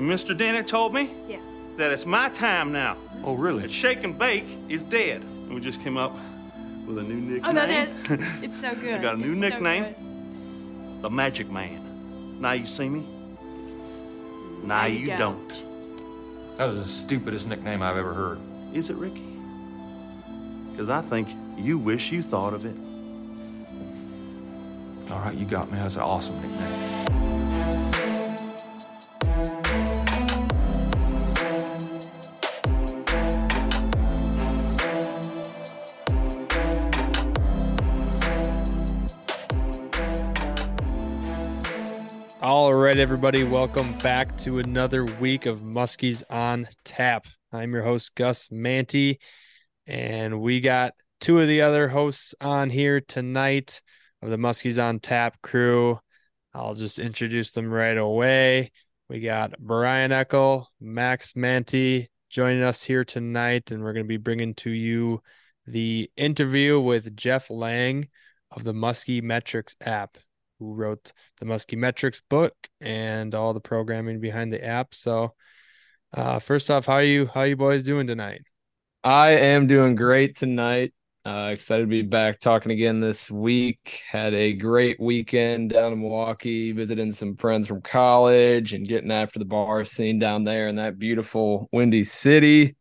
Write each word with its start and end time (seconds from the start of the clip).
And 0.00 0.08
Mr. 0.08 0.34
Denny 0.34 0.62
told 0.62 0.94
me 0.94 1.10
Yeah. 1.28 1.36
that 1.76 1.92
it's 1.92 2.06
my 2.06 2.30
time 2.30 2.72
now. 2.72 2.96
Oh, 3.22 3.34
really? 3.34 3.60
That 3.60 3.70
Shake 3.70 4.02
and 4.02 4.18
Bake 4.18 4.46
is 4.70 4.82
dead. 4.82 5.20
And 5.20 5.52
we 5.54 5.60
just 5.60 5.82
came 5.82 5.98
up 5.98 6.16
with 6.86 6.96
a 6.96 7.02
new 7.02 7.16
nickname. 7.16 7.42
Oh 7.44 7.52
no, 7.52 7.66
that 7.66 7.86
it's 8.42 8.58
so 8.62 8.74
good. 8.80 8.94
I 8.94 9.02
got 9.02 9.16
a 9.16 9.18
new 9.18 9.32
It's 9.32 9.40
nickname. 9.40 9.84
good. 9.84 11.02
the 11.02 11.10
Magic 11.10 11.50
Man. 11.50 12.40
Now 12.40 12.52
you 12.52 12.64
see 12.64 12.88
me. 12.88 13.04
Now 14.64 14.86
you 14.86 15.04
don't. 15.18 15.64
That 16.56 16.64
was 16.64 16.78
the 16.78 16.88
stupidest 16.90 17.46
nickname 17.46 17.82
I've 17.82 17.98
ever 17.98 18.14
heard. 18.14 18.38
Is 18.72 18.88
it, 18.88 18.96
Ricky? 18.96 19.22
Because 20.70 20.88
I 20.88 21.02
think 21.02 21.28
you 21.58 21.76
wish 21.78 22.10
you 22.10 22.22
thought 22.22 22.54
of 22.54 22.64
it. 22.64 22.74
All 25.12 25.18
right, 25.20 25.36
you 25.36 25.44
got 25.44 25.70
me. 25.70 25.78
That's 25.78 25.96
an 25.96 26.02
awesome 26.04 26.36
nickname. 26.40 26.89
Everybody, 43.00 43.44
welcome 43.44 43.96
back 44.00 44.36
to 44.40 44.58
another 44.58 45.06
week 45.06 45.46
of 45.46 45.60
Muskies 45.60 46.22
on 46.28 46.68
Tap. 46.84 47.26
I'm 47.50 47.72
your 47.72 47.82
host, 47.82 48.14
Gus 48.14 48.48
Manty, 48.48 49.20
and 49.86 50.42
we 50.42 50.60
got 50.60 50.92
two 51.18 51.40
of 51.40 51.48
the 51.48 51.62
other 51.62 51.88
hosts 51.88 52.34
on 52.42 52.68
here 52.68 53.00
tonight 53.00 53.80
of 54.20 54.28
the 54.28 54.36
Muskies 54.36 54.78
on 54.78 55.00
Tap 55.00 55.40
crew. 55.40 55.98
I'll 56.52 56.74
just 56.74 56.98
introduce 56.98 57.52
them 57.52 57.70
right 57.70 57.96
away. 57.96 58.70
We 59.08 59.20
got 59.20 59.58
Brian 59.58 60.10
Eckel, 60.10 60.66
Max 60.78 61.32
Manty 61.32 62.08
joining 62.28 62.62
us 62.62 62.82
here 62.82 63.06
tonight, 63.06 63.70
and 63.70 63.82
we're 63.82 63.94
going 63.94 64.04
to 64.04 64.08
be 64.08 64.18
bringing 64.18 64.52
to 64.56 64.70
you 64.70 65.22
the 65.66 66.10
interview 66.18 66.78
with 66.78 67.16
Jeff 67.16 67.48
Lang 67.48 68.10
of 68.50 68.62
the 68.62 68.74
Musky 68.74 69.22
Metrics 69.22 69.74
app 69.80 70.18
who 70.60 70.74
wrote 70.74 71.12
the 71.40 71.46
Musky 71.46 71.74
Metrics 71.74 72.20
book 72.20 72.54
and 72.80 73.34
all 73.34 73.52
the 73.52 73.60
programming 73.60 74.20
behind 74.20 74.52
the 74.52 74.64
app. 74.64 74.94
So, 74.94 75.34
uh, 76.12 76.38
first 76.38 76.70
off, 76.70 76.86
how 76.86 76.94
are 76.94 77.02
you? 77.02 77.26
How 77.26 77.42
you 77.42 77.56
boys 77.56 77.82
doing 77.82 78.06
tonight? 78.06 78.42
I 79.02 79.32
am 79.32 79.66
doing 79.66 79.96
great 79.96 80.36
tonight. 80.36 80.92
Uh, 81.24 81.50
excited 81.52 81.82
to 81.82 81.88
be 81.88 82.02
back 82.02 82.40
talking 82.40 82.72
again 82.72 83.00
this 83.00 83.30
week. 83.30 84.02
Had 84.10 84.34
a 84.34 84.52
great 84.52 85.00
weekend 85.00 85.70
down 85.70 85.92
in 85.92 86.00
Milwaukee, 86.00 86.72
visiting 86.72 87.12
some 87.12 87.36
friends 87.36 87.66
from 87.66 87.82
college 87.82 88.72
and 88.74 88.88
getting 88.88 89.10
after 89.10 89.38
the 89.38 89.44
bar 89.44 89.84
scene 89.84 90.18
down 90.18 90.44
there 90.44 90.68
in 90.68 90.76
that 90.76 90.98
beautiful 90.98 91.68
Windy 91.72 92.04
City. 92.04 92.76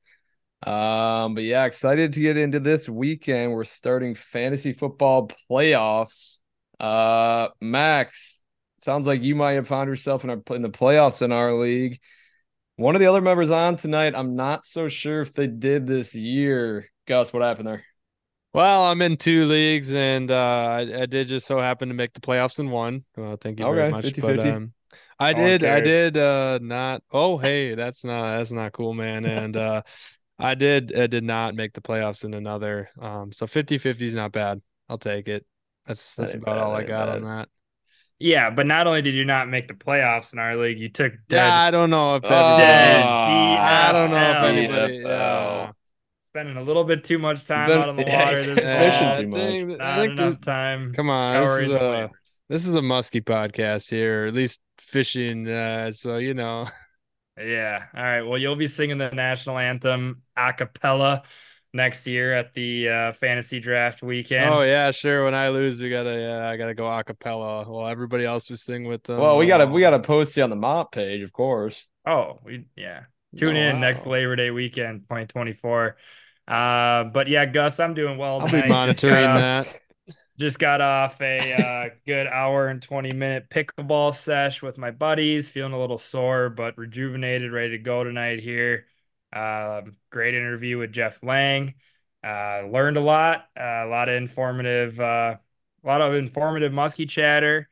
Um, 0.63 1.35
but 1.35 1.43
yeah, 1.43 1.65
excited 1.65 2.13
to 2.13 2.19
get 2.19 2.35
into 2.35 2.59
this 2.59 2.89
weekend. 2.89 3.53
We're 3.53 3.63
starting 3.63 4.15
fantasy 4.15 4.73
football 4.73 5.29
playoffs. 5.49 6.38
Uh, 6.79 7.49
Max, 7.61 8.41
sounds 8.79 9.05
like 9.05 9.21
you 9.21 9.35
might 9.35 9.53
have 9.53 9.67
found 9.67 9.89
yourself 9.89 10.23
in, 10.23 10.29
our, 10.29 10.41
in 10.55 10.61
the 10.61 10.69
playoffs 10.69 11.21
in 11.21 11.31
our 11.31 11.53
league. 11.53 11.99
One 12.77 12.95
of 12.95 13.01
the 13.01 13.07
other 13.07 13.21
members 13.21 13.51
on 13.51 13.75
tonight, 13.77 14.15
I'm 14.15 14.35
not 14.35 14.65
so 14.65 14.89
sure 14.89 15.21
if 15.21 15.33
they 15.33 15.47
did 15.47 15.85
this 15.87 16.15
year. 16.15 16.89
Gus, 17.07 17.33
what 17.33 17.43
happened 17.43 17.67
there? 17.67 17.83
Well, 18.53 18.83
I'm 18.85 19.01
in 19.03 19.17
two 19.17 19.45
leagues, 19.45 19.93
and 19.93 20.31
uh, 20.31 20.35
I, 20.35 21.01
I 21.03 21.05
did 21.05 21.27
just 21.27 21.45
so 21.45 21.59
happen 21.59 21.89
to 21.89 21.93
make 21.93 22.13
the 22.13 22.19
playoffs 22.19 22.57
in 22.59 22.71
one. 22.71 23.05
Well, 23.15 23.37
thank 23.37 23.59
you 23.59 23.65
very 23.65 23.83
Okay, 23.83 23.91
much. 23.91 24.05
50-50. 24.05 24.49
But 24.49 24.55
um, 24.55 24.73
I 25.19 25.33
No 25.33 25.33
did, 25.33 25.63
I 25.63 25.81
did 25.81 26.17
uh, 26.17 26.59
not. 26.61 27.03
Oh, 27.11 27.37
hey, 27.37 27.75
that's 27.75 28.03
not 28.03 28.37
that's 28.37 28.51
not 28.51 28.71
cool, 28.71 28.93
man. 28.93 29.25
And 29.25 29.55
uh, 29.55 29.83
I 30.39 30.55
did, 30.55 30.97
I 30.97 31.07
did 31.07 31.23
not 31.23 31.55
make 31.55 31.73
the 31.73 31.81
playoffs 31.81 32.23
in 32.23 32.33
another. 32.33 32.89
Um, 32.99 33.31
so 33.31 33.45
50-50 33.45 34.05
is 34.07 34.13
not 34.15 34.31
bad. 34.31 34.61
I'll 34.89 34.97
take 34.97 35.27
it. 35.27 35.45
That's 35.89 36.15
that's 36.15 36.33
ain't 36.35 36.43
about 36.43 36.55
bad, 36.55 36.63
all 36.63 36.75
I 36.75 36.79
ain't 36.79 36.87
got 36.87 37.09
on 37.09 37.23
that. 37.23 37.49
Yeah, 38.19 38.49
but 38.49 38.65
not 38.65 38.85
only 38.87 39.01
did 39.01 39.13
you 39.15 39.25
not 39.25 39.49
make 39.49 39.67
the 39.67 39.73
playoffs 39.73 40.31
in 40.33 40.39
our 40.39 40.55
league, 40.55 40.79
you 40.79 40.89
took 40.89 41.13
dead. 41.27 41.37
Yeah, 41.47 41.53
I 41.53 41.71
don't 41.71 41.89
know 41.89 42.15
if 42.15 42.23
Oh, 42.25 42.27
everybody. 42.27 43.03
I 43.09 43.89
I 43.89 43.91
don't 43.91 44.11
know 44.11 44.31
if 44.31 44.43
anybody. 44.57 44.97
Yeah. 45.05 45.71
spending 46.27 46.57
a 46.57 46.61
little 46.63 46.83
bit 46.83 47.03
too 47.03 47.17
much 47.17 47.45
time 47.47 47.67
been- 47.69 47.79
out 47.79 47.89
on 47.89 47.95
the 47.95 48.03
yeah, 48.03 48.25
water 48.25 48.55
this 48.55 48.63
fishing 48.63 49.23
too 49.23 49.27
much. 49.29 49.39
dang, 49.39 49.71
I 49.73 49.75
Not 49.77 49.99
think 49.99 50.11
enough 50.13 50.33
that- 50.33 50.41
time. 50.43 50.93
Come 50.93 51.09
on, 51.09 51.43
this 51.43 51.49
is 51.49 51.71
a- 51.71 51.75
waivers. 51.79 52.09
This 52.49 52.65
is 52.67 52.75
a 52.75 52.81
musky 52.81 53.21
podcast 53.21 53.89
here, 53.89 54.25
at 54.27 54.33
least 54.33 54.59
fishing. 54.79 55.47
Uh, 55.47 55.91
so 55.91 56.17
you 56.17 56.33
know, 56.35 56.67
Yeah. 57.39 57.85
All 57.95 58.03
right. 58.03 58.21
Well, 58.23 58.37
you'll 58.37 58.57
be 58.57 58.67
singing 58.67 58.97
the 58.97 59.11
national 59.11 59.57
anthem 59.57 60.23
a 60.35 60.51
cappella 60.51 61.23
next 61.73 62.07
year 62.07 62.33
at 62.33 62.53
the 62.53 62.89
uh, 62.89 63.11
fantasy 63.13 63.59
draft 63.59 64.01
weekend. 64.01 64.53
oh 64.53 64.61
yeah, 64.61 64.91
sure. 64.91 65.23
When 65.23 65.35
I 65.35 65.49
lose, 65.49 65.81
we 65.81 65.89
gotta, 65.89 66.17
yeah, 66.19 66.49
I 66.49 66.57
gotta 66.57 66.73
go 66.73 66.87
a 66.87 67.03
cappella. 67.03 67.69
Well, 67.69 67.87
everybody 67.87 68.25
else 68.25 68.49
was 68.49 68.61
sing 68.63 68.85
with 68.85 69.03
them. 69.03 69.19
Well, 69.19 69.37
we 69.37 69.45
gotta 69.47 69.65
Oh. 69.65 69.71
we 69.71 69.81
gotta 69.81 69.99
post 69.99 70.35
you 70.37 70.43
on 70.43 70.49
the 70.49 70.55
mop 70.55 70.91
page, 70.91 71.21
of 71.21 71.31
course. 71.33 71.87
Oh, 72.05 72.39
we 72.43 72.65
yeah. 72.75 73.01
Tune 73.37 73.55
Oh, 73.55 73.59
in 73.59 73.79
next. 73.79 74.07
Labor 74.07 74.35
Day 74.35 74.49
weekend, 74.49 75.01
2024. 75.01 75.97
Uh, 76.47 77.03
but 77.05 77.27
yeah, 77.27 77.45
Gus, 77.45 77.79
I'm 77.79 77.93
doing 77.93 78.17
well. 78.17 78.41
I'll 78.41 78.47
tonight. 78.47 78.61
be 78.63 78.67
Just 78.67 78.69
monitoring 78.69 79.13
got 79.13 79.29
off- 79.35 79.65
that. 79.71 79.81
Just 80.39 80.57
got 80.57 80.79
off 80.81 81.19
a 81.21 81.53
uh, 81.53 81.89
good 82.07 82.25
hour 82.25 82.69
and 82.69 82.81
20 82.81 83.11
minute 83.11 83.49
pickleball 83.51 84.15
sesh 84.15 84.61
with 84.63 84.77
my 84.77 84.89
buddies, 84.89 85.49
feeling 85.49 85.73
a 85.73 85.79
little 85.79 85.97
sore, 85.97 86.49
but 86.49 86.77
rejuvenated, 86.77 87.51
ready 87.51 87.71
to 87.71 87.77
go 87.77 88.03
tonight 88.05 88.39
here. 88.39 88.85
Um, 89.31 89.95
great 90.09 90.35
interview 90.35 90.77
with 90.77 90.91
Jeff 90.91 91.19
Lang. 91.23 91.75
Uh, 92.23 92.63
learned 92.71 92.97
a 92.97 93.01
lot, 93.01 93.45
uh, 93.57 93.85
a 93.85 93.87
lot 93.87 94.09
of 94.09 94.15
informative, 94.15 94.99
uh, 94.99 95.37
a 95.83 95.87
lot 95.87 96.01
of 96.01 96.13
informative 96.13 96.71
muskie 96.71 97.07
chatter. 97.07 97.69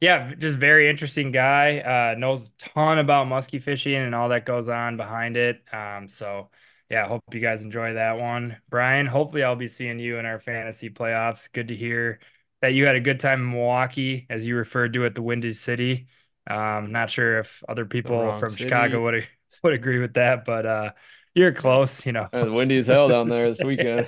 Yeah, 0.00 0.34
just 0.34 0.56
very 0.56 0.88
interesting 0.88 1.32
guy. 1.32 1.78
Uh, 1.78 2.18
knows 2.18 2.48
a 2.48 2.50
ton 2.58 2.98
about 2.98 3.26
muskie 3.26 3.62
fishing 3.62 3.94
and 3.94 4.14
all 4.14 4.28
that 4.28 4.44
goes 4.44 4.68
on 4.68 4.96
behind 4.96 5.36
it. 5.36 5.62
Um, 5.72 6.08
so 6.08 6.50
yeah, 6.90 7.08
hope 7.08 7.22
you 7.32 7.40
guys 7.40 7.64
enjoy 7.64 7.94
that 7.94 8.18
one. 8.18 8.58
Brian, 8.68 9.06
hopefully 9.06 9.42
I'll 9.42 9.56
be 9.56 9.66
seeing 9.66 9.98
you 9.98 10.18
in 10.18 10.26
our 10.26 10.38
fantasy 10.38 10.90
playoffs. 10.90 11.50
Good 11.50 11.68
to 11.68 11.74
hear 11.74 12.20
that 12.60 12.74
you 12.74 12.84
had 12.84 12.96
a 12.96 13.00
good 13.00 13.18
time 13.18 13.40
in 13.40 13.50
Milwaukee, 13.50 14.26
as 14.28 14.46
you 14.46 14.56
referred 14.56 14.92
to 14.92 15.04
it, 15.04 15.14
the 15.14 15.22
Windy 15.22 15.54
City. 15.54 16.06
Um, 16.46 16.92
not 16.92 17.10
sure 17.10 17.36
if 17.36 17.64
other 17.68 17.86
people 17.86 18.34
from 18.34 18.50
city. 18.50 18.64
Chicago 18.64 19.02
would 19.02 19.26
would 19.64 19.74
agree 19.74 19.98
with 19.98 20.14
that, 20.14 20.44
but 20.44 20.66
uh, 20.66 20.92
you're 21.34 21.52
close, 21.52 22.04
you 22.06 22.12
know. 22.12 22.28
Uh, 22.32 22.46
windy 22.52 22.78
as 22.78 22.86
hell 22.86 23.08
down 23.08 23.28
there 23.28 23.48
this 23.48 23.62
weekend. 23.62 24.06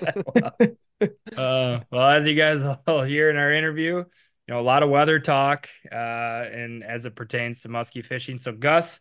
Uh, 1.37 1.81
well, 1.91 2.11
as 2.11 2.27
you 2.27 2.35
guys 2.35 2.61
will 2.87 3.03
hear 3.03 3.29
in 3.31 3.37
our 3.37 3.53
interview, 3.53 3.97
you 3.97 4.05
know, 4.49 4.61
a 4.61 4.63
lot 4.63 4.83
of 4.83 4.89
weather 4.91 5.19
talk, 5.19 5.69
uh, 5.93 5.95
and 5.95 6.83
as 6.83 7.05
it 7.05 7.15
pertains 7.15 7.61
to 7.63 7.69
muskie 7.69 8.05
fishing. 8.05 8.39
So, 8.39 8.53
Gus, 8.53 9.01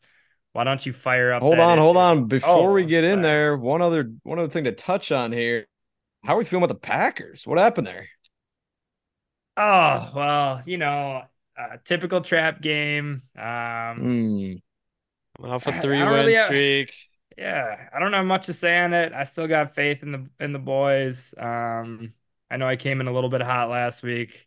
why 0.54 0.64
don't 0.66 0.86
you 0.86 0.92
fire 0.94 1.32
up? 1.34 1.44
hold 1.44 1.60
on, 1.60 1.78
hold 1.78 1.98
on. 1.98 2.26
Before 2.28 2.72
Oh, 2.72 2.74
we 2.74 2.86
get 2.86 3.04
in 3.04 3.22
there, 3.22 3.58
one 3.58 3.82
other 3.82 4.12
one 4.24 4.40
other 4.40 4.50
thing 4.50 4.66
to 4.66 4.72
touch 4.72 5.12
on 5.12 5.32
here. 5.32 5.66
How 6.24 6.36
are 6.36 6.40
we 6.40 6.46
feeling 6.46 6.64
about 6.64 6.74
the 6.76 6.80
Packers? 6.80 7.46
What 7.48 7.60
happened 7.60 7.88
there? 7.88 8.08
Oh, 9.58 10.12
well, 10.16 10.62
you 10.66 10.78
know, 10.78 11.24
uh, 11.58 11.78
typical 11.86 12.22
trap 12.22 12.62
game. 12.62 13.22
Um, 13.38 14.12
Hmm. 14.36 14.58
Coming 15.38 15.52
off 15.52 15.68
a 15.68 15.72
three 15.82 15.98
don't 16.00 16.10
win 16.12 16.20
really 16.20 16.34
have- 16.36 16.46
streak. 16.48 16.94
yeah, 17.38 17.90
I 17.94 18.00
don't 18.00 18.14
have 18.14 18.26
much 18.26 18.46
to 18.48 18.54
say 18.54 18.78
on 18.80 18.94
it. 18.94 19.14
I 19.14 19.24
still 19.26 19.48
got 19.48 19.76
faith 19.76 20.04
in 20.04 20.12
the 20.12 20.28
in 20.40 20.54
the 20.54 20.60
boys. 20.60 21.34
Um, 21.38 22.14
I 22.50 22.58
know 22.58 22.68
I 22.68 22.76
came 22.76 23.02
in 23.02 23.08
a 23.08 23.12
little 23.14 23.30
bit 23.30 23.42
hot 23.42 23.70
last 23.70 24.04
week. 24.04 24.46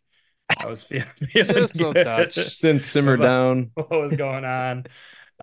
I 0.59 0.65
was 0.65 0.81
feeling, 0.83 1.05
feeling 1.31 1.53
Just 1.53 1.79
a 1.79 2.03
touch. 2.03 2.33
Since 2.33 2.85
simmer 2.85 3.17
down. 3.17 3.71
what 3.75 3.89
was 3.91 4.13
going 4.13 4.45
on. 4.45 4.85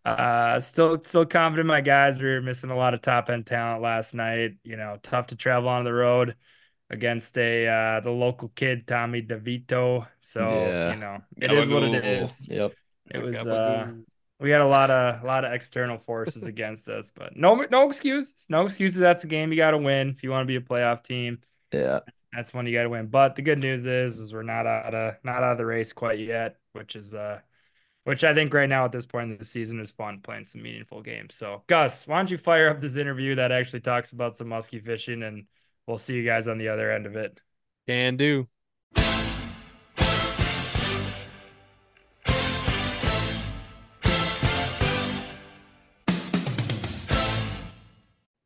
Uh, 0.04 0.60
still, 0.60 1.00
still 1.02 1.24
confident 1.24 1.66
my 1.66 1.80
guys. 1.80 2.18
We 2.18 2.26
were 2.26 2.42
missing 2.42 2.70
a 2.70 2.76
lot 2.76 2.92
of 2.94 3.00
top 3.02 3.30
end 3.30 3.46
talent 3.46 3.82
last 3.82 4.14
night. 4.14 4.56
You 4.64 4.76
know, 4.76 4.98
tough 5.02 5.28
to 5.28 5.36
travel 5.36 5.68
on 5.68 5.84
the 5.84 5.92
road 5.92 6.34
against 6.90 7.36
a 7.38 7.66
uh, 7.66 8.00
the 8.00 8.10
local 8.10 8.48
kid 8.48 8.86
Tommy 8.86 9.22
DeVito. 9.22 10.06
So 10.20 10.40
Yeah. 10.48 10.92
you 10.92 10.98
know, 11.00 11.18
it 11.36 11.50
is 11.52 11.68
what 11.68 11.82
it 11.84 12.02
Gabagool. 12.02 12.22
is. 12.22 12.48
Yep. 12.48 12.72
It 13.14 13.18
was 13.22 13.36
uh, 13.36 13.44
Gabagool. 13.44 14.04
We 14.40 14.50
had 14.50 14.60
a 14.60 14.66
lot 14.66 14.90
of 14.90 15.22
a 15.22 15.26
lot 15.26 15.44
of 15.44 15.52
external 15.52 15.98
forces 15.98 16.42
against 16.44 16.88
us, 16.88 17.10
but 17.14 17.36
no 17.36 17.66
no 17.70 17.88
excuses. 17.88 18.46
No 18.48 18.66
excuses. 18.66 18.98
That's 18.98 19.24
a 19.24 19.28
game 19.28 19.50
you 19.50 19.56
got 19.56 19.72
to 19.72 19.78
win 19.78 20.10
if 20.10 20.22
you 20.22 20.30
want 20.30 20.42
to 20.42 20.46
be 20.46 20.56
a 20.56 20.60
playoff 20.60 21.02
team. 21.02 21.38
Yeah. 21.72 22.00
That's 22.32 22.52
when 22.52 22.66
you 22.66 22.74
got 22.74 22.82
to 22.82 22.90
win. 22.90 23.06
But 23.06 23.34
the 23.36 23.42
good 23.42 23.60
news 23.60 23.86
is, 23.86 24.18
is 24.18 24.32
we're 24.32 24.42
not 24.42 24.66
out 24.66 24.94
of 24.94 25.14
not 25.24 25.42
out 25.42 25.52
of 25.52 25.58
the 25.58 25.66
race 25.66 25.92
quite 25.92 26.18
yet, 26.18 26.56
which 26.72 26.94
is 26.96 27.14
uh, 27.14 27.40
which 28.04 28.24
I 28.24 28.34
think 28.34 28.52
right 28.52 28.68
now 28.68 28.84
at 28.84 28.92
this 28.92 29.06
point 29.06 29.32
in 29.32 29.38
the 29.38 29.44
season 29.44 29.80
is 29.80 29.90
fun 29.90 30.20
playing 30.22 30.46
some 30.46 30.62
meaningful 30.62 31.02
games. 31.02 31.34
So 31.34 31.64
Gus, 31.66 32.06
why 32.06 32.18
don't 32.18 32.30
you 32.30 32.38
fire 32.38 32.68
up 32.68 32.78
this 32.78 32.96
interview 32.96 33.36
that 33.36 33.52
actually 33.52 33.80
talks 33.80 34.12
about 34.12 34.36
some 34.36 34.48
musky 34.48 34.80
fishing, 34.80 35.22
and 35.22 35.46
we'll 35.86 35.98
see 35.98 36.14
you 36.14 36.24
guys 36.24 36.46
on 36.46 36.58
the 36.58 36.68
other 36.68 36.92
end 36.92 37.06
of 37.06 37.16
it. 37.16 37.40
Can 37.88 38.16
do. 38.16 38.48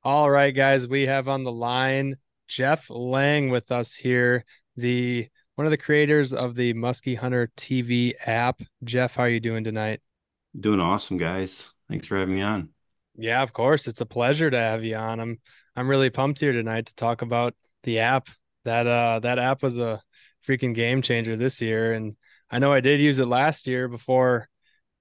All 0.02 0.30
right, 0.30 0.54
guys, 0.54 0.86
we 0.86 1.02
have 1.06 1.28
on 1.28 1.44
the 1.44 1.52
line 1.52 2.16
Jeff 2.48 2.88
Lang 2.88 3.50
with 3.50 3.70
us 3.70 3.94
here, 3.94 4.46
the 4.74 5.28
one 5.56 5.66
of 5.66 5.70
the 5.70 5.76
creators 5.76 6.32
of 6.32 6.54
the 6.54 6.72
Musky 6.72 7.14
Hunter 7.14 7.50
TV 7.54 8.14
app. 8.24 8.62
Jeff, 8.82 9.16
how 9.16 9.24
are 9.24 9.28
you 9.28 9.40
doing 9.40 9.62
tonight? 9.62 10.00
Doing 10.58 10.80
awesome, 10.80 11.18
guys. 11.18 11.74
Thanks 11.90 12.06
for 12.06 12.16
having 12.16 12.36
me 12.36 12.40
on. 12.40 12.70
Yeah, 13.14 13.42
of 13.42 13.52
course. 13.52 13.86
It's 13.86 14.00
a 14.00 14.06
pleasure 14.06 14.50
to 14.50 14.58
have 14.58 14.84
you 14.84 14.96
on. 14.96 15.20
I'm 15.20 15.38
I'm 15.76 15.86
really 15.86 16.08
pumped 16.08 16.40
here 16.40 16.52
tonight 16.52 16.86
to 16.86 16.94
talk 16.94 17.20
about 17.20 17.54
the 17.82 17.98
app. 17.98 18.28
That 18.64 18.86
uh 18.86 19.20
that 19.20 19.38
app 19.38 19.62
was 19.62 19.76
a 19.76 20.00
freaking 20.48 20.74
game 20.74 21.02
changer 21.02 21.36
this 21.36 21.60
year. 21.60 21.92
And 21.92 22.16
I 22.50 22.58
know 22.58 22.72
I 22.72 22.80
did 22.80 23.02
use 23.02 23.18
it 23.18 23.26
last 23.26 23.66
year 23.66 23.86
before, 23.86 24.48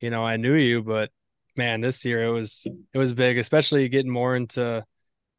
you 0.01 0.09
know, 0.09 0.25
I 0.25 0.35
knew 0.35 0.55
you, 0.55 0.83
but 0.83 1.09
man, 1.59 1.81
this 1.81 2.05
year 2.05 2.23
it 2.25 2.31
was 2.31 2.65
it 2.93 2.97
was 2.97 3.13
big, 3.13 3.37
especially 3.37 3.89
getting 3.89 4.11
more 4.11 4.35
into 4.35 4.85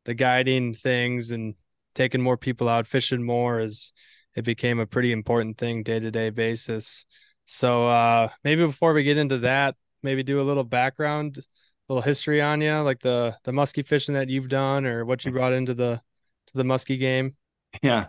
the 0.04 0.14
guiding 0.14 0.74
things 0.74 1.30
and 1.30 1.54
taking 1.94 2.20
more 2.22 2.36
people 2.36 2.68
out 2.68 2.86
fishing 2.86 3.22
more 3.22 3.60
as 3.60 3.92
it 4.36 4.42
became 4.44 4.78
a 4.78 4.86
pretty 4.86 5.12
important 5.12 5.58
thing 5.58 5.82
day 5.82 6.00
to 6.00 6.10
day 6.10 6.30
basis. 6.30 7.06
So 7.46 7.88
uh 7.88 8.28
maybe 8.44 8.64
before 8.66 8.92
we 8.92 9.02
get 9.02 9.18
into 9.18 9.38
that, 9.38 9.76
maybe 10.02 10.22
do 10.22 10.40
a 10.40 10.42
little 10.50 10.64
background, 10.64 11.38
a 11.38 11.92
little 11.92 12.02
history 12.02 12.40
on 12.40 12.60
you, 12.60 12.74
like 12.80 13.00
the 13.00 13.36
the 13.44 13.52
muskie 13.52 13.86
fishing 13.86 14.14
that 14.14 14.28
you've 14.28 14.48
done 14.48 14.86
or 14.86 15.04
what 15.04 15.24
you 15.24 15.32
brought 15.32 15.52
into 15.52 15.74
the 15.74 16.00
to 16.48 16.56
the 16.56 16.64
muskie 16.64 16.98
game. 16.98 17.36
Yeah. 17.82 18.08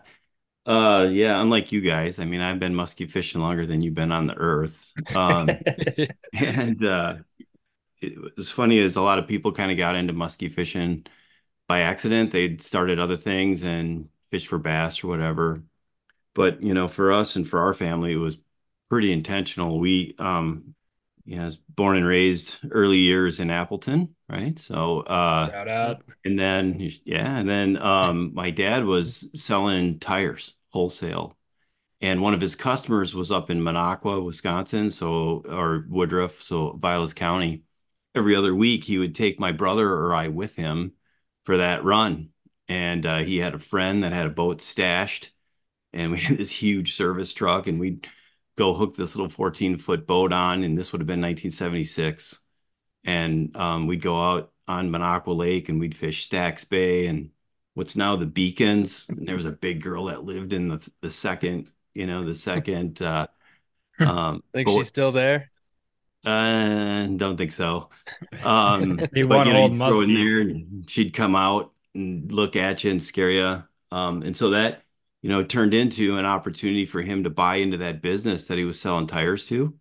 Uh 0.65 1.07
yeah, 1.11 1.41
unlike 1.41 1.71
you 1.71 1.81
guys, 1.81 2.19
I 2.19 2.25
mean, 2.25 2.41
I've 2.41 2.59
been 2.59 2.73
muskie 2.75 3.09
fishing 3.09 3.41
longer 3.41 3.65
than 3.65 3.81
you've 3.81 3.95
been 3.95 4.11
on 4.11 4.27
the 4.27 4.35
earth. 4.35 4.91
Um 5.15 5.49
and 6.33 6.83
uh 6.85 7.15
it 8.01 8.37
was 8.37 8.51
funny 8.51 8.77
is 8.77 8.95
a 8.95 9.01
lot 9.01 9.19
of 9.19 9.27
people 9.27 9.51
kind 9.51 9.71
of 9.71 9.77
got 9.77 9.95
into 9.95 10.13
muskie 10.13 10.51
fishing 10.53 11.05
by 11.67 11.81
accident. 11.81 12.31
They'd 12.31 12.61
started 12.61 12.99
other 12.99 13.17
things 13.17 13.63
and 13.63 14.09
fished 14.31 14.47
for 14.47 14.59
bass 14.59 15.03
or 15.03 15.07
whatever. 15.07 15.63
But 16.35 16.63
you 16.63 16.73
know, 16.73 16.87
for 16.87 17.11
us 17.11 17.35
and 17.35 17.47
for 17.47 17.61
our 17.61 17.73
family, 17.73 18.13
it 18.13 18.17
was 18.17 18.37
pretty 18.89 19.11
intentional. 19.11 19.79
We 19.79 20.15
um 20.19 20.75
you 21.25 21.35
know, 21.37 21.43
I 21.43 21.45
was 21.45 21.57
born 21.57 21.97
and 21.97 22.05
raised 22.07 22.57
early 22.71 22.97
years 22.97 23.39
in 23.39 23.49
Appleton, 23.51 24.15
right? 24.29 24.57
So 24.59 25.01
uh 25.01 25.51
Shout 25.51 25.67
out. 25.67 26.01
and 26.25 26.39
then 26.39 26.77
yeah, 27.05 27.37
and 27.37 27.49
then 27.49 27.77
um 27.81 28.33
my 28.33 28.51
dad 28.51 28.85
was 28.85 29.29
selling 29.35 29.99
tires 29.99 30.55
wholesale. 30.69 31.37
And 32.01 32.21
one 32.21 32.33
of 32.33 32.41
his 32.41 32.55
customers 32.55 33.15
was 33.15 33.31
up 33.31 33.49
in 33.49 33.59
Minocqua, 33.61 34.23
Wisconsin, 34.25 34.89
so 34.89 35.43
or 35.47 35.85
Woodruff, 35.89 36.41
so 36.41 36.73
Vilas 36.73 37.13
County. 37.13 37.63
Every 38.13 38.35
other 38.35 38.53
week 38.53 38.83
he 38.83 38.97
would 38.97 39.15
take 39.15 39.39
my 39.39 39.51
brother 39.51 39.87
or 39.87 40.13
I 40.13 40.27
with 40.27 40.55
him 40.55 40.93
for 41.45 41.57
that 41.57 41.83
run. 41.83 42.29
And 42.67 43.05
uh, 43.05 43.19
he 43.19 43.37
had 43.37 43.53
a 43.53 43.59
friend 43.59 44.03
that 44.03 44.13
had 44.13 44.25
a 44.25 44.29
boat 44.29 44.61
stashed, 44.61 45.31
and 45.93 46.11
we 46.11 46.19
had 46.19 46.37
this 46.39 46.51
huge 46.51 46.93
service 46.93 47.33
truck, 47.33 47.67
and 47.67 47.79
we'd 47.79 48.07
go 48.57 48.73
hook 48.73 48.95
this 48.95 49.15
little 49.15 49.29
14 49.29 49.77
foot 49.77 50.07
boat 50.07 50.31
on, 50.33 50.63
and 50.63 50.77
this 50.77 50.91
would 50.91 51.01
have 51.01 51.07
been 51.07 51.21
1976. 51.21 52.39
And 53.03 53.55
um, 53.57 53.87
we'd 53.87 54.01
go 54.01 54.21
out 54.21 54.51
on 54.67 54.89
Minocqua 54.89 55.35
Lake 55.35 55.69
and 55.69 55.79
we'd 55.79 55.95
fish 55.95 56.23
Stacks 56.23 56.63
Bay 56.63 57.07
and 57.07 57.31
what's 57.73 57.95
now 57.95 58.15
the 58.15 58.25
Beacons. 58.25 59.07
And 59.09 59.27
there 59.27 59.35
was 59.35 59.45
a 59.45 59.51
big 59.51 59.81
girl 59.81 60.05
that 60.05 60.23
lived 60.23 60.53
in 60.53 60.67
the 60.69 60.91
the 61.01 61.09
second, 61.09 61.71
you 61.93 62.07
know, 62.07 62.23
the 62.23 62.33
second. 62.33 63.01
Uh, 63.01 63.27
um, 63.99 64.43
Think 64.53 64.67
boat- 64.67 64.79
she's 64.79 64.87
still 64.87 65.11
there? 65.11 65.50
Uh, 66.25 67.07
don't 67.07 67.37
think 67.37 67.51
so. 67.51 67.89
Um, 68.43 68.97
Be 69.11 69.23
but 69.23 69.47
you 69.47 69.53
know, 69.53 69.61
old 69.61 69.77
throw 69.77 70.01
in 70.01 70.13
there, 70.13 70.39
and 70.39 70.89
she'd 70.89 71.13
come 71.13 71.35
out 71.35 71.73
and 71.93 72.31
look 72.31 72.55
at 72.55 72.83
you 72.83 72.91
and 72.91 73.01
scare 73.01 73.29
you. 73.29 73.63
Um, 73.91 74.23
and 74.23 74.35
so 74.35 74.51
that 74.51 74.83
you 75.21 75.29
know 75.29 75.43
turned 75.43 75.73
into 75.73 76.17
an 76.17 76.25
opportunity 76.25 76.85
for 76.85 77.01
him 77.01 77.23
to 77.23 77.29
buy 77.29 77.57
into 77.57 77.77
that 77.77 78.01
business 78.01 78.47
that 78.47 78.57
he 78.57 78.63
was 78.63 78.79
selling 78.79 79.07
tires 79.07 79.45
to. 79.47 79.77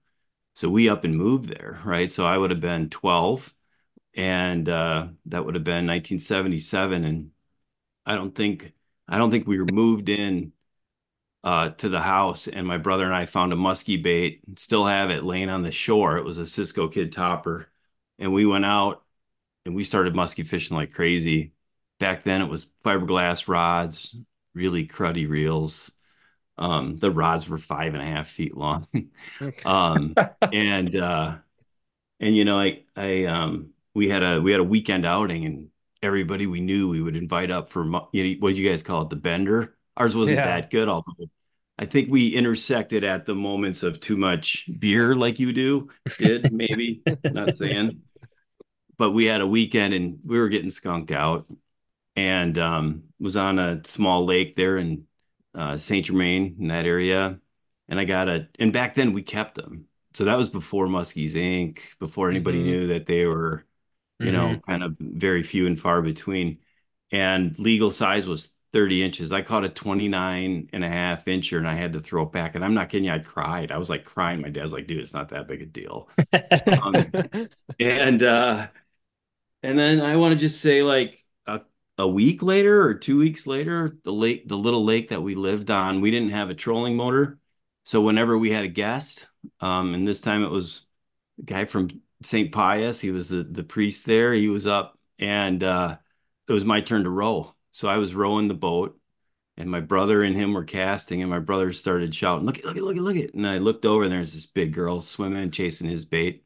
So 0.55 0.69
we 0.69 0.89
up 0.89 1.05
and 1.05 1.17
moved 1.17 1.47
there, 1.47 1.81
right? 1.85 2.11
So 2.13 2.27
I 2.27 2.37
would 2.37 2.51
have 2.51 2.61
been 2.61 2.91
12, 2.91 3.55
and 4.15 4.69
uh, 4.69 5.09
that 5.27 5.45
would 5.45 5.55
have 5.55 5.65
been 5.65 5.87
1977. 5.87 7.05
And 7.05 7.31
I 8.05 8.15
don't 8.15 8.35
think 8.35 8.73
I 9.09 9.19
don't 9.19 9.31
think 9.31 9.47
we 9.47 9.59
were 9.59 9.67
moved 9.67 10.09
in 10.09 10.53
uh, 11.43 11.71
to 11.71 11.89
the 11.89 12.01
house, 12.01 12.49
and 12.49 12.67
my 12.67 12.77
brother 12.77 13.05
and 13.05 13.15
I 13.15 13.27
found 13.27 13.53
a 13.53 13.57
muskie 13.57 14.03
bait, 14.03 14.43
still 14.57 14.85
have 14.87 15.11
it 15.11 15.25
laying 15.25 15.49
on 15.49 15.63
the 15.63 15.71
shore. 15.71 16.19
It 16.19 16.25
was 16.25 16.39
a 16.39 16.47
Cisco 16.47 16.89
Kid 16.89 17.13
topper, 17.13 17.69
and 18.19 18.33
we 18.33 18.45
went 18.45 18.65
out 18.65 19.05
and 19.65 19.75
we 19.75 19.85
started 19.85 20.15
muskie 20.15 20.47
fishing 20.47 20.77
like 20.77 20.93
crazy. 20.93 21.53
Back 21.99 22.25
then, 22.25 22.43
it 22.43 22.49
was 22.49 22.67
fiberglass 22.85 23.49
rods, 23.49 24.17
really 24.55 24.87
cruddy 24.87 25.29
reels. 25.29 25.93
Um, 26.59 26.97
the 26.99 27.11
rods 27.11 27.49
were 27.49 27.59
five 27.59 27.95
and 27.95 28.03
a 28.03 28.07
half 28.07 28.29
feet 28.29 28.57
long. 28.57 28.87
um, 29.65 30.15
and 30.53 30.97
uh, 30.97 31.37
and 32.21 32.37
you 32.37 32.45
know, 32.45 32.59
I 32.59 32.85
I 32.97 33.25
um 33.25 33.71
we 33.95 34.09
had 34.09 34.23
a 34.23 34.41
we 34.41 34.51
had 34.51 34.61
a 34.61 34.65
weekend 34.65 35.07
outing, 35.07 35.47
and 35.47 35.69
everybody 36.03 36.47
we 36.47 36.61
knew 36.61 36.89
we 36.89 37.03
would 37.03 37.17
invite 37.17 37.51
up 37.51 37.69
for 37.71 37.85
you 38.13 38.25
know, 38.25 38.37
what 38.41 38.51
did 38.51 38.59
you 38.59 38.69
guys 38.69 38.83
call 38.83 39.03
it, 39.03 39.11
the 39.11 39.17
bender? 39.17 39.77
Ours 40.00 40.17
wasn't 40.17 40.37
Yeah. 40.37 40.44
that 40.44 40.70
good, 40.70 40.88
although 40.88 41.31
I 41.79 41.87
think 41.87 42.11
we 42.11 42.29
intersected 42.29 43.05
at 43.05 43.26
the 43.26 43.35
moments 43.35 43.82
of 43.82 44.00
too 44.00 44.17
much 44.17 44.69
beer, 44.79 45.14
like 45.17 45.38
you 45.41 45.52
do, 45.52 45.91
did 46.19 46.50
maybe 46.50 47.02
not 47.31 47.55
saying, 47.56 48.02
but 48.99 49.12
we 49.12 49.25
had 49.26 49.41
a 49.41 49.47
weekend 49.47 49.94
and 49.94 50.20
we 50.25 50.38
were 50.38 50.49
getting 50.49 50.70
skunked 50.70 51.11
out, 51.11 51.47
and 52.17 52.58
um 52.58 53.05
was 53.20 53.37
on 53.37 53.58
a 53.58 53.82
small 53.87 54.26
lake 54.26 54.56
there 54.56 54.79
in 54.79 55.06
uh, 55.55 55.76
Saint 55.76 56.06
Germain 56.06 56.56
in 56.61 56.69
that 56.69 56.87
area, 56.87 57.41
and 57.88 58.00
I 58.00 58.05
got 58.06 58.29
a 58.29 58.49
and 58.58 58.73
back 58.73 58.94
then 58.94 59.12
we 59.14 59.23
kept 59.23 59.56
them, 59.56 59.87
so 60.14 60.25
that 60.26 60.37
was 60.38 60.49
before 60.50 60.87
Muskies 60.88 61.32
Inc. 61.35 61.99
Before 61.99 62.31
anybody 62.31 62.58
Mhm. 62.58 62.64
knew 62.64 62.88
that 62.88 63.06
they 63.06 63.26
were 63.26 63.64
you 64.20 64.32
know, 64.32 64.61
kind 64.69 64.82
of 64.82 64.97
very 65.00 65.43
few 65.43 65.67
and 65.67 65.81
far 65.81 66.02
between. 66.02 66.58
And 67.12 67.58
legal 67.58 67.91
size 67.91 68.26
was 68.29 68.50
30 68.73 69.03
inches. 69.03 69.33
I 69.33 69.43
caught 69.43 69.65
a 69.65 69.69
29 69.69 70.71
and 70.73 70.85
a 70.85 70.89
half 70.89 71.25
incher 71.27 71.59
and 71.59 71.69
I 71.69 71.75
had 71.75 71.93
to 71.95 72.01
throw 72.01 72.23
it 72.25 72.33
back. 72.33 72.55
And 72.55 72.65
I'm 72.65 72.75
not 72.75 72.89
kidding 72.89 73.05
you, 73.07 73.13
I 73.13 73.19
cried. 73.19 73.73
I 73.73 73.79
was 73.79 73.91
like 73.91 74.05
crying. 74.05 74.41
My 74.41 74.49
dad's 74.51 74.73
like, 74.73 74.87
dude, 74.87 75.01
it's 75.01 75.15
not 75.15 75.31
that 75.31 75.49
big 75.49 75.63
a 75.63 75.67
deal. 75.67 76.09
Um, 76.83 77.13
and 77.81 78.23
uh 78.23 78.69
and 79.63 79.79
then 79.79 80.01
I 80.01 80.17
want 80.17 80.33
to 80.33 80.41
just 80.41 80.61
say 80.61 80.83
like 80.83 81.25
a, 81.47 81.61
a 81.99 82.09
week 82.09 82.43
later 82.43 82.83
or 82.83 82.95
two 82.95 83.19
weeks 83.19 83.47
later, 83.47 83.97
the 84.05 84.12
lake, 84.12 84.49
the 84.49 84.57
little 84.57 84.85
lake 84.85 85.11
that 85.11 85.23
we 85.23 85.35
lived 85.35 85.71
on, 85.71 86.00
we 86.00 86.11
didn't 86.11 86.31
have 86.31 86.50
a 86.50 86.55
trolling 86.55 86.97
motor. 86.97 87.39
So 87.85 88.00
whenever 88.00 88.39
we 88.39 88.50
had 88.50 88.65
a 88.65 88.69
guest, 88.69 89.27
um, 89.61 89.95
and 89.95 90.07
this 90.07 90.21
time 90.21 90.45
it 90.45 90.50
was 90.50 90.87
a 91.41 91.45
guy 91.45 91.65
from 91.67 91.89
St. 92.23 92.53
Pius, 92.53 93.00
he 93.00 93.11
was 93.11 93.29
the 93.31 93.43
the 93.45 93.65
priest 93.65 94.07
there. 94.07 94.33
He 94.35 94.49
was 94.49 94.67
up 94.67 94.99
and 95.19 95.62
uh 95.65 95.99
it 96.49 96.53
was 96.53 96.65
my 96.65 96.81
turn 96.81 97.05
to 97.05 97.11
row. 97.11 97.55
So 97.73 97.89
I 97.89 97.99
was 97.99 98.15
rowing 98.15 98.49
the 98.49 98.55
boat 98.55 98.99
and 99.57 99.71
my 99.71 99.81
brother 99.81 100.23
and 100.23 100.37
him 100.37 100.55
were 100.55 100.65
casting 100.65 101.23
and 101.23 101.31
my 101.31 101.39
brother 101.39 101.73
started 101.73 102.15
shouting, 102.15 102.47
look 102.47 102.59
at 102.59 102.65
look 102.65 102.77
at 102.77 102.83
look 102.83 102.97
at 102.97 103.03
look 103.03 103.17
at. 103.17 103.35
And 103.35 103.47
I 103.47 103.59
looked 103.59 103.85
over 103.85 104.05
and 104.05 104.12
there's 104.12 104.33
this 104.33 104.47
big 104.47 104.73
girl 104.73 105.00
swimming, 105.00 105.50
chasing 105.50 105.89
his 105.89 106.05
bait. 106.05 106.45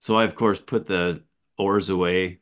So 0.00 0.16
I, 0.16 0.24
of 0.24 0.34
course, 0.34 0.60
put 0.60 0.86
the 0.86 1.24
oars 1.56 1.90
away, 1.90 2.40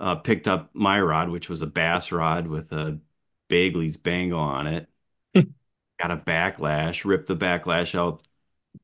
uh, 0.00 0.16
picked 0.16 0.48
up 0.48 0.70
my 0.74 1.00
rod, 1.00 1.30
which 1.30 1.48
was 1.48 1.62
a 1.62 1.66
bass 1.66 2.12
rod 2.12 2.46
with 2.46 2.72
a 2.72 3.00
Bagley's 3.48 3.96
Bang-O 3.96 4.38
on 4.38 4.66
it. 4.66 4.88
Got 5.34 6.10
a 6.10 6.16
backlash, 6.16 7.04
ripped 7.04 7.28
the 7.28 7.36
backlash 7.36 7.94
out, 7.94 8.22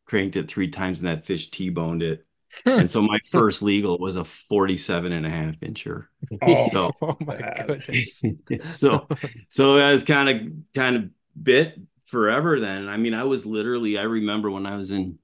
cranked 0.05 0.37
it 0.37 0.49
three 0.49 0.69
times, 0.69 1.01
and 1.01 1.09
that 1.09 1.25
fish 1.25 1.51
T-boned 1.51 2.03
it. 2.03 2.27
And 2.67 2.91
so 2.91 3.01
my 3.03 3.19
first 3.31 3.63
legal 3.63 3.99
was 3.99 4.17
a 4.17 4.25
47 4.25 5.13
and 5.13 5.27
a 5.27 5.31
half 5.31 5.55
incher. 5.61 6.07
Oh, 6.43 6.69
So- 6.71 6.93
oh 7.03 7.17
my 7.21 7.37
goodness. 7.67 8.23
so 8.73 9.09
so 9.49 9.77
I 9.79 9.93
was 9.93 10.05
kind 10.05 10.29
of 10.29 10.53
kind 10.75 10.97
of 10.97 11.11
bit 11.41 11.79
forever 12.07 12.61
then. 12.61 12.89
I 12.89 12.97
mean, 12.97 13.15
I 13.15 13.25
was 13.25 13.47
literally 13.47 13.99
I 13.99 14.03
remember 14.03 14.51
when 14.51 14.67
I 14.67 14.77
was 14.77 14.91
in 14.91 15.19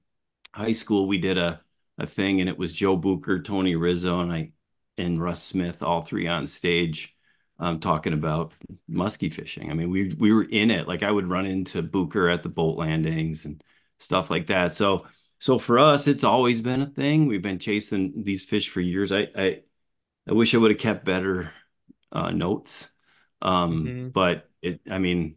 high 0.53 0.71
school 0.71 1.07
we 1.07 1.17
did 1.17 1.37
a 1.37 1.59
a 1.99 2.07
thing 2.07 2.41
and 2.41 2.49
it 2.49 2.57
was 2.57 2.73
Joe 2.73 2.95
Bucher, 2.95 3.41
Tony 3.41 3.75
Rizzo 3.75 4.19
and 4.21 4.31
I 4.31 4.51
and 4.97 5.21
Russ 5.21 5.43
Smith 5.43 5.81
all 5.83 6.01
three 6.01 6.27
on 6.27 6.47
stage 6.47 7.15
um 7.59 7.79
talking 7.79 8.13
about 8.13 8.53
muskie 8.89 9.33
fishing. 9.33 9.71
I 9.71 9.73
mean, 9.73 9.89
we 9.89 10.13
we 10.17 10.31
were 10.33 10.43
in 10.43 10.71
it. 10.71 10.87
Like 10.87 11.03
I 11.03 11.11
would 11.11 11.27
run 11.27 11.45
into 11.45 11.81
Bucher 11.81 12.29
at 12.29 12.43
the 12.43 12.49
boat 12.49 12.77
landings 12.77 13.45
and 13.45 13.63
stuff 13.99 14.29
like 14.29 14.47
that. 14.47 14.73
So 14.73 15.07
so 15.39 15.59
for 15.59 15.79
us 15.79 16.07
it's 16.07 16.23
always 16.23 16.61
been 16.61 16.81
a 16.81 16.87
thing. 16.87 17.27
We've 17.27 17.41
been 17.41 17.59
chasing 17.59 18.23
these 18.23 18.43
fish 18.45 18.69
for 18.69 18.81
years. 18.81 19.11
I 19.11 19.27
I 19.35 19.61
I 20.29 20.33
wish 20.33 20.53
I 20.53 20.57
would 20.57 20.71
have 20.71 20.79
kept 20.79 21.05
better 21.05 21.53
uh, 22.11 22.31
notes. 22.31 22.89
Um, 23.41 23.85
Mhm. 23.85 24.13
but 24.13 24.49
it, 24.61 24.81
I 24.89 24.97
mean, 24.97 25.35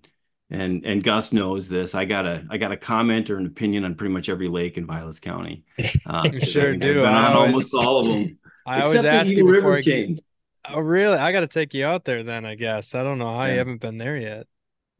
and 0.50 0.84
and 0.86 1.04
Gus 1.04 1.32
knows 1.32 1.68
this. 1.68 1.94
I 1.94 2.06
got 2.06 2.26
a 2.26 2.46
I 2.50 2.56
got 2.56 2.72
a 2.72 2.76
comment 2.76 3.28
or 3.30 3.36
an 3.36 3.46
opinion 3.46 3.84
on 3.84 3.94
pretty 3.94 4.12
much 4.14 4.28
every 4.28 4.48
lake 4.48 4.78
in 4.78 4.86
Vilas 4.86 5.20
County. 5.20 5.64
You 5.78 6.40
sure 6.40 6.68
I 6.68 6.70
mean, 6.72 6.80
do. 6.80 7.04
I 7.04 7.12
on 7.14 7.24
always- 7.34 7.52
almost 7.52 7.74
all 7.74 7.98
of 8.00 8.06
them. 8.06 8.38
I 8.66 8.82
always 8.82 9.04
ask 9.04 9.30
you 9.30 9.44
before 9.44 9.76
I 9.76 9.82
King. 9.82 10.20
Oh, 10.68 10.80
really? 10.80 11.16
I 11.16 11.32
got 11.32 11.40
to 11.40 11.46
take 11.48 11.72
you 11.74 11.86
out 11.86 12.04
there 12.04 12.22
then, 12.22 12.44
I 12.44 12.54
guess. 12.54 12.94
I 12.94 13.02
don't 13.02 13.18
know 13.18 13.34
how 13.34 13.44
you 13.46 13.56
haven't 13.58 13.80
been 13.80 13.96
there 13.98 14.16
yet. 14.16 14.46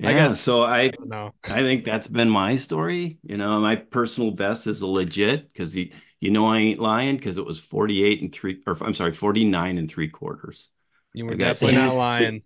Yeah, 0.00 0.08
I 0.08 0.14
guess 0.14 0.40
so 0.40 0.64
I 0.64 0.92
don't 0.96 1.08
know. 1.08 1.34
I 1.44 1.62
think 1.62 1.84
that's 1.84 2.08
been 2.08 2.30
my 2.30 2.56
story. 2.56 3.18
You 3.22 3.36
know, 3.36 3.60
my 3.60 3.76
personal 3.76 4.30
best 4.32 4.66
is 4.66 4.80
a 4.82 4.86
legit 4.86 5.52
because 5.52 5.76
you 5.76 5.92
you 6.20 6.30
know 6.30 6.46
I 6.46 6.58
ain't 6.58 6.80
lying 6.80 7.16
because 7.16 7.38
it 7.38 7.44
was 7.46 7.58
48 7.60 8.22
and 8.22 8.32
three 8.32 8.62
or 8.66 8.76
I'm 8.82 8.94
sorry, 8.94 9.12
49 9.12 9.78
and 9.78 9.90
three 9.90 10.08
quarters. 10.08 10.68
You 11.12 11.26
were 11.26 11.34
I 11.34 11.36
got 11.36 11.58
definitely 11.58 11.76
not 11.76 11.96
lying. 11.96 12.42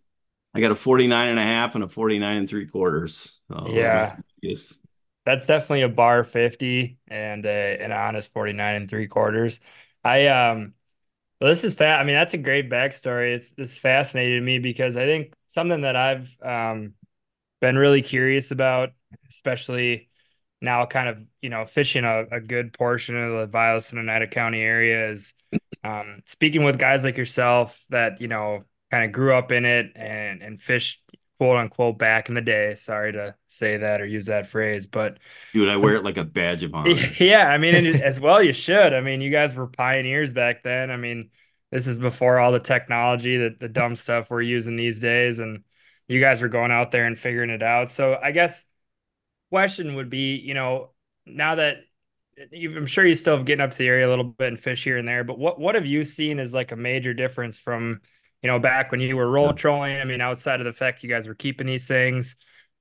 I 0.54 0.60
got 0.60 0.72
a 0.72 0.76
49 0.76 1.30
and 1.30 1.38
a 1.38 1.42
half 1.42 1.74
and 1.74 1.84
a 1.84 1.88
49 1.88 2.36
and 2.38 2.48
three 2.48 2.66
quarters. 2.68 3.42
So, 3.48 3.90
Yeah. 3.90 4.16
yes. 4.42 4.74
That's 5.24 5.46
definitely 5.46 5.82
a 5.82 5.88
bar 5.88 6.22
50 6.24 6.98
and 7.08 7.46
a, 7.46 7.78
an 7.82 7.92
honest 7.92 8.32
49 8.32 8.74
and 8.76 8.90
three 8.90 9.06
quarters. 9.08 9.60
I 10.04 10.26
um 10.26 10.74
well, 11.40 11.50
this 11.50 11.64
is 11.64 11.74
fat. 11.74 12.00
I 12.00 12.04
mean, 12.04 12.14
that's 12.16 12.34
a 12.34 12.38
great 12.38 12.70
backstory. 12.70 13.34
It's 13.36 13.52
this 13.54 13.76
fascinated 13.76 14.42
me 14.42 14.58
because 14.60 14.96
I 14.96 15.06
think 15.06 15.34
something 15.48 15.82
that 15.82 15.96
I've 15.96 16.36
um 16.42 16.94
been 17.64 17.78
really 17.78 18.02
curious 18.02 18.50
about, 18.50 18.90
especially 19.30 20.10
now 20.60 20.84
kind 20.84 21.08
of, 21.08 21.18
you 21.40 21.48
know, 21.48 21.64
fishing 21.64 22.04
a, 22.04 22.26
a 22.30 22.40
good 22.40 22.74
portion 22.74 23.16
of 23.16 23.40
the 23.40 23.46
Vilas 23.46 23.88
and 23.88 23.98
Oneida 23.98 24.26
County 24.26 24.60
area 24.60 25.10
is 25.12 25.32
um 25.82 26.20
speaking 26.26 26.62
with 26.62 26.78
guys 26.78 27.04
like 27.04 27.16
yourself 27.16 27.82
that, 27.88 28.20
you 28.20 28.28
know, 28.28 28.64
kind 28.90 29.06
of 29.06 29.12
grew 29.12 29.34
up 29.34 29.50
in 29.50 29.64
it 29.64 29.92
and 29.96 30.42
and 30.42 30.60
fished 30.60 31.00
quote 31.38 31.56
unquote 31.56 31.98
back 31.98 32.28
in 32.28 32.34
the 32.34 32.42
day. 32.42 32.74
Sorry 32.74 33.12
to 33.12 33.34
say 33.46 33.78
that 33.78 34.02
or 34.02 34.06
use 34.06 34.26
that 34.26 34.46
phrase, 34.46 34.86
but 34.86 35.16
Dude, 35.54 35.70
I 35.70 35.78
wear 35.78 35.96
it 35.96 36.04
like 36.04 36.18
a 36.18 36.24
badge 36.24 36.64
of 36.64 36.74
honor. 36.74 36.90
yeah, 37.18 37.48
I 37.48 37.56
mean, 37.56 37.86
as 37.86 38.20
well, 38.20 38.42
you 38.42 38.52
should. 38.52 38.92
I 38.92 39.00
mean, 39.00 39.22
you 39.22 39.30
guys 39.30 39.54
were 39.54 39.68
pioneers 39.68 40.34
back 40.34 40.62
then. 40.62 40.90
I 40.90 40.98
mean, 40.98 41.30
this 41.72 41.86
is 41.86 41.98
before 41.98 42.38
all 42.38 42.52
the 42.52 42.60
technology, 42.60 43.38
that 43.38 43.58
the 43.58 43.70
dumb 43.70 43.96
stuff 43.96 44.30
we're 44.30 44.42
using 44.42 44.76
these 44.76 45.00
days, 45.00 45.38
and 45.38 45.64
you 46.08 46.20
guys 46.20 46.42
were 46.42 46.48
going 46.48 46.70
out 46.70 46.90
there 46.90 47.06
and 47.06 47.18
figuring 47.18 47.50
it 47.50 47.62
out. 47.62 47.90
So 47.90 48.18
I 48.22 48.32
guess 48.32 48.64
question 49.50 49.94
would 49.96 50.10
be, 50.10 50.36
you 50.36 50.54
know, 50.54 50.90
now 51.26 51.56
that 51.56 51.78
I'm 52.52 52.86
sure 52.86 53.06
you 53.06 53.14
still 53.14 53.36
have 53.36 53.46
getting 53.46 53.62
up 53.64 53.70
to 53.72 53.78
the 53.78 53.86
area 53.88 54.06
a 54.08 54.10
little 54.10 54.24
bit 54.24 54.48
and 54.48 54.58
fish 54.58 54.84
here 54.84 54.98
and 54.98 55.06
there, 55.06 55.24
but 55.24 55.38
what 55.38 55.60
what 55.60 55.74
have 55.76 55.86
you 55.86 56.04
seen 56.04 56.38
as 56.40 56.52
like 56.52 56.72
a 56.72 56.76
major 56.76 57.14
difference 57.14 57.58
from, 57.58 58.00
you 58.42 58.48
know, 58.48 58.58
back 58.58 58.90
when 58.90 59.00
you 59.00 59.16
were 59.16 59.30
roll 59.30 59.52
trolling? 59.52 59.98
I 60.00 60.04
mean, 60.04 60.20
outside 60.20 60.60
of 60.60 60.64
the 60.66 60.72
fact 60.72 61.02
you 61.04 61.08
guys 61.08 61.28
were 61.28 61.34
keeping 61.34 61.66
these 61.66 61.86
things 61.86 62.36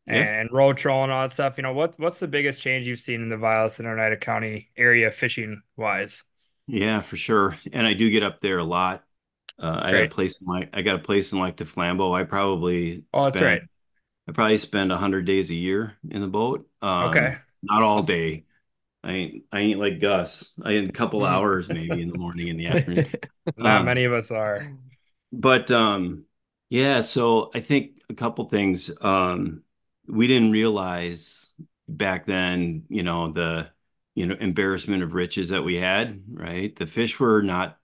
Yeah. 0.05 0.27
and 0.39 0.49
roll 0.51 0.73
trolling 0.73 1.11
all 1.11 1.23
that 1.23 1.33
stuff. 1.33 1.57
You 1.57 1.63
know, 1.63 1.73
what 1.73 1.99
what's 1.99 2.19
the 2.19 2.27
biggest 2.27 2.61
change 2.61 2.87
you've 2.87 2.99
seen 2.99 3.21
in 3.21 3.29
the 3.29 3.37
Vilas 3.37 3.79
and 3.79 3.87
Oneida 3.87 4.17
County 4.17 4.71
area 4.77 5.11
fishing 5.11 5.61
wise? 5.77 6.23
Yeah, 6.67 6.99
for 7.01 7.17
sure. 7.17 7.57
And 7.71 7.85
I 7.85 7.93
do 7.93 8.09
get 8.09 8.23
up 8.23 8.41
there 8.41 8.57
a 8.57 8.63
lot. 8.63 9.03
Uh, 9.59 9.79
I 9.83 9.93
got 9.93 10.03
a 10.03 10.07
place 10.07 10.39
in 10.41 10.47
like 10.47 10.69
I 10.73 10.81
got 10.81 10.95
a 10.95 10.99
place 10.99 11.31
in 11.31 11.39
like 11.39 11.57
the 11.57 11.65
Flambeau. 11.65 12.13
I 12.19 12.23
probably 12.23 13.05
Oh, 13.13 13.23
that's 13.25 13.41
spend- 13.41 13.41
right. 13.41 13.61
I 14.27 14.33
probably 14.33 14.57
spend 14.59 14.91
a 14.91 14.97
hundred 14.97 15.25
days 15.25 15.49
a 15.51 15.55
year 15.55 15.97
in 16.09 16.21
the 16.21 16.27
boat. 16.27 16.69
Um, 16.81 17.27
Okay. 17.27 17.37
not 17.63 17.83
all 17.83 18.03
day. 18.03 18.45
I 19.03 19.13
ain't 19.13 19.45
I 19.53 19.61
ain't 19.61 19.79
like 19.79 20.01
Gus. 20.01 20.53
I 20.63 20.73
in 20.73 20.89
a 20.89 20.93
couple 20.93 21.23
Mhm. 21.23 21.25
hours 21.25 21.69
maybe 21.71 22.01
in 22.01 22.09
the 22.09 22.15
morning 22.15 22.47
in 22.49 22.57
the 22.57 22.67
afternoon. 22.69 23.17
Not 23.57 23.83
Um, 23.83 23.85
many 23.85 24.03
of 24.05 24.13
us 24.13 24.31
are. 24.31 24.67
But 25.31 25.71
um 25.71 26.25
yeah, 26.69 27.01
so 27.01 27.51
I 27.53 27.59
think 27.59 28.01
a 28.09 28.13
couple 28.13 28.45
things. 28.49 28.91
Um 29.01 29.63
we 30.07 30.27
didn't 30.27 30.51
realize 30.51 31.53
back 31.87 32.25
then, 32.25 32.85
you 32.89 33.03
know, 33.03 33.31
the 33.31 33.71
you 34.15 34.27
know, 34.27 34.35
embarrassment 34.39 35.01
of 35.03 35.13
riches 35.15 35.49
that 35.49 35.63
we 35.63 35.75
had, 35.75 36.23
right? 36.31 36.75
The 36.75 36.85
fish 36.87 37.19
were 37.19 37.41
not 37.41 37.79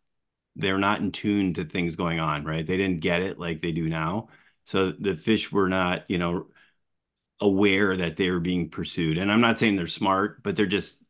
they're 0.60 0.78
not 0.78 1.02
in 1.02 1.12
tune 1.12 1.54
to 1.56 1.66
things 1.66 1.96
going 1.96 2.20
on, 2.20 2.44
right? 2.46 2.66
They 2.66 2.78
didn't 2.78 3.02
get 3.02 3.22
it 3.22 3.40
like 3.40 3.62
they 3.62 3.72
do 3.72 3.90
now. 3.90 4.30
So 4.66 4.92
the 4.92 5.16
fish 5.16 5.52
were 5.52 5.70
not, 5.70 6.06
you 6.10 6.18
know, 6.18 6.48
aware 7.40 7.98
that 7.98 8.18
they 8.18 8.30
were 8.32 8.40
being 8.40 8.70
pursued. 8.70 9.18
And 9.18 9.32
I'm 9.32 9.42
not 9.42 9.58
saying 9.58 9.76
they're 9.76 9.88
smart, 9.88 10.44
but 10.44 10.56
they're 10.56 10.66
just 10.66 11.02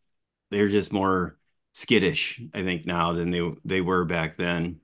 they're 0.52 0.70
just 0.70 0.94
more 0.94 1.38
skittish, 1.74 2.42
I 2.54 2.64
think, 2.64 2.86
now 2.86 3.14
than 3.14 3.32
they 3.32 3.42
they 3.66 3.82
were 3.82 4.06
back 4.06 4.38
then. 4.38 4.82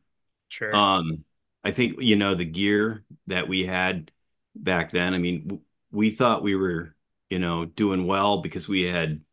Sure. 0.48 0.74
Um, 0.74 1.26
I 1.64 1.72
think 1.72 2.02
you 2.02 2.16
know 2.16 2.36
the 2.36 2.46
gear 2.46 3.06
that 3.28 3.48
we 3.48 3.66
had 3.66 4.12
back 4.56 4.92
then. 4.92 5.14
I 5.14 5.18
mean, 5.18 5.44
w- 5.48 5.64
we 5.92 6.12
thought 6.12 6.44
we 6.44 6.56
were, 6.56 6.96
you 7.30 7.40
know, 7.40 7.66
doing 7.66 8.08
well 8.08 8.42
because 8.42 8.68
we 8.68 8.84
had 8.84 9.24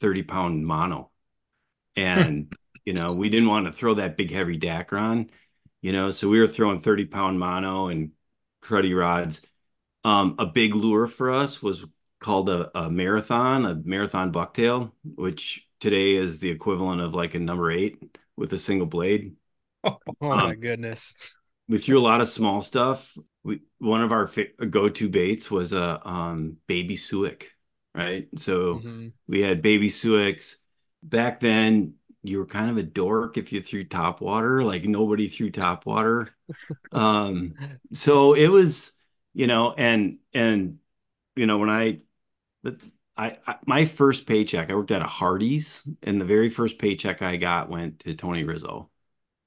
30 0.00 0.22
pound 0.22 0.66
mono. 0.66 1.10
And, 1.96 2.52
you 2.86 2.94
know, 2.94 3.12
we 3.14 3.30
didn't 3.30 3.48
want 3.50 3.66
to 3.66 3.72
throw 3.72 3.94
that 3.94 4.16
big 4.18 4.30
heavy 4.32 4.58
Dacron, 4.58 5.30
you 5.82 5.92
know, 5.92 6.10
so 6.10 6.28
we 6.28 6.40
were 6.40 6.46
throwing 6.48 6.80
30 6.80 7.06
pound 7.06 7.38
mono 7.40 7.88
and 7.88 8.12
cruddy 8.62 8.98
rods. 8.98 9.42
Um, 10.04 10.36
a 10.38 10.46
big 10.46 10.74
lure 10.74 11.06
for 11.08 11.30
us 11.32 11.62
was 11.62 11.84
called 12.20 12.48
a, 12.48 12.76
a 12.78 12.90
marathon, 12.90 13.66
a 13.66 13.74
marathon 13.76 14.32
bucktail, 14.32 14.92
which 15.04 15.68
today 15.80 16.14
is 16.14 16.38
the 16.40 16.50
equivalent 16.50 17.00
of 17.02 17.14
like 17.14 17.34
a 17.34 17.38
number 17.40 17.70
eight 17.70 18.18
with 18.36 18.52
a 18.52 18.58
single 18.58 18.86
blade 18.86 19.36
Oh 20.20 20.36
my 20.38 20.54
Um, 20.54 20.56
goodness. 20.56 21.14
we 21.68 21.78
threw 21.78 21.98
a 21.98 22.00
lot 22.02 22.20
of 22.20 22.28
small 22.28 22.62
stuff. 22.62 23.16
We 23.42 23.62
one 23.78 24.02
of 24.02 24.12
our 24.12 24.26
go-to 24.70 25.08
baits 25.08 25.50
was 25.50 25.72
a 25.72 26.00
um, 26.08 26.58
baby 26.66 26.96
Suick, 26.96 27.44
right? 27.94 28.28
So 28.36 28.84
Mhm. 28.84 29.12
we 29.28 29.40
had 29.40 29.62
baby 29.62 29.88
Suicks. 29.88 30.58
Back 31.02 31.40
then, 31.40 31.94
you 32.28 32.38
were 32.38 32.46
kind 32.46 32.70
of 32.70 32.76
a 32.76 32.82
dork 32.82 33.36
if 33.38 33.52
you 33.52 33.62
threw 33.62 33.84
top 33.84 34.20
water. 34.20 34.62
Like 34.64 34.84
nobody 34.84 35.28
threw 35.28 35.50
top 35.50 35.86
water. 35.86 36.28
Um, 36.92 37.56
so 37.94 38.34
it 38.34 38.48
was, 38.48 38.92
you 39.34 39.46
know, 39.46 39.72
and 39.74 40.18
and 40.34 40.78
you 41.36 41.46
know 41.46 41.58
when 41.58 41.70
I, 41.70 41.98
but 42.62 42.76
I, 43.16 43.38
I 43.46 43.56
my 43.66 43.84
first 43.84 44.26
paycheck, 44.26 44.70
I 44.70 44.74
worked 44.74 44.90
at 44.90 45.02
a 45.02 45.06
Hardee's, 45.06 45.88
and 46.02 46.20
the 46.20 46.24
very 46.24 46.50
first 46.50 46.78
paycheck 46.78 47.22
I 47.22 47.36
got 47.36 47.68
went 47.70 48.00
to 48.00 48.14
Tony 48.14 48.44
Rizzo 48.44 48.90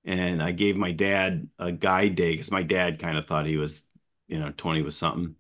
and 0.05 0.41
I 0.41 0.51
gave 0.51 0.77
my 0.77 0.91
dad 0.91 1.49
a 1.59 1.71
guide 1.71 2.15
day 2.15 2.31
because 2.31 2.51
my 2.51 2.63
dad 2.63 2.99
kind 2.99 3.17
of 3.17 3.25
thought 3.25 3.45
he 3.45 3.57
was, 3.57 3.85
you 4.27 4.39
know, 4.39 4.51
20 4.57 4.81
was 4.81 4.97
something. 4.97 5.35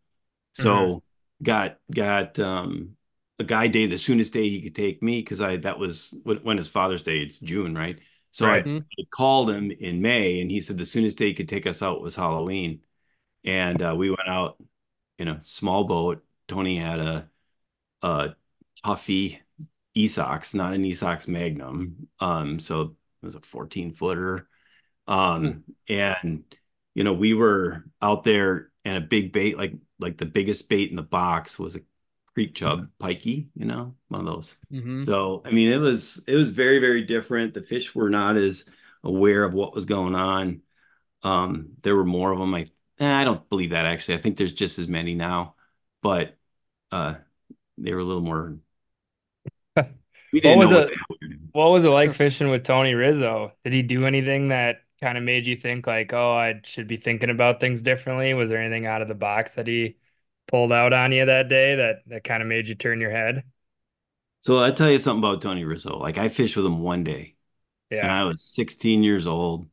So 0.53 1.03
got 1.43 1.79
got 1.93 2.39
um 2.39 2.97
a 3.39 3.43
guy 3.43 3.67
day 3.67 3.85
the 3.87 3.97
soonest 3.97 4.33
day 4.33 4.49
he 4.49 4.61
could 4.61 4.75
take 4.75 5.01
me 5.03 5.21
because 5.21 5.41
I 5.41 5.57
that 5.57 5.79
was 5.79 6.13
when, 6.23 6.37
when 6.39 6.57
his 6.57 6.67
Father's 6.69 7.03
Day, 7.03 7.19
it's 7.19 7.39
June, 7.39 7.75
right? 7.75 7.99
So 8.31 8.47
Right. 8.47 8.65
I, 8.65 8.69
I 8.99 9.03
called 9.11 9.49
him 9.51 9.71
in 9.71 10.01
May 10.01 10.41
and 10.41 10.51
he 10.51 10.61
said 10.61 10.77
the 10.77 10.85
soonest 10.85 11.17
day 11.17 11.27
he 11.27 11.33
could 11.33 11.49
take 11.49 11.65
us 11.67 11.81
out 11.81 12.01
was 12.01 12.15
Halloween. 12.15 12.81
And 13.45 13.81
uh, 13.81 13.95
we 13.97 14.09
went 14.09 14.27
out, 14.27 14.61
you 15.17 15.25
know, 15.25 15.39
small 15.43 15.85
boat. 15.85 16.23
Tony 16.47 16.77
had 16.77 16.99
a 16.99 17.31
a 18.01 18.35
Tuffy 18.85 19.39
Esox, 19.97 20.53
not 20.53 20.73
an 20.73 20.83
Esox 20.83 21.27
Magnum. 21.27 22.07
Um, 22.19 22.59
so 22.59 22.81
it 22.81 22.91
was 23.23 23.35
a 23.35 23.41
14 23.41 23.93
footer. 23.93 24.47
Um, 25.07 25.63
and 25.87 26.43
you 26.95 27.03
know, 27.03 27.13
we 27.13 27.33
were 27.33 27.85
out 28.01 28.23
there 28.23 28.71
and 28.85 28.97
a 28.97 29.01
big 29.07 29.31
bait, 29.33 29.57
like 29.57 29.73
like 29.99 30.17
the 30.17 30.25
biggest 30.25 30.69
bait 30.69 30.89
in 30.89 30.95
the 30.95 31.03
box 31.03 31.59
was 31.59 31.75
a 31.75 31.81
creek 32.39 32.55
chub 32.55 32.89
Pikie, 33.01 33.47
you 33.55 33.65
know, 33.65 33.95
one 34.07 34.21
of 34.21 34.27
those. 34.27 34.57
Mhm. 34.71 35.05
So 35.05 35.41
I 35.45 35.51
mean, 35.51 35.69
it 35.71 35.77
was 35.77 36.23
it 36.27 36.35
was 36.35 36.49
very 36.49 36.79
very 36.79 37.03
different. 37.03 37.53
The 37.53 37.61
fish 37.61 37.93
were 37.93 38.09
not 38.09 38.37
as 38.37 38.65
aware 39.03 39.43
of 39.43 39.53
what 39.53 39.73
was 39.75 39.85
going 39.85 40.15
on. 40.15 40.61
Um, 41.23 41.69
there 41.83 41.95
were 41.95 42.05
more 42.05 42.31
of 42.31 42.39
them. 42.39 42.55
I 42.55 42.67
eh, 42.99 43.13
I 43.13 43.23
don't 43.25 43.47
believe 43.49 43.71
that 43.71 43.85
actually. 43.85 44.15
I 44.15 44.19
think 44.21 44.37
there's 44.37 44.53
just 44.53 44.79
as 44.79 44.87
many 44.87 45.15
now, 45.15 45.55
but 46.01 46.37
uh, 46.91 47.15
they 47.77 47.93
were 47.93 47.99
a 47.99 48.03
little 48.05 48.21
more. 48.21 48.57
We 50.31 50.41
didn't 50.41 50.59
was 50.59 50.69
know 50.69 50.77
it- 50.77 50.79
what 50.81 50.89
the 50.89 50.95
hell 50.95 51.05
we 51.21 51.27
were 51.27 51.33
doing. 51.33 51.49
What 51.51 51.71
was 51.71 51.83
it 51.83 51.89
like 51.89 52.13
fishing 52.13 52.49
with 52.49 52.63
Tony 52.63 52.93
Rizzo? 52.93 53.53
Did 53.63 53.73
he 53.73 53.81
do 53.81 54.05
anything 54.05 54.49
that 54.49 54.83
kind 55.01 55.17
of 55.17 55.23
made 55.23 55.47
you 55.47 55.55
think 55.55 55.87
like, 55.87 56.13
oh, 56.13 56.31
I 56.33 56.61
should 56.63 56.87
be 56.87 56.97
thinking 56.97 57.31
about 57.31 57.59
things 57.59 57.81
differently? 57.81 58.33
Was 58.35 58.49
there 58.49 58.59
anything 58.61 58.85
out 58.85 59.01
of 59.01 59.07
the 59.07 59.15
box 59.15 59.55
that 59.55 59.65
he 59.67 59.97
pulled 60.49 60.71
out 60.71 60.93
on 60.93 61.11
you 61.11 61.25
that 61.25 61.49
day 61.49 61.75
that 61.75 61.97
that 62.07 62.23
kind 62.23 62.41
of 62.41 62.47
made 62.47 62.67
you 62.67 62.75
turn 62.75 62.99
your 62.99 63.11
head? 63.11 63.43
So 64.41 64.63
I 64.63 64.71
tell 64.71 64.89
you 64.89 64.97
something 64.97 65.23
about 65.23 65.41
Tony 65.41 65.65
Rizzo. 65.65 65.97
Like 65.97 66.17
I 66.17 66.29
fished 66.29 66.55
with 66.55 66.65
him 66.65 66.79
one 66.79 67.03
day, 67.03 67.35
yeah. 67.89 68.03
and 68.03 68.11
I 68.11 68.23
was 68.23 68.43
16 68.43 69.03
years 69.03 69.27
old, 69.27 69.69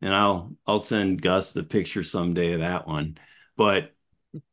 and 0.00 0.14
I'll 0.14 0.56
I'll 0.66 0.80
send 0.80 1.22
Gus 1.22 1.52
the 1.52 1.62
picture 1.62 2.02
someday 2.02 2.52
of 2.52 2.60
that 2.60 2.86
one. 2.86 3.18
But 3.56 3.94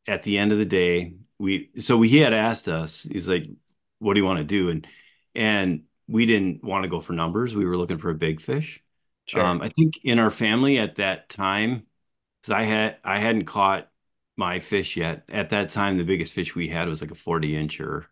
at 0.06 0.22
the 0.22 0.38
end 0.38 0.52
of 0.52 0.58
the 0.58 0.64
day, 0.64 1.14
we 1.38 1.70
so 1.78 2.00
he 2.02 2.18
had 2.18 2.32
asked 2.34 2.68
us. 2.68 3.02
He's 3.02 3.28
like, 3.28 3.44
"What 3.98 4.14
do 4.14 4.20
you 4.20 4.26
want 4.26 4.38
to 4.38 4.44
do?" 4.44 4.70
And 4.70 4.86
and 5.34 5.84
we 6.06 6.26
didn't 6.26 6.64
want 6.64 6.84
to 6.84 6.90
go 6.90 7.00
for 7.00 7.12
numbers. 7.12 7.54
We 7.54 7.64
were 7.64 7.76
looking 7.76 7.98
for 7.98 8.10
a 8.10 8.14
big 8.14 8.40
fish. 8.40 8.82
Sure. 9.26 9.42
Um, 9.42 9.60
I 9.60 9.68
think 9.68 10.00
in 10.04 10.18
our 10.18 10.30
family 10.30 10.78
at 10.78 10.96
that 10.96 11.28
time, 11.28 11.86
because 12.40 12.52
I 12.52 12.62
had 12.62 12.96
I 13.04 13.18
hadn't 13.18 13.44
caught 13.44 13.90
my 14.38 14.60
fish 14.60 14.96
yet. 14.96 15.24
At 15.28 15.50
that 15.50 15.70
time, 15.70 15.98
the 15.98 16.04
biggest 16.04 16.32
fish 16.34 16.54
we 16.54 16.68
had 16.68 16.88
was 16.88 17.00
like 17.00 17.10
a 17.10 17.14
40 17.16 17.52
incher. 17.52 18.06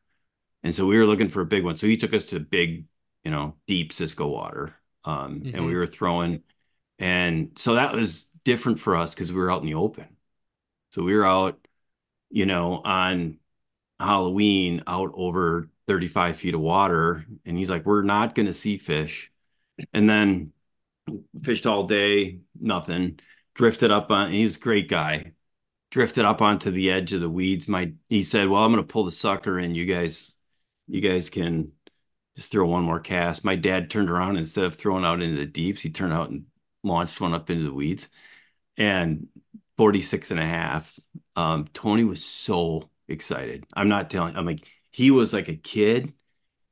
And 0.63 0.75
so 0.75 0.87
we 0.87 0.99
were 0.99 1.07
looking 1.07 1.29
for 1.31 1.43
a 1.43 1.47
big 1.47 1.65
one. 1.65 1.77
So 1.77 1.87
he 1.87 1.97
took 1.97 2.15
us 2.15 2.27
to 2.27 2.41
big, 2.41 2.87
you 3.25 3.31
know, 3.31 3.57
deep 3.67 3.93
Cisco 3.93 4.29
water. 4.29 4.75
Um, 5.05 5.49
and 5.53 5.67
we 5.67 5.75
Mhm. 5.75 5.77
were 5.77 5.87
throwing. 5.87 6.43
And 6.99 7.53
so 7.59 7.75
that 7.77 7.95
was 7.95 8.27
different 8.45 8.81
for 8.81 8.97
us 8.97 9.15
because 9.15 9.33
we 9.33 9.41
were 9.41 9.51
out 9.51 9.63
in 9.63 9.67
the 9.69 9.75
open. 9.75 10.17
So 10.93 11.03
we 11.03 11.15
were 11.17 11.27
out, 11.27 11.67
you 12.31 12.47
know, 12.47 12.83
on 12.85 13.39
Halloween 14.01 14.83
out 14.87 15.13
over 15.15 15.71
35 15.89 16.39
feet 16.39 16.55
of 16.55 16.61
water. 16.61 17.27
And 17.47 17.59
he's 17.59 17.71
like, 17.71 17.87
we're 17.87 18.03
not 18.03 18.35
going 18.35 18.47
to 18.47 18.55
see 18.55 18.79
fish. 18.79 19.33
And 19.93 20.09
then 20.11 20.53
fished 21.43 21.67
all 21.67 21.85
day, 21.85 22.41
nothing. 22.61 23.21
Drifted 23.55 23.91
up 23.91 24.11
on, 24.11 24.33
he's 24.33 24.57
a 24.57 24.61
great 24.61 24.89
guy. 24.89 25.33
Drifted 25.91 26.25
up 26.25 26.43
onto 26.43 26.71
the 26.71 26.91
edge 26.91 27.13
of 27.13 27.21
the 27.21 27.31
weeds. 27.31 27.69
My, 27.69 27.93
he 28.09 28.23
said, 28.23 28.49
well, 28.49 28.63
I'm 28.63 28.73
going 28.73 28.85
to 28.85 28.93
pull 28.93 29.05
the 29.05 29.13
sucker 29.13 29.59
in. 29.59 29.75
You 29.75 29.87
guys, 29.87 30.33
you 30.89 31.01
guys 31.01 31.31
can 31.31 31.73
just 32.35 32.53
throw 32.53 32.67
one 32.67 32.83
more 32.83 33.01
cast. 33.01 33.45
My 33.45 33.57
dad 33.57 33.91
turned 33.91 34.11
around 34.11 34.37
instead 34.37 34.65
of 34.65 34.75
throwing 34.75 35.05
out 35.05 35.23
into 35.23 35.37
the 35.37 35.47
deeps, 35.47 35.81
he 35.81 35.91
turned 35.91 36.13
out 36.13 36.31
and 36.31 36.47
launched 36.83 37.21
one 37.21 37.35
up 37.35 37.51
into 37.51 37.65
the 37.65 37.73
weeds. 37.73 38.09
And 38.77 39.29
46 39.79 40.31
and 40.33 40.41
a 40.41 40.47
half. 40.47 40.99
Um, 41.35 41.67
Tony 41.73 42.05
was 42.05 42.25
so 42.25 42.91
excited. 43.09 43.65
I'm 43.73 43.89
not 43.89 44.11
telling, 44.11 44.37
I'm 44.37 44.47
like, 44.47 44.67
he 44.91 45.11
was 45.11 45.33
like 45.33 45.49
a 45.49 45.55
kid. 45.55 46.13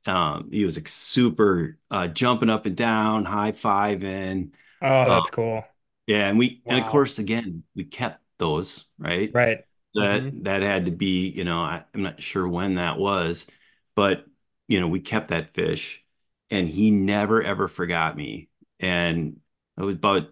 Um, 0.05 0.49
he 0.51 0.65
was 0.65 0.77
like 0.77 0.87
super 0.87 1.77
uh, 1.89 2.07
jumping 2.07 2.49
up 2.49 2.65
and 2.65 2.75
down, 2.75 3.25
high 3.25 3.51
fiving. 3.51 4.51
Oh, 4.81 5.05
that's 5.05 5.27
uh, 5.27 5.31
cool. 5.31 5.65
Yeah, 6.07 6.27
and 6.27 6.37
we 6.37 6.61
wow. 6.65 6.75
and 6.75 6.85
of 6.85 6.91
course 6.91 7.17
again 7.17 7.63
we 7.75 7.85
kept 7.85 8.21
those 8.37 8.85
right. 8.97 9.31
Right. 9.33 9.59
That 9.95 10.23
mm-hmm. 10.23 10.43
that 10.43 10.61
had 10.61 10.85
to 10.85 10.91
be 10.91 11.29
you 11.29 11.43
know 11.43 11.59
I, 11.59 11.83
I'm 11.93 12.03
not 12.03 12.21
sure 12.21 12.47
when 12.47 12.75
that 12.75 12.97
was, 12.97 13.47
but 13.95 14.25
you 14.67 14.79
know 14.79 14.87
we 14.87 14.99
kept 14.99 15.29
that 15.29 15.53
fish, 15.53 16.03
and 16.49 16.67
he 16.67 16.91
never 16.91 17.41
ever 17.41 17.67
forgot 17.67 18.17
me. 18.17 18.49
And 18.79 19.39
it 19.77 19.83
was 19.83 19.95
about 19.95 20.29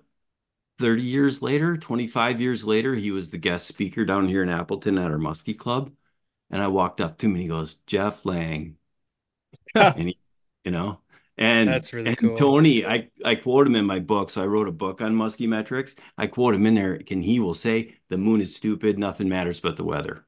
30 0.80 1.02
years 1.04 1.42
later, 1.42 1.78
25 1.78 2.42
years 2.42 2.66
later, 2.66 2.96
he 2.96 3.12
was 3.12 3.30
the 3.32 3.38
guest 3.38 3.68
speaker 3.68 4.06
down 4.06 4.28
here 4.28 4.44
in 4.44 4.50
Appleton 4.50 4.98
at 4.98 5.12
our 5.12 5.18
Muskie 5.18 5.58
Club. 5.58 5.92
And 6.50 6.62
I 6.62 6.68
walked 6.68 7.02
up 7.02 7.18
to 7.18 7.26
him 7.26 7.34
and 7.34 7.42
he 7.42 7.48
goes, 7.48 7.76
Jeff 7.88 8.26
Lang. 8.26 8.78
and 9.76 10.10
he, 10.10 10.20
you 10.66 10.72
know, 10.72 11.00
and 11.38 11.68
that's 11.68 11.94
really 11.94 12.10
and 12.10 12.18
cool. 12.18 12.36
Tony, 12.36 12.86
I, 12.86 13.10
I 13.26 13.36
quote 13.36 13.66
him 13.66 13.76
in 13.76 13.86
my 13.86 14.00
book. 14.00 14.30
So 14.30 14.42
I 14.42 14.46
wrote 14.46 14.68
a 14.68 14.72
book 14.72 15.02
on 15.02 15.16
muskie 15.16 15.48
metrics. 15.48 15.96
I 16.18 16.28
quote 16.28 16.54
him 16.56 16.66
in 16.66 16.76
there, 16.76 17.00
and 17.10 17.24
he 17.24 17.40
will 17.40 17.54
say, 17.54 17.96
The 18.10 18.18
moon 18.18 18.42
is 18.42 18.56
stupid, 18.56 19.00
nothing 19.00 19.30
matters 19.30 19.60
but 19.60 19.76
the 19.76 19.84
weather. 19.84 20.26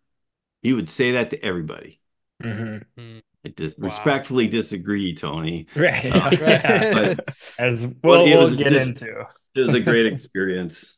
He 0.64 0.74
would 0.74 0.90
say 0.90 1.12
that 1.12 1.30
to 1.30 1.46
everybody. 1.46 2.00
Mm-hmm. 2.44 3.20
I 3.46 3.50
dis- 3.50 3.74
wow. 3.78 3.88
respectfully 3.88 4.48
disagree, 4.48 5.14
Tony. 5.14 5.68
Right. 5.76 6.06
Uh, 6.06 6.30
yeah. 6.40 7.16
As 7.60 7.88
we'll, 8.04 8.24
we'll 8.24 8.56
get 8.56 8.70
just, 8.70 9.02
into 9.02 9.26
it 9.56 9.62
was 9.62 9.74
a 9.74 9.80
great 9.80 10.06
experience. 10.12 10.98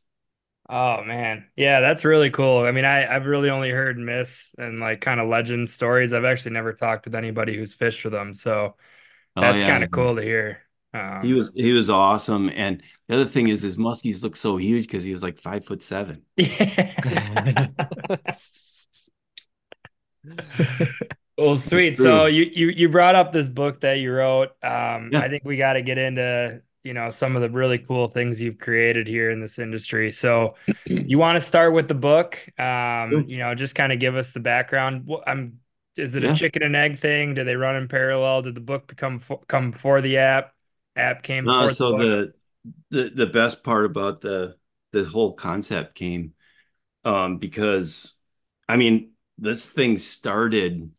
Oh 0.70 1.04
man. 1.04 1.46
Yeah, 1.56 1.80
that's 1.80 2.04
really 2.04 2.30
cool. 2.30 2.64
I 2.66 2.72
mean, 2.72 2.86
I, 2.86 3.14
I've 3.14 3.26
really 3.26 3.50
only 3.50 3.70
heard 3.70 3.98
myths 3.98 4.54
and 4.58 4.80
like 4.80 5.00
kind 5.02 5.20
of 5.20 5.30
legend 5.30 5.70
stories. 5.70 6.14
I've 6.14 6.26
actually 6.26 6.52
never 6.52 6.74
talked 6.74 7.06
with 7.06 7.16
anybody 7.16 7.56
who's 7.56 7.74
fished 7.74 8.04
with 8.04 8.14
them. 8.14 8.34
So 8.34 8.76
that's 9.42 9.58
oh, 9.58 9.60
yeah. 9.60 9.70
kind 9.70 9.84
of 9.84 9.92
cool 9.92 10.16
to 10.16 10.22
hear. 10.22 10.60
Um, 10.94 11.22
he 11.24 11.34
was 11.34 11.52
he 11.56 11.72
was 11.74 11.90
awesome. 11.90 12.50
And 12.54 12.82
the 13.08 13.16
other 13.16 13.26
thing 13.26 13.48
is 13.50 13.62
his 13.62 13.78
muskies 13.78 14.24
look 14.24 14.36
so 14.36 14.58
huge 14.58 14.88
because 14.88 15.04
he 15.04 15.12
was 15.12 15.24
like 15.24 15.40
five 15.40 15.66
foot 15.66 15.82
seven. 15.82 16.24
Yeah. 16.38 17.68
well, 21.38 21.56
sweet. 21.56 21.96
So 21.96 22.26
you 22.26 22.44
you 22.54 22.68
you 22.68 22.90
brought 22.90 23.16
up 23.16 23.32
this 23.32 23.48
book 23.48 23.80
that 23.82 24.00
you 24.00 24.12
wrote. 24.12 24.50
Um, 24.62 25.12
yeah. 25.14 25.22
I 25.22 25.30
think 25.30 25.46
we 25.46 25.56
got 25.56 25.74
to 25.74 25.82
get 25.82 25.98
into 25.98 26.62
you 26.88 26.94
know 26.94 27.10
some 27.10 27.36
of 27.36 27.42
the 27.42 27.50
really 27.50 27.78
cool 27.78 28.08
things 28.08 28.42
you've 28.42 28.60
created 28.60 29.08
here 29.08 29.30
in 29.30 29.42
this 29.42 29.60
industry 29.60 30.10
so 30.10 30.56
you 30.86 31.18
want 31.18 31.36
to 31.36 31.42
start 31.42 31.74
with 31.74 31.90
the 31.90 31.94
book 31.94 32.40
um 32.58 33.26
you 33.28 33.40
know 33.40 33.54
just 33.56 33.76
kind 33.76 33.92
of 33.92 34.00
give 34.00 34.16
us 34.16 34.32
the 34.32 34.40
background 34.40 35.10
i'm 35.28 35.60
is 35.98 36.16
it 36.16 36.24
a 36.24 36.34
chicken 36.34 36.64
and 36.64 36.76
egg 36.76 37.00
thing? 37.00 37.34
Did 37.34 37.48
they 37.48 37.56
run 37.56 37.76
in 37.76 37.88
parallel? 37.88 38.44
Did 38.44 38.56
the 38.56 38.62
book 38.62 38.88
become 38.88 39.22
come 39.48 39.72
before 39.72 40.02
the 40.02 40.18
app? 40.18 40.54
App 40.96 41.24
came 41.24 41.46
no, 41.46 41.68
so 41.68 41.94
the, 41.94 42.34
the, 42.90 43.04
the 43.04 43.10
the 43.16 43.28
best 43.28 43.64
part 43.64 43.86
about 43.86 44.22
the 44.22 44.56
the 44.92 45.04
whole 45.04 45.34
concept 45.34 45.96
came 45.96 46.34
um 47.04 47.38
because 47.38 48.14
i 48.68 48.76
mean 48.76 49.12
this 49.38 49.70
thing 49.70 49.98
started 49.98 50.90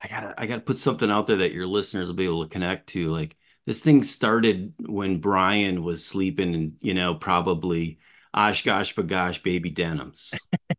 i 0.00 0.08
gotta 0.08 0.34
i 0.38 0.46
gotta 0.46 0.60
put 0.60 0.78
something 0.78 1.10
out 1.10 1.26
there 1.26 1.38
that 1.38 1.52
your 1.52 1.66
listeners 1.66 2.08
will 2.08 2.14
be 2.14 2.24
able 2.24 2.44
to 2.44 2.50
connect 2.50 2.88
to. 2.88 3.08
Like 3.08 3.36
this 3.66 3.80
thing 3.80 4.02
started 4.02 4.74
when 4.78 5.20
Brian 5.20 5.82
was 5.82 6.04
sleeping 6.04 6.54
in, 6.54 6.76
you 6.80 6.94
know, 6.94 7.14
probably 7.14 7.98
OshKosh 8.34 8.94
B'gosh 8.94 9.42
baby 9.42 9.70
denims. 9.70 10.34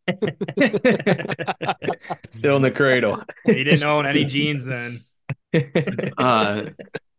Still 2.30 2.58
in 2.58 2.62
the 2.62 2.72
cradle. 2.72 3.24
He 3.46 3.64
didn't 3.64 3.84
own 3.84 4.06
any 4.06 4.26
jeans 4.26 4.66
then. 4.66 5.02
uh, 6.18 6.66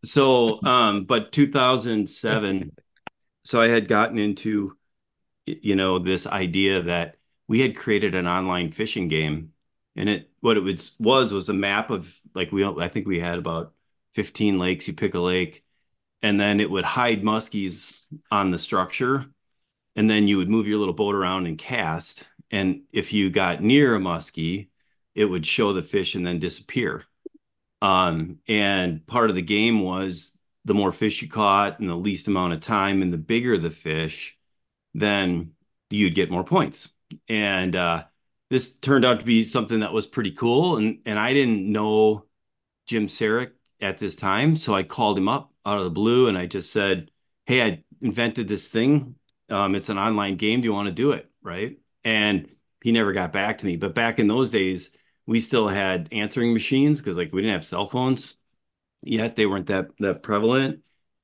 so, 0.05 0.63
um, 0.65 1.05
but 1.05 1.33
2007, 1.33 2.73
so 3.45 3.61
I 3.61 3.69
had 3.69 3.89
gotten 3.89 4.19
into, 4.19 4.77
you 5.47 5.77
know, 5.77 5.99
this 5.99 6.27
idea 6.27 6.83
that 6.83 7.17
we 7.47 7.61
had 7.61 7.77
created 7.77 8.15
an 8.15 8.27
online 8.27 8.73
fishing 8.73 9.09
game, 9.09 9.53
and 9.97 10.09
it 10.09 10.31
what 10.41 10.57
it 10.57 10.61
was 10.61 10.93
was 10.99 11.33
was 11.33 11.49
a 11.49 11.55
map 11.55 11.91
of 11.91 12.15
like 12.35 12.53
we 12.53 12.65
I 12.65 12.89
think 12.89 13.07
we 13.07 13.21
had 13.21 13.39
about 13.39 13.73
15 14.15 14.59
lakes, 14.59 14.89
you 14.89 14.95
pick 14.95 15.15
a 15.15 15.21
lake, 15.21 15.65
and 16.23 16.41
then 16.41 16.61
it 16.61 16.71
would 16.71 16.85
hide 16.85 17.23
muskies 17.23 18.05
on 18.31 18.51
the 18.51 18.59
structure. 18.59 19.27
And 19.97 20.11
then 20.11 20.29
you 20.29 20.39
would 20.39 20.49
move 20.49 20.67
your 20.67 20.79
little 20.79 20.95
boat 20.95 21.15
around 21.15 21.47
and 21.47 21.57
cast. 21.57 22.29
And 22.51 22.83
if 22.93 23.13
you 23.13 23.31
got 23.31 23.63
near 23.63 23.95
a 23.95 23.99
muskie, 23.99 24.69
it 25.15 25.25
would 25.25 25.47
show 25.47 25.73
the 25.73 25.83
fish 25.83 26.15
and 26.15 26.27
then 26.27 26.39
disappear. 26.39 27.05
Um, 27.81 28.39
and 28.49 29.07
part 29.07 29.31
of 29.31 29.37
the 29.37 29.43
game 29.43 29.81
was 29.83 30.37
the 30.65 30.75
more 30.75 30.93
fish 30.93 31.23
you 31.23 31.29
caught 31.29 31.81
in 31.81 31.87
the 31.87 31.97
least 31.97 32.29
amount 32.29 32.55
of 32.55 32.61
time 32.61 33.03
and 33.03 33.13
the 33.13 33.19
bigger 33.19 33.59
the 33.59 33.71
fish, 33.71 34.39
then 34.95 35.53
you'd 35.91 36.15
get 36.15 36.31
more 36.31 36.45
points. 36.45 36.89
And 37.29 37.77
uh, 37.77 38.05
this 38.51 38.73
turned 38.73 39.05
out 39.05 39.21
to 39.21 39.25
be 39.25 39.45
something 39.45 39.81
that 39.81 39.93
was 39.93 40.07
pretty 40.07 40.31
cool. 40.31 40.77
And 40.77 41.01
and 41.05 41.19
I 41.19 41.33
didn't 41.33 41.71
know 41.71 42.25
Jim 42.87 43.07
Saric 43.07 43.53
at 43.81 43.99
this 43.99 44.17
time. 44.17 44.57
So 44.57 44.75
I 44.75 44.83
called 44.83 45.19
him 45.19 45.29
up 45.29 45.53
out 45.67 45.79
of 45.79 45.85
the 45.85 45.91
blue 45.91 46.29
and 46.29 46.39
I 46.39 46.47
just 46.47 46.73
said, 46.73 47.11
Hey, 47.47 47.63
I 47.63 47.85
invented 48.01 48.49
this 48.49 48.69
thing. 48.69 49.17
Um, 49.51 49.75
it's 49.75 49.89
an 49.89 49.99
online 49.99 50.37
game. 50.37 50.61
Do 50.61 50.67
you 50.67 50.73
want 50.73 50.89
to 50.89 50.95
do 50.95 51.13
it? 51.13 51.31
Right. 51.43 51.79
And 52.05 52.49
he 52.83 52.93
never 52.93 53.13
got 53.13 53.33
back 53.33 53.59
to 53.59 53.67
me. 53.67 53.77
But 53.77 53.95
back 53.95 54.19
in 54.19 54.27
those 54.27 54.51
days, 54.51 54.91
we 55.27 55.41
still 55.41 55.69
had 55.69 56.09
answering 56.13 56.53
machines 56.53 57.01
because 57.01 57.17
like 57.17 57.33
we 57.33 57.43
didn't 57.43 57.55
have 57.55 57.65
cell 57.65 57.89
phones 57.89 58.35
yet. 59.03 59.37
They 59.37 59.47
weren't 59.47 59.67
that 59.69 59.89
that 59.99 60.23
prevalent. 60.23 60.81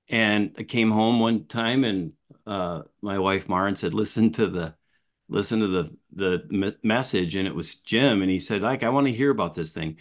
And 0.09 0.55
I 0.59 0.65
came 0.65 0.91
home 0.91 1.21
one 1.21 1.47
time 1.47 1.85
and 1.85 2.13
uh, 2.47 2.83
my 3.03 3.19
wife 3.19 3.49
Maren 3.49 3.77
said, 3.77 3.95
listen 3.95 4.33
to 4.33 4.47
the 4.47 4.75
listen 5.29 5.61
to 5.61 5.69
the 5.69 5.97
the 6.13 6.77
message 6.83 7.37
and 7.37 7.47
it 7.47 7.55
was 7.55 7.77
Jim 7.77 8.21
and 8.21 8.31
he 8.31 8.41
said 8.41 8.63
like 8.63 8.83
I 8.83 8.89
want 8.89 9.07
to 9.07 9.13
hear 9.13 9.31
about 9.31 9.55
this 9.55 9.73
thing 9.73 9.97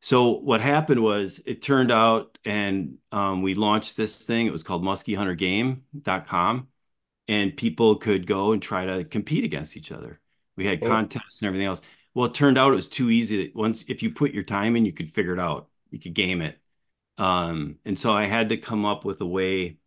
so 0.00 0.38
what 0.38 0.60
happened 0.60 1.02
was 1.02 1.40
it 1.44 1.62
turned 1.62 1.90
out 1.90 2.38
and 2.44 2.98
um, 3.10 3.42
we 3.42 3.54
launched 3.54 3.96
this 3.96 4.24
thing 4.24 4.46
it 4.46 4.52
was 4.52 4.62
called 4.62 4.84
muskiehuntergame.com 4.84 6.68
and 7.28 7.56
people 7.56 7.96
could 7.96 8.26
go 8.26 8.52
and 8.52 8.62
try 8.62 8.84
to 8.86 9.04
compete 9.04 9.44
against 9.44 9.76
each 9.76 9.92
other 9.92 10.20
we 10.56 10.64
had 10.64 10.82
oh. 10.82 10.88
contests 10.88 11.40
and 11.40 11.46
everything 11.46 11.66
else 11.66 11.80
well 12.14 12.26
it 12.26 12.34
turned 12.34 12.58
out 12.58 12.72
it 12.72 12.76
was 12.76 12.88
too 12.88 13.10
easy 13.10 13.44
That 13.46 13.56
once 13.56 13.84
if 13.88 14.02
you 14.02 14.10
put 14.10 14.32
your 14.32 14.44
time 14.44 14.76
in 14.76 14.84
you 14.84 14.92
could 14.92 15.10
figure 15.10 15.34
it 15.34 15.40
out 15.40 15.68
you 15.90 15.98
could 15.98 16.14
game 16.14 16.42
it 16.42 16.58
um, 17.18 17.76
and 17.84 17.98
so 17.98 18.12
i 18.12 18.24
had 18.24 18.48
to 18.50 18.56
come 18.56 18.84
up 18.84 19.04
with 19.04 19.20
a 19.20 19.26
way 19.26 19.78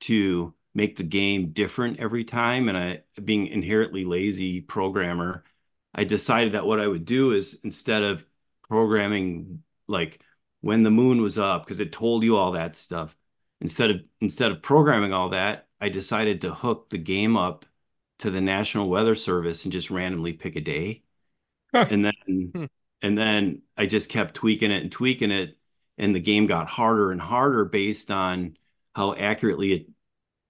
to 0.00 0.54
make 0.74 0.96
the 0.96 1.02
game 1.02 1.50
different 1.50 2.00
every 2.00 2.24
time 2.24 2.68
and 2.68 2.76
i 2.76 3.02
being 3.22 3.46
inherently 3.46 4.04
lazy 4.04 4.60
programmer 4.60 5.44
i 5.94 6.04
decided 6.04 6.52
that 6.52 6.66
what 6.66 6.80
i 6.80 6.86
would 6.86 7.04
do 7.04 7.32
is 7.32 7.58
instead 7.64 8.02
of 8.02 8.26
programming 8.68 9.62
like 9.88 10.20
when 10.60 10.82
the 10.82 10.90
moon 10.90 11.20
was 11.22 11.38
up 11.38 11.64
because 11.64 11.80
it 11.80 11.92
told 11.92 12.24
you 12.24 12.36
all 12.36 12.52
that 12.52 12.76
stuff. 12.76 13.16
Instead 13.60 13.90
of 13.90 14.00
instead 14.20 14.50
of 14.50 14.62
programming 14.62 15.12
all 15.12 15.30
that, 15.30 15.65
I 15.80 15.88
decided 15.88 16.40
to 16.40 16.54
hook 16.54 16.90
the 16.90 16.98
game 16.98 17.36
up 17.36 17.66
to 18.20 18.30
the 18.30 18.40
National 18.40 18.88
Weather 18.88 19.14
Service 19.14 19.64
and 19.64 19.72
just 19.72 19.90
randomly 19.90 20.32
pick 20.32 20.56
a 20.56 20.60
day. 20.60 21.02
and 21.72 22.04
then 22.04 22.12
hmm. 22.54 22.64
and 23.02 23.18
then 23.18 23.62
I 23.76 23.86
just 23.86 24.08
kept 24.08 24.34
tweaking 24.34 24.70
it 24.70 24.82
and 24.82 24.92
tweaking 24.92 25.30
it 25.30 25.58
and 25.98 26.14
the 26.14 26.20
game 26.20 26.46
got 26.46 26.68
harder 26.68 27.10
and 27.12 27.20
harder 27.20 27.64
based 27.64 28.10
on 28.10 28.56
how 28.94 29.14
accurately 29.14 29.72
it 29.72 29.86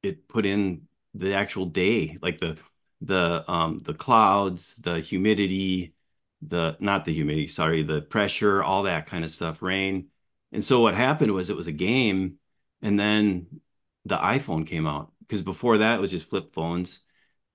it 0.02 0.28
put 0.28 0.46
in 0.46 0.82
the 1.14 1.34
actual 1.34 1.66
day 1.66 2.16
like 2.22 2.38
the 2.38 2.56
the 3.00 3.44
um 3.50 3.80
the 3.82 3.94
clouds 3.94 4.76
the 4.76 5.00
humidity 5.00 5.94
the 6.42 6.76
not 6.80 7.04
the 7.04 7.12
humidity, 7.12 7.46
sorry, 7.46 7.82
the 7.82 8.02
pressure, 8.02 8.62
all 8.62 8.84
that 8.84 9.06
kind 9.06 9.24
of 9.24 9.30
stuff, 9.30 9.62
rain. 9.62 10.08
And 10.52 10.62
so 10.62 10.80
what 10.80 10.94
happened 10.94 11.32
was 11.32 11.50
it 11.50 11.56
was 11.56 11.66
a 11.66 11.72
game, 11.72 12.38
and 12.82 12.98
then 12.98 13.60
the 14.04 14.16
iPhone 14.16 14.66
came 14.66 14.86
out 14.86 15.12
because 15.26 15.42
before 15.42 15.78
that 15.78 15.96
it 15.96 16.00
was 16.00 16.10
just 16.10 16.30
flip 16.30 16.52
phones. 16.52 17.00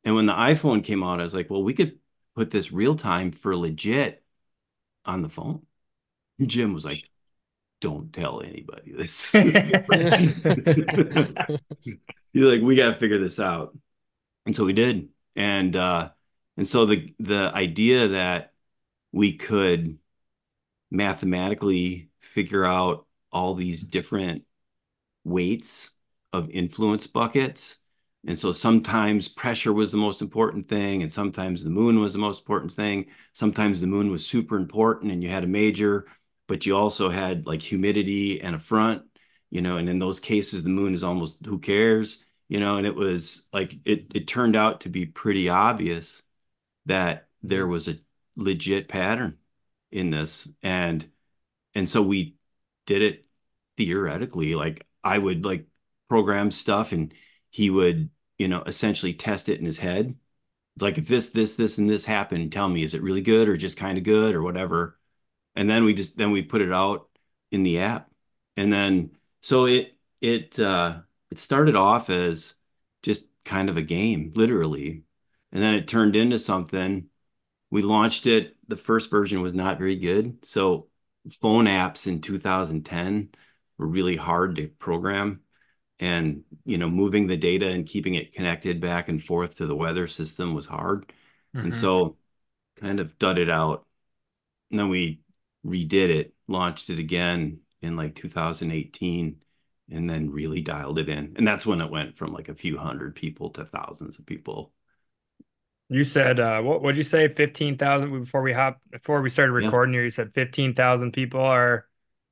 And 0.03 0.15
when 0.15 0.25
the 0.25 0.33
iPhone 0.33 0.83
came 0.83 1.03
out, 1.03 1.19
I 1.19 1.23
was 1.23 1.33
like, 1.33 1.49
well, 1.49 1.63
we 1.63 1.73
could 1.73 1.99
put 2.35 2.51
this 2.51 2.71
real 2.71 2.95
time 2.95 3.31
for 3.31 3.55
legit 3.55 4.23
on 5.05 5.21
the 5.21 5.29
phone. 5.29 5.65
Jim 6.41 6.73
was 6.73 6.85
like, 6.85 7.07
don't 7.81 8.11
tell 8.13 8.41
anybody 8.41 8.93
this. 8.93 9.31
He's 9.33 9.45
like, 12.33 12.61
we 12.61 12.75
got 12.75 12.91
to 12.91 12.99
figure 12.99 13.19
this 13.19 13.39
out. 13.39 13.77
And 14.45 14.55
so 14.55 14.65
we 14.65 14.73
did. 14.73 15.09
And, 15.35 15.75
uh, 15.75 16.09
and 16.57 16.67
so 16.67 16.85
the, 16.85 17.13
the 17.19 17.51
idea 17.53 18.09
that 18.09 18.53
we 19.11 19.33
could 19.33 19.97
mathematically 20.89 22.09
figure 22.19 22.65
out 22.65 23.05
all 23.31 23.55
these 23.55 23.83
different 23.83 24.43
weights 25.23 25.91
of 26.33 26.49
influence 26.49 27.07
buckets. 27.07 27.77
And 28.27 28.37
so 28.37 28.51
sometimes 28.51 29.27
pressure 29.27 29.73
was 29.73 29.91
the 29.91 29.97
most 29.97 30.21
important 30.21 30.67
thing, 30.69 31.01
and 31.01 31.11
sometimes 31.11 31.63
the 31.63 31.71
moon 31.71 31.99
was 31.99 32.13
the 32.13 32.19
most 32.19 32.39
important 32.41 32.71
thing. 32.71 33.07
Sometimes 33.33 33.81
the 33.81 33.87
moon 33.87 34.11
was 34.11 34.25
super 34.25 34.57
important 34.57 35.11
and 35.11 35.23
you 35.23 35.29
had 35.29 35.43
a 35.43 35.47
major, 35.47 36.05
but 36.47 36.65
you 36.65 36.77
also 36.77 37.09
had 37.09 37.47
like 37.47 37.61
humidity 37.61 38.39
and 38.41 38.55
a 38.55 38.59
front, 38.59 39.03
you 39.49 39.61
know, 39.61 39.77
and 39.77 39.89
in 39.89 39.97
those 39.99 40.19
cases, 40.19 40.63
the 40.63 40.69
moon 40.69 40.93
is 40.93 41.03
almost 41.03 41.43
who 41.45 41.57
cares, 41.59 42.23
you 42.47 42.59
know, 42.59 42.77
and 42.77 42.85
it 42.85 42.95
was 42.95 43.43
like 43.53 43.79
it 43.85 44.11
it 44.13 44.27
turned 44.27 44.55
out 44.55 44.81
to 44.81 44.89
be 44.89 45.05
pretty 45.05 45.49
obvious 45.49 46.21
that 46.85 47.27
there 47.43 47.67
was 47.67 47.87
a 47.87 47.97
legit 48.35 48.87
pattern 48.87 49.37
in 49.91 50.09
this. 50.11 50.47
And 50.63 51.09
and 51.75 51.89
so 51.89 52.01
we 52.01 52.37
did 52.85 53.01
it 53.01 53.25
theoretically. 53.77 54.55
Like 54.55 54.87
I 55.03 55.17
would 55.17 55.45
like 55.45 55.67
program 56.11 56.51
stuff 56.51 56.91
and 56.91 57.13
he 57.51 57.69
would, 57.69 58.09
you 58.37 58.49
know, 58.49 58.61
essentially 58.63 59.13
test 59.13 59.47
it 59.47 59.61
in 59.61 59.65
his 59.65 59.77
head. 59.77 60.13
Like 60.77 60.97
if 60.97 61.07
this, 61.07 61.29
this, 61.29 61.55
this, 61.55 61.77
and 61.77 61.89
this 61.89 62.03
happened, 62.03 62.51
tell 62.51 62.67
me, 62.67 62.83
is 62.83 62.93
it 62.93 63.01
really 63.01 63.21
good 63.21 63.47
or 63.47 63.55
just 63.55 63.77
kind 63.77 63.97
of 63.97 64.03
good 64.03 64.35
or 64.35 64.41
whatever? 64.41 64.99
And 65.55 65.69
then 65.69 65.85
we 65.85 65.93
just 65.93 66.17
then 66.17 66.31
we 66.31 66.41
put 66.41 66.61
it 66.61 66.73
out 66.73 67.07
in 67.49 67.63
the 67.63 67.79
app. 67.79 68.11
And 68.57 68.73
then 68.73 69.11
so 69.39 69.67
it 69.67 69.97
it 70.19 70.59
uh 70.59 70.99
it 71.29 71.39
started 71.39 71.77
off 71.77 72.09
as 72.09 72.55
just 73.03 73.25
kind 73.45 73.69
of 73.69 73.77
a 73.77 73.81
game, 73.81 74.33
literally. 74.35 75.05
And 75.53 75.63
then 75.63 75.75
it 75.75 75.87
turned 75.87 76.17
into 76.17 76.37
something. 76.39 77.05
We 77.69 77.83
launched 77.83 78.27
it. 78.27 78.57
The 78.67 78.75
first 78.75 79.09
version 79.09 79.41
was 79.41 79.53
not 79.53 79.77
very 79.77 79.95
good. 79.95 80.45
So 80.45 80.89
phone 81.39 81.67
apps 81.67 82.05
in 82.05 82.19
2010 82.19 83.29
were 83.77 83.87
really 83.87 84.17
hard 84.17 84.57
to 84.57 84.67
program 84.67 85.39
and 86.01 86.43
you 86.65 86.77
know 86.77 86.89
moving 86.89 87.27
the 87.27 87.37
data 87.37 87.69
and 87.69 87.85
keeping 87.85 88.15
it 88.15 88.33
connected 88.33 88.81
back 88.81 89.07
and 89.07 89.23
forth 89.23 89.55
to 89.55 89.67
the 89.67 89.75
weather 89.75 90.07
system 90.07 90.53
was 90.53 90.65
hard. 90.65 91.13
Mm-hmm. 91.55 91.65
and 91.65 91.75
so 91.75 92.17
kind 92.79 92.99
of 92.99 93.17
dud 93.19 93.37
it 93.37 93.49
out. 93.49 93.85
And 94.69 94.79
then 94.79 94.89
we 94.89 95.21
redid 95.65 96.09
it 96.09 96.33
launched 96.47 96.89
it 96.89 96.99
again 96.99 97.59
in 97.81 97.95
like 97.95 98.15
2018 98.15 99.37
and 99.91 100.09
then 100.09 100.31
really 100.31 100.61
dialed 100.61 100.97
it 100.97 101.09
in. 101.09 101.33
And 101.37 101.47
that's 101.47 101.65
when 101.65 101.81
it 101.81 101.91
went 101.91 102.17
from 102.17 102.33
like 102.33 102.49
a 102.49 102.55
few 102.55 102.77
hundred 102.77 103.15
people 103.15 103.49
to 103.51 103.65
thousands 103.65 104.17
of 104.17 104.25
people. 104.25 104.71
You 105.89 106.05
said 106.05 106.39
uh 106.39 106.61
what 106.61 106.81
would 106.81 106.95
you 106.95 107.03
say? 107.03 107.27
15,000 107.27 108.21
before 108.21 108.41
we 108.41 108.53
hop 108.53 108.79
before 108.89 109.21
we 109.21 109.29
started 109.29 109.51
recording 109.51 109.93
yeah. 109.93 109.99
here 109.99 110.05
you 110.05 110.09
said 110.09 110.33
15,000 110.33 111.11
people 111.11 111.41
are 111.41 111.85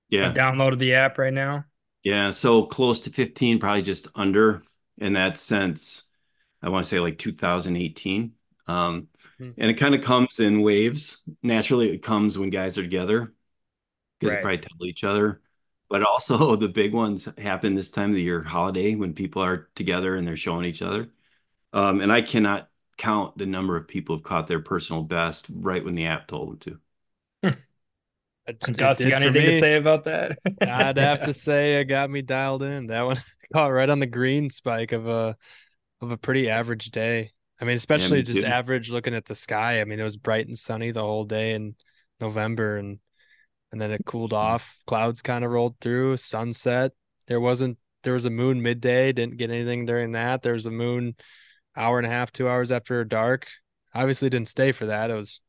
yeah. 0.07 0.33
downloaded 0.33 0.79
the 0.79 0.93
app 0.93 1.17
right 1.17 1.33
now 1.33 1.65
yeah, 2.03 2.31
so 2.31 2.63
close 2.63 3.01
to 3.01 3.09
15, 3.09 3.59
probably 3.59 3.81
just 3.81 4.07
under 4.15 4.63
in 4.97 5.13
that 5.13 5.37
sense. 5.37 6.03
I 6.61 6.69
want 6.69 6.85
to 6.85 6.89
say 6.89 6.99
like 6.99 7.17
2018. 7.17 8.33
Um, 8.67 9.07
mm-hmm. 9.39 9.51
And 9.57 9.71
it 9.71 9.75
kind 9.75 9.95
of 9.95 10.01
comes 10.01 10.39
in 10.39 10.61
waves. 10.61 11.21
Naturally, 11.43 11.89
it 11.91 12.03
comes 12.03 12.37
when 12.37 12.49
guys 12.49 12.77
are 12.77 12.83
together 12.83 13.33
because 14.19 14.33
right. 14.33 14.39
they 14.39 14.43
probably 14.43 14.57
tell 14.59 14.87
each 14.87 15.03
other. 15.03 15.41
But 15.89 16.03
also, 16.03 16.55
the 16.55 16.67
big 16.67 16.93
ones 16.93 17.27
happen 17.37 17.75
this 17.75 17.91
time 17.91 18.11
of 18.11 18.15
the 18.15 18.21
year, 18.21 18.43
holiday, 18.43 18.95
when 18.95 19.13
people 19.13 19.43
are 19.43 19.69
together 19.75 20.15
and 20.15 20.27
they're 20.27 20.37
showing 20.37 20.65
each 20.65 20.81
other. 20.81 21.09
Um, 21.73 22.01
and 22.01 22.11
I 22.11 22.21
cannot 22.21 22.69
count 22.97 23.37
the 23.37 23.45
number 23.45 23.77
of 23.77 23.87
people 23.87 24.15
who've 24.15 24.23
caught 24.23 24.47
their 24.47 24.59
personal 24.59 25.03
best 25.03 25.47
right 25.49 25.83
when 25.83 25.95
the 25.95 26.05
app 26.05 26.27
told 26.27 26.49
them 26.49 26.57
to. 26.59 26.79
Gus, 28.53 28.99
you 28.99 29.09
got 29.09 29.21
anything 29.21 29.45
me. 29.45 29.51
to 29.51 29.59
say 29.59 29.75
about 29.75 30.05
that? 30.05 30.39
I'd 30.61 30.97
have 30.97 31.23
to 31.23 31.33
say 31.33 31.79
it 31.79 31.85
got 31.85 32.09
me 32.09 32.21
dialed 32.21 32.63
in. 32.63 32.87
That 32.87 33.03
one 33.03 33.17
caught 33.53 33.67
right 33.67 33.89
on 33.89 33.99
the 33.99 34.05
green 34.05 34.49
spike 34.49 34.91
of 34.91 35.07
a 35.07 35.35
of 36.01 36.11
a 36.11 36.17
pretty 36.17 36.49
average 36.49 36.91
day. 36.91 37.31
I 37.61 37.65
mean, 37.65 37.75
especially 37.75 38.17
yeah, 38.17 38.21
me 38.21 38.33
just 38.33 38.41
too. 38.41 38.47
average 38.47 38.89
looking 38.89 39.13
at 39.13 39.25
the 39.25 39.35
sky. 39.35 39.81
I 39.81 39.85
mean, 39.85 39.99
it 39.99 40.03
was 40.03 40.17
bright 40.17 40.47
and 40.47 40.57
sunny 40.57 40.91
the 40.91 41.01
whole 41.01 41.25
day 41.25 41.53
in 41.53 41.75
November 42.19 42.77
and 42.77 42.99
and 43.71 43.79
then 43.79 43.91
it 43.91 44.05
cooled 44.05 44.31
mm. 44.31 44.37
off. 44.37 44.81
Clouds 44.87 45.21
kind 45.21 45.43
of 45.43 45.51
rolled 45.51 45.75
through, 45.79 46.17
sunset. 46.17 46.91
There 47.27 47.41
wasn't 47.41 47.77
there 48.03 48.13
was 48.13 48.25
a 48.25 48.31
moon 48.31 48.61
midday, 48.61 49.11
didn't 49.11 49.37
get 49.37 49.51
anything 49.51 49.85
during 49.85 50.13
that. 50.13 50.41
There 50.41 50.53
was 50.53 50.65
a 50.65 50.71
moon 50.71 51.15
hour 51.75 51.97
and 51.97 52.07
a 52.07 52.09
half, 52.09 52.31
two 52.31 52.47
hours 52.47 52.71
after 52.71 53.03
dark. 53.03 53.47
Obviously 53.93 54.29
didn't 54.29 54.47
stay 54.47 54.71
for 54.71 54.87
that. 54.87 55.09
It 55.09 55.15
was 55.15 55.41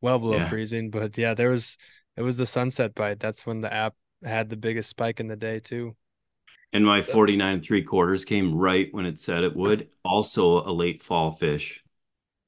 well 0.00 0.18
below 0.18 0.38
yeah. 0.38 0.48
freezing, 0.48 0.90
but 0.90 1.16
yeah, 1.18 1.34
there 1.34 1.50
was 1.50 1.76
it 2.20 2.22
was 2.22 2.36
the 2.36 2.44
sunset 2.44 2.94
bite. 2.94 3.18
That's 3.18 3.46
when 3.46 3.62
the 3.62 3.72
app 3.72 3.94
had 4.22 4.50
the 4.50 4.56
biggest 4.56 4.90
spike 4.90 5.20
in 5.20 5.26
the 5.26 5.36
day 5.36 5.58
too. 5.58 5.96
And 6.70 6.84
my 6.84 7.00
49 7.00 7.54
and 7.54 7.64
three 7.64 7.82
quarters 7.82 8.26
came 8.26 8.54
right 8.54 8.88
when 8.92 9.06
it 9.06 9.18
said 9.18 9.42
it 9.42 9.56
would. 9.56 9.88
Also 10.04 10.62
a 10.62 10.70
late 10.70 11.02
fall 11.02 11.30
fish, 11.32 11.82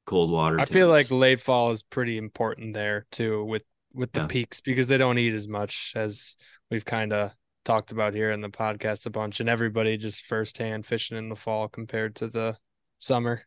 cold 0.04 0.30
water. 0.30 0.60
I 0.60 0.66
feel 0.66 0.90
like 0.90 1.10
late 1.10 1.40
fall 1.40 1.70
is 1.70 1.82
pretty 1.82 2.18
important 2.18 2.74
there 2.74 3.06
too 3.10 3.44
with 3.44 3.62
with 3.94 4.12
the 4.12 4.20
yeah. 4.20 4.26
peaks 4.26 4.60
because 4.60 4.88
they 4.88 4.98
don't 4.98 5.16
eat 5.16 5.32
as 5.32 5.48
much 5.48 5.94
as 5.96 6.36
we've 6.70 6.84
kind 6.84 7.14
of 7.14 7.32
talked 7.64 7.92
about 7.92 8.12
here 8.12 8.30
in 8.30 8.42
the 8.42 8.50
podcast 8.50 9.06
a 9.06 9.10
bunch 9.10 9.40
and 9.40 9.48
everybody 9.48 9.96
just 9.96 10.26
firsthand 10.26 10.84
fishing 10.84 11.16
in 11.16 11.30
the 11.30 11.36
fall 11.36 11.66
compared 11.66 12.14
to 12.16 12.28
the 12.28 12.58
summer. 12.98 13.40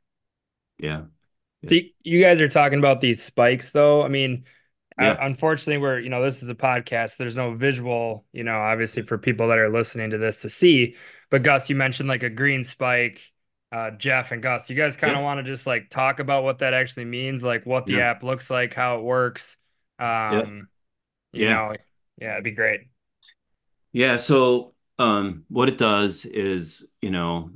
Yeah. 0.80 1.04
yeah. 1.62 1.70
See, 1.70 1.94
you 2.04 2.20
guys 2.20 2.42
are 2.42 2.50
talking 2.50 2.80
about 2.80 3.00
these 3.00 3.22
spikes 3.22 3.72
though. 3.72 4.02
I 4.02 4.08
mean, 4.08 4.46
yeah. 5.00 5.18
unfortunately, 5.20 5.78
we're 5.78 6.00
you 6.00 6.10
know 6.10 6.24
this 6.24 6.42
is 6.42 6.50
a 6.50 6.56
podcast. 6.56 7.18
There's 7.18 7.36
no 7.36 7.54
visual, 7.54 8.26
you 8.32 8.44
know, 8.44 8.58
obviously 8.58 9.04
for 9.04 9.18
people 9.18 9.50
that 9.50 9.58
are 9.58 9.70
listening 9.70 10.12
to 10.12 10.18
this 10.18 10.42
to 10.42 10.50
see. 10.50 10.96
But 11.30 11.44
Gus, 11.44 11.70
you 11.70 11.76
mentioned 11.76 12.10
like 12.10 12.24
a 12.24 12.30
green 12.30 12.64
spike. 12.64 13.22
Uh, 13.72 13.92
Jeff 13.92 14.32
and 14.32 14.42
Gus, 14.42 14.70
you 14.70 14.76
guys 14.76 14.96
kind 14.96 15.12
of 15.12 15.18
yeah. 15.18 15.24
want 15.24 15.40
to 15.40 15.44
just 15.44 15.68
like 15.68 15.90
talk 15.90 16.20
about 16.20 16.46
what 16.46 16.60
that 16.60 16.74
actually 16.74 17.06
means, 17.06 17.44
like 17.44 17.66
what 17.66 17.86
the 17.86 17.94
yeah. 17.94 18.12
app 18.12 18.24
looks 18.24 18.50
like, 18.50 18.74
how 18.74 19.00
it 19.00 19.04
works. 19.04 19.58
Um, 20.00 20.70
yeah. 21.34 21.40
You 21.42 21.50
know, 21.50 21.76
yeah, 22.22 22.32
it'd 22.34 22.44
be 22.46 22.52
great. 22.52 22.82
Yeah. 23.92 24.16
So, 24.16 24.76
um, 24.98 25.44
what 25.50 25.68
it 25.68 25.78
does 25.78 26.26
is, 26.26 26.88
you 27.02 27.12
know, 27.12 27.52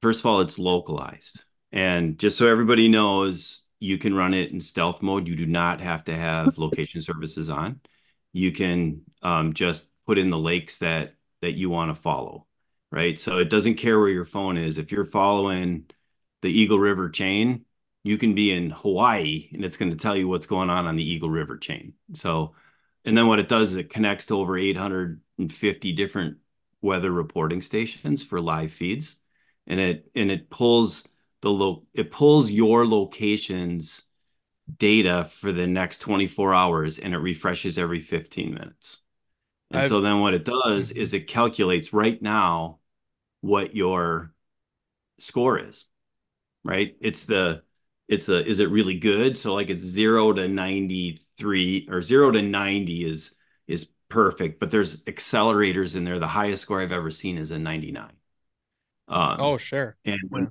first 0.00 0.20
of 0.20 0.26
all, 0.26 0.40
it's 0.40 0.58
localized, 0.58 1.44
and 1.72 2.18
just 2.18 2.38
so 2.38 2.46
everybody 2.46 2.88
knows, 2.88 3.64
you 3.80 3.96
can 3.98 4.14
run 4.14 4.34
it 4.34 4.52
in 4.52 4.60
stealth 4.60 5.02
mode. 5.02 5.26
You 5.26 5.34
do 5.34 5.46
not 5.46 5.80
have 5.80 6.04
to 6.04 6.14
have 6.14 6.58
location 6.58 7.00
services 7.00 7.50
on. 7.50 7.80
You 8.32 8.52
can 8.52 9.02
um, 9.22 9.54
just 9.54 9.86
put 10.06 10.18
in 10.18 10.30
the 10.30 10.38
lakes 10.38 10.78
that 10.78 11.14
that 11.40 11.52
you 11.52 11.70
want 11.70 11.94
to 11.94 12.00
follow, 12.00 12.46
right? 12.92 13.18
So 13.18 13.38
it 13.38 13.48
doesn't 13.48 13.76
care 13.76 13.98
where 13.98 14.10
your 14.10 14.26
phone 14.26 14.58
is. 14.58 14.76
If 14.76 14.92
you're 14.92 15.06
following 15.06 15.86
the 16.42 16.50
Eagle 16.50 16.78
River 16.78 17.08
chain, 17.08 17.64
you 18.04 18.18
can 18.18 18.34
be 18.34 18.52
in 18.52 18.70
Hawaii 18.70 19.48
and 19.52 19.64
it's 19.64 19.78
going 19.78 19.90
to 19.90 19.96
tell 19.96 20.16
you 20.16 20.28
what's 20.28 20.46
going 20.46 20.68
on 20.68 20.86
on 20.86 20.96
the 20.96 21.10
Eagle 21.10 21.30
River 21.30 21.56
chain. 21.56 21.94
So, 22.14 22.54
and 23.06 23.16
then 23.16 23.26
what 23.26 23.38
it 23.38 23.48
does 23.48 23.72
is 23.72 23.76
it 23.76 23.88
connects 23.88 24.26
to 24.26 24.36
over 24.36 24.58
850 24.58 25.92
different 25.92 26.36
weather 26.82 27.10
reporting 27.10 27.62
stations 27.62 28.22
for 28.22 28.40
live 28.40 28.72
feeds, 28.72 29.16
and 29.66 29.80
it 29.80 30.10
and 30.14 30.30
it 30.30 30.50
pulls 30.50 31.04
the 31.42 31.50
lo 31.50 31.84
it 31.94 32.10
pulls 32.10 32.50
your 32.50 32.86
location's 32.86 34.02
data 34.76 35.24
for 35.24 35.52
the 35.52 35.66
next 35.66 35.98
24 35.98 36.54
hours 36.54 36.98
and 36.98 37.14
it 37.14 37.18
refreshes 37.18 37.78
every 37.78 38.00
15 38.00 38.54
minutes. 38.54 39.00
And 39.70 39.82
I've, 39.82 39.88
so 39.88 40.00
then 40.00 40.20
what 40.20 40.34
it 40.34 40.44
does 40.44 40.90
mm-hmm. 40.90 41.00
is 41.00 41.14
it 41.14 41.26
calculates 41.26 41.92
right 41.92 42.20
now 42.20 42.78
what 43.40 43.74
your 43.74 44.32
score 45.18 45.58
is. 45.58 45.86
Right? 46.64 46.96
It's 47.00 47.24
the 47.24 47.62
it's 48.08 48.26
the 48.26 48.44
is 48.44 48.60
it 48.60 48.70
really 48.70 48.98
good? 48.98 49.38
So 49.38 49.54
like 49.54 49.70
it's 49.70 49.84
0 49.84 50.34
to 50.34 50.48
93 50.48 51.88
or 51.90 52.02
0 52.02 52.32
to 52.32 52.42
90 52.42 53.04
is 53.04 53.32
is 53.66 53.88
perfect, 54.08 54.60
but 54.60 54.70
there's 54.70 55.04
accelerators 55.04 55.96
in 55.96 56.04
there. 56.04 56.18
The 56.18 56.26
highest 56.26 56.62
score 56.62 56.80
I've 56.80 56.92
ever 56.92 57.10
seen 57.10 57.38
is 57.38 57.50
a 57.50 57.58
99. 57.58 58.10
Um, 59.08 59.36
oh, 59.40 59.56
sure. 59.56 59.96
And 60.04 60.20
when 60.28 60.50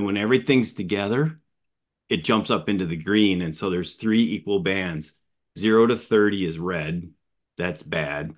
and 0.00 0.06
when 0.06 0.16
everything's 0.16 0.72
together, 0.72 1.38
it 2.08 2.24
jumps 2.24 2.50
up 2.50 2.68
into 2.68 2.86
the 2.86 2.96
green. 2.96 3.42
And 3.42 3.54
so 3.54 3.70
there's 3.70 3.94
three 3.94 4.22
equal 4.22 4.60
bands. 4.60 5.12
Zero 5.58 5.86
to 5.86 5.96
30 5.96 6.46
is 6.46 6.58
red. 6.58 7.12
That's 7.58 7.82
bad. 7.82 8.34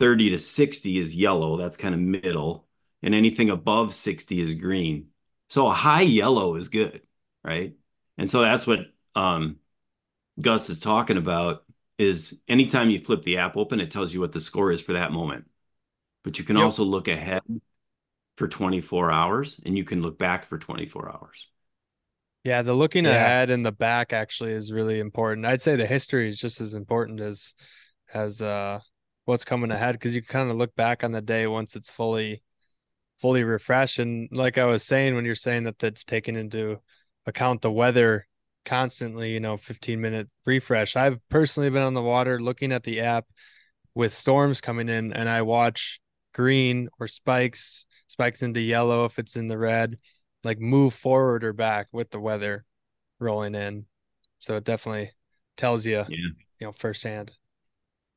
30 0.00 0.30
to 0.30 0.38
60 0.38 0.98
is 0.98 1.14
yellow. 1.14 1.56
That's 1.56 1.76
kind 1.76 1.94
of 1.94 2.00
middle. 2.00 2.68
And 3.02 3.14
anything 3.14 3.50
above 3.50 3.94
60 3.94 4.40
is 4.40 4.54
green. 4.54 5.08
So 5.50 5.68
a 5.68 5.72
high 5.74 6.02
yellow 6.02 6.56
is 6.56 6.68
good, 6.70 7.02
right? 7.44 7.76
And 8.18 8.30
so 8.30 8.42
that's 8.42 8.66
what 8.66 8.80
um, 9.14 9.58
Gus 10.40 10.70
is 10.70 10.80
talking 10.80 11.18
about 11.18 11.64
is 11.98 12.40
anytime 12.48 12.90
you 12.90 13.00
flip 13.00 13.22
the 13.22 13.38
app 13.38 13.56
open, 13.56 13.80
it 13.80 13.90
tells 13.90 14.14
you 14.14 14.20
what 14.20 14.32
the 14.32 14.40
score 14.40 14.72
is 14.72 14.82
for 14.82 14.94
that 14.94 15.12
moment. 15.12 15.46
But 16.24 16.38
you 16.38 16.44
can 16.44 16.56
Yep. 16.56 16.58
also 16.58 16.84
look 16.84 17.08
ahead 17.08 17.42
for 18.36 18.48
24 18.48 19.10
hours 19.10 19.60
and 19.64 19.76
you 19.76 19.84
can 19.84 20.02
look 20.02 20.18
back 20.18 20.44
for 20.44 20.58
24 20.58 21.10
hours. 21.10 21.48
Yeah, 22.44 22.62
the 22.62 22.74
looking 22.74 23.06
Yeah. 23.06 23.06
ahead 23.06 23.50
and 23.50 23.66
the 23.66 23.72
back 23.72 24.12
actually 24.12 24.52
is 24.52 24.70
really 24.72 25.00
important. 25.00 25.46
I'd 25.46 25.62
say 25.62 25.74
the 25.76 25.86
history 25.86 26.28
is 26.28 26.38
just 26.38 26.60
as 26.60 26.74
important 26.74 27.20
as 27.20 27.54
as 28.14 28.40
uh 28.40 28.78
what's 29.24 29.44
coming 29.44 29.72
ahead 29.72 29.94
because 29.96 30.14
you 30.14 30.22
kind 30.22 30.48
of 30.50 30.56
look 30.56 30.74
back 30.76 31.02
on 31.02 31.10
the 31.12 31.20
day 31.20 31.46
once 31.48 31.74
it's 31.74 31.90
fully 31.90 32.42
fully 33.20 33.44
refreshed. 33.44 33.98
And 34.00 34.28
like 34.32 34.58
I 34.58 34.64
was 34.66 34.84
saying, 34.84 35.14
when 35.16 35.24
you're 35.26 35.34
saying 35.36 35.64
that 35.64 35.78
that's 35.78 36.04
taken 36.04 36.36
into 36.36 36.80
account 37.26 37.62
the 37.62 37.72
weather 37.72 38.26
constantly, 38.64 39.32
you 39.34 39.40
know, 39.40 39.56
15 39.56 40.00
minute 40.00 40.28
refresh. 40.46 40.96
I've 40.96 41.18
personally 41.30 41.70
been 41.70 41.82
on 41.82 41.94
the 41.94 42.02
water 42.02 42.40
looking 42.40 42.72
at 42.72 42.84
the 42.84 43.00
app 43.00 43.26
with 43.94 44.12
storms 44.14 44.60
coming 44.60 44.88
in 44.88 45.12
and 45.12 45.28
I 45.28 45.42
watch 45.42 46.00
green 46.36 46.88
or 47.00 47.08
spikes, 47.08 47.86
spikes 48.08 48.42
into 48.42 48.60
yellow 48.60 49.06
if 49.06 49.18
it's 49.18 49.36
in 49.36 49.48
the 49.48 49.56
red, 49.56 49.96
like 50.44 50.60
move 50.60 50.92
forward 50.92 51.42
or 51.42 51.54
back 51.54 51.88
with 51.92 52.10
the 52.10 52.20
weather 52.20 52.66
rolling 53.18 53.54
in. 53.54 53.86
So 54.38 54.56
it 54.56 54.64
definitely 54.64 55.12
tells 55.56 55.86
you, 55.86 56.04
Yeah. 56.08 56.28
you 56.60 56.66
know, 56.66 56.72
firsthand. 56.72 57.32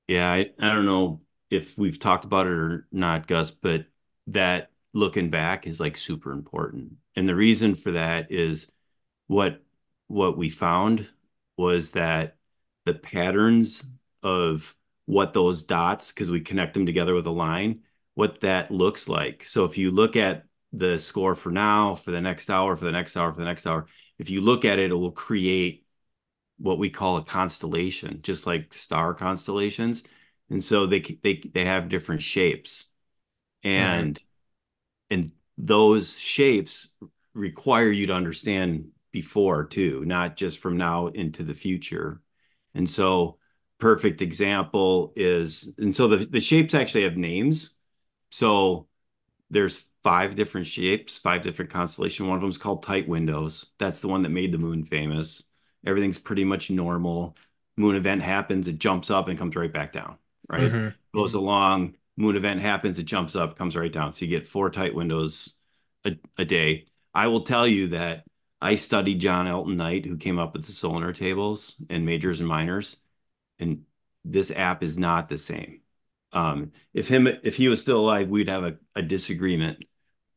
Yeah, 0.09 0.29
I, 0.29 0.51
I 0.59 0.73
don't 0.73 0.85
know 0.85 1.21
if 1.49 1.77
we've 1.77 1.97
talked 1.97 2.25
about 2.25 2.45
it 2.47 2.51
or 2.51 2.87
not, 2.91 3.25
Gus, 3.27 3.51
but 3.51 3.85
that 4.27 4.71
looking 4.93 5.29
back 5.29 5.65
is 5.65 5.79
like 5.79 5.95
super 5.95 6.33
important. 6.33 6.93
And 7.15 7.27
the 7.27 7.35
reason 7.35 7.73
for 7.73 7.91
that 7.91 8.31
is 8.31 8.67
what 9.27 9.63
what 10.07 10.37
we 10.37 10.49
found 10.49 11.09
was 11.57 11.91
that 11.91 12.35
the 12.85 12.93
patterns 12.95 13.85
of 14.23 14.75
what 15.05 15.33
those 15.33 15.63
dots, 15.63 16.11
because 16.11 16.31
we 16.31 16.41
connect 16.41 16.73
them 16.73 16.85
together 16.85 17.13
with 17.13 17.27
a 17.27 17.31
line, 17.31 17.81
what 18.19 18.41
that 18.41 18.69
looks 18.69 19.07
like. 19.07 19.45
So 19.45 19.63
if 19.63 19.77
you 19.77 19.91
look 19.91 20.17
at 20.17 20.43
the 20.73 20.99
score 20.99 21.35
for 21.35 21.51
now, 21.51 21.95
for 21.95 22.11
the 22.11 22.19
next 22.19 22.49
hour, 22.49 22.75
for 22.75 22.83
the 22.83 22.91
next 22.91 23.15
hour, 23.15 23.31
for 23.31 23.39
the 23.39 23.45
next 23.45 23.65
hour, 23.65 23.85
if 24.17 24.29
you 24.29 24.41
look 24.41 24.65
at 24.65 24.77
it, 24.77 24.91
it 24.91 24.93
will 24.93 25.13
create 25.13 25.85
what 26.57 26.79
we 26.79 26.89
call 26.89 27.15
a 27.15 27.23
constellation, 27.23 28.19
just 28.21 28.45
like 28.45 28.73
star 28.73 29.13
constellations. 29.13 30.03
And 30.49 30.61
so 30.61 30.85
they 30.85 30.99
they 30.99 31.35
they 31.53 31.63
have 31.63 31.87
different 31.87 32.21
shapes, 32.21 32.87
and 33.63 34.21
and 35.09 35.31
those 35.57 36.19
shapes 36.19 36.89
require 37.33 37.89
you 37.89 38.07
to 38.07 38.13
understand 38.13 38.89
before 39.13 39.63
too, 39.63 40.03
not 40.03 40.35
just 40.35 40.57
from 40.57 40.75
now 40.75 41.07
into 41.07 41.43
the 41.43 41.53
future. 41.53 42.21
And 42.75 42.89
so, 42.89 43.37
perfect 43.77 44.21
example 44.21 45.13
is, 45.15 45.73
and 45.77 45.95
so 45.95 46.09
the 46.09 46.25
the 46.25 46.41
shapes 46.41 46.73
actually 46.73 47.03
have 47.03 47.15
names. 47.15 47.77
So 48.31 48.87
there's 49.49 49.85
five 50.03 50.35
different 50.35 50.67
shapes, 50.67 51.19
five 51.19 51.41
different 51.41 51.71
constellation. 51.71 52.27
One 52.27 52.37
of 52.37 52.41
them 52.41 52.49
is 52.49 52.57
called 52.57 52.83
tight 52.83 53.07
windows. 53.07 53.67
That's 53.79 53.99
the 53.99 54.07
one 54.07 54.23
that 54.23 54.29
made 54.29 54.51
the 54.51 54.57
moon 54.57 54.83
famous. 54.85 55.43
Everything's 55.85 56.19
pretty 56.19 56.43
much 56.43 56.71
normal. 56.71 57.35
Moon 57.77 57.95
event 57.95 58.21
happens, 58.21 58.67
it 58.67 58.79
jumps 58.79 59.09
up 59.09 59.27
and 59.27 59.39
comes 59.39 59.55
right 59.55 59.71
back 59.71 59.93
down, 59.93 60.17
right? 60.49 60.71
Mhm. 60.71 60.95
Goes 61.13 61.33
along, 61.33 61.95
moon 62.17 62.35
event 62.35 62.61
happens, 62.61 62.99
it 62.99 63.03
jumps 63.05 63.35
up, 63.35 63.55
comes 63.57 63.75
right 63.75 63.91
down. 63.91 64.13
So 64.13 64.25
you 64.25 64.31
get 64.31 64.45
four 64.47 64.69
tight 64.69 64.93
windows 64.93 65.55
a, 66.05 66.17
a 66.37 66.45
day. 66.45 66.87
I 67.13 67.27
will 67.27 67.41
tell 67.41 67.67
you 67.67 67.87
that 67.89 68.25
I 68.61 68.75
studied 68.75 69.21
John 69.21 69.47
Alden 69.47 69.77
Knight, 69.77 70.05
who 70.05 70.17
came 70.17 70.37
up 70.39 70.53
with 70.53 70.65
the 70.65 70.73
solunar 70.73 71.15
tables 71.15 71.81
and 71.89 72.05
majors 72.05 72.39
and 72.41 72.49
minors, 72.49 72.97
and 73.59 73.85
this 74.25 74.51
app 74.51 74.83
is 74.83 74.97
not 74.97 75.29
the 75.29 75.37
same. 75.37 75.81
Um, 76.33 76.73
if 76.93 77.07
him 77.07 77.27
if 77.27 77.55
he 77.57 77.69
was 77.69 77.81
still 77.81 77.99
alive, 78.01 78.29
we'd 78.29 78.49
have 78.49 78.63
a, 78.63 78.77
a 78.95 79.01
disagreement. 79.01 79.83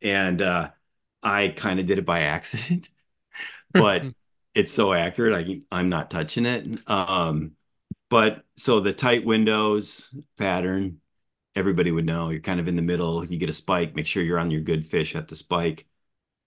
And 0.03 0.43
uh, 0.43 0.71
I 1.23 1.49
kind 1.49 1.81
of 1.81 1.87
did 1.87 1.99
it 1.99 2.07
by 2.07 2.21
accident, 2.23 2.91
but 3.73 4.11
it's 4.55 4.73
so 4.73 4.93
accurate. 4.93 5.35
I 5.35 5.77
I'm 5.77 5.89
not 5.89 6.11
touching 6.11 6.47
it. 6.47 6.81
Um, 6.91 7.53
but 8.11 8.45
so 8.57 8.81
the 8.81 8.93
tight 8.95 9.25
windows 9.27 10.15
pattern, 10.39 11.01
everybody 11.57 11.93
would 11.93 12.07
know. 12.07 12.31
You're 12.31 12.41
kind 12.43 12.61
of 12.61 12.69
in 12.69 12.77
the 12.77 12.83
middle. 12.83 13.25
You 13.27 13.39
get 13.39 13.51
a 13.51 13.55
spike. 13.55 13.95
Make 13.97 14.07
sure 14.07 14.23
you're 14.23 14.39
on 14.41 14.51
your 14.51 14.63
good 14.63 14.87
fish 14.87 15.17
at 15.17 15.29
the 15.29 15.37
spike. 15.37 15.87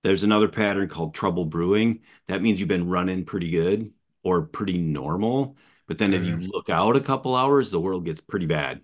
There's 0.04 0.24
another 0.24 0.48
pattern 0.48 0.88
called 0.88 1.16
trouble 1.16 1.46
brewing. 1.46 2.02
That 2.28 2.42
means 2.42 2.60
you've 2.60 2.70
been 2.70 2.90
running 2.90 3.26
pretty 3.26 3.50
good 3.52 3.94
or 4.24 4.44
pretty 4.44 4.78
normal. 4.78 5.58
But 5.88 5.98
then 5.98 6.14
if 6.14 6.28
you 6.28 6.38
look 6.38 6.70
out 6.70 6.96
a 6.96 7.02
couple 7.02 7.36
hours, 7.36 7.72
the 7.72 7.80
world 7.82 8.06
gets 8.06 8.22
pretty 8.22 8.46
bad. 8.46 8.82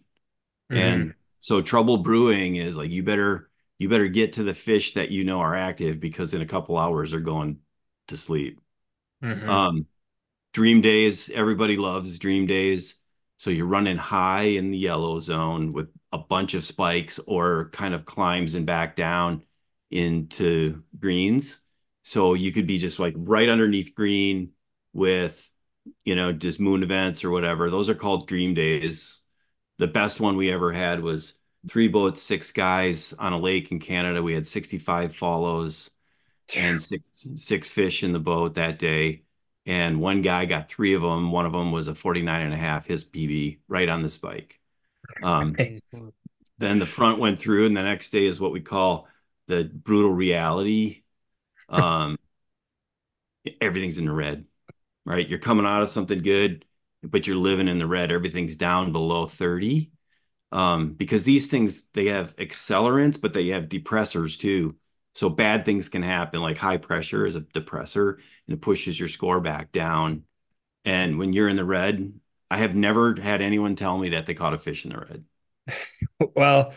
And 0.75 1.13
so 1.39 1.62
trouble 1.62 1.97
brewing 1.97 2.55
is 2.55 2.77
like 2.77 2.91
you 2.91 3.03
better 3.03 3.49
you 3.79 3.89
better 3.89 4.07
get 4.07 4.34
to 4.34 4.43
the 4.43 4.53
fish 4.53 4.93
that 4.93 5.12
you 5.12 5.23
know 5.23 5.39
are 5.39 5.55
active 5.55 5.99
because 5.99 6.34
in 6.34 6.41
a 6.41 6.45
couple 6.45 6.77
hours 6.77 7.12
they're 7.12 7.19
going 7.19 7.60
to 8.07 8.17
sleep. 8.17 8.62
Mhm. 9.21 9.49
Um, 9.49 9.88
dream 10.53 10.81
days, 10.81 11.29
everybody 11.29 11.77
loves 11.77 12.19
dream 12.19 12.45
days. 12.47 12.97
So 13.38 13.49
you're 13.49 13.65
running 13.65 13.97
high 13.97 14.43
in 14.43 14.71
the 14.71 14.77
yellow 14.77 15.19
zone 15.19 15.73
with 15.73 15.89
a 16.12 16.17
bunch 16.17 16.53
of 16.53 16.63
spikes 16.63 17.19
or 17.19 17.69
kind 17.71 17.93
of 17.93 18.05
climbs 18.05 18.55
and 18.55 18.65
back 18.65 18.95
down 18.95 19.43
into 19.89 20.84
greens. 20.99 21.60
So 22.03 22.34
you 22.34 22.51
could 22.51 22.67
be 22.67 22.77
just 22.77 22.99
like 22.99 23.15
right 23.17 23.49
underneath 23.49 23.95
green 23.95 24.51
with, 24.93 25.49
you 26.05 26.15
know, 26.15 26.31
just 26.34 26.60
moon 26.60 26.84
events 26.84 27.23
or 27.23 27.31
whatever. 27.31 27.69
Those 27.69 27.89
are 27.89 27.95
called 27.95 28.27
dream 28.27 28.53
days. 28.53 29.20
The 29.81 29.87
best 29.87 30.19
one 30.19 30.37
we 30.37 30.51
ever 30.51 30.71
had 30.71 31.01
was 31.01 31.33
three 31.67 31.87
boats, 31.87 32.21
six 32.21 32.51
guys 32.51 33.13
on 33.13 33.33
a 33.33 33.39
lake 33.39 33.71
in 33.71 33.79
Canada. 33.79 34.21
We 34.21 34.35
had 34.35 34.45
65 34.45 35.15
follows 35.15 35.89
and 36.55 36.79
six 36.79 37.27
six 37.35 37.71
fish 37.71 38.03
in 38.03 38.11
the 38.11 38.19
boat 38.19 38.53
that 38.53 38.77
day. 38.77 39.23
And 39.65 39.99
one 39.99 40.21
guy 40.21 40.45
got 40.45 40.69
three 40.69 40.93
of 40.93 41.01
them. 41.01 41.31
One 41.31 41.47
of 41.47 41.51
them 41.51 41.71
was 41.71 41.87
a 41.87 41.95
49 41.95 42.41
and 42.41 42.53
a 42.53 42.57
half, 42.57 42.85
his 42.85 43.03
PB 43.03 43.57
right 43.67 43.89
on 43.89 44.03
the 44.03 44.09
spike. 44.09 44.59
Um, 45.23 45.55
then 46.59 46.77
the 46.77 46.85
front 46.85 47.17
went 47.17 47.39
through, 47.39 47.65
and 47.65 47.75
the 47.75 47.81
next 47.81 48.11
day 48.11 48.27
is 48.27 48.39
what 48.39 48.51
we 48.51 48.61
call 48.61 49.07
the 49.47 49.63
brutal 49.63 50.11
reality. 50.11 50.99
Um, 51.69 52.19
everything's 53.61 53.97
in 53.97 54.03
the 54.03 54.11
red, 54.11 54.43
right? 55.05 55.25
You're 55.25 55.39
coming 55.39 55.65
out 55.65 55.81
of 55.81 55.87
something 55.87 56.21
good, 56.21 56.65
but 57.03 57.27
you're 57.27 57.35
living 57.35 57.67
in 57.67 57.79
the 57.79 57.87
red. 57.87 58.11
Everything's 58.11 58.55
down 58.55 58.91
below 58.91 59.27
30. 59.27 59.91
Um, 60.51 60.93
because 60.93 61.23
these 61.23 61.47
things 61.47 61.83
they 61.93 62.07
have 62.07 62.35
accelerants, 62.35 63.19
but 63.19 63.33
they 63.33 63.47
have 63.49 63.69
depressors 63.69 64.37
too. 64.37 64.75
So 65.15 65.29
bad 65.29 65.65
things 65.65 65.89
can 65.89 66.03
happen, 66.03 66.41
like 66.41 66.57
high 66.57 66.77
pressure 66.77 67.25
is 67.25 67.35
a 67.35 67.41
depressor 67.41 68.17
and 68.47 68.55
it 68.55 68.61
pushes 68.61 68.99
your 68.99 69.09
score 69.09 69.39
back 69.39 69.71
down. 69.71 70.23
And 70.85 71.19
when 71.19 71.33
you're 71.33 71.47
in 71.47 71.55
the 71.55 71.65
red, 71.65 72.13
I 72.49 72.57
have 72.57 72.75
never 72.75 73.15
had 73.19 73.41
anyone 73.41 73.75
tell 73.75 73.97
me 73.97 74.09
that 74.09 74.25
they 74.25 74.33
caught 74.33 74.53
a 74.53 74.57
fish 74.57 74.85
in 74.85 74.91
the 74.91 74.99
red. 74.99 75.25
Well, 76.35 76.73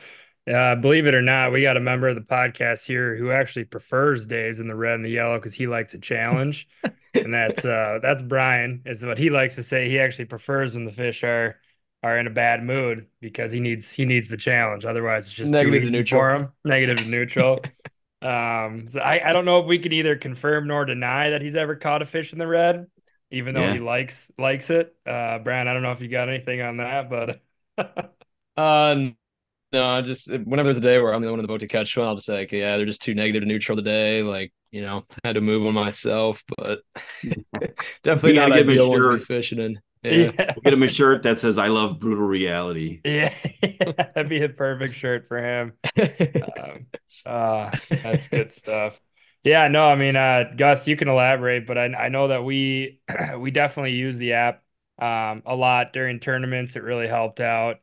uh, 0.52 0.76
believe 0.76 1.06
it 1.06 1.14
or 1.14 1.22
not, 1.22 1.52
we 1.52 1.62
got 1.62 1.76
a 1.76 1.80
member 1.80 2.08
of 2.08 2.16
the 2.16 2.20
podcast 2.20 2.84
here 2.84 3.16
who 3.16 3.30
actually 3.30 3.64
prefers 3.64 4.26
days 4.26 4.60
in 4.60 4.68
the 4.68 4.74
red 4.74 4.94
and 4.94 5.04
the 5.04 5.10
yellow 5.10 5.38
because 5.38 5.54
he 5.54 5.66
likes 5.66 5.94
a 5.94 5.98
challenge, 5.98 6.68
and 7.22 7.32
that's 7.34 7.64
uh, 7.64 7.98
that's 8.02 8.22
Brian. 8.22 8.82
Is 8.86 9.04
what 9.04 9.18
he 9.18 9.30
likes 9.30 9.56
to 9.56 9.62
say. 9.62 9.88
He 9.88 9.98
actually 9.98 10.26
prefers 10.26 10.74
when 10.74 10.84
the 10.84 10.92
fish 10.92 11.24
are 11.24 11.60
are 12.02 12.18
in 12.18 12.26
a 12.26 12.30
bad 12.30 12.62
mood 12.62 13.06
because 13.20 13.52
he 13.52 13.60
needs 13.60 13.90
he 13.90 14.04
needs 14.04 14.28
the 14.28 14.36
challenge. 14.36 14.84
Otherwise, 14.84 15.26
it's 15.26 15.34
just 15.34 15.50
Negative 15.50 15.82
too 15.82 15.84
to 15.84 15.90
neutral. 15.90 16.20
for 16.20 16.34
him. 16.34 16.52
Negative 16.64 16.98
to 16.98 17.04
neutral. 17.04 17.72
um, 18.22 18.88
so 18.88 19.00
I 19.00 19.30
I 19.30 19.32
don't 19.32 19.44
know 19.44 19.58
if 19.60 19.66
we 19.66 19.78
can 19.78 19.92
either 19.92 20.16
confirm 20.16 20.66
nor 20.68 20.84
deny 20.84 21.30
that 21.30 21.42
he's 21.42 21.56
ever 21.56 21.76
caught 21.76 22.02
a 22.02 22.06
fish 22.06 22.32
in 22.32 22.38
the 22.38 22.46
red, 22.46 22.86
even 23.30 23.54
though 23.54 23.62
Yeah. 23.62 23.72
he 23.72 23.80
likes 23.80 24.30
likes 24.38 24.70
it. 24.70 24.94
Uh, 25.06 25.38
Brian, 25.38 25.68
I 25.68 25.72
don't 25.74 25.82
know 25.82 25.92
if 25.92 26.00
you 26.00 26.08
got 26.08 26.28
anything 26.28 26.60
on 26.60 26.78
that, 26.78 27.10
but. 27.10 27.40
Uh, 28.56 29.10
no, 29.72 29.86
I 29.86 30.02
just 30.02 30.28
whenever 30.30 30.64
there's 30.68 30.78
a 30.78 30.80
day 30.80 31.00
where 31.00 31.14
I'm 31.14 31.22
the 31.22 31.28
only 31.28 31.32
one 31.32 31.40
in 31.40 31.44
the 31.44 31.48
boat 31.48 31.60
to 31.60 31.68
catch 31.68 31.96
one, 31.96 32.06
I'll 32.08 32.14
just 32.16 32.26
say, 32.26 32.40
like, 32.40 32.52
yeah, 32.52 32.76
they're 32.76 32.86
just 32.86 33.02
too 33.02 33.14
negative 33.14 33.42
to 33.42 33.48
neutral 33.48 33.76
today. 33.76 34.22
Like, 34.22 34.52
you 34.74 34.82
know, 34.82 35.04
I 35.24 35.28
had 35.28 35.34
to 35.34 35.40
move 35.40 35.66
on 35.66 35.74
myself, 35.74 36.42
but 36.56 36.80
definitely 38.02 38.32
We 38.32 38.34
gotta 38.34 38.50
not 38.50 38.52
give 38.52 38.66
him 38.68 38.74
a 38.74 38.78
ideal 38.78 38.90
ones 38.90 39.08
to 39.08 39.18
shirt. 39.18 39.20
fishing 39.20 39.58
in. 39.58 39.80
Yeah. 40.02 40.32
Yeah. 40.38 40.54
We'll 40.54 40.62
get 40.62 40.72
him 40.74 40.82
a 40.82 40.88
shirt 40.88 41.22
that 41.24 41.38
says 41.38 41.58
"I 41.58 41.68
love 41.68 41.98
brutal 41.98 42.26
reality." 42.26 43.02
Yeah, 43.04 43.34
that'd 43.96 44.28
be 44.28 44.42
a 44.42 44.48
perfect 44.48 44.94
shirt 44.94 45.28
for 45.28 45.38
him. 45.38 45.74
Um, 46.40 46.86
uh, 47.26 47.70
that's 48.02 48.28
good 48.28 48.52
stuff. 48.52 49.00
Yeah, 49.42 49.68
no, 49.68 49.84
I 49.86 49.94
mean, 49.96 50.16
uh, 50.16 50.52
Gus, 50.56 50.86
you 50.88 50.96
can 50.96 51.08
elaborate, 51.08 51.66
but 51.66 51.76
I, 51.76 51.84
I 51.94 52.08
know 52.08 52.28
that 52.28 52.44
we 52.44 53.00
we 53.38 53.50
definitely 53.50 53.92
use 53.92 54.16
the 54.16 54.34
app 54.34 54.62
um, 54.98 55.42
a 55.46 55.54
lot 55.54 55.92
during 55.92 56.20
tournaments. 56.20 56.76
It 56.76 56.82
really 56.82 57.08
helped 57.08 57.40
out, 57.40 57.80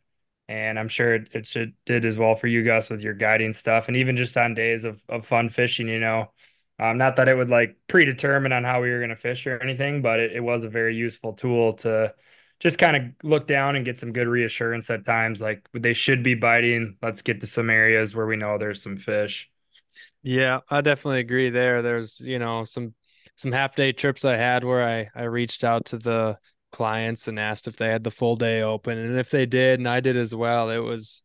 and 0.47 0.79
I'm 0.79 0.89
sure 0.89 1.15
it, 1.15 1.29
it 1.33 1.45
should 1.47 1.73
did 1.85 2.03
as 2.05 2.17
well 2.17 2.35
for 2.35 2.47
you, 2.47 2.63
Gus, 2.63 2.89
with 2.89 3.01
your 3.01 3.13
guiding 3.13 3.53
stuff, 3.53 3.87
and 3.87 3.97
even 3.97 4.17
just 4.17 4.35
on 4.37 4.55
days 4.55 4.85
of 4.85 4.99
of 5.07 5.25
fun 5.27 5.49
fishing. 5.49 5.87
You 5.87 5.99
know, 5.99 6.31
Um, 6.81 6.97
not 6.97 7.17
that 7.17 7.29
it 7.29 7.35
would 7.37 7.51
like 7.51 7.77
predetermine 7.87 8.53
on 8.53 8.65
how 8.65 8.81
we 8.81 8.91
were 8.91 8.99
going 8.99 9.11
to 9.11 9.15
fish 9.15 9.47
or 9.47 9.59
anything, 9.61 10.01
but 10.01 10.19
it, 10.19 10.33
it 10.33 10.41
was 10.41 10.65
a 10.65 10.69
very 10.69 10.95
useful 10.95 11.33
tool 11.33 11.73
to 11.75 12.15
just 12.59 12.79
kind 12.79 12.97
of 12.97 13.03
look 13.23 13.47
down 13.47 13.75
and 13.77 13.85
get 13.85 13.99
some 13.99 14.13
good 14.13 14.27
reassurance 14.27 14.89
at 14.89 15.05
times. 15.05 15.41
Like 15.41 15.69
they 15.73 15.93
should 15.93 16.23
be 16.23 16.35
biting. 16.35 16.97
Let's 17.01 17.21
get 17.21 17.41
to 17.41 17.47
some 17.47 17.69
areas 17.69 18.15
where 18.15 18.27
we 18.27 18.35
know 18.37 18.57
there's 18.57 18.81
some 18.81 18.97
fish. 18.97 19.51
Yeah, 20.23 20.59
I 20.69 20.81
definitely 20.81 21.19
agree 21.19 21.49
there. 21.49 21.81
There's, 21.81 22.19
you 22.19 22.39
know, 22.39 22.63
some 22.63 22.93
some 23.35 23.51
half 23.51 23.75
day 23.75 23.91
trips 23.91 24.23
I 24.25 24.35
had 24.37 24.63
where 24.63 24.83
I 24.87 25.09
I 25.19 25.23
reached 25.25 25.63
out 25.63 25.85
to 25.87 25.97
the 25.97 26.39
clients 26.71 27.27
and 27.27 27.39
asked 27.39 27.67
if 27.67 27.75
they 27.77 27.89
had 27.89 28.03
the 28.03 28.11
full 28.11 28.35
day 28.35 28.61
open 28.61 28.97
and 28.97 29.17
if 29.19 29.29
they 29.29 29.45
did 29.45 29.79
and 29.79 29.87
I 29.89 29.99
did 29.99 30.17
as 30.17 30.33
well. 30.35 30.69
It 30.69 30.79
was 30.79 31.23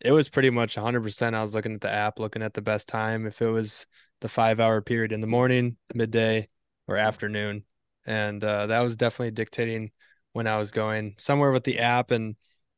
it 0.00 0.12
was 0.12 0.28
pretty 0.28 0.50
much 0.50 0.76
100% 0.76 1.36
I 1.36 1.42
was 1.42 1.54
looking 1.54 1.74
at 1.74 1.80
the 1.80 1.90
app, 1.92 2.18
looking 2.18 2.42
at 2.42 2.54
the 2.54 2.62
best 2.62 2.88
time 2.88 3.26
if 3.26 3.42
it 3.42 3.48
was 3.50 3.86
the 4.20 4.28
5-hour 4.28 4.82
period 4.82 5.12
in 5.12 5.20
the 5.20 5.26
morning, 5.26 5.76
midday, 5.94 6.48
or 6.86 6.96
afternoon. 6.96 7.64
And 8.06 8.42
uh, 8.42 8.66
that 8.66 8.80
was 8.80 8.96
definitely 8.96 9.32
dictating 9.32 9.90
when 10.32 10.46
I 10.46 10.58
was 10.58 10.70
going 10.70 11.14
somewhere 11.18 11.52
with 11.52 11.64
the 11.64 11.80
app 11.80 12.10
and 12.10 12.36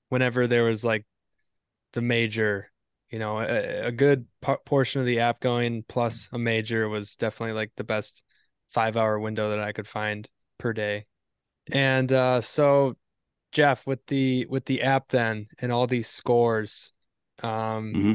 whenever 0.08 0.46
there 0.46 0.64
was 0.64 0.84
like 0.84 1.06
the 1.92 2.02
major 2.02 2.70
you 3.10 3.18
know, 3.18 3.40
a, 3.40 3.86
a 3.86 3.92
good 3.92 4.26
portion 4.64 5.00
of 5.00 5.06
the 5.06 5.20
app 5.20 5.40
going 5.40 5.84
plus 5.88 6.28
a 6.32 6.38
major 6.38 6.88
was 6.88 7.16
definitely 7.16 7.54
like 7.54 7.72
the 7.76 7.84
best 7.84 8.22
five 8.70 8.96
hour 8.96 9.18
window 9.18 9.50
that 9.50 9.60
I 9.60 9.72
could 9.72 9.88
find 9.88 10.28
per 10.58 10.72
day. 10.72 11.06
And 11.72 12.10
uh, 12.12 12.40
so, 12.40 12.96
Jeff, 13.52 13.86
with 13.86 14.06
the 14.06 14.46
with 14.46 14.64
the 14.64 14.82
app 14.82 15.08
then 15.08 15.48
and 15.60 15.72
all 15.72 15.88
these 15.88 16.08
scores, 16.08 16.92
um, 17.42 17.50
mm-hmm. 17.50 18.12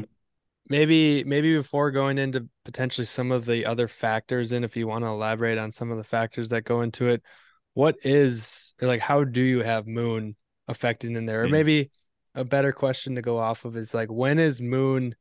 Maybe 0.68 1.24
maybe 1.24 1.56
before 1.56 1.90
going 1.90 2.18
into 2.18 2.48
potentially 2.64 3.04
some 3.04 3.32
of 3.32 3.44
the 3.44 3.66
other 3.66 3.88
factors, 3.88 4.52
and 4.52 4.64
if 4.64 4.76
you 4.76 4.86
want 4.86 5.04
to 5.04 5.08
elaborate 5.08 5.58
on 5.58 5.72
some 5.72 5.90
of 5.90 5.98
the 5.98 6.04
factors 6.04 6.50
that 6.50 6.62
go 6.62 6.80
into 6.80 7.06
it, 7.06 7.22
what 7.74 7.96
is 8.02 8.74
like 8.80 9.00
how 9.00 9.24
do 9.24 9.40
you 9.40 9.62
have 9.62 9.86
moon 9.86 10.36
affecting 10.68 11.16
in 11.16 11.26
there, 11.26 11.42
or 11.42 11.46
hmm. 11.46 11.52
maybe 11.52 11.90
a 12.34 12.44
better 12.44 12.72
question 12.72 13.14
to 13.14 13.22
go 13.22 13.38
off 13.38 13.64
of 13.64 13.76
is 13.76 13.94
like 13.94 14.10
when 14.10 14.38
is 14.38 14.60
moon 14.60 15.14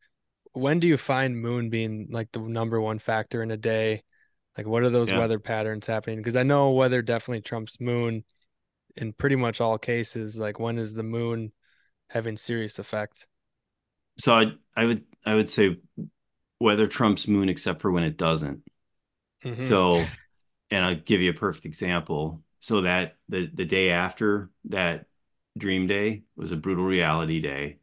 when 0.53 0.79
do 0.79 0.87
you 0.87 0.97
find 0.97 1.39
moon 1.39 1.69
being 1.69 2.07
like 2.11 2.31
the 2.31 2.39
number 2.39 2.79
one 2.79 2.99
factor 2.99 3.43
in 3.43 3.51
a 3.51 3.57
day? 3.57 4.03
Like 4.57 4.67
what 4.67 4.83
are 4.83 4.89
those 4.89 5.11
yeah. 5.11 5.19
weather 5.19 5.39
patterns 5.39 5.87
happening? 5.87 6.19
Because 6.19 6.35
i 6.35 6.43
know 6.43 6.71
weather 6.71 7.01
definitely 7.01 7.41
trumps 7.41 7.79
moon 7.79 8.23
in 8.95 9.13
pretty 9.13 9.35
much 9.35 9.59
all 9.59 9.77
cases. 9.77 10.37
Like 10.37 10.59
when 10.59 10.77
is 10.77 10.93
the 10.93 11.03
moon 11.03 11.51
having 12.09 12.37
serious 12.37 12.79
effect? 12.79 13.27
So 14.17 14.33
i 14.33 14.45
i 14.75 14.85
would 14.85 15.03
i 15.25 15.35
would 15.35 15.49
say 15.49 15.77
weather 16.59 16.87
trumps 16.87 17.27
moon 17.27 17.49
except 17.49 17.81
for 17.81 17.91
when 17.91 18.03
it 18.03 18.17
doesn't 18.17 18.61
mm-hmm. 19.43 19.61
so 19.61 20.03
and 20.71 20.85
i'll 20.85 20.95
give 20.95 21.21
you 21.21 21.29
a 21.29 21.33
perfect 21.33 21.65
example 21.65 22.41
so 22.59 22.81
that 22.81 23.17
the 23.29 23.49
the 23.53 23.65
day 23.65 23.91
after 23.91 24.49
that 24.65 25.05
dream 25.57 25.87
day 25.87 26.23
was 26.35 26.51
a 26.51 26.57
brutal 26.57 26.85
reality 26.85 27.41
day. 27.41 27.77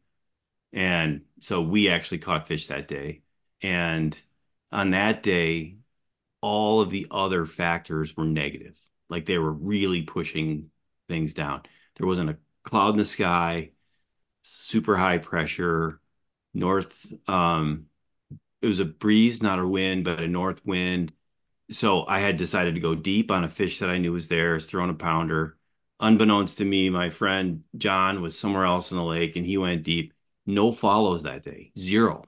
And 0.71 1.21
so 1.39 1.61
we 1.61 1.89
actually 1.89 2.19
caught 2.19 2.47
fish 2.47 2.67
that 2.67 2.87
day. 2.87 3.21
And 3.61 4.19
on 4.71 4.91
that 4.91 5.23
day, 5.23 5.77
all 6.41 6.81
of 6.81 6.89
the 6.89 7.07
other 7.11 7.45
factors 7.45 8.15
were 8.17 8.25
negative. 8.25 8.79
Like 9.09 9.25
they 9.25 9.37
were 9.37 9.51
really 9.51 10.01
pushing 10.01 10.69
things 11.07 11.33
down. 11.33 11.61
There 11.95 12.07
wasn't 12.07 12.31
a 12.31 12.37
cloud 12.63 12.91
in 12.91 12.97
the 12.97 13.05
sky, 13.05 13.71
super 14.43 14.97
high 14.97 15.19
pressure, 15.19 15.99
north. 16.53 17.13
Um, 17.27 17.87
it 18.61 18.67
was 18.67 18.79
a 18.79 18.85
breeze, 18.85 19.43
not 19.43 19.59
a 19.59 19.67
wind, 19.67 20.05
but 20.05 20.19
a 20.19 20.27
north 20.27 20.65
wind. 20.65 21.13
So 21.69 22.05
I 22.07 22.19
had 22.19 22.37
decided 22.37 22.75
to 22.75 22.81
go 22.81 22.95
deep 22.95 23.31
on 23.31 23.43
a 23.43 23.49
fish 23.49 23.79
that 23.79 23.89
I 23.89 23.97
knew 23.97 24.13
was 24.13 24.27
there, 24.27 24.53
was 24.53 24.65
throwing 24.65 24.89
a 24.89 24.93
pounder 24.93 25.57
unbeknownst 26.03 26.57
to 26.57 26.65
me, 26.65 26.89
my 26.89 27.09
friend 27.09 27.63
John 27.77 28.21
was 28.21 28.37
somewhere 28.37 28.65
else 28.65 28.91
in 28.91 28.97
the 28.97 29.03
lake 29.03 29.35
and 29.35 29.45
he 29.45 29.57
went 29.57 29.83
deep. 29.83 30.13
No 30.45 30.71
follows 30.71 31.23
that 31.23 31.43
day, 31.43 31.71
zero. 31.79 32.25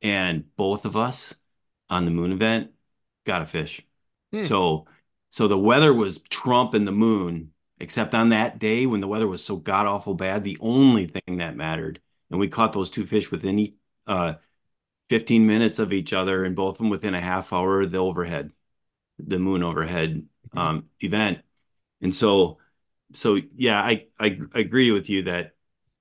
And 0.00 0.44
both 0.56 0.84
of 0.84 0.96
us 0.96 1.34
on 1.90 2.06
the 2.06 2.10
moon 2.10 2.32
event 2.32 2.70
got 3.24 3.42
a 3.42 3.46
fish. 3.46 3.82
Hmm. 4.32 4.42
So, 4.42 4.86
so 5.30 5.46
the 5.46 5.58
weather 5.58 5.92
was 5.92 6.18
Trump 6.30 6.72
and 6.72 6.88
the 6.88 6.92
moon, 6.92 7.52
except 7.78 8.14
on 8.14 8.30
that 8.30 8.58
day 8.58 8.86
when 8.86 9.00
the 9.00 9.08
weather 9.08 9.28
was 9.28 9.44
so 9.44 9.56
god 9.56 9.86
awful 9.86 10.14
bad, 10.14 10.42
the 10.42 10.58
only 10.60 11.06
thing 11.06 11.38
that 11.38 11.56
mattered. 11.56 12.00
And 12.30 12.40
we 12.40 12.48
caught 12.48 12.72
those 12.72 12.90
two 12.90 13.06
fish 13.06 13.30
within 13.30 13.74
uh, 14.06 14.34
15 15.08 15.46
minutes 15.46 15.78
of 15.78 15.92
each 15.92 16.12
other, 16.12 16.44
and 16.44 16.56
both 16.56 16.76
of 16.76 16.78
them 16.78 16.90
within 16.90 17.14
a 17.14 17.20
half 17.20 17.52
hour 17.52 17.82
of 17.82 17.92
the 17.92 17.98
overhead, 17.98 18.50
the 19.18 19.38
moon 19.38 19.62
overhead 19.62 20.26
hmm. 20.52 20.58
um, 20.58 20.84
event. 21.00 21.40
And 22.00 22.14
so 22.14 22.58
so 23.14 23.40
yeah, 23.56 23.80
I, 23.80 24.06
I, 24.18 24.38
I 24.52 24.58
agree 24.58 24.90
with 24.90 25.08
you 25.08 25.22
that 25.22 25.54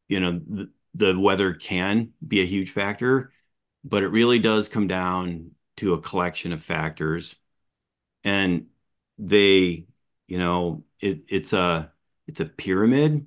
you 0.08 0.20
know 0.20 0.40
the, 0.46 0.70
the 0.96 1.20
weather 1.20 1.54
can 1.54 2.14
be 2.26 2.42
a 2.42 2.46
huge 2.46 2.72
factor, 2.72 3.32
but 3.84 4.04
it 4.04 4.10
really 4.10 4.40
does 4.40 4.68
come 4.68 4.88
down 4.88 5.52
to 5.78 5.94
a 5.94 6.02
collection 6.02 6.52
of 6.52 6.64
factors, 6.64 7.36
and 8.24 8.68
they 9.18 9.86
you 10.28 10.38
know 10.38 10.84
it, 11.00 11.24
it's 11.30 11.54
a 11.54 11.92
it's 12.28 12.40
a 12.40 12.46
pyramid, 12.46 13.26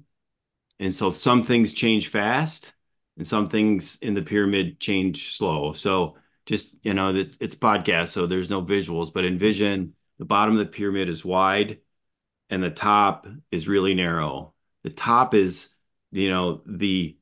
and 0.79 0.95
so 0.95 1.11
some 1.11 1.45
things 1.45 1.73
change 1.73 2.09
fast, 2.09 2.73
and 3.17 3.27
some 3.27 3.49
things 3.49 3.99
in 4.03 4.15
the 4.15 4.23
pyramid 4.23 4.81
change 4.81 5.37
slow. 5.37 5.73
So 5.73 6.17
just 6.45 6.75
you 6.83 6.95
know 6.95 7.15
it's, 7.15 7.55
podcast, 7.55 8.09
so 8.09 8.27
there's 8.27 8.51
no 8.51 8.63
visuals, 8.63 9.13
but 9.13 9.25
envision 9.25 9.95
the 10.19 10.25
bottom 10.25 10.55
of 10.55 10.61
the 10.61 10.67
pyramid 10.67 11.09
is 11.09 11.25
wide 11.25 11.79
and 12.51 12.63
the 12.63 12.71
top 12.71 13.27
is 13.51 13.69
really 13.69 13.95
narrow. 13.95 14.55
The 14.83 14.91
top 14.91 15.35
is, 15.35 15.69
you 16.13 16.31
know, 16.31 16.63
the 16.67 17.19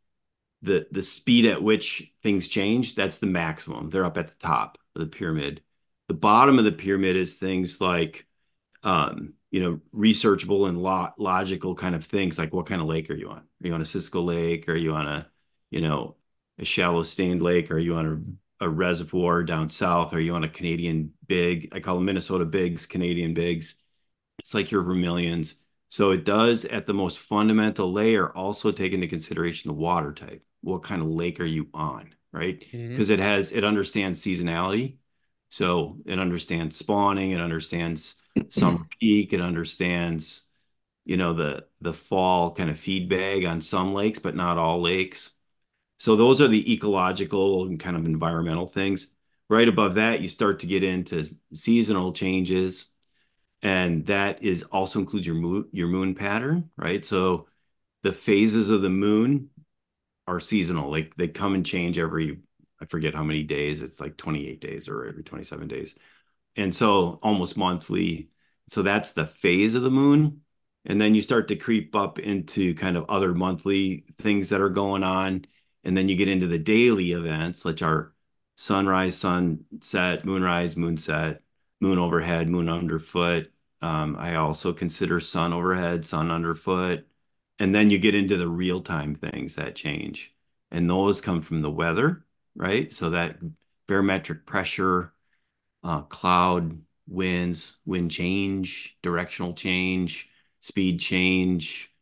the 0.62 0.87
the 0.90 1.02
speed 1.02 1.46
at 1.46 1.62
which 1.62 2.12
things 2.22 2.48
change. 2.48 2.94
That's 2.94 3.18
the 3.18 3.26
maximum. 3.26 3.90
They're 3.90 4.04
up 4.04 4.18
at 4.18 4.28
the 4.28 4.37
top 4.37 4.78
of 4.94 5.00
the 5.00 5.07
pyramid. 5.07 5.62
The 6.09 6.14
bottom 6.14 6.59
of 6.59 6.64
the 6.64 6.72
pyramid 6.72 7.16
is 7.16 7.35
things 7.35 7.80
like, 7.80 8.26
um, 8.83 9.35
you 9.50 9.62
know, 9.62 9.80
researchable 9.94 10.68
and 10.68 10.83
lo- 10.83 11.12
logical 11.18 11.74
kind 11.74 11.94
of 11.94 12.04
things. 12.04 12.38
Like, 12.38 12.52
what 12.52 12.66
kind 12.66 12.80
of 12.80 12.87
lake 12.87 13.11
are 13.11 13.14
you 13.14 13.30
on? 13.30 13.38
Are 13.38 13.66
you 13.66 13.72
on 13.72 13.80
a 13.80 13.87
Cisco 13.87 14.20
lake? 14.22 14.68
Are 14.68 14.76
you 14.76 14.92
on 14.92 15.09
a, 15.09 15.26
you 15.74 15.80
know, 15.82 16.16
a 16.58 16.64
shallow 16.64 17.02
stained 17.02 17.42
lake? 17.42 17.70
Are 17.70 17.78
you 17.78 17.94
on 17.96 18.38
a, 18.60 18.66
a 18.66 18.68
reservoir 18.68 19.42
down 19.42 19.68
south? 19.68 20.14
Are 20.14 20.20
you 20.20 20.34
on 20.34 20.44
a 20.44 20.48
Canadian 20.48 21.12
big? 21.26 21.68
I 21.72 21.80
call 21.80 21.96
them 21.96 22.04
Minnesota 22.04 22.44
bigs, 22.44 22.87
Canadian 22.87 23.34
bigs 23.34 23.74
it's 24.38 24.54
like 24.54 24.70
your 24.70 24.82
vermilions. 24.82 25.56
So 25.88 26.10
it 26.10 26.24
does 26.24 26.64
at 26.64 26.87
the 26.87 26.94
most 26.94 27.18
fundamental 27.18 27.92
layer 27.92 28.30
also 28.37 28.72
take 28.72 28.92
into 28.92 29.06
consideration 29.06 29.68
the 29.68 29.74
water 29.74 30.12
type. 30.12 30.44
What 30.60 30.82
kind 30.82 31.02
of 31.02 31.08
lake 31.08 31.40
are 31.40 31.46
you 31.46 31.68
on, 31.72 32.14
right? 32.32 32.58
Because 32.58 33.08
mm-hmm. 33.08 33.12
it 33.12 33.18
has 33.20 33.52
it 33.52 33.64
understands 33.64 34.20
seasonality. 34.20 34.96
So 35.50 35.98
it 36.04 36.18
understands 36.18 36.76
spawning, 36.76 37.30
it 37.30 37.40
understands 37.40 38.16
summer 38.50 38.87
peak, 39.00 39.32
it 39.32 39.40
understands, 39.40 40.42
you 41.04 41.16
know, 41.16 41.32
the 41.32 41.66
the 41.80 41.92
fall 41.92 42.52
kind 42.52 42.70
of 42.70 42.78
feed 42.78 43.08
bag 43.08 43.44
on 43.44 43.60
some 43.60 43.94
lakes, 43.94 44.18
but 44.18 44.34
not 44.34 44.58
all 44.58 44.80
lakes. 44.80 45.30
So 45.98 46.16
those 46.16 46.40
are 46.40 46.48
the 46.48 46.72
ecological 46.72 47.64
and 47.66 47.78
kind 47.78 47.96
of 47.96 48.04
environmental 48.07 48.66
things. 48.66 49.09
Right 49.48 49.68
above 49.68 49.94
that, 49.96 50.20
you 50.20 50.28
start 50.28 50.61
to 50.61 50.66
get 50.66 50.83
into 50.83 51.24
seasonal 51.52 52.12
changes 52.12 52.87
and 53.62 54.04
that 54.07 54.42
is 54.42 54.62
also 54.64 54.98
includes 55.00 55.26
your 55.26 55.37
moon 55.37 55.66
your 55.72 55.88
moon 55.88 56.14
pattern 56.14 56.70
right? 56.76 57.04
So 57.04 57.48
the 58.02 58.12
phases 58.12 58.70
of 58.70 58.83
the 58.83 58.90
moon 58.90 59.50
are 60.26 60.40
seasonal. 60.40 60.90
Like 60.90 61.16
they 61.16 61.29
come 61.29 61.54
and 61.54 61.66
change 61.66 61.98
every 61.98 62.40
i 62.81 62.87
forget 62.87 63.14
how 63.14 63.23
many 63.23 63.42
days 63.44 63.83
it's 63.83 64.00
like 64.00 64.16
28 64.16 64.60
days 64.60 64.88
or 64.88 65.06
every 65.06 65.23
27 65.23 65.68
days. 65.68 65.94
And 66.56 66.75
so 66.75 67.18
almost 67.23 67.56
monthly 67.56 68.31
so 68.68 68.83
that's 68.83 69.12
the 69.12 69.27
phase 69.27 69.75
of 69.75 69.83
the 69.83 69.90
moon. 69.90 70.40
And 70.87 71.00
then 71.00 71.14
you 71.14 71.23
start 71.23 71.48
to 71.48 71.56
creep 71.56 71.94
up 71.96 72.18
into 72.18 72.75
kind 72.75 72.96
of 72.96 73.06
other 73.08 73.35
monthly 73.35 74.04
things 74.21 74.50
that 74.50 74.60
are 74.60 74.71
going 74.71 75.02
on 75.02 75.46
and 75.85 75.96
then 75.96 76.08
you 76.08 76.16
get 76.16 76.28
into 76.28 76.46
the 76.46 76.58
daily 76.58 77.12
events 77.12 77.64
which 77.64 77.82
are 77.82 78.12
sunrise 78.56 79.16
sunset 79.16 80.24
moonrise 80.24 80.74
moonset 80.76 81.40
moon 81.80 81.98
overhead 81.98 82.48
moon 82.48 82.68
underfoot 82.68 83.50
um, 83.85 84.16
I 84.18 84.37
also 84.37 84.72
consider 84.72 85.20
sun 85.20 85.52
overhead, 85.52 86.06
sun 86.06 86.30
underfoot. 86.30 87.06
And 87.58 87.74
then 87.74 87.90
you 87.90 87.98
get 87.98 88.14
into 88.14 88.38
the 88.38 88.48
real 88.48 88.80
time 88.80 89.14
things 89.14 89.56
that 89.56 89.76
change. 89.76 90.35
And 90.70 90.88
those 90.88 91.20
come 91.20 91.42
from 91.42 91.60
the 91.60 91.70
weather, 91.70 92.24
right? 92.56 92.90
So 92.90 93.10
that 93.10 93.37
barometric 93.87 94.46
pressure, 94.46 95.12
uh, 95.82 96.00
cloud, 96.00 96.80
winds, 97.06 97.76
wind 97.85 98.10
change, 98.10 98.96
directional 99.02 99.52
change, 99.52 100.30
speed 100.60 100.98
change, 100.98 101.92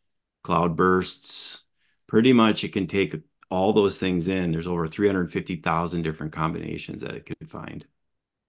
cloud 0.44 0.76
bursts. 0.76 1.64
Pretty 2.06 2.32
much 2.32 2.62
it 2.62 2.72
can 2.72 2.86
take 2.86 3.16
all 3.52 3.72
those 3.72 3.98
things 3.98 4.28
in. 4.28 4.52
There's 4.52 4.66
over 4.66 4.88
350,000 4.88 6.02
different 6.02 6.32
combinations 6.32 7.02
that 7.02 7.14
it 7.14 7.26
could 7.26 7.50
find. 7.50 7.86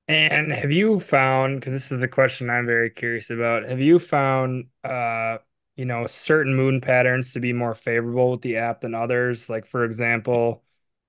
And 0.08 0.52
have 0.52 0.72
you 0.72 1.00
found, 1.00 1.60
because 1.60 1.74
this 1.74 1.92
is 1.92 2.02
the 2.02 2.08
question 2.08 2.50
I'm 2.50 2.66
very 2.66 2.90
curious 2.90 3.30
about, 3.30 3.64
have 3.70 3.80
you 3.80 4.00
found 4.00 4.66
uh, 4.84 5.38
you 5.76 5.86
know, 5.86 6.08
certain 6.08 6.56
moon 6.56 6.82
patterns 6.82 7.34
to 7.34 7.40
be 7.40 7.54
more 7.54 7.74
favorable 7.74 8.32
with 8.32 8.42
the 8.42 8.58
app 8.58 8.82
than 8.82 8.94
others? 8.96 9.50
Like 9.50 9.66
for 9.66 9.86
example, 9.86 10.64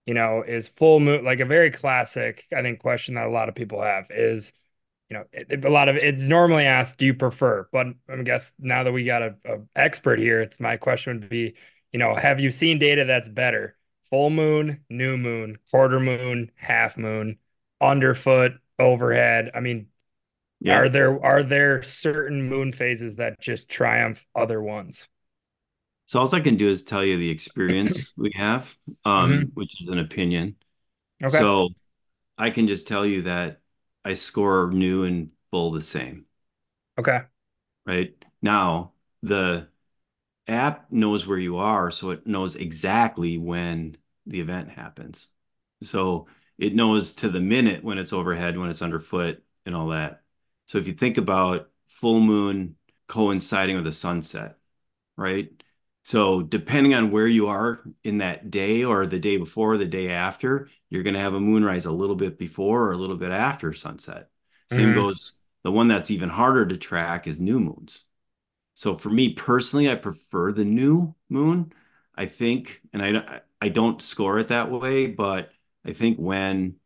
you 0.07 0.15
know, 0.15 0.43
is 0.47 0.69
full 0.69 1.01
moon 1.01 1.25
like 1.25 1.41
a 1.41 1.45
very 1.45 1.71
classic, 1.71 2.47
I 2.55 2.63
think, 2.63 2.79
question 2.81 3.15
that 3.17 3.27
a 3.27 3.31
lot 3.31 3.49
of 3.49 3.55
people 3.55 3.83
have 3.83 4.07
is, 4.11 4.53
you 5.11 5.17
know, 5.19 5.25
it, 5.33 5.65
a 5.65 5.71
lot 5.71 5.89
of 5.89 5.97
it's 5.97 6.23
normally 6.23 6.65
asked, 6.67 6.99
do 6.99 7.07
you 7.07 7.15
prefer? 7.15 7.69
But 7.73 7.89
I 8.09 8.23
guess 8.23 8.53
now 8.59 8.85
that 8.85 8.93
we 8.93 9.05
got 9.05 9.23
a, 9.23 9.37
a 9.47 9.59
expert 9.77 10.19
here, 10.21 10.41
it's 10.43 10.61
my 10.61 10.77
question 10.77 11.21
would 11.21 11.29
be, 11.29 11.55
you 11.93 11.99
know, 11.99 12.15
have 12.15 12.41
you 12.41 12.51
seen 12.51 12.79
data 12.79 13.05
that's 13.05 13.29
better? 13.29 13.77
Full 14.11 14.31
moon, 14.31 14.85
new 14.91 15.17
moon, 15.17 15.59
quarter 15.71 15.99
moon, 16.01 16.51
half 16.57 16.97
moon, 16.97 17.39
underfoot, 17.81 18.53
overhead. 18.79 19.51
I 19.55 19.61
mean, 19.61 19.89
Yeah. 20.61 20.81
are 20.81 20.89
there 20.89 21.25
are 21.25 21.43
there 21.45 21.83
certain 21.83 22.43
moon 22.49 22.73
phases 22.73 23.17
that 23.17 23.41
just 23.41 23.69
triumph 23.69 24.27
other 24.35 24.63
ones? 24.63 25.09
So 26.07 26.21
all 26.21 26.35
I 26.35 26.41
can 26.41 26.57
do 26.57 26.69
is 26.69 26.83
tell 26.83 27.05
you 27.05 27.17
the 27.17 27.31
experience 27.31 28.13
we 28.17 28.31
have, 28.35 28.77
um, 29.05 29.51
which 29.55 29.81
is 29.81 29.89
an 29.89 29.99
opinion. 29.99 30.57
Okay. 31.23 31.49
So 31.49 31.71
I 32.39 32.51
can 32.51 32.69
just 32.69 32.89
tell 32.89 33.07
you 33.07 33.23
that 33.25 33.61
I 34.05 34.15
score 34.15 34.71
new 34.73 35.05
and 35.05 35.33
full 35.51 35.73
the 35.73 35.81
same, 35.83 36.27
Okay. 36.99 37.25
right? 37.87 38.15
Now, 38.43 38.93
the 39.23 39.69
app 40.49 40.91
knows 40.93 41.27
where 41.27 41.39
you 41.39 41.57
are, 41.59 41.91
so 41.91 42.11
it 42.11 42.27
knows 42.27 42.57
exactly 42.57 43.39
when 43.39 43.97
the 44.27 44.41
event 44.41 44.71
happens. 44.71 45.29
So 45.83 46.29
it 46.59 46.75
knows 46.75 47.15
to 47.15 47.29
the 47.29 47.41
minute 47.41 47.85
when 47.85 47.99
it's 47.99 48.13
overhead, 48.13 48.59
when 48.59 48.71
it's 48.71 48.83
underfoot, 48.83 49.43
and 49.67 49.75
all 49.75 49.89
that. 49.89 50.23
So 50.67 50.79
if 50.79 50.87
you 50.87 50.95
think 50.95 51.19
about 51.19 51.71
full 51.89 52.21
moon 52.21 52.77
coinciding 53.09 53.77
with 53.77 53.87
a 53.87 53.93
sunset, 53.93 54.59
right? 55.17 55.51
So 56.05 56.43
depending 56.43 56.95
on 56.95 57.11
where 57.11 57.27
you 57.27 57.49
are 57.49 57.81
in 58.03 58.19
that 58.19 58.51
day 58.51 58.85
or 58.85 59.07
the 59.07 59.19
day 59.19 59.37
before 59.39 59.73
or 59.75 59.79
the 59.79 59.87
day 59.87 60.11
after, 60.11 60.69
you're 60.91 61.03
going 61.03 61.15
to 61.15 61.21
have 61.21 61.35
a 61.35 61.41
moonrise 61.41 61.87
a 61.87 61.93
little 61.93 62.17
bit 62.17 62.39
before 62.39 62.89
or 62.89 62.93
a 62.93 62.99
little 62.99 63.17
bit 63.17 63.31
after 63.33 63.73
sunset. 63.73 64.29
Same 64.69 64.93
Mhm. 64.93 64.95
goes, 64.95 65.35
the 65.63 65.73
one 65.73 65.89
that's 65.89 66.11
even 66.11 66.29
harder 66.29 66.67
to 66.67 66.77
track 66.77 67.27
is 67.27 67.41
new 67.41 67.59
moons. 67.61 68.05
So 68.75 68.97
for 68.97 69.11
me 69.11 69.35
personally, 69.35 69.91
I 69.91 69.95
prefer 69.95 70.53
the 70.53 70.65
new 70.65 71.15
moon. 71.29 71.73
I 72.17 72.27
think, 72.27 72.83
and 72.93 73.03
I 73.03 73.41
I 73.61 73.69
don't 73.69 74.03
score 74.03 74.39
it 74.39 74.49
that 74.49 74.71
way, 74.71 75.07
but 75.07 75.51
I 75.85 75.93
think 75.93 76.19
when 76.19 76.77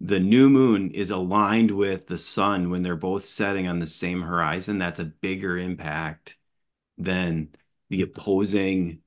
the 0.00 0.20
new 0.20 0.50
moon 0.50 0.90
is 0.92 1.10
aligned 1.10 1.70
with 1.70 2.06
the 2.08 2.18
sun 2.18 2.70
when 2.70 2.82
they're 2.82 2.96
both 2.96 3.24
setting 3.24 3.68
on 3.68 3.78
the 3.78 3.86
same 3.86 4.22
horizon, 4.22 4.78
that's 4.78 5.00
a 5.00 5.04
bigger 5.06 5.58
impact 5.58 6.36
than 6.98 7.50
the 7.90 8.02
opposing 8.02 9.02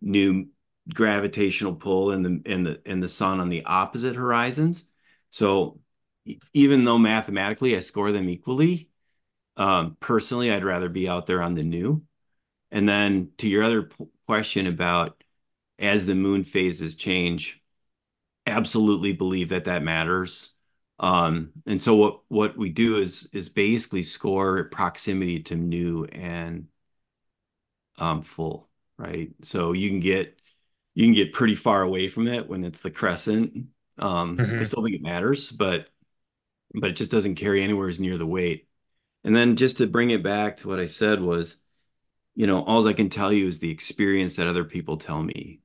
new 0.00 0.48
gravitational 0.94 1.74
pull 1.74 2.10
and 2.12 2.24
the 2.24 2.42
and 2.52 2.66
the 2.66 2.80
and 2.86 3.02
the 3.02 3.08
sun 3.08 3.40
on 3.40 3.48
the 3.48 3.64
opposite 3.64 4.16
horizons. 4.16 4.84
So 5.30 5.80
even 6.52 6.84
though 6.84 6.98
mathematically 6.98 7.76
I 7.76 7.80
score 7.80 8.12
them 8.12 8.28
equally, 8.28 8.89
um, 9.60 9.98
personally, 10.00 10.52
I'd 10.52 10.64
rather 10.64 10.90
be 10.90 11.08
out 11.08 11.26
there 11.28 11.42
on 11.42 11.54
the 11.56 11.64
new. 11.64 12.04
And 12.72 12.88
then 12.88 13.32
to 13.38 13.48
your 13.48 13.64
other 13.64 13.84
p- 13.84 14.06
question 14.26 14.66
about 14.66 15.22
as 15.78 16.06
the 16.06 16.14
moon 16.16 16.44
phases 16.44 16.96
change, 16.96 17.62
absolutely 18.46 19.12
believe 19.12 19.50
that 19.50 19.66
that 19.66 19.82
matters. 19.82 20.52
Um, 21.00 21.52
and 21.66 21.82
so 21.82 21.94
what 21.96 22.20
what 22.28 22.56
we 22.58 22.70
do 22.70 22.98
is 22.98 23.28
is 23.32 23.48
basically 23.50 24.02
score 24.04 24.64
proximity 24.64 25.40
to 25.44 25.56
new 25.56 26.04
and 26.06 26.68
um, 27.98 28.22
full, 28.22 28.68
right? 28.98 29.30
So 29.42 29.72
you 29.72 29.88
can 29.90 30.00
get 30.00 30.40
you 30.94 31.06
can 31.06 31.14
get 31.14 31.32
pretty 31.32 31.54
far 31.54 31.82
away 31.82 32.08
from 32.08 32.26
it 32.28 32.48
when 32.48 32.64
it's 32.64 32.80
the 32.80 32.90
crescent. 32.90 33.66
Um, 33.98 34.48
I 34.58 34.62
Mhm. 34.62 34.64
still 34.64 34.82
think 34.84 34.96
it 34.96 35.02
matters, 35.02 35.52
but 35.52 35.90
but 36.74 36.90
it 36.92 36.96
just 36.96 37.12
doesn't 37.12 37.36
carry 37.36 37.64
anywhere 37.64 37.90
as 37.90 38.00
near 38.00 38.18
the 38.18 38.26
weight. 38.26 38.68
And 39.24 39.34
then 39.36 39.56
just 39.56 39.78
to 39.78 39.86
bring 39.86 40.10
it 40.10 40.22
back 40.22 40.58
to 40.58 40.68
what 40.68 40.80
I 40.80 40.86
said 40.86 41.20
was, 41.20 41.56
you 42.36 42.46
know, 42.46 42.64
all 42.64 42.86
I 42.88 42.92
can 42.94 43.10
tell 43.10 43.32
you 43.32 43.46
is 43.48 43.58
the 43.60 43.70
experience 43.70 44.36
that 44.36 44.48
other 44.48 44.64
people 44.64 44.96
tell 44.98 45.22
me. 45.22 45.60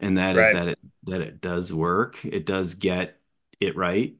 And 0.00 0.18
that 0.18 0.36
is 0.36 0.50
Right. 0.50 0.52
that 0.52 0.68
it 0.68 0.78
that 1.04 1.22
it 1.22 1.40
does 1.40 1.72
work. 1.74 2.24
It 2.24 2.46
does 2.46 2.74
get 2.74 3.20
it 3.60 3.76
right. 3.76 4.16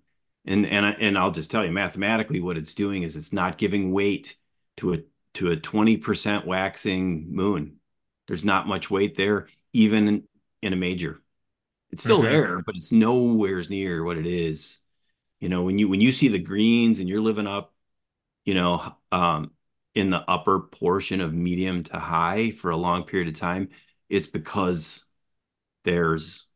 And 0.46 0.66
and 0.66 0.86
I, 0.86 0.90
and 0.92 1.18
I'll 1.18 1.30
just 1.32 1.50
tell 1.50 1.64
you 1.64 1.72
mathematically 1.72 2.40
what 2.40 2.56
it's 2.58 2.74
doing 2.74 3.02
is 3.04 3.16
it's 3.16 3.32
not 3.32 3.58
giving 3.58 3.92
weight 3.92 4.36
to 4.78 4.94
a 4.94 4.98
to 5.34 5.50
a 5.50 5.56
20% 5.56 6.46
waxing 6.46 7.34
moon. 7.34 7.80
There's 8.28 8.44
not 8.44 8.68
much 8.68 8.90
weight 8.90 9.16
there, 9.16 9.48
even 9.72 10.08
in, 10.08 10.24
in 10.62 10.72
a 10.72 10.76
major. 10.76 11.22
It's 11.90 12.02
still 12.02 12.22
Mhm. 12.22 12.22
there, 12.22 12.62
but 12.62 12.76
it's 12.76 12.92
nowhere 12.92 13.62
near 13.68 14.02
what 14.04 14.16
it 14.18 14.26
is. 14.26 14.78
You 15.40 15.48
know, 15.50 15.62
when 15.64 15.78
you 15.78 15.88
when 15.88 16.00
you 16.00 16.12
see 16.12 16.28
the 16.28 16.38
greens 16.40 17.00
and 17.00 17.08
you're 17.08 17.20
living 17.22 17.46
up, 17.46 17.71
you 18.44 18.54
know, 18.54 18.96
um, 19.12 19.52
in 19.94 20.10
the 20.10 20.18
upper 20.30 20.60
portion 20.60 21.20
of 21.20 21.34
medium 21.34 21.82
to 21.84 21.98
high 21.98 22.50
for 22.50 22.70
a 22.70 22.76
long 22.76 23.04
period 23.04 23.28
of 23.28 23.34
time, 23.40 23.68
it's 24.08 24.26
because 24.26 25.04
there's 25.84 26.46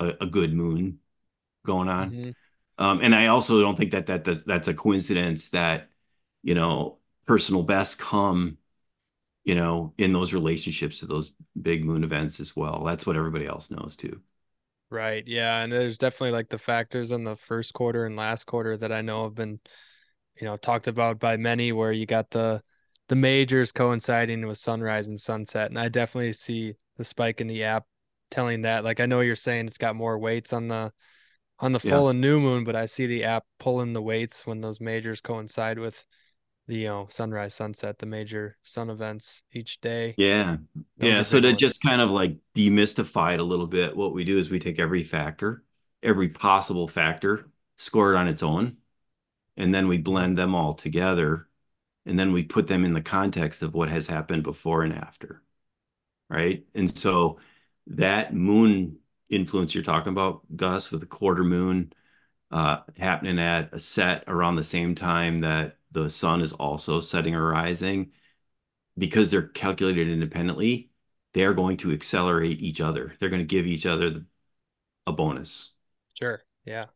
a, 0.00 0.12
a 0.22 0.26
good 0.26 0.54
moon 0.54 0.98
going 1.66 1.88
on. 1.88 2.16
Mhm. 2.16 2.32
Um, 2.78 3.00
and 3.02 3.14
I 3.14 3.28
also 3.28 3.60
don't 3.60 3.76
think 3.76 3.92
that, 3.92 4.06
that 4.06 4.24
that 4.24 4.46
that's 4.46 4.68
a 4.68 4.74
coincidence 4.74 5.50
that, 5.50 5.90
you 6.42 6.54
know, 6.54 6.98
personal 7.26 7.62
bests 7.64 7.94
come, 7.96 8.58
you 9.44 9.54
know, 9.54 9.94
in 9.98 10.12
those 10.12 10.34
relationships 10.34 11.00
to 11.00 11.06
those 11.06 11.32
big 11.60 11.84
moon 11.84 12.04
events 12.04 12.40
as 12.40 12.56
well. 12.56 12.84
That's 12.84 13.06
what 13.06 13.16
everybody 13.16 13.46
else 13.46 13.70
knows 13.70 13.96
too. 13.96 14.20
Right. 14.90 15.26
Yeah. 15.26 15.62
And 15.62 15.72
there's 15.72 15.98
definitely 15.98 16.32
like 16.32 16.48
the 16.48 16.58
factors 16.58 17.12
in 17.12 17.22
the 17.22 17.36
first 17.36 17.74
quarter 17.74 18.06
and 18.06 18.16
last 18.16 18.44
quarter 18.46 18.76
that 18.76 18.90
I 18.90 19.02
know 19.02 19.24
have 19.24 19.34
been, 19.36 19.60
you 20.40 20.46
know, 20.46 20.56
talked 20.56 20.86
about 20.88 21.18
by 21.18 21.36
many 21.36 21.72
where 21.72 21.92
you 21.92 22.06
got 22.06 22.30
the 22.30 22.62
the 23.08 23.16
majors 23.16 23.72
coinciding 23.72 24.46
with 24.46 24.58
sunrise 24.58 25.08
and 25.08 25.20
sunset. 25.20 25.70
And 25.70 25.78
I 25.78 25.88
definitely 25.88 26.32
see 26.32 26.76
the 26.96 27.04
spike 27.04 27.40
in 27.40 27.48
the 27.48 27.64
app 27.64 27.86
telling 28.30 28.62
that. 28.62 28.84
Like 28.84 29.00
I 29.00 29.06
know 29.06 29.20
you're 29.20 29.36
saying 29.36 29.66
it's 29.66 29.78
got 29.78 29.96
more 29.96 30.18
weights 30.18 30.52
on 30.52 30.68
the 30.68 30.92
on 31.58 31.72
the 31.72 31.80
Yeah. 31.82 31.90
full 31.90 32.08
and 32.08 32.20
new 32.20 32.40
moon, 32.40 32.64
but 32.64 32.76
I 32.76 32.86
see 32.86 33.06
the 33.06 33.24
app 33.24 33.44
pulling 33.58 33.92
the 33.92 34.02
weights 34.02 34.46
when 34.46 34.60
those 34.60 34.80
majors 34.80 35.20
coincide 35.20 35.78
with 35.78 36.06
the 36.68 36.76
you 36.76 36.86
know 36.88 37.06
sunrise, 37.10 37.54
sunset, 37.54 37.98
the 37.98 38.06
major 38.06 38.56
sun 38.64 38.90
events 38.90 39.42
each 39.52 39.80
day. 39.80 40.16
Yeah. 40.16 40.58
Those 40.98 41.16
Yeah. 41.16 41.22
So 41.22 41.40
to 41.40 41.52
ones. 41.52 41.60
just 41.60 41.82
kind 41.82 42.00
of 42.00 42.10
like 42.10 42.36
demystify 42.54 43.34
it 43.34 43.40
a 43.40 43.44
little 43.44 43.66
bit, 43.66 43.96
what 43.96 44.12
we 44.12 44.24
do 44.24 44.38
is 44.38 44.50
we 44.50 44.58
take 44.58 44.78
every 44.78 45.02
factor, 45.02 45.64
every 46.02 46.28
possible 46.28 46.88
factor, 46.88 47.48
score 47.76 48.12
it 48.14 48.16
on 48.16 48.28
its 48.28 48.42
own, 48.42 48.76
and 49.60 49.74
then 49.74 49.88
we 49.88 49.98
blend 49.98 50.38
them 50.38 50.54
all 50.54 50.74
together. 50.74 51.46
And 52.06 52.18
then 52.18 52.32
we 52.32 52.44
put 52.44 52.66
them 52.66 52.84
in 52.84 52.94
the 52.94 53.02
context 53.02 53.62
of 53.62 53.74
what 53.74 53.90
has 53.90 54.06
happened 54.06 54.42
before 54.42 54.82
and 54.82 54.94
after. 54.94 55.42
Right. 56.30 56.64
And 56.74 56.96
so 56.96 57.38
that 57.88 58.32
moon 58.32 58.98
influence 59.28 59.74
you're 59.74 59.84
talking 59.84 60.12
about, 60.12 60.40
Gus, 60.56 60.90
with 60.90 61.00
the 61.00 61.06
quarter 61.06 61.44
moon 61.44 61.92
uh, 62.50 62.78
happening 62.96 63.38
at 63.38 63.74
a 63.74 63.78
set 63.78 64.24
around 64.28 64.56
the 64.56 64.64
same 64.64 64.94
time 64.94 65.42
that 65.42 65.76
the 65.92 66.08
sun 66.08 66.40
is 66.40 66.54
also 66.54 67.00
setting 67.00 67.34
or 67.34 67.46
rising, 67.46 68.12
because 68.96 69.30
they're 69.30 69.48
calculated 69.48 70.08
independently, 70.08 70.90
they're 71.34 71.54
going 71.54 71.76
to 71.76 71.92
accelerate 71.92 72.60
each 72.60 72.80
other. 72.80 73.12
They're 73.20 73.28
going 73.28 73.42
to 73.42 73.46
give 73.46 73.66
each 73.66 73.86
other 73.86 74.10
the, 74.10 74.26
a 75.06 75.12
bonus. 75.12 75.74
Sure. 76.14 76.42
Yeah. 76.64 76.86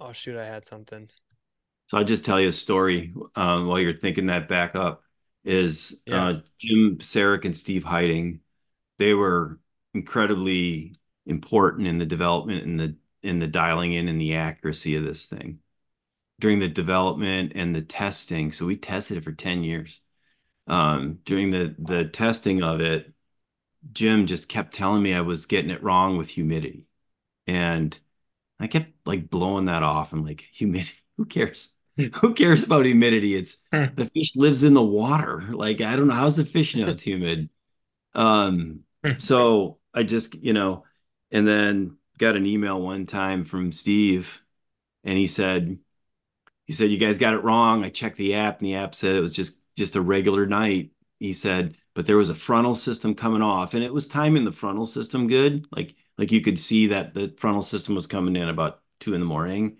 Oh 0.00 0.12
shoot, 0.12 0.36
I 0.36 0.46
had 0.46 0.66
something. 0.66 1.10
So 1.86 1.98
I'll 1.98 2.04
just 2.04 2.24
tell 2.24 2.40
you 2.40 2.48
a 2.48 2.52
story 2.52 3.14
um, 3.36 3.66
while 3.66 3.78
you're 3.78 3.92
thinking 3.92 4.26
that 4.26 4.48
back 4.48 4.74
up. 4.74 5.02
Is 5.44 6.02
Yeah. 6.06 6.14
uh, 6.16 6.34
Jim 6.58 6.98
Saric 6.98 7.44
and 7.44 7.56
Steve 7.56 7.84
Heiting? 7.84 8.40
They 8.98 9.14
were 9.14 9.60
incredibly 9.94 10.96
important 11.26 11.86
in 11.88 11.98
the 11.98 12.06
development 12.06 12.64
and 12.64 12.80
the 12.80 12.96
in 13.22 13.38
the 13.40 13.46
dialing 13.48 13.92
in 13.94 14.08
and 14.08 14.20
the 14.20 14.36
accuracy 14.36 14.96
of 14.96 15.04
this 15.04 15.26
thing 15.28 15.60
during 16.40 16.58
the 16.60 16.68
development 16.68 17.52
and 17.54 17.74
the 17.74 17.82
testing. 17.82 18.52
So 18.52 18.66
we 18.66 18.76
tested 18.76 19.18
it 19.18 19.24
for 19.24 19.32
10 19.32 19.64
years. 19.64 20.00
Um, 20.68 21.20
during 21.24 21.50
the 21.52 21.74
the 21.78 22.06
testing 22.06 22.62
of 22.62 22.80
it, 22.80 23.12
Jim 23.92 24.26
just 24.26 24.48
kept 24.48 24.74
telling 24.74 25.02
me 25.02 25.14
I 25.14 25.22
was 25.22 25.46
getting 25.46 25.70
it 25.70 25.82
wrong 25.82 26.16
with 26.18 26.28
humidity. 26.30 26.86
And 27.46 27.98
I 28.60 28.68
kept 28.68 28.90
like 29.06 29.30
blowing 29.30 29.66
that 29.66 29.82
off. 29.84 30.12
I'm 30.14 30.24
like, 30.24 30.42
humidity, 30.52 30.94
who 31.18 31.26
cares? 31.26 31.70
Who 32.20 32.34
cares 32.34 32.62
about 32.64 32.86
humidity? 32.86 33.34
It's 33.34 33.58
Hmm. 33.72 33.96
the 33.96 34.06
fish 34.06 34.36
lives 34.36 34.62
in 34.62 34.74
the 34.74 34.82
water. 34.82 35.42
Like, 35.52 35.80
I 35.80 35.96
don't 35.96 36.08
know 36.08 36.14
how's 36.14 36.36
the 36.36 36.44
fish 36.44 36.76
know 36.76 36.90
it's 36.90 37.02
humid. 37.06 37.48
Um, 38.14 38.82
so 39.18 39.78
I 39.94 40.04
just, 40.04 40.34
you 40.36 40.52
know, 40.52 40.84
and 41.30 41.48
then 41.48 41.98
got 42.18 42.36
an 42.36 42.46
email 42.46 42.80
one 42.80 43.06
time 43.06 43.44
from 43.44 43.72
Steve, 43.72 44.40
and 45.04 45.18
he 45.18 45.26
said, 45.26 45.78
he 46.66 46.72
said, 46.72 46.90
"You 46.90 46.98
guys 46.98 47.18
got 47.18 47.34
it 47.34 47.44
wrong." 47.44 47.84
I 47.84 47.90
checked 47.90 48.16
the 48.18 48.34
app, 48.36 48.60
and 48.60 48.68
the 48.68 48.76
app 48.76 48.94
said 48.94 49.16
it 49.16 49.20
was 49.20 49.34
just 49.34 49.60
just 49.76 49.96
a 49.96 50.00
regular 50.02 50.46
night. 50.46 50.92
He 51.20 51.32
said, 51.32 51.76
but 51.94 52.06
there 52.06 52.16
was 52.18 52.30
a 52.30 52.34
frontal 52.34 52.74
system 52.74 53.14
coming 53.14 53.42
off, 53.42 53.74
and 53.74 53.84
it 53.84 53.92
was 53.94 54.06
timing 54.06 54.44
the 54.44 54.52
frontal 54.52 54.86
system 54.86 55.28
good. 55.28 55.66
Like 55.72 55.96
like 56.18 56.32
you 56.32 56.40
could 56.40 56.58
see 56.58 56.88
that 56.88 57.14
the 57.14 57.34
frontal 57.38 57.62
system 57.62 57.94
was 57.94 58.06
coming 58.06 58.36
in 58.36 58.48
about 58.48 58.82
two 59.00 59.14
in 59.14 59.20
the 59.20 59.26
morning. 59.26 59.78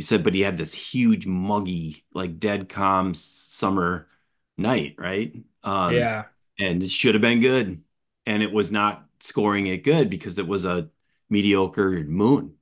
He 0.00 0.04
said, 0.04 0.24
but 0.24 0.34
he 0.34 0.40
had 0.40 0.56
this 0.56 0.72
huge 0.72 1.26
muggy, 1.26 2.06
like 2.14 2.38
dead 2.40 2.68
calm 2.70 3.12
summer 3.14 4.08
night, 4.56 4.94
right? 4.98 5.34
Um, 5.62 6.10
yeah, 6.10 6.24
and 6.58 6.82
it 6.82 6.90
should 6.90 7.14
have 7.14 7.20
been 7.22 7.40
good, 7.40 7.84
and 8.26 8.42
it 8.42 8.50
was 8.52 8.72
not 8.72 9.06
scoring 9.20 9.66
it 9.66 9.84
good 9.84 10.08
because 10.10 10.38
it 10.38 10.46
was 10.48 10.64
a 10.64 10.90
mediocre 11.28 12.02
moon, 12.04 12.56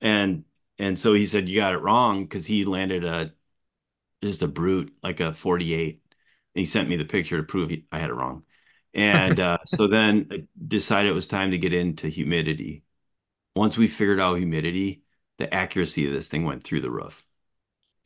and 0.00 0.44
and 0.78 0.98
so 0.98 1.14
he 1.14 1.26
said 1.26 1.48
you 1.48 1.56
got 1.56 1.74
it 1.74 1.78
wrong 1.78 2.24
because 2.24 2.46
he 2.46 2.64
landed 2.64 3.04
a 3.04 3.34
just 4.22 4.42
a 4.42 4.48
brute 4.48 4.94
like 5.02 5.20
a 5.20 5.32
48 5.32 6.02
and 6.54 6.60
he 6.60 6.66
sent 6.66 6.88
me 6.88 6.96
the 6.96 7.04
picture 7.04 7.36
to 7.36 7.42
prove 7.42 7.70
he, 7.70 7.86
i 7.92 7.98
had 7.98 8.10
it 8.10 8.14
wrong. 8.14 8.44
And 8.94 9.38
uh, 9.40 9.58
so 9.66 9.88
then 9.88 10.28
I 10.32 10.44
decided 10.66 11.10
it 11.10 11.14
was 11.14 11.26
time 11.26 11.50
to 11.50 11.58
get 11.58 11.74
into 11.74 12.08
humidity. 12.08 12.82
Once 13.56 13.78
we 13.78 13.88
figured 13.88 14.20
out 14.20 14.36
humidity 14.38 15.02
the 15.38 15.52
accuracy 15.52 16.06
of 16.06 16.12
this 16.12 16.28
thing 16.28 16.44
went 16.44 16.64
through 16.64 16.80
the 16.80 16.90
roof 16.90 17.24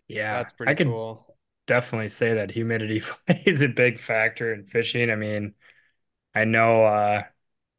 yeah 0.09 0.39
that's 0.39 0.53
pretty 0.53 0.73
I 0.73 0.75
could 0.75 0.87
cool 0.87 1.37
definitely 1.67 2.09
say 2.09 2.35
that 2.35 2.51
humidity 2.51 3.01
plays 3.27 3.61
a 3.61 3.69
big 3.69 3.99
factor 4.01 4.53
in 4.53 4.65
fishing 4.65 5.11
i 5.11 5.15
mean 5.15 5.55
i 6.35 6.45
know 6.45 6.85
uh 6.85 7.23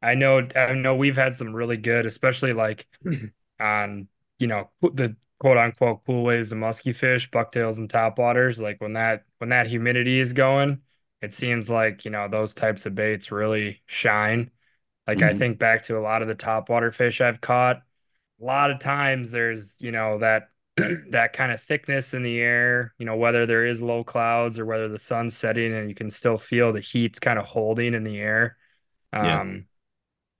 i 0.02 0.14
know 0.14 0.46
i 0.56 0.72
know 0.72 0.96
we've 0.96 1.16
had 1.16 1.34
some 1.34 1.54
really 1.54 1.76
good 1.76 2.06
especially 2.06 2.52
like 2.52 2.86
on 3.60 4.08
you 4.38 4.46
know 4.46 4.70
the 4.82 5.16
quote 5.42 5.58
unquote 5.58 6.04
cool 6.06 6.22
ways 6.22 6.50
to 6.50 6.54
musky 6.54 6.92
fish, 6.92 7.28
bucktails 7.28 7.78
and 7.78 7.88
topwaters. 7.88 8.60
Like 8.62 8.80
when 8.80 8.92
that 8.92 9.24
when 9.38 9.50
that 9.50 9.66
humidity 9.66 10.20
is 10.20 10.32
going, 10.32 10.82
it 11.20 11.32
seems 11.32 11.68
like 11.68 12.04
you 12.04 12.12
know 12.12 12.28
those 12.28 12.54
types 12.54 12.86
of 12.86 12.94
baits 12.94 13.32
really 13.32 13.82
shine. 13.86 14.52
Like 15.06 15.18
mm-hmm. 15.18 15.28
I 15.28 15.34
think 15.34 15.58
back 15.58 15.82
to 15.84 15.98
a 15.98 16.00
lot 16.00 16.22
of 16.22 16.28
the 16.28 16.36
topwater 16.36 16.94
fish 16.94 17.20
I've 17.20 17.40
caught. 17.40 17.82
A 18.42 18.44
lot 18.44 18.70
of 18.70 18.80
times 18.80 19.30
there's 19.30 19.76
you 19.78 19.92
know 19.92 20.18
that 20.18 20.48
that 21.10 21.32
kind 21.32 21.52
of 21.52 21.62
thickness 21.62 22.12
in 22.12 22.22
the 22.22 22.40
air. 22.40 22.92
You 22.98 23.06
know 23.06 23.16
whether 23.16 23.46
there 23.46 23.64
is 23.64 23.80
low 23.80 24.02
clouds 24.02 24.58
or 24.58 24.66
whether 24.66 24.88
the 24.88 24.98
sun's 24.98 25.36
setting, 25.36 25.72
and 25.72 25.88
you 25.88 25.94
can 25.94 26.10
still 26.10 26.36
feel 26.36 26.72
the 26.72 26.80
heat's 26.80 27.18
kind 27.18 27.38
of 27.38 27.46
holding 27.46 27.94
in 27.94 28.04
the 28.04 28.18
air. 28.18 28.56
Um, 29.12 29.26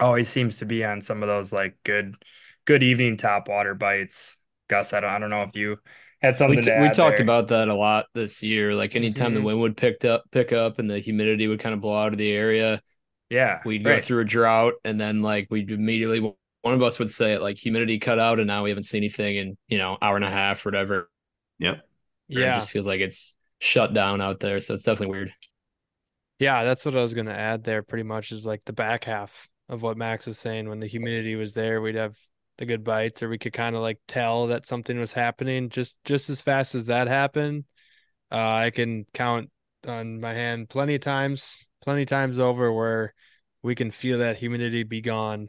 yeah. 0.01 0.07
always 0.07 0.29
seems 0.29 0.59
to 0.59 0.67
be 0.67 0.85
on 0.85 1.01
some 1.01 1.23
of 1.23 1.29
those 1.29 1.53
like 1.53 1.77
good 1.85 2.17
good 2.65 2.83
evening 2.83 3.17
top 3.17 3.49
water 3.49 3.75
bites. 3.75 4.37
Gus, 4.69 4.93
I 4.93 5.01
don't, 5.01 5.11
I 5.11 5.19
don't 5.19 5.31
know 5.31 5.43
if 5.43 5.55
you 5.55 5.77
had 6.23 6.37
something 6.37 6.57
we, 6.57 6.63
t- 6.63 6.81
we 6.81 6.89
talked 6.91 7.19
there. 7.19 7.25
about 7.25 7.49
that 7.49 7.69
a 7.69 7.75
lot 7.75 8.07
this 8.15 8.43
year. 8.43 8.75
Like 8.75 8.97
anytime 8.97 9.29
mm-hmm. 9.29 9.35
the 9.35 9.43
wind 9.43 9.61
would 9.61 9.77
pick 9.77 10.05
up, 10.05 10.25
pick 10.31 10.53
up, 10.53 10.79
and 10.79 10.89
the 10.89 10.99
humidity 10.99 11.47
would 11.49 11.61
kind 11.61 11.75
of 11.75 11.81
blow 11.81 11.97
out 11.97 12.13
of 12.13 12.19
the 12.19 12.31
area. 12.31 12.81
Yeah, 13.29 13.61
we'd 13.65 13.85
right. 13.85 13.97
go 13.97 14.03
through 14.03 14.21
a 14.21 14.25
drought, 14.25 14.75
and 14.85 15.01
then 15.01 15.23
like 15.23 15.49
we'd 15.51 15.71
immediately 15.71 16.35
one 16.63 16.75
of 16.75 16.83
us 16.83 16.99
would 16.99 17.11
say 17.11 17.35
it 17.35 17.43
like 17.43 17.59
humidity 17.59 17.99
cut 17.99 18.19
out, 18.19 18.39
and 18.39 18.47
now 18.47 18.63
we 18.63 18.71
haven't 18.71 18.85
seen 18.85 18.99
anything 18.99 19.37
in 19.37 19.57
you 19.69 19.79
know 19.79 19.99
hour 20.01 20.17
and 20.17 20.25
a 20.25 20.31
half, 20.31 20.65
or 20.65 20.71
whatever. 20.71 21.11
Yep. 21.59 21.83
Yeah, 22.29 22.57
it 22.57 22.61
just 22.61 22.71
feels 22.71 22.87
like 22.87 23.01
it's 23.01 23.37
shut 23.59 23.93
down 23.95 24.21
out 24.21 24.41
there, 24.41 24.59
so 24.59 24.75
it's 24.75 24.85
definitely 24.85 25.13
weird. 25.13 25.33
Yeah, 26.39 26.65
that's 26.65 26.85
what 26.85 26.97
I 26.97 27.03
was 27.03 27.15
gonna 27.15 27.33
add 27.33 27.65
there. 27.65 27.83
Pretty 27.83 28.05
much 28.05 28.33
is 28.33 28.47
like 28.47 28.65
the 28.65 28.73
back 28.73 29.05
half 29.05 29.49
of 29.69 29.83
what 29.83 29.97
Max 29.97 30.27
is 30.27 30.39
saying. 30.39 30.69
When 30.69 30.81
the 30.81 30.87
humidity 30.87 31.37
was 31.37 31.55
there, 31.55 31.81
we'd 31.81 31.95
have 31.95 32.17
the 32.59 32.67
good 32.67 32.85
bites 32.85 33.23
or 33.23 33.29
we 33.29 33.39
could 33.39 33.53
kind 33.53 33.75
of 33.75 33.83
like 33.83 33.99
tell 34.07 34.47
that 34.49 34.67
something 34.67 34.99
was 34.99 35.13
happening 35.13 35.69
just 35.69 35.99
just 36.05 36.31
as 36.31 36.41
fast 36.41 36.75
as 36.75 36.87
that 36.87 37.09
happened 37.09 37.65
uh, 38.31 38.37
i 38.37 38.71
can 38.71 39.05
count 39.15 39.51
on 39.87 40.21
my 40.21 40.33
hand 40.33 40.69
plenty 40.69 40.95
of 40.95 41.01
times 41.01 41.67
plenty 41.83 42.03
of 42.03 42.09
times 42.09 42.39
over 42.39 42.73
where 42.73 43.15
we 43.63 43.75
can 43.75 43.91
feel 43.91 44.19
that 44.19 44.37
humidity 44.37 44.83
be 44.83 45.01
gone 45.01 45.49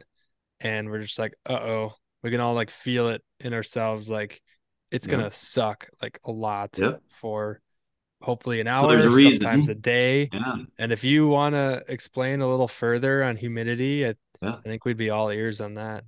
and 0.64 0.90
we're 0.90 1.00
just 1.00 1.18
like 1.18 1.34
uh-oh 1.48 1.92
we 2.22 2.30
can 2.30 2.40
all 2.40 2.54
like 2.54 2.70
feel 2.70 3.08
it 3.08 3.22
in 3.40 3.54
ourselves 3.54 4.08
like 4.10 4.42
it's 4.90 5.06
gonna 5.06 5.32
suck 5.32 5.88
like 6.02 6.18
a 6.24 6.32
lot 6.32 6.76
for 7.10 7.60
hopefully 8.22 8.60
an 8.60 8.66
hour 8.66 9.00
so 9.00 9.08
a 9.08 9.30
sometimes 9.30 9.68
a 9.68 9.74
day 9.74 10.28
yeah. 10.32 10.56
and 10.78 10.92
if 10.92 11.04
you 11.04 11.28
want 11.28 11.54
to 11.54 11.82
explain 11.88 12.40
a 12.40 12.48
little 12.48 12.68
further 12.68 13.22
on 13.22 13.36
humidity 13.36 14.06
I, 14.06 14.14
yeah. 14.40 14.56
I 14.56 14.68
think 14.68 14.84
we'd 14.84 14.96
be 14.96 15.10
all 15.10 15.30
ears 15.30 15.60
on 15.60 15.74
that 15.74 16.04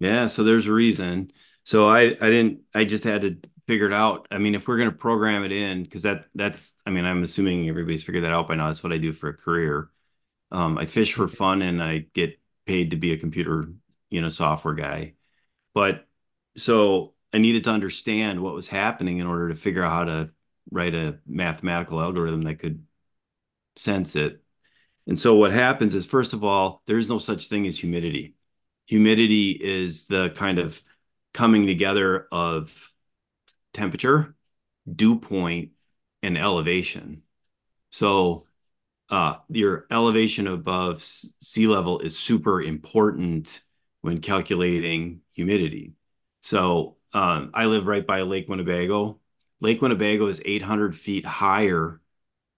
yeah, 0.00 0.26
so 0.26 0.42
there's 0.42 0.66
a 0.66 0.72
reason. 0.72 1.30
So 1.62 1.88
I 1.88 2.16
I 2.20 2.30
didn't 2.30 2.62
I 2.74 2.84
just 2.84 3.04
had 3.04 3.20
to 3.22 3.36
figure 3.68 3.86
it 3.86 3.92
out. 3.92 4.26
I 4.30 4.38
mean, 4.38 4.54
if 4.54 4.66
we're 4.66 4.78
gonna 4.78 4.92
program 4.92 5.44
it 5.44 5.52
in, 5.52 5.84
because 5.84 6.02
that 6.02 6.24
that's 6.34 6.72
I 6.86 6.90
mean, 6.90 7.04
I'm 7.04 7.22
assuming 7.22 7.68
everybody's 7.68 8.02
figured 8.02 8.24
that 8.24 8.32
out 8.32 8.48
by 8.48 8.56
now. 8.56 8.66
That's 8.66 8.82
what 8.82 8.92
I 8.92 8.98
do 8.98 9.12
for 9.12 9.28
a 9.28 9.36
career. 9.36 9.90
Um, 10.50 10.78
I 10.78 10.86
fish 10.86 11.14
for 11.14 11.28
fun 11.28 11.62
and 11.62 11.82
I 11.82 12.06
get 12.14 12.39
paid 12.70 12.92
to 12.92 12.96
be 12.96 13.12
a 13.12 13.16
computer, 13.18 13.68
you 14.10 14.22
know, 14.22 14.28
software 14.28 14.74
guy. 14.74 15.14
But 15.74 16.06
so 16.56 17.14
I 17.32 17.38
needed 17.38 17.64
to 17.64 17.70
understand 17.70 18.40
what 18.40 18.54
was 18.54 18.68
happening 18.68 19.18
in 19.18 19.26
order 19.26 19.48
to 19.48 19.56
figure 19.56 19.82
out 19.82 19.90
how 19.90 20.04
to 20.04 20.30
write 20.70 20.94
a 20.94 21.18
mathematical 21.26 22.00
algorithm 22.00 22.42
that 22.42 22.60
could 22.60 22.86
sense 23.74 24.14
it. 24.14 24.40
And 25.08 25.18
so 25.18 25.34
what 25.34 25.52
happens 25.52 25.96
is, 25.96 26.06
first 26.06 26.32
of 26.32 26.44
all, 26.44 26.80
there's 26.86 27.08
no 27.08 27.18
such 27.18 27.48
thing 27.48 27.66
as 27.66 27.76
humidity 27.76 28.36
humidity 28.86 29.50
is 29.50 30.06
the 30.06 30.30
kind 30.30 30.60
of 30.60 30.80
coming 31.32 31.66
together 31.66 32.28
of 32.30 32.92
temperature, 33.72 34.36
dew 34.92 35.18
point, 35.18 35.70
and 36.22 36.38
elevation. 36.38 37.22
So 37.90 38.46
uh, 39.10 39.36
your 39.48 39.86
elevation 39.90 40.46
above 40.46 41.02
sea 41.02 41.66
level 41.66 41.98
is 41.98 42.18
super 42.18 42.62
important 42.62 43.60
when 44.02 44.20
calculating 44.20 45.20
humidity. 45.32 45.94
So 46.40 46.96
um, 47.12 47.50
I 47.52 47.66
live 47.66 47.86
right 47.86 48.06
by 48.06 48.22
Lake 48.22 48.48
Winnebago. 48.48 49.18
Lake 49.60 49.82
Winnebago 49.82 50.28
is 50.28 50.40
800 50.44 50.96
feet 50.96 51.26
higher 51.26 52.00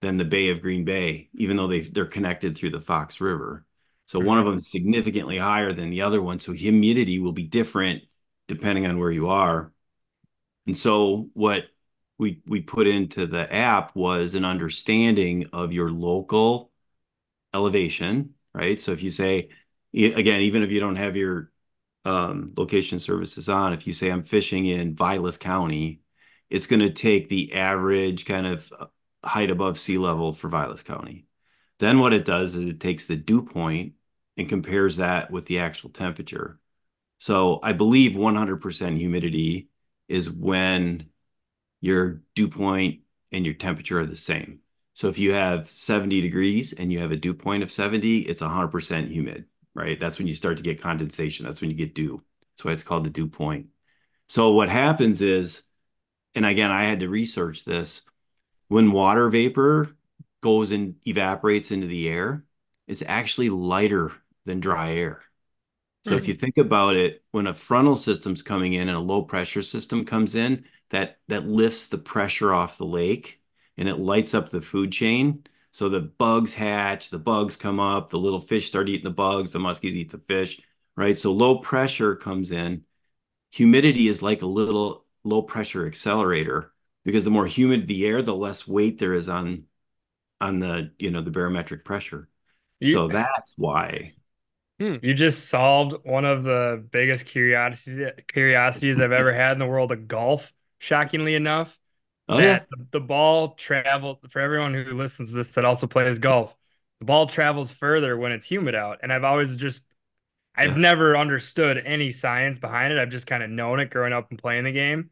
than 0.01 0.17
the 0.17 0.25
Bay 0.25 0.49
of 0.49 0.61
Green 0.61 0.85
Bay, 0.85 1.29
even 1.33 1.57
though 1.57 1.67
they 1.67 1.81
they're 1.81 2.05
connected 2.05 2.55
through 2.55 2.69
the 2.69 2.81
Fox 2.81 3.19
River. 3.19 3.65
So 4.05 4.19
one 4.19 4.37
of 4.37 4.45
them 4.45 4.57
is 4.57 4.69
significantly 4.69 5.37
higher 5.37 5.73
than 5.73 5.89
the 5.89 6.01
other 6.01 6.21
one. 6.21 6.39
So 6.39 6.51
humidity 6.51 7.19
will 7.19 7.31
be 7.31 7.43
different 7.43 8.03
depending 8.47 8.85
on 8.85 8.99
where 8.99 9.11
you 9.11 9.29
are. 9.29 9.73
And 10.67 10.77
so 10.77 11.29
what 11.33 11.63
we 12.23 12.41
we 12.47 12.61
put 12.61 12.87
into 12.87 13.27
the 13.27 13.53
app 13.53 13.95
was 13.95 14.33
an 14.33 14.45
understanding 14.45 15.49
of 15.51 15.73
your 15.73 15.91
local 15.91 16.71
elevation, 17.53 18.33
right? 18.53 18.79
So 18.79 18.93
if 18.93 19.03
you 19.03 19.11
say 19.11 19.49
again, 19.93 20.41
even 20.43 20.63
if 20.63 20.71
you 20.71 20.79
don't 20.79 20.95
have 20.95 21.17
your 21.17 21.51
um, 22.05 22.53
location 22.57 22.99
services 22.99 23.49
on, 23.49 23.73
if 23.73 23.85
you 23.85 23.93
say 23.93 24.09
I'm 24.09 24.23
fishing 24.23 24.65
in 24.65 24.95
Vilas 24.95 25.37
County, 25.37 26.01
it's 26.49 26.67
going 26.67 26.79
to 26.79 26.89
take 26.89 27.27
the 27.27 27.53
average 27.53 28.25
kind 28.25 28.47
of 28.47 28.71
uh, 28.79 28.85
height 29.23 29.51
above 29.51 29.77
sea 29.77 29.97
level 29.97 30.31
for 30.31 30.47
Vilas 30.47 30.81
County. 30.81 31.25
Then 31.79 31.99
what 31.99 32.13
it 32.13 32.23
does 32.23 32.55
is 32.55 32.65
it 32.65 32.79
takes 32.79 33.05
the 33.05 33.17
dew 33.17 33.43
point 33.43 33.93
and 34.37 34.47
compares 34.47 34.97
that 34.97 35.29
with 35.29 35.45
the 35.45 35.59
actual 35.59 35.89
temperature. 35.89 36.59
So 37.19 37.59
I 37.61 37.73
believe 37.73 38.13
100% 38.13 38.97
humidity 38.97 39.69
is 40.07 40.29
when 40.29 41.09
your 41.83 42.21
dew 42.33 42.47
point 42.47 43.01
and 43.33 43.45
your 43.45 43.53
temperature 43.53 43.99
are 43.99 44.05
the 44.05 44.15
same. 44.15 44.59
So 44.93 45.09
if 45.09 45.19
you 45.19 45.33
have 45.33 45.69
70 45.69 46.21
degrees 46.21 46.71
and 46.71 46.93
you 46.93 46.99
have 46.99 47.11
a 47.11 47.17
dew 47.17 47.33
point 47.33 47.61
of 47.61 47.69
70, 47.69 48.19
it's 48.19 48.41
100% 48.41 49.09
humid, 49.09 49.45
right? 49.75 49.99
That's 49.99 50.17
when 50.17 50.27
you 50.27 50.33
start 50.33 50.55
to 50.57 50.63
get 50.63 50.81
condensation. 50.81 51.45
That's 51.45 51.59
when 51.59 51.69
you 51.69 51.75
get 51.75 51.93
dew. 51.93 52.23
That's 52.53 52.63
why 52.63 52.71
it's 52.71 52.83
called 52.83 53.03
the 53.03 53.09
dew 53.09 53.27
point. 53.27 53.67
So 54.29 54.53
what 54.53 54.69
happens 54.69 55.21
is, 55.21 55.63
and 56.33 56.45
again, 56.45 56.71
I 56.71 56.85
had 56.85 57.01
to 57.01 57.09
research 57.09 57.65
this, 57.65 58.03
when 58.69 58.93
water 58.93 59.27
vapor 59.27 59.93
goes 60.41 60.71
and 60.71 60.95
evaporates 61.05 61.71
into 61.71 61.87
the 61.87 62.07
air, 62.07 62.45
it's 62.87 63.03
actually 63.05 63.49
lighter 63.49 64.13
than 64.45 64.61
dry 64.61 64.93
air. 64.93 65.21
So 66.05 66.11
mm-hmm. 66.11 66.19
if 66.19 66.29
you 66.29 66.33
think 66.35 66.57
about 66.57 66.95
it, 66.95 67.23
when 67.31 67.47
a 67.47 67.53
frontal 67.53 67.97
system's 67.97 68.41
coming 68.41 68.71
in 68.71 68.87
and 68.87 68.97
a 68.97 69.01
low 69.01 69.23
pressure 69.23 69.61
system 69.61 70.05
comes 70.05 70.35
in, 70.35 70.63
that 70.93 71.17
that 71.27 71.45
lifts 71.47 71.87
the 71.87 71.97
pressure 71.97 72.53
off 72.53 72.77
the 72.77 72.85
lake 72.85 73.41
and 73.77 73.89
it 73.89 73.95
lights 73.95 74.35
up 74.35 74.49
the 74.49 74.61
food 74.61 74.91
chain. 74.91 75.43
So 75.71 75.89
the 75.89 76.01
bugs 76.01 76.53
hatch, 76.53 77.09
the 77.09 77.17
bugs 77.17 77.57
come 77.57 77.79
up, 77.79 78.11
the 78.11 78.19
little 78.19 78.39
fish 78.39 78.67
start 78.67 78.89
eating 78.89 79.03
the 79.03 79.09
bugs, 79.09 79.49
the 79.51 79.59
muskies 79.59 79.93
eat 79.93 80.11
the 80.11 80.19
fish, 80.19 80.61
right? 80.95 81.17
So 81.17 81.33
low 81.33 81.57
pressure 81.57 82.15
comes 82.15 82.51
in. 82.51 82.83
Humidity 83.53 84.07
is 84.07 84.21
like 84.21 84.43
a 84.43 84.47
little 84.47 85.05
low 85.23 85.41
pressure 85.41 85.87
accelerator 85.87 86.71
because 87.03 87.23
the 87.23 87.31
more 87.31 87.47
humid 87.47 87.87
the 87.87 88.05
air, 88.05 88.21
the 88.21 88.35
less 88.35 88.67
weight 88.67 88.99
there 88.99 89.15
is 89.15 89.29
on 89.29 89.63
on 90.39 90.59
the 90.59 90.91
you 90.99 91.09
know 91.09 91.23
the 91.23 91.31
barometric 91.31 91.83
pressure. 91.83 92.29
You, 92.79 92.93
so 92.93 93.07
that's 93.07 93.55
why. 93.57 94.13
Hmm. 94.79 94.97
You 95.01 95.15
just 95.15 95.49
solved 95.49 95.95
one 96.05 96.25
of 96.25 96.43
the 96.43 96.85
biggest 96.91 97.25
curiosities 97.25 98.11
curiosities 98.27 98.99
I've 98.99 99.11
ever 99.11 99.33
had 99.33 99.53
in 99.53 99.59
the 99.59 99.65
world 99.65 99.91
of 99.91 100.07
golf. 100.07 100.53
Shockingly 100.83 101.35
enough, 101.35 101.79
Oh 102.27 102.39
yeah. 102.39 102.59
the, 102.59 102.87
the 102.91 102.99
ball 102.99 103.55
travel 103.55 104.19
for 104.29 104.39
everyone 104.41 104.73
who 104.73 104.95
listens 104.95 105.29
to 105.29 105.35
this 105.37 105.53
that 105.53 105.65
also 105.65 105.87
plays 105.87 106.19
golf. 106.19 106.55
The 106.99 107.05
ball 107.05 107.27
travels 107.27 107.71
further 107.71 108.17
when 108.17 108.31
it's 108.33 108.45
humid 108.45 108.75
out, 108.75 108.99
and 109.03 109.13
I've 109.13 109.23
always 109.23 109.57
just 109.57 109.83
I've 110.55 110.75
Yeah. 110.75 110.77
never 110.77 111.17
understood 111.17 111.77
any 111.85 112.11
science 112.11 112.59
behind 112.59 112.93
it. 112.93 112.99
I've 112.99 113.09
just 113.09 113.27
kind 113.27 113.43
of 113.43 113.49
known 113.49 113.79
it 113.79 113.89
growing 113.89 114.13
up 114.13 114.29
and 114.29 114.39
playing 114.39 114.65
the 114.65 114.71
game. 114.71 115.09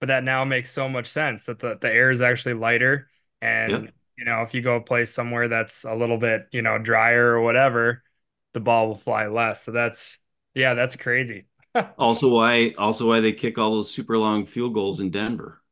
But 0.00 0.06
that 0.08 0.24
now 0.24 0.44
makes 0.44 0.70
so 0.72 0.88
much 0.88 1.06
sense 1.08 1.46
that 1.46 1.58
the, 1.60 1.78
the 1.80 1.90
air 1.92 2.10
is 2.10 2.20
actually 2.20 2.54
lighter. 2.54 3.08
And, 3.42 3.84
Yep. 3.84 3.94
you 4.16 4.24
know, 4.24 4.42
if 4.42 4.54
you 4.54 4.60
go 4.62 4.80
play 4.80 5.04
somewhere 5.06 5.48
that's 5.48 5.84
a 5.84 5.94
little 5.94 6.18
bit, 6.18 6.48
you 6.52 6.62
know, 6.62 6.78
drier 6.78 7.32
or 7.32 7.42
whatever, 7.42 8.02
the 8.52 8.60
ball 8.60 8.88
will 8.88 8.96
fly 8.96 9.26
less. 9.28 9.64
So 9.64 9.72
that's, 9.72 10.18
yeah, 10.54 10.74
that's 10.74 10.96
crazy. 10.96 11.46
Also 11.98 12.28
why 12.28 12.72
also 12.78 13.08
why 13.08 13.18
they 13.20 13.32
kick 13.32 13.58
all 13.58 13.72
those 13.72 13.92
super 13.92 14.16
long 14.18 14.46
field 14.46 14.74
goals 14.74 15.00
in 15.00 15.10
Denver. 15.10 15.62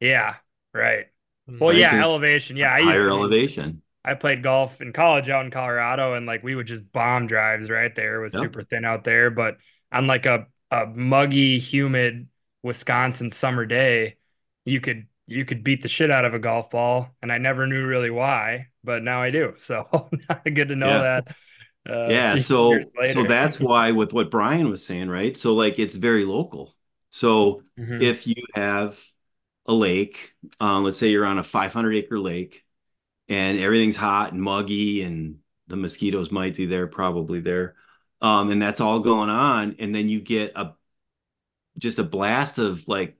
Yeah, 0.00 0.36
right. 0.72 1.06
Hmm. 1.46 1.58
Well, 1.58 1.72
Right, 1.72 1.74
yeah, 1.74 1.88
'cause 1.88 2.02
elevation. 2.02 2.56
Yeah, 2.56 2.72
I 2.72 2.78
used 2.80 3.04
Higher 3.04 3.08
to, 3.08 3.10
elevation. 3.10 3.82
I 4.04 4.14
played 4.14 4.42
golf 4.42 4.80
in 4.80 4.92
college 4.92 5.28
out 5.30 5.44
in 5.46 5.50
Colorado, 5.52 6.14
and 6.14 6.26
like 6.26 6.42
we 6.44 6.54
would 6.56 6.66
just 6.66 6.90
bomb 6.92 7.26
drives 7.26 7.70
right 7.70 7.94
there. 7.96 8.16
It 8.20 8.24
was 8.24 8.34
Yep. 8.34 8.36
super 8.36 8.62
thin 8.62 8.84
out 8.84 9.04
there, 9.04 9.30
but 9.30 9.58
on 9.92 10.06
like 10.06 10.26
a 10.26 10.48
a 10.72 10.86
muggy, 10.86 11.58
humid 11.60 12.28
Wisconsin 12.62 13.30
summer 13.30 13.66
day, 13.66 14.16
you 14.66 14.80
could 14.80 15.08
you 15.26 15.44
could 15.46 15.64
beat 15.64 15.82
the 15.82 15.88
shit 15.88 16.10
out 16.10 16.24
of 16.26 16.34
a 16.34 16.38
golf 16.40 16.70
ball, 16.70 17.10
and 17.22 17.32
I 17.32 17.38
never 17.38 17.66
knew 17.66 17.86
really 17.86 18.10
why, 18.10 18.68
but 18.84 19.02
now 19.04 19.22
I 19.22 19.30
do. 19.30 19.54
So 19.60 20.10
good 20.44 20.68
to 20.70 20.76
know 20.76 20.98
Yeah. 20.98 21.02
that. 21.02 21.28
Uh, 21.88 21.92
Yeah, 22.04 22.36
so 22.36 22.92
so 23.02 23.24
that's 23.24 23.60
why 23.60 23.92
with 23.92 24.12
what 24.12 24.30
Brian 24.30 24.68
was 24.70 24.84
saying, 24.84 25.08
right? 25.08 25.36
So 25.36 25.54
like 25.54 25.78
it's 25.78 25.96
very 25.96 26.24
local. 26.24 26.74
So 27.10 27.62
Mhm. 27.76 27.98
if 27.98 28.26
you 28.26 28.34
have 28.54 29.00
a 29.66 29.74
lake, 29.74 30.34
um, 30.60 30.84
let's 30.84 30.98
say 30.98 31.10
you're 31.10 31.26
on 31.26 31.38
a 31.38 31.42
500 31.44 31.94
acre 31.96 32.18
lake 32.18 32.64
and 33.28 33.58
everything's 33.60 33.96
hot 33.96 34.32
and 34.32 34.42
muggy 34.42 35.02
and 35.02 35.40
the 35.68 35.76
mosquitoes 35.76 36.32
might 36.32 36.56
be 36.56 36.66
there, 36.66 36.86
probably 36.88 37.40
there. 37.40 37.76
Um, 38.22 38.50
and 38.50 38.62
that's 38.62 38.80
all 38.80 39.00
going 39.00 39.30
on. 39.30 39.76
And 39.80 39.94
then 39.94 40.08
you 40.08 40.20
get 40.20 40.52
a 40.56 40.74
just 41.78 41.98
a 41.98 42.04
blast 42.04 42.58
of 42.58 42.86
like 42.88 43.16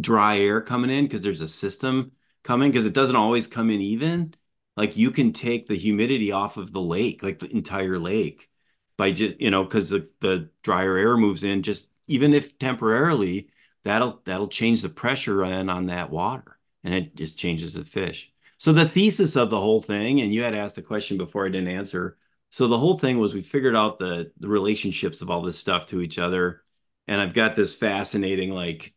dry 0.00 0.38
air 0.38 0.60
coming 0.60 0.90
in 0.90 1.04
because 1.06 1.22
there's 1.22 1.40
a 1.40 1.48
system 1.48 2.12
coming 2.42 2.70
because 2.70 2.86
it 2.86 2.94
doesn't 2.94 3.16
always 3.16 3.46
come 3.46 3.70
in 3.70 3.80
even. 3.80 4.34
Like 4.76 4.96
you 4.96 5.10
can 5.10 5.32
take 5.32 5.66
the 5.66 5.76
humidity 5.76 6.32
off 6.32 6.56
of 6.56 6.72
the 6.72 6.80
lake, 6.80 7.22
like 7.22 7.38
the 7.38 7.50
entire 7.50 7.98
lake, 7.98 8.50
by 8.96 9.12
just 9.12 9.40
you 9.40 9.50
know 9.50 9.64
because 9.64 9.88
the 9.90 10.08
the 10.20 10.50
drier 10.62 10.96
air 10.96 11.16
moves 11.16 11.44
in. 11.44 11.62
Just 11.62 11.88
even 12.06 12.34
if 12.34 12.58
temporarily, 12.58 13.48
that'll 13.84 14.20
that'll 14.24 14.48
change 14.48 14.82
the 14.82 14.88
pressure 14.88 15.44
in 15.44 15.68
on 15.70 15.86
that 15.86 16.10
water, 16.10 16.58
and 16.84 16.94
it 16.94 17.16
just 17.16 17.38
changes 17.38 17.74
the 17.74 17.84
fish. 17.84 18.32
So 18.58 18.72
the 18.72 18.88
thesis 18.88 19.36
of 19.36 19.50
the 19.50 19.60
whole 19.60 19.82
thing, 19.82 20.20
and 20.20 20.32
you 20.32 20.42
had 20.42 20.54
asked 20.54 20.78
a 20.78 20.82
question 20.82 21.18
before 21.18 21.46
I 21.46 21.50
didn't 21.50 21.68
answer. 21.68 22.18
So 22.50 22.68
the 22.68 22.78
whole 22.78 22.98
thing 22.98 23.18
was 23.18 23.34
we 23.34 23.42
figured 23.42 23.76
out 23.76 23.98
the 23.98 24.32
the 24.38 24.48
relationships 24.48 25.22
of 25.22 25.30
all 25.30 25.42
this 25.42 25.58
stuff 25.58 25.86
to 25.86 26.00
each 26.02 26.18
other, 26.18 26.62
and 27.08 27.20
I've 27.20 27.34
got 27.34 27.54
this 27.54 27.74
fascinating 27.74 28.50
like 28.50 28.94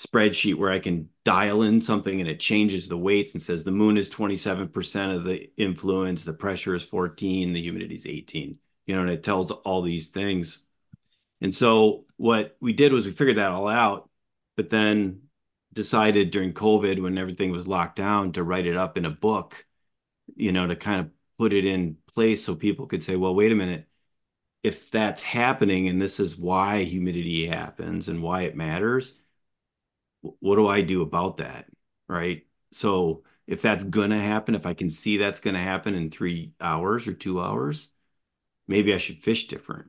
spreadsheet 0.00 0.54
where 0.54 0.70
I 0.70 0.78
can 0.78 1.10
dial 1.24 1.62
in 1.62 1.80
something 1.80 2.20
and 2.20 2.28
it 2.28 2.40
changes 2.40 2.88
the 2.88 2.96
weights 2.96 3.34
and 3.34 3.42
says 3.42 3.64
the 3.64 3.70
moon 3.70 3.98
is 3.98 4.08
27% 4.08 5.14
of 5.14 5.24
the 5.24 5.50
influence, 5.56 6.24
the 6.24 6.32
pressure 6.32 6.74
is 6.74 6.84
14, 6.84 7.52
the 7.52 7.60
humidity 7.60 7.96
is 7.96 8.06
18. 8.06 8.58
You 8.86 8.94
know, 8.94 9.02
and 9.02 9.10
it 9.10 9.22
tells 9.22 9.50
all 9.50 9.82
these 9.82 10.08
things. 10.08 10.60
And 11.42 11.54
so 11.54 12.06
what 12.16 12.56
we 12.60 12.72
did 12.72 12.92
was 12.92 13.06
we 13.06 13.12
figured 13.12 13.36
that 13.36 13.50
all 13.50 13.68
out, 13.68 14.08
but 14.56 14.70
then 14.70 15.22
decided 15.72 16.30
during 16.30 16.54
COVID 16.54 17.00
when 17.00 17.18
everything 17.18 17.52
was 17.52 17.68
locked 17.68 17.96
down 17.96 18.32
to 18.32 18.42
write 18.42 18.66
it 18.66 18.76
up 18.76 18.96
in 18.96 19.04
a 19.04 19.10
book, 19.10 19.66
you 20.34 20.50
know, 20.50 20.66
to 20.66 20.76
kind 20.76 21.00
of 21.00 21.10
put 21.38 21.52
it 21.52 21.66
in 21.66 21.96
place 22.12 22.44
so 22.44 22.54
people 22.54 22.86
could 22.86 23.04
say, 23.04 23.16
well, 23.16 23.34
wait 23.34 23.52
a 23.52 23.54
minute, 23.54 23.86
if 24.62 24.90
that's 24.90 25.22
happening 25.22 25.88
and 25.88 26.00
this 26.00 26.20
is 26.20 26.36
why 26.36 26.84
humidity 26.84 27.46
happens 27.46 28.08
and 28.08 28.22
why 28.22 28.42
it 28.42 28.56
matters, 28.56 29.14
what 30.22 30.56
do 30.56 30.68
I 30.68 30.82
do 30.82 31.02
about 31.02 31.38
that? 31.38 31.66
Right. 32.08 32.46
So 32.72 33.24
if 33.46 33.62
that's 33.62 33.84
going 33.84 34.10
to 34.10 34.20
happen, 34.20 34.54
if 34.54 34.66
I 34.66 34.74
can 34.74 34.90
see 34.90 35.16
that's 35.16 35.40
going 35.40 35.54
to 35.54 35.60
happen 35.60 35.94
in 35.94 36.10
three 36.10 36.52
hours 36.60 37.06
or 37.08 37.14
two 37.14 37.40
hours, 37.40 37.88
maybe 38.68 38.94
I 38.94 38.98
should 38.98 39.18
fish 39.18 39.46
different. 39.48 39.88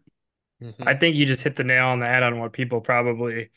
Mhm. 0.61 0.87
I 0.87 0.95
think 0.95 1.15
you 1.15 1.25
just 1.25 1.43
hit 1.43 1.55
the 1.55 1.63
nail 1.63 1.87
on 1.87 1.99
the 1.99 2.05
head 2.05 2.23
on 2.23 2.39
what 2.39 2.53
people 2.53 2.81
probably 2.81 3.49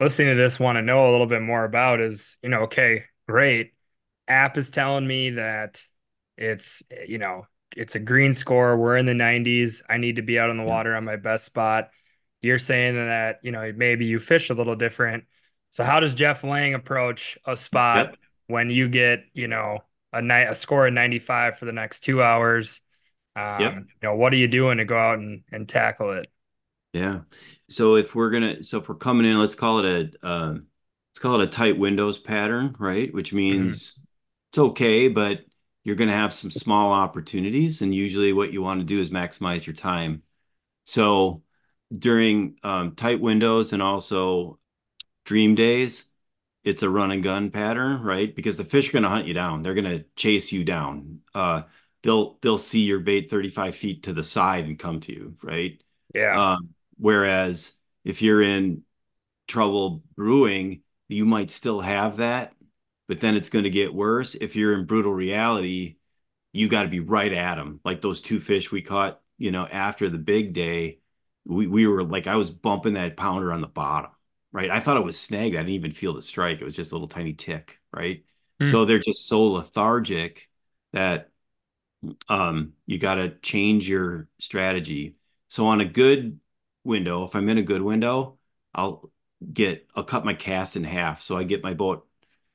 listening 0.00 0.28
to 0.36 0.42
this 0.42 0.60
want 0.60 0.76
to 0.76 0.82
know 0.82 1.10
a 1.10 1.12
little 1.12 1.26
bit 1.26 1.42
more 1.42 1.64
about 1.64 2.00
is, 2.00 2.38
you 2.42 2.48
know, 2.48 2.62
okay, 2.62 3.04
great. 3.28 3.72
App 4.28 4.56
is 4.58 4.70
telling 4.70 5.06
me 5.06 5.30
that 5.30 5.82
it's, 6.36 6.82
you 7.06 7.18
know, 7.18 7.46
it's 7.76 7.94
a 7.94 8.00
green 8.00 8.34
score. 8.34 8.76
We're 8.76 8.96
in 8.96 9.06
the 9.06 9.14
90s. 9.14 9.82
I 9.88 9.98
need 9.98 10.16
to 10.16 10.22
be 10.22 10.38
out 10.38 10.50
on 10.50 10.56
the 10.56 10.64
water 10.64 10.96
on 10.96 11.04
my 11.04 11.16
best 11.16 11.44
spot. 11.44 11.90
You're 12.42 12.58
saying 12.58 12.96
that, 12.96 13.40
you 13.42 13.52
know, 13.52 13.72
maybe 13.74 14.06
you 14.06 14.18
fish 14.18 14.50
a 14.50 14.54
little 14.54 14.76
different. 14.76 15.24
So 15.76 15.84
how 15.84 16.00
does 16.00 16.14
Jeff 16.14 16.42
Lang 16.42 16.72
approach 16.72 17.36
a 17.44 17.54
spot 17.54 18.06
Yep. 18.06 18.16
when 18.46 18.70
you 18.70 18.88
get, 18.88 19.24
you 19.34 19.46
know, 19.46 19.80
a 20.10 20.22
night 20.22 20.48
a 20.50 20.54
score 20.54 20.86
of 20.86 20.94
95 20.94 21.58
for 21.58 21.66
the 21.66 21.72
next 21.72 22.00
two 22.00 22.22
hours? 22.22 22.80
Um, 23.36 23.52
Yep. 23.60 23.74
you 23.74 24.08
know, 24.08 24.14
what 24.16 24.32
are 24.32 24.36
you 24.36 24.48
doing 24.48 24.78
to 24.78 24.86
go 24.86 24.96
out 24.96 25.18
and, 25.18 25.42
and 25.52 25.68
tackle 25.68 26.12
it? 26.12 26.30
Yeah. 26.94 27.20
So 27.68 27.96
if 27.96 28.14
we're 28.14 28.30
gonna, 28.30 28.62
so 28.62 28.78
if 28.78 28.88
we're 28.88 28.94
coming 28.94 29.26
in, 29.30 29.38
let's 29.38 29.54
call 29.54 29.84
it 29.84 30.14
a, 30.24 30.26
um, 30.26 30.66
let's 31.10 31.18
call 31.20 31.38
it 31.42 31.44
a 31.44 31.46
tight 31.46 31.78
windows 31.78 32.18
pattern, 32.18 32.74
right? 32.78 33.12
Which 33.12 33.34
means 33.34 33.98
it's 34.50 34.58
okay, 34.58 35.08
but 35.08 35.44
you're 35.84 35.94
gonna 35.94 36.12
have 36.12 36.32
some 36.32 36.50
small 36.50 36.90
opportunities, 36.90 37.82
and 37.82 37.94
usually 37.94 38.32
what 38.32 38.50
you 38.50 38.62
want 38.62 38.80
to 38.80 38.86
do 38.86 38.98
is 38.98 39.10
maximize 39.10 39.66
your 39.66 39.76
time. 39.76 40.22
So 40.84 41.42
during 41.96 42.56
um, 42.62 42.94
tight 42.94 43.20
windows 43.20 43.74
and 43.74 43.82
also 43.82 44.58
dream 45.26 45.54
days, 45.54 46.06
it's 46.64 46.82
a 46.82 46.90
run 46.90 47.10
and 47.10 47.22
gun 47.22 47.50
pattern, 47.50 48.02
right? 48.02 48.34
Because 48.34 48.56
the 48.56 48.64
fish 48.64 48.88
are 48.88 48.92
gonna 48.92 49.10
hunt 49.10 49.26
you 49.26 49.34
down. 49.34 49.62
They're 49.62 49.74
gonna 49.74 50.04
chase 50.16 50.52
you 50.52 50.64
down. 50.64 51.20
Uh, 51.34 51.62
they'll 52.02 52.38
they'll 52.40 52.58
see 52.58 52.80
your 52.84 53.00
bait 53.00 53.30
35 53.30 53.76
feet 53.76 54.04
to 54.04 54.14
the 54.14 54.24
side 54.24 54.64
and 54.64 54.78
come 54.78 55.00
to 55.00 55.12
you, 55.12 55.36
right? 55.42 55.82
Yeah. 56.14 56.52
Um, 56.52 56.74
whereas 56.98 57.72
if 58.04 58.22
you're 58.22 58.42
in 58.42 58.84
trouble 59.48 60.02
brewing, 60.16 60.82
you 61.08 61.24
might 61.26 61.50
still 61.50 61.80
have 61.80 62.16
that, 62.18 62.54
but 63.08 63.20
then 63.20 63.36
it's 63.36 63.48
going 63.48 63.64
to 63.64 63.70
get 63.70 63.94
worse. 63.94 64.34
If 64.34 64.56
you're 64.56 64.74
in 64.74 64.86
brutal 64.86 65.12
reality, 65.12 65.96
you 66.52 66.68
got 66.68 66.82
to 66.84 66.88
be 66.88 67.00
right 67.00 67.32
at 67.32 67.56
them. 67.56 67.80
Like 67.84 68.00
those 68.00 68.20
two 68.20 68.40
fish 68.40 68.72
we 68.72 68.82
caught, 68.82 69.20
you 69.38 69.50
know, 69.50 69.66
after 69.66 70.08
the 70.08 70.18
big 70.18 70.52
day, 70.52 71.00
we, 71.44 71.66
we 71.66 71.86
were 71.86 72.02
like, 72.02 72.26
I 72.26 72.36
was 72.36 72.50
bumping 72.50 72.94
that 72.94 73.16
pounder 73.16 73.52
on 73.52 73.60
the 73.60 73.66
bottom, 73.68 74.10
right? 74.56 74.70
I 74.70 74.80
thought 74.80 74.96
it 74.96 75.04
was 75.04 75.20
snagged. 75.20 75.54
I 75.54 75.58
didn't 75.58 75.74
even 75.74 75.90
feel 75.90 76.14
the 76.14 76.22
strike. 76.22 76.62
It 76.62 76.64
was 76.64 76.74
just 76.74 76.90
a 76.90 76.94
little 76.94 77.08
tiny 77.08 77.34
tick, 77.34 77.78
right? 77.92 78.24
Hmm. 78.58 78.70
So 78.70 78.86
they're 78.86 78.98
just 78.98 79.28
so 79.28 79.42
lethargic 79.42 80.48
that 80.94 81.28
um, 82.30 82.72
you 82.86 82.96
got 82.96 83.16
to 83.16 83.36
change 83.42 83.86
your 83.86 84.28
strategy. 84.38 85.16
So 85.48 85.66
on 85.66 85.82
a 85.82 85.84
good 85.84 86.40
window, 86.84 87.24
if 87.24 87.36
I'm 87.36 87.50
in 87.50 87.58
a 87.58 87.62
good 87.62 87.82
window, 87.82 88.38
I'll 88.74 89.10
get 89.52 89.86
I'll 89.94 90.04
cut 90.04 90.24
my 90.24 90.32
cast 90.32 90.74
in 90.74 90.84
half 90.84 91.20
so 91.20 91.36
I 91.36 91.42
get 91.42 91.62
my 91.62 91.74
boat 91.74 92.08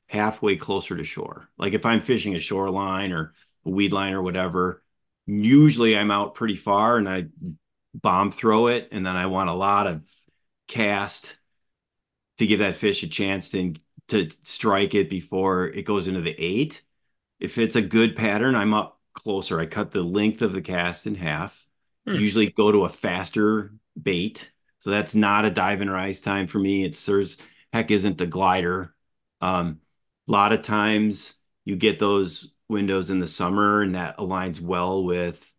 halfway 0.07 0.55
closer 0.55 0.97
to 0.97 1.03
shore. 1.03 1.49
Like 1.59 1.73
if 1.73 1.85
I'm 1.85 2.01
fishing 2.01 2.33
a 2.33 2.39
shoreline 2.39 3.11
or 3.11 3.35
a 3.63 3.69
weed 3.69 3.93
line 3.93 4.13
or 4.13 4.23
whatever, 4.23 4.81
usually 5.27 5.95
I'm 5.95 6.09
out 6.09 6.33
pretty 6.33 6.55
far 6.55 6.97
and 6.97 7.07
I 7.07 7.25
bomb 7.93 8.31
throw 8.31 8.67
it 8.67 8.89
and 8.91 9.05
then 9.05 9.15
I 9.15 9.27
want 9.27 9.51
a 9.51 9.53
lot 9.53 9.85
of 9.85 10.01
cast 10.67 11.37
to 12.41 12.47
give 12.47 12.57
that 12.57 12.75
fish 12.75 13.03
a 13.03 13.07
chance 13.07 13.49
to 13.49 13.75
to 14.07 14.27
strike 14.41 14.95
it 14.95 15.11
before 15.11 15.67
it 15.67 15.83
goes 15.83 16.07
into 16.07 16.21
the 16.21 16.35
eight. 16.39 16.81
If 17.39 17.59
it's 17.59 17.75
a 17.75 17.83
good 17.83 18.15
pattern, 18.15 18.55
I'm 18.55 18.73
up 18.73 18.99
closer. 19.13 19.59
I 19.59 19.67
cut 19.67 19.91
the 19.91 20.01
length 20.01 20.41
of 20.41 20.51
the 20.51 20.61
cast 20.61 21.05
in 21.05 21.13
half. 21.13 21.67
Hmm. 22.07 22.15
Usually 22.15 22.49
go 22.49 22.71
to 22.71 22.85
a 22.85 22.89
faster 22.89 23.73
bait. 24.01 24.51
So 24.79 24.89
that's 24.89 25.13
not 25.13 25.45
a 25.45 25.51
dive 25.51 25.81
and 25.81 25.91
rise 25.91 26.19
time 26.19 26.47
for 26.47 26.57
me. 26.57 26.83
It 26.83 26.95
serves 26.95 27.37
heck 27.71 27.91
isn't 27.91 28.17
the 28.17 28.25
glider. 28.25 28.95
Um, 29.39 29.79
a 30.27 30.31
lot 30.31 30.51
of 30.51 30.63
times 30.63 31.35
you 31.63 31.75
get 31.75 31.99
those 31.99 32.53
windows 32.67 33.11
in 33.11 33.19
the 33.19 33.27
summer 33.27 33.83
and 33.83 33.93
that 33.93 34.17
aligns 34.17 34.59
well 34.59 35.03
with 35.03 35.53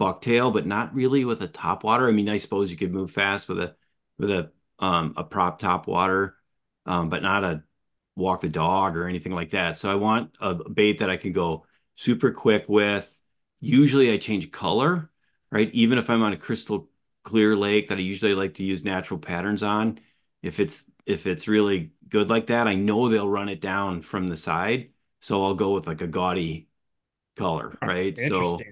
bucktail, 0.00 0.52
but 0.52 0.66
not 0.66 0.94
really 0.94 1.24
with 1.24 1.42
a 1.42 1.48
top 1.48 1.82
water. 1.82 2.08
I 2.08 2.12
mean, 2.12 2.28
I 2.28 2.36
suppose 2.36 2.70
you 2.70 2.76
could 2.76 2.94
move 2.94 3.10
fast 3.10 3.48
with 3.48 3.58
a 3.58 3.74
with 4.18 4.30
a 4.30 4.52
um 4.78 5.14
a 5.16 5.24
prop 5.24 5.58
top 5.58 5.86
water, 5.86 6.36
um, 6.86 7.08
but 7.10 7.22
not 7.22 7.44
a 7.44 7.62
walk 8.16 8.40
the 8.40 8.48
dog 8.48 8.96
or 8.96 9.06
anything 9.06 9.32
like 9.32 9.50
that. 9.50 9.78
So 9.78 9.90
I 9.90 9.94
want 9.94 10.32
a 10.40 10.54
bait 10.54 10.98
that 10.98 11.10
I 11.10 11.16
can 11.16 11.32
go 11.32 11.66
super 11.94 12.32
quick 12.32 12.68
with. 12.68 13.18
Usually 13.60 14.10
I 14.12 14.16
change 14.18 14.50
color, 14.50 15.10
right? 15.50 15.70
Even 15.72 15.98
if 15.98 16.10
I'm 16.10 16.22
on 16.22 16.32
a 16.32 16.36
crystal 16.36 16.88
clear 17.24 17.56
lake 17.56 17.88
that 17.88 17.98
I 17.98 18.00
usually 18.02 18.34
like 18.34 18.54
to 18.54 18.64
use 18.64 18.84
natural 18.84 19.20
patterns 19.20 19.62
on, 19.62 20.00
if 20.42 20.60
it's 20.60 20.84
if 21.06 21.26
it's 21.26 21.48
really 21.48 21.92
good 22.08 22.30
like 22.30 22.48
that, 22.48 22.68
I 22.68 22.74
know 22.74 23.08
they'll 23.08 23.28
run 23.28 23.48
it 23.48 23.60
down 23.60 24.02
from 24.02 24.28
the 24.28 24.36
side. 24.36 24.90
So 25.20 25.44
I'll 25.44 25.54
go 25.54 25.72
with 25.74 25.86
like 25.86 26.00
a 26.02 26.06
gaudy 26.06 26.68
color, 27.36 27.78
right? 27.82 28.18
So 28.18 28.68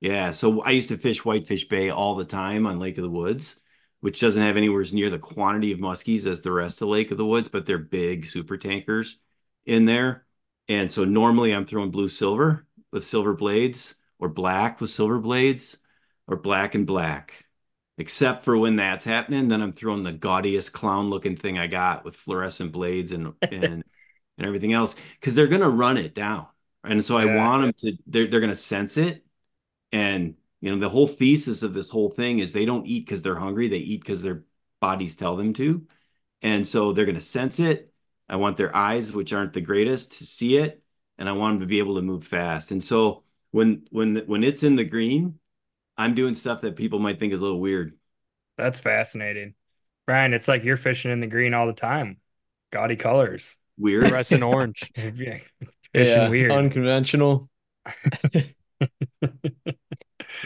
yeah, 0.00 0.30
so 0.32 0.62
I 0.62 0.70
used 0.72 0.90
to 0.90 0.98
fish 0.98 1.24
Whitefish 1.24 1.68
Bay 1.68 1.90
all 1.90 2.14
the 2.16 2.24
time 2.24 2.66
on 2.66 2.78
Lake 2.78 2.98
of 2.98 3.04
the 3.04 3.10
Woods, 3.10 3.60
which 4.00 4.20
doesn't 4.20 4.42
have 4.42 4.56
anywhere 4.56 4.84
near 4.92 5.10
the 5.10 5.18
quantity 5.18 5.72
of 5.72 5.78
muskies 5.78 6.26
as 6.26 6.40
the 6.40 6.52
rest 6.52 6.82
of 6.82 6.88
Lake 6.88 7.10
of 7.10 7.18
the 7.18 7.26
Woods, 7.26 7.48
but 7.48 7.66
they're 7.66 7.78
big 7.78 8.24
super 8.24 8.56
tankers 8.56 9.18
in 9.64 9.84
there. 9.84 10.26
And 10.68 10.90
so 10.90 11.04
normally 11.04 11.52
I'm 11.52 11.66
throwing 11.66 11.90
blue 11.90 12.08
silver 12.08 12.66
with 12.92 13.04
silver 13.04 13.34
blades 13.34 13.94
or 14.18 14.28
black 14.28 14.80
with 14.80 14.90
silver 14.90 15.18
blades 15.18 15.78
or 16.26 16.36
black 16.36 16.74
and 16.74 16.86
black. 16.86 17.46
Except 17.98 18.44
for 18.44 18.56
when 18.56 18.76
that's 18.76 19.04
happening, 19.04 19.48
then 19.48 19.60
I'm 19.60 19.72
throwing 19.72 20.04
the 20.04 20.12
gaudiest 20.12 20.72
clown 20.72 21.10
looking 21.10 21.36
thing 21.36 21.58
I 21.58 21.66
got 21.66 22.02
with 22.02 22.16
fluorescent 22.16 22.72
blades 22.72 23.12
and 23.12 23.34
and 23.42 23.84
and 24.38 24.46
everything 24.46 24.72
else 24.72 24.94
because 25.20 25.34
they're 25.34 25.46
gonna 25.46 25.68
run 25.68 25.98
it 25.98 26.14
down. 26.14 26.46
And 26.82 27.04
so 27.04 27.18
I 27.18 27.26
want 27.26 27.62
them 27.62 27.72
to 27.80 27.98
they're 28.06 28.26
they're 28.26 28.40
gonna 28.40 28.54
sense 28.54 28.96
it. 28.96 29.26
And 29.92 30.36
you 30.60 30.70
know, 30.70 30.78
the 30.78 30.88
whole 30.88 31.06
thesis 31.06 31.62
of 31.62 31.72
this 31.72 31.90
whole 31.90 32.10
thing 32.10 32.38
is 32.38 32.52
they 32.52 32.64
don't 32.64 32.86
eat 32.86 33.06
because 33.06 33.22
they're 33.22 33.36
hungry, 33.36 33.68
they 33.68 33.78
eat 33.78 34.00
because 34.00 34.22
their 34.22 34.44
bodies 34.80 35.14
tell 35.14 35.36
them 35.36 35.52
to. 35.54 35.86
And 36.42 36.66
so 36.66 36.92
they're 36.92 37.06
gonna 37.06 37.20
sense 37.20 37.60
it. 37.60 37.92
I 38.28 38.36
want 38.36 38.56
their 38.56 38.74
eyes, 38.74 39.12
which 39.12 39.32
aren't 39.32 39.52
the 39.52 39.60
greatest, 39.60 40.18
to 40.18 40.24
see 40.24 40.56
it, 40.56 40.82
and 41.18 41.28
I 41.28 41.32
want 41.32 41.54
them 41.54 41.60
to 41.60 41.66
be 41.66 41.78
able 41.78 41.96
to 41.96 42.02
move 42.02 42.24
fast. 42.24 42.70
And 42.70 42.82
so 42.82 43.24
when 43.50 43.86
when 43.90 44.16
when 44.26 44.44
it's 44.44 44.62
in 44.62 44.76
the 44.76 44.84
green, 44.84 45.38
I'm 45.96 46.14
doing 46.14 46.34
stuff 46.34 46.60
that 46.62 46.76
people 46.76 46.98
might 46.98 47.18
think 47.18 47.32
is 47.32 47.40
a 47.40 47.44
little 47.44 47.60
weird. 47.60 47.96
That's 48.56 48.80
fascinating. 48.80 49.54
Brian, 50.06 50.34
it's 50.34 50.48
like 50.48 50.64
you're 50.64 50.76
fishing 50.76 51.10
in 51.10 51.20
the 51.20 51.26
green 51.26 51.54
all 51.54 51.66
the 51.66 51.72
time. 51.72 52.18
Gaudy 52.70 52.96
colors. 52.96 53.58
Weird. 53.78 54.08
fluorescent 54.08 54.42
orange. 54.42 54.90
fishing 54.94 55.42
yeah, 55.94 56.28
weird. 56.28 56.52
unconventional. 56.52 57.48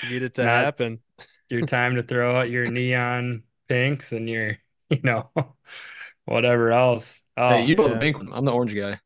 Need 0.08 0.22
it 0.22 0.34
to 0.34 0.44
Not- 0.44 0.64
happen. 0.64 1.00
your 1.50 1.66
time 1.66 1.96
to 1.96 2.02
throw 2.02 2.36
out 2.36 2.50
your 2.50 2.66
neon 2.66 3.42
pinks 3.68 4.12
and 4.12 4.28
your, 4.28 4.58
you 4.90 5.00
know, 5.02 5.30
whatever 6.24 6.72
else. 6.72 7.20
Oh, 7.36 7.50
hey, 7.50 7.64
you 7.66 7.76
know 7.76 7.86
yeah. 7.88 7.94
the 7.94 8.00
pink 8.00 8.18
one. 8.18 8.32
I'm 8.32 8.44
the 8.44 8.52
orange 8.52 8.74
guy. 8.74 8.98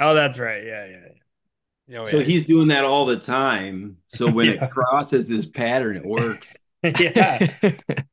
oh, 0.00 0.14
that's 0.14 0.38
right. 0.38 0.64
Yeah, 0.64 0.86
yeah, 0.86 2.00
Oh, 2.00 2.04
So 2.04 2.18
he's 2.18 2.44
doing 2.44 2.68
that 2.68 2.84
all 2.84 3.06
the 3.06 3.16
time. 3.18 3.98
So 4.08 4.30
when 4.30 4.46
Yeah. 4.54 4.64
it 4.64 4.70
crosses 4.70 5.28
this 5.28 5.46
pattern, 5.46 5.96
it 5.96 6.04
works. 6.04 6.56
yeah. 6.82 7.52
yeah. 7.62 7.70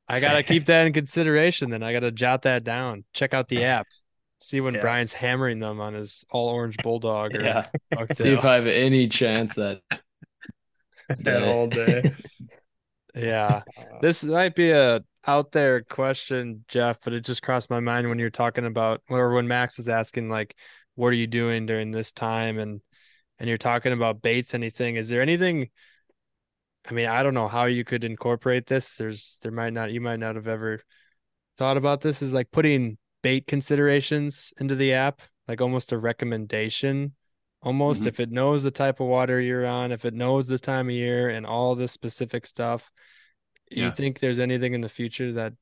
I 0.07 0.19
gotta 0.19 0.43
keep 0.43 0.65
that 0.65 0.87
in 0.87 0.93
consideration. 0.93 1.69
Then 1.71 1.83
I 1.83 1.91
gotta 1.93 2.11
jot 2.11 2.43
that 2.43 2.63
down. 2.63 3.03
Check 3.13 3.33
out 3.33 3.47
the 3.47 3.63
app. 3.65 3.87
See 4.41 4.61
when 4.61 4.75
Yeah. 4.75 4.81
Brian's 4.81 5.13
hammering 5.13 5.59
them 5.59 5.79
on 5.79 5.93
his 5.93 6.23
all 6.29 6.49
orange 6.49 6.77
bulldog 6.77 7.35
or 7.35 7.41
yeah. 7.41 7.67
bucktail. 7.93 8.15
See 8.15 8.29
if 8.33 8.45
I 8.45 8.55
have 8.55 8.67
any 8.67 9.07
chance 9.07 9.55
that. 9.55 9.81
whole 11.25 11.67
day. 11.67 12.13
Yeah. 13.15 13.61
This 14.01 14.23
might 14.23 14.55
be 14.55 14.71
a 14.71 15.03
out 15.27 15.51
there 15.51 15.83
question, 15.83 16.65
Jeff, 16.67 16.97
but 17.03 17.13
it 17.13 17.23
just 17.23 17.43
crossed 17.43 17.69
my 17.69 17.79
mind 17.79 18.09
when 18.09 18.17
you're 18.17 18.31
talking 18.31 18.65
about 18.65 19.01
or 19.07 19.33
when 19.33 19.47
Max 19.47 19.77
was 19.77 19.87
asking 19.87 20.29
like 20.29 20.55
what 20.95 21.07
are 21.09 21.13
you 21.13 21.27
doing 21.27 21.65
during 21.65 21.91
this 21.91 22.11
time 22.11 22.59
and 22.59 22.81
and 23.39 23.47
you're 23.47 23.57
talking 23.57 23.93
about 23.93 24.21
baits 24.21 24.53
anything 24.53 24.95
is 24.95 25.09
there 25.09 25.21
anything 25.21 25.69
I 26.89 26.93
mean 26.93 27.07
I 27.07 27.23
don't 27.23 27.33
know 27.33 27.47
how 27.47 27.65
you 27.65 27.83
could 27.83 28.03
incorporate 28.03 28.67
this 28.67 28.95
there's 28.95 29.39
there 29.41 29.51
might 29.51 29.73
not 29.73 29.91
you 29.91 30.01
might 30.01 30.19
not 30.19 30.35
have 30.35 30.47
ever 30.47 30.81
thought 31.57 31.77
about 31.77 32.01
this 32.01 32.21
is 32.21 32.33
like 32.33 32.51
putting 32.51 32.97
bait 33.21 33.47
considerations 33.47 34.53
into 34.59 34.75
the 34.75 34.93
app 34.93 35.21
like 35.47 35.61
almost 35.61 35.91
a 35.91 35.97
recommendation 35.97 37.13
almost 37.63 38.01
Mhm. 38.01 38.07
if 38.07 38.19
it 38.19 38.31
knows 38.31 38.63
the 38.63 38.71
type 38.71 38.99
of 38.99 39.07
water 39.07 39.39
you're 39.39 39.65
on 39.65 39.91
if 39.91 40.05
it 40.05 40.13
knows 40.13 40.47
the 40.47 40.59
time 40.59 40.89
of 40.89 40.95
year 40.95 41.29
and 41.29 41.45
all 41.45 41.75
this 41.75 41.91
specific 41.91 42.45
stuff 42.45 42.91
you 43.71 43.89
think 43.91 44.19
there's 44.19 44.39
anything 44.39 44.73
in 44.73 44.81
the 44.81 44.89
future 44.89 45.33
that 45.33 45.53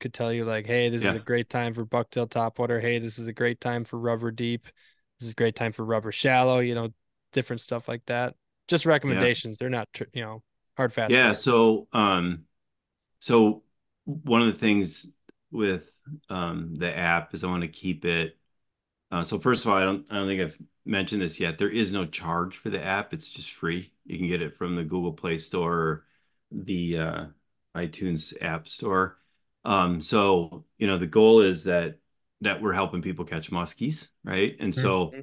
could 0.00 0.14
tell 0.14 0.32
you 0.32 0.44
like 0.44 0.66
hey 0.66 0.88
this 0.88 1.02
is 1.02 1.14
a 1.14 1.18
great 1.18 1.50
time 1.50 1.74
for 1.74 1.84
bucktail 1.84 2.28
topwater 2.28 2.80
hey 2.80 2.98
this 2.98 3.18
is 3.18 3.28
a 3.28 3.32
great 3.32 3.60
time 3.60 3.84
for 3.84 3.98
rubber 3.98 4.30
deep 4.30 4.64
this 5.18 5.26
is 5.26 5.32
a 5.32 5.34
great 5.34 5.56
time 5.56 5.72
for 5.72 5.84
rubber 5.84 6.12
shallow 6.12 6.60
you 6.60 6.74
know 6.74 6.88
different 7.32 7.60
stuff 7.60 7.88
like 7.88 8.04
that 8.06 8.34
just 8.68 8.86
recommendations 8.86 9.58
they're 9.58 9.68
not 9.68 9.88
you 10.12 10.22
know 10.22 10.42
hard 10.76 10.92
fast 10.92 11.12
Yeah. 11.12 11.32
So, 11.32 11.88
um, 11.92 12.44
so 13.18 13.64
one 14.04 14.40
of 14.40 14.46
the 14.48 14.58
things 14.58 15.10
with 15.50 15.92
um 16.30 16.76
the 16.78 16.96
app 16.96 17.34
is 17.34 17.42
I 17.42 17.48
want 17.48 17.62
to 17.62 17.68
keep 17.68 18.04
it. 18.04 18.37
Uh, 19.10 19.24
so 19.24 19.38
first 19.38 19.64
of 19.64 19.70
all, 19.70 19.78
I 19.78 19.84
don't 19.84 20.06
I 20.10 20.16
don't 20.16 20.28
think 20.28 20.40
I've 20.40 20.58
mentioned 20.84 21.22
this 21.22 21.40
yet. 21.40 21.58
There 21.58 21.70
is 21.70 21.92
no 21.92 22.06
charge 22.06 22.56
for 22.56 22.70
the 22.70 22.82
app. 22.82 23.14
It's 23.14 23.28
just 23.28 23.52
free. 23.52 23.92
You 24.04 24.18
can 24.18 24.28
get 24.28 24.42
it 24.42 24.56
from 24.56 24.76
the 24.76 24.84
Google 24.84 25.12
Play 25.12 25.38
Store 25.38 25.72
or 25.72 26.04
the 26.50 26.98
uh, 26.98 27.24
iTunes 27.76 28.34
App 28.42 28.68
Store. 28.68 29.18
Um, 29.64 30.00
so 30.02 30.64
you 30.78 30.86
know 30.86 30.98
the 30.98 31.06
goal 31.06 31.40
is 31.40 31.64
that 31.64 31.98
that 32.42 32.62
we're 32.62 32.72
helping 32.72 33.02
people 33.02 33.24
catch 33.24 33.50
muskies, 33.50 34.08
right? 34.24 34.56
And 34.60 34.74
so 34.74 35.16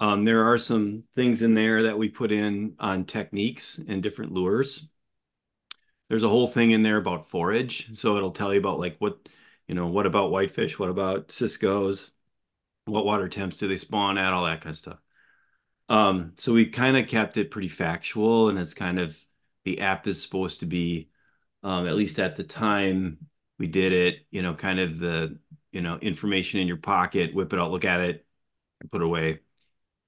um, 0.00 0.24
there 0.24 0.44
are 0.46 0.58
some 0.58 1.04
things 1.16 1.42
in 1.42 1.54
there 1.54 1.84
that 1.84 1.98
we 1.98 2.08
put 2.08 2.32
in 2.32 2.74
on 2.80 3.04
techniques 3.04 3.78
and 3.78 4.02
different 4.02 4.32
lures. 4.32 4.88
There's 6.08 6.22
a 6.22 6.28
whole 6.28 6.48
thing 6.48 6.70
in 6.72 6.82
there 6.82 6.96
about 6.98 7.28
forage, 7.28 7.96
so 7.98 8.16
it'll 8.16 8.30
tell 8.32 8.52
you 8.52 8.60
about 8.60 8.78
like 8.78 8.96
what 8.98 9.28
you 9.68 9.74
know, 9.74 9.86
what 9.86 10.06
about 10.06 10.30
whitefish, 10.30 10.78
what 10.78 10.90
about 10.90 11.30
ciscoes, 11.32 12.10
what 12.86 13.04
water 13.04 13.28
temps 13.28 13.58
do 13.58 13.68
they 13.68 13.76
spawn 13.76 14.18
at, 14.18 14.32
all 14.32 14.44
that 14.44 14.60
kind 14.60 14.72
of 14.72 14.78
stuff. 14.78 14.98
Um, 15.88 16.32
so 16.38 16.52
we 16.52 16.66
kind 16.66 16.96
of 16.96 17.06
kept 17.06 17.36
it 17.36 17.50
pretty 17.50 17.68
factual, 17.68 18.48
and 18.48 18.58
it's 18.58 18.74
kind 18.74 18.98
of 18.98 19.18
the 19.64 19.80
app 19.80 20.06
is 20.06 20.22
supposed 20.22 20.60
to 20.60 20.66
be, 20.66 21.10
um, 21.62 21.86
at 21.86 21.94
least 21.94 22.18
at 22.18 22.36
the 22.36 22.44
time 22.44 23.18
we 23.58 23.66
did 23.66 23.92
it, 23.92 24.26
you 24.30 24.42
know, 24.42 24.54
kind 24.54 24.80
of 24.80 24.98
the 24.98 25.38
you 25.72 25.80
know 25.80 25.98
information 25.98 26.60
in 26.60 26.66
your 26.66 26.76
pocket, 26.76 27.34
whip 27.34 27.52
it 27.52 27.58
out, 27.58 27.70
look 27.70 27.84
at 27.84 28.00
it, 28.00 28.26
and 28.80 28.90
put 28.90 29.02
it 29.02 29.04
away. 29.04 29.40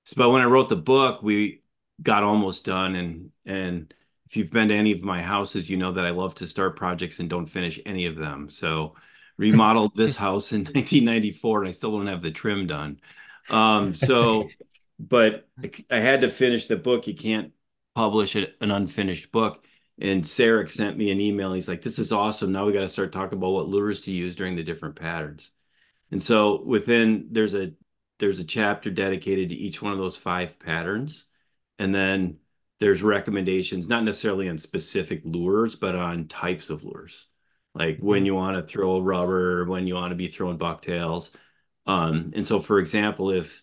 So, 0.07 0.15
but 0.17 0.31
when 0.31 0.43
I 0.43 0.47
wrote 0.47 0.69
the 0.69 0.77
book, 0.77 1.23
we 1.23 1.63
got 2.03 2.23
almost 2.23 2.65
done, 2.65 2.95
and 2.97 3.31
and 3.47 3.95
if 4.27 4.37
you've 4.37 4.51
been 4.51 4.69
to 4.69 4.75
any 4.75 4.93
of 4.93 5.03
my 5.03 5.23
houses, 5.23 5.69
you 5.71 5.77
know 5.77 5.93
that 5.93 6.07
I 6.07 6.11
love 6.11 6.35
to 6.37 6.47
start 6.47 6.77
projects 6.77 7.21
and 7.21 7.29
don't 7.31 7.47
finish 7.47 7.79
any 7.87 8.07
of 8.07 8.17
them. 8.17 8.51
So, 8.51 8.95
remodeled 9.37 9.97
this 9.97 10.17
house 10.17 10.53
in 10.53 10.61
1994, 10.65 11.61
and 11.61 11.69
I 11.69 11.73
still 11.73 11.93
don't 11.93 12.07
have 12.07 12.23
the 12.23 12.31
trim 12.31 12.67
done. 12.67 13.01
Um, 13.51 13.95
so, 13.95 14.49
but 14.99 15.49
I 15.91 15.99
had 15.99 16.23
to 16.23 16.31
finish 16.31 16.67
the 16.67 16.77
book. 16.77 17.07
You 17.07 17.15
can't 17.15 17.53
publish 17.95 18.35
an 18.35 18.49
unfinished 18.61 19.33
book. 19.33 19.65
And 20.01 20.25
Saric 20.25 20.71
sent 20.71 20.99
me 20.99 21.13
an 21.13 21.21
email. 21.21 21.53
He's 21.53 21.69
like, 21.69 21.83
"This 21.83 22.01
is 22.01 22.11
awesome. 22.11 22.51
Now 22.51 22.67
we 22.67 22.73
got 22.73 22.81
to 22.81 22.89
start 22.89 23.13
talking 23.13 23.39
about 23.39 23.53
what 23.53 23.69
lures 23.69 24.01
to 24.03 24.11
use 24.13 24.35
during 24.35 24.57
the 24.57 24.65
different 24.65 24.97
patterns." 24.97 25.53
And 26.11 26.21
so 26.21 26.63
within 26.63 27.29
there's 27.31 27.55
a 27.55 27.73
there's 28.19 28.41
a 28.41 28.45
chapter 28.45 28.91
dedicated 28.91 29.51
to 29.51 29.55
each 29.55 29.83
one 29.83 29.93
of 29.93 29.99
those 29.99 30.17
five 30.17 30.59
patterns. 30.59 31.25
And 31.79 31.95
then 31.95 32.39
there's 32.81 33.03
recommendations, 33.03 33.89
not 33.89 34.05
necessarily 34.05 34.49
on 34.49 34.59
specific 34.59 35.23
lures, 35.25 35.77
but 35.77 35.95
on 35.95 36.29
types 36.29 36.71
of 36.71 36.85
lures. 36.85 37.27
Like 37.75 37.99
when 37.99 38.27
you 38.27 38.35
want 38.35 38.57
to 38.57 38.73
throw 38.73 39.01
rubber, 39.01 39.65
when 39.65 39.87
you 39.87 39.95
want 39.95 40.13
to 40.13 40.17
be 40.17 40.29
throwing 40.29 40.59
bucktails. 40.59 41.33
Um, 41.87 42.33
and 42.35 42.47
so 42.47 42.61
for 42.61 42.79
example, 42.79 43.31
if 43.31 43.63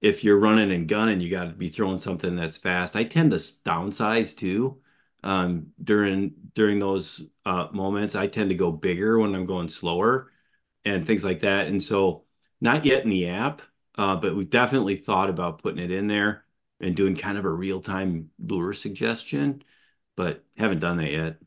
if 0.00 0.22
you're 0.24 0.38
running 0.38 0.72
and 0.72 0.88
gunning, 0.88 1.20
you 1.20 1.30
got 1.30 1.44
to 1.44 1.50
be 1.50 1.70
throwing 1.70 1.98
something 1.98 2.36
that's 2.36 2.56
fast. 2.58 2.96
I 2.96 3.04
tend 3.04 3.30
to 3.32 3.38
downsize 3.38 4.36
too. 4.36 4.80
Um, 5.22 5.68
during 5.82 6.34
during 6.54 6.78
those 6.78 7.22
uh, 7.46 7.68
moments, 7.72 8.14
I 8.14 8.26
tend 8.26 8.50
to 8.50 8.56
go 8.56 8.70
bigger 8.72 9.18
when 9.18 9.34
I'm 9.34 9.46
going 9.46 9.68
slower 9.68 10.30
and 10.84 11.06
things 11.06 11.24
like 11.24 11.40
that. 11.40 11.66
And 11.66 11.82
so 11.82 12.24
not 12.60 12.84
yet 12.84 13.04
in 13.04 13.10
the 13.10 13.28
app, 13.28 13.62
uh, 13.96 14.16
but 14.16 14.36
we've 14.36 14.50
definitely 14.50 14.96
thought 14.96 15.30
about 15.30 15.62
putting 15.62 15.82
it 15.82 15.90
in 15.90 16.06
there 16.08 16.44
and 16.80 16.96
doing 16.96 17.16
kind 17.16 17.38
of 17.38 17.44
a 17.44 17.50
real 17.50 17.80
time 17.80 18.30
lure 18.38 18.72
suggestion, 18.74 19.62
but 20.16 20.44
haven't 20.56 20.80
done 20.80 20.98
that 20.98 21.10
yet. 21.10 21.38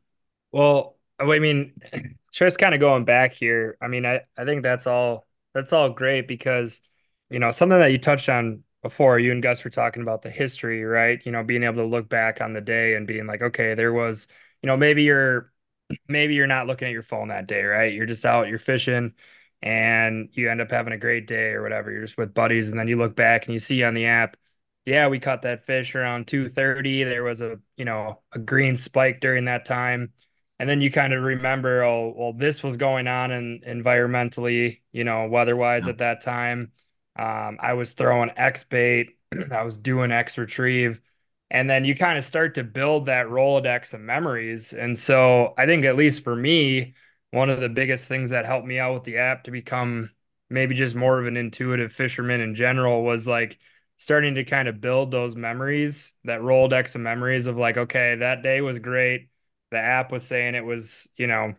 Well, 0.51 0.96
I 1.19 1.39
mean, 1.39 1.73
just 2.31 2.59
kind 2.59 2.73
of 2.73 2.79
going 2.79 3.05
back 3.05 3.33
here. 3.33 3.77
I 3.81 3.87
mean, 3.87 4.05
I, 4.05 4.21
I 4.37 4.45
think 4.45 4.63
that's 4.63 4.87
all 4.87 5.25
that's 5.53 5.73
all 5.73 5.89
great 5.89 6.27
because, 6.27 6.81
you 7.29 7.39
know, 7.39 7.51
something 7.51 7.79
that 7.79 7.91
you 7.91 7.97
touched 7.97 8.29
on 8.29 8.63
before, 8.83 9.17
you 9.19 9.31
and 9.31 9.41
Gus 9.41 9.63
were 9.63 9.69
talking 9.71 10.03
about 10.03 10.21
the 10.21 10.29
history, 10.29 10.83
right? 10.83 11.19
You 11.25 11.31
know, 11.31 11.43
being 11.43 11.63
able 11.63 11.77
to 11.77 11.85
look 11.85 12.07
back 12.09 12.41
on 12.41 12.53
the 12.53 12.61
day 12.61 12.95
and 12.95 13.07
being 13.07 13.25
like, 13.27 13.41
okay, 13.41 13.73
there 13.73 13.91
was, 13.93 14.27
you 14.61 14.67
know, 14.67 14.77
maybe 14.77 15.03
you're 15.03 15.51
maybe 16.07 16.35
you're 16.35 16.47
not 16.47 16.67
looking 16.67 16.87
at 16.87 16.91
your 16.93 17.03
phone 17.03 17.29
that 17.29 17.47
day, 17.47 17.63
right? 17.63 17.93
You're 17.93 18.05
just 18.05 18.25
out, 18.25 18.47
you're 18.47 18.59
fishing, 18.59 19.13
and 19.61 20.29
you 20.33 20.49
end 20.49 20.61
up 20.61 20.69
having 20.71 20.93
a 20.93 20.97
great 20.97 21.27
day 21.27 21.51
or 21.51 21.63
whatever. 21.63 21.91
You're 21.91 22.01
just 22.05 22.17
with 22.17 22.33
buddies, 22.33 22.69
and 22.69 22.79
then 22.79 22.87
you 22.87 22.97
look 22.97 23.15
back 23.15 23.45
and 23.45 23.53
you 23.53 23.59
see 23.59 23.83
on 23.83 23.93
the 23.95 24.05
app, 24.05 24.37
yeah, 24.85 25.07
we 25.07 25.19
caught 25.19 25.41
that 25.41 25.65
fish 25.65 25.95
around 25.95 26.27
2:30. 26.27 27.03
There 27.03 27.23
was 27.23 27.41
a, 27.41 27.59
you 27.77 27.85
know, 27.85 28.21
a 28.31 28.39
green 28.39 28.77
spike 28.77 29.19
during 29.19 29.45
that 29.45 29.65
time. 29.65 30.13
And 30.59 30.67
then 30.69 30.81
you 30.81 30.91
kind 30.91 31.13
of 31.13 31.23
remember, 31.23 31.83
oh, 31.83 32.13
well, 32.15 32.33
this 32.33 32.63
was 32.63 32.77
going 32.77 33.07
on 33.07 33.31
in 33.31 33.61
environmentally, 33.61 34.81
you 34.91 35.03
know, 35.03 35.27
weather-wise 35.27 35.83
Yeah. 35.85 35.91
at 35.91 35.99
that 35.99 36.21
time. 36.23 36.71
Um, 37.15 37.57
I 37.61 37.73
was 37.73 37.93
throwing 37.93 38.31
X 38.35 38.63
bait, 38.63 39.17
I 39.51 39.63
was 39.63 39.77
doing 39.79 40.11
X 40.11 40.37
retrieve, 40.37 41.01
and 41.49 41.69
then 41.69 41.85
you 41.85 41.95
kind 41.95 42.17
of 42.17 42.25
start 42.25 42.55
to 42.55 42.63
build 42.63 43.05
that 43.05 43.27
Rolodex 43.27 43.93
of 43.93 44.01
memories. 44.01 44.73
And 44.73 44.97
so 44.97 45.53
I 45.57 45.65
think 45.65 45.85
at 45.85 45.95
least 45.95 46.23
for 46.23 46.35
me, 46.35 46.93
one 47.31 47.49
of 47.49 47.59
the 47.61 47.69
biggest 47.69 48.05
things 48.05 48.31
that 48.31 48.45
helped 48.45 48.67
me 48.67 48.79
out 48.79 48.93
with 48.93 49.03
the 49.03 49.17
app 49.17 49.43
to 49.45 49.51
become 49.51 50.09
maybe 50.49 50.75
just 50.75 50.95
more 50.95 51.19
of 51.19 51.27
an 51.27 51.37
intuitive 51.37 51.91
fisherman 51.91 52.41
in 52.41 52.55
general 52.55 53.03
was 53.03 53.27
like 53.27 53.59
starting 53.97 54.35
to 54.35 54.43
kind 54.43 54.67
of 54.67 54.79
build 54.81 55.11
those 55.11 55.35
memories, 55.35 56.13
that 56.23 56.41
Rolodex 56.41 56.95
of 56.95 57.01
memories 57.01 57.47
of 57.47 57.57
like, 57.57 57.77
okay, 57.77 58.15
that 58.15 58.43
day 58.43 58.61
was 58.61 58.79
great. 58.79 59.29
The 59.71 59.77
app 59.77 60.11
was 60.11 60.23
saying 60.23 60.55
it 60.55 60.65
was, 60.65 61.07
you 61.17 61.27
know, 61.27 61.55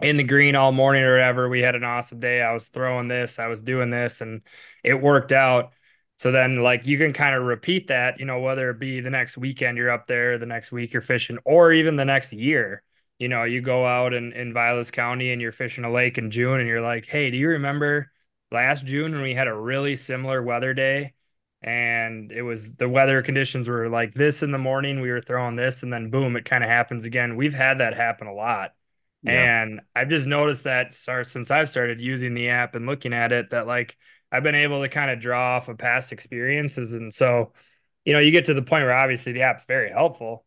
in 0.00 0.16
the 0.16 0.24
green 0.24 0.56
all 0.56 0.72
morning 0.72 1.04
or 1.04 1.12
whatever. 1.12 1.48
We 1.48 1.60
had 1.60 1.74
an 1.76 1.84
awesome 1.84 2.20
day. 2.20 2.42
I 2.42 2.52
was 2.52 2.66
throwing 2.68 3.08
this, 3.08 3.38
I 3.38 3.46
was 3.46 3.62
doing 3.62 3.90
this, 3.90 4.20
and 4.20 4.42
it 4.82 4.94
worked 4.94 5.32
out. 5.32 5.72
So 6.18 6.30
then, 6.32 6.62
like, 6.62 6.86
you 6.86 6.98
can 6.98 7.12
kind 7.12 7.34
of 7.34 7.42
repeat 7.44 7.88
that, 7.88 8.20
you 8.20 8.26
know, 8.26 8.40
whether 8.40 8.70
it 8.70 8.78
be 8.78 9.00
the 9.00 9.10
next 9.10 9.36
weekend 9.36 9.76
you're 9.76 9.90
up 9.90 10.06
there, 10.06 10.38
the 10.38 10.46
next 10.46 10.70
week 10.72 10.92
you're 10.92 11.02
fishing, 11.02 11.38
or 11.44 11.72
even 11.72 11.96
the 11.96 12.04
next 12.04 12.32
year. 12.32 12.82
You 13.18 13.28
know, 13.28 13.44
you 13.44 13.60
go 13.60 13.86
out 13.86 14.14
in, 14.14 14.32
in 14.32 14.52
Vilas 14.52 14.90
County 14.90 15.32
and 15.32 15.40
you're 15.40 15.52
fishing 15.52 15.84
a 15.84 15.92
lake 15.92 16.18
in 16.18 16.30
June, 16.30 16.60
and 16.60 16.68
you're 16.68 16.80
like, 16.80 17.06
hey, 17.06 17.30
do 17.30 17.36
you 17.36 17.48
remember 17.50 18.10
last 18.50 18.84
June 18.86 19.12
when 19.12 19.22
we 19.22 19.34
had 19.34 19.48
a 19.48 19.54
really 19.54 19.96
similar 19.96 20.42
weather 20.42 20.74
day? 20.74 21.14
And 21.62 22.32
it 22.32 22.42
was 22.42 22.72
the 22.74 22.88
weather 22.88 23.22
conditions 23.22 23.68
were 23.68 23.88
like 23.88 24.14
this 24.14 24.42
in 24.42 24.50
the 24.50 24.58
morning, 24.58 25.00
we 25.00 25.10
were 25.10 25.20
throwing 25.20 25.56
this, 25.56 25.82
and 25.82 25.92
then 25.92 26.10
boom, 26.10 26.36
it 26.36 26.44
kind 26.44 26.64
of 26.64 26.70
happens 26.70 27.04
again. 27.04 27.36
We've 27.36 27.54
had 27.54 27.78
that 27.78 27.94
happen 27.94 28.26
a 28.26 28.34
lot. 28.34 28.74
Yeah. 29.22 29.50
And 29.50 29.80
I've 29.94 30.08
just 30.08 30.26
noticed 30.26 30.64
that 30.64 30.94
start 30.94 31.28
since 31.28 31.50
I've 31.50 31.68
started 31.68 32.00
using 32.00 32.34
the 32.34 32.48
app 32.48 32.74
and 32.74 32.86
looking 32.86 33.12
at 33.12 33.30
it 33.32 33.50
that 33.50 33.66
like 33.68 33.96
I've 34.32 34.42
been 34.42 34.56
able 34.56 34.82
to 34.82 34.88
kind 34.88 35.10
of 35.10 35.20
draw 35.20 35.56
off 35.56 35.68
of 35.68 35.78
past 35.78 36.10
experiences. 36.12 36.94
And 36.94 37.14
so, 37.14 37.52
you 38.04 38.12
know, 38.12 38.18
you 38.18 38.32
get 38.32 38.46
to 38.46 38.54
the 38.54 38.62
point 38.62 38.82
where 38.84 38.92
obviously 38.94 39.32
the 39.32 39.42
app's 39.42 39.64
very 39.64 39.90
helpful. 39.90 40.44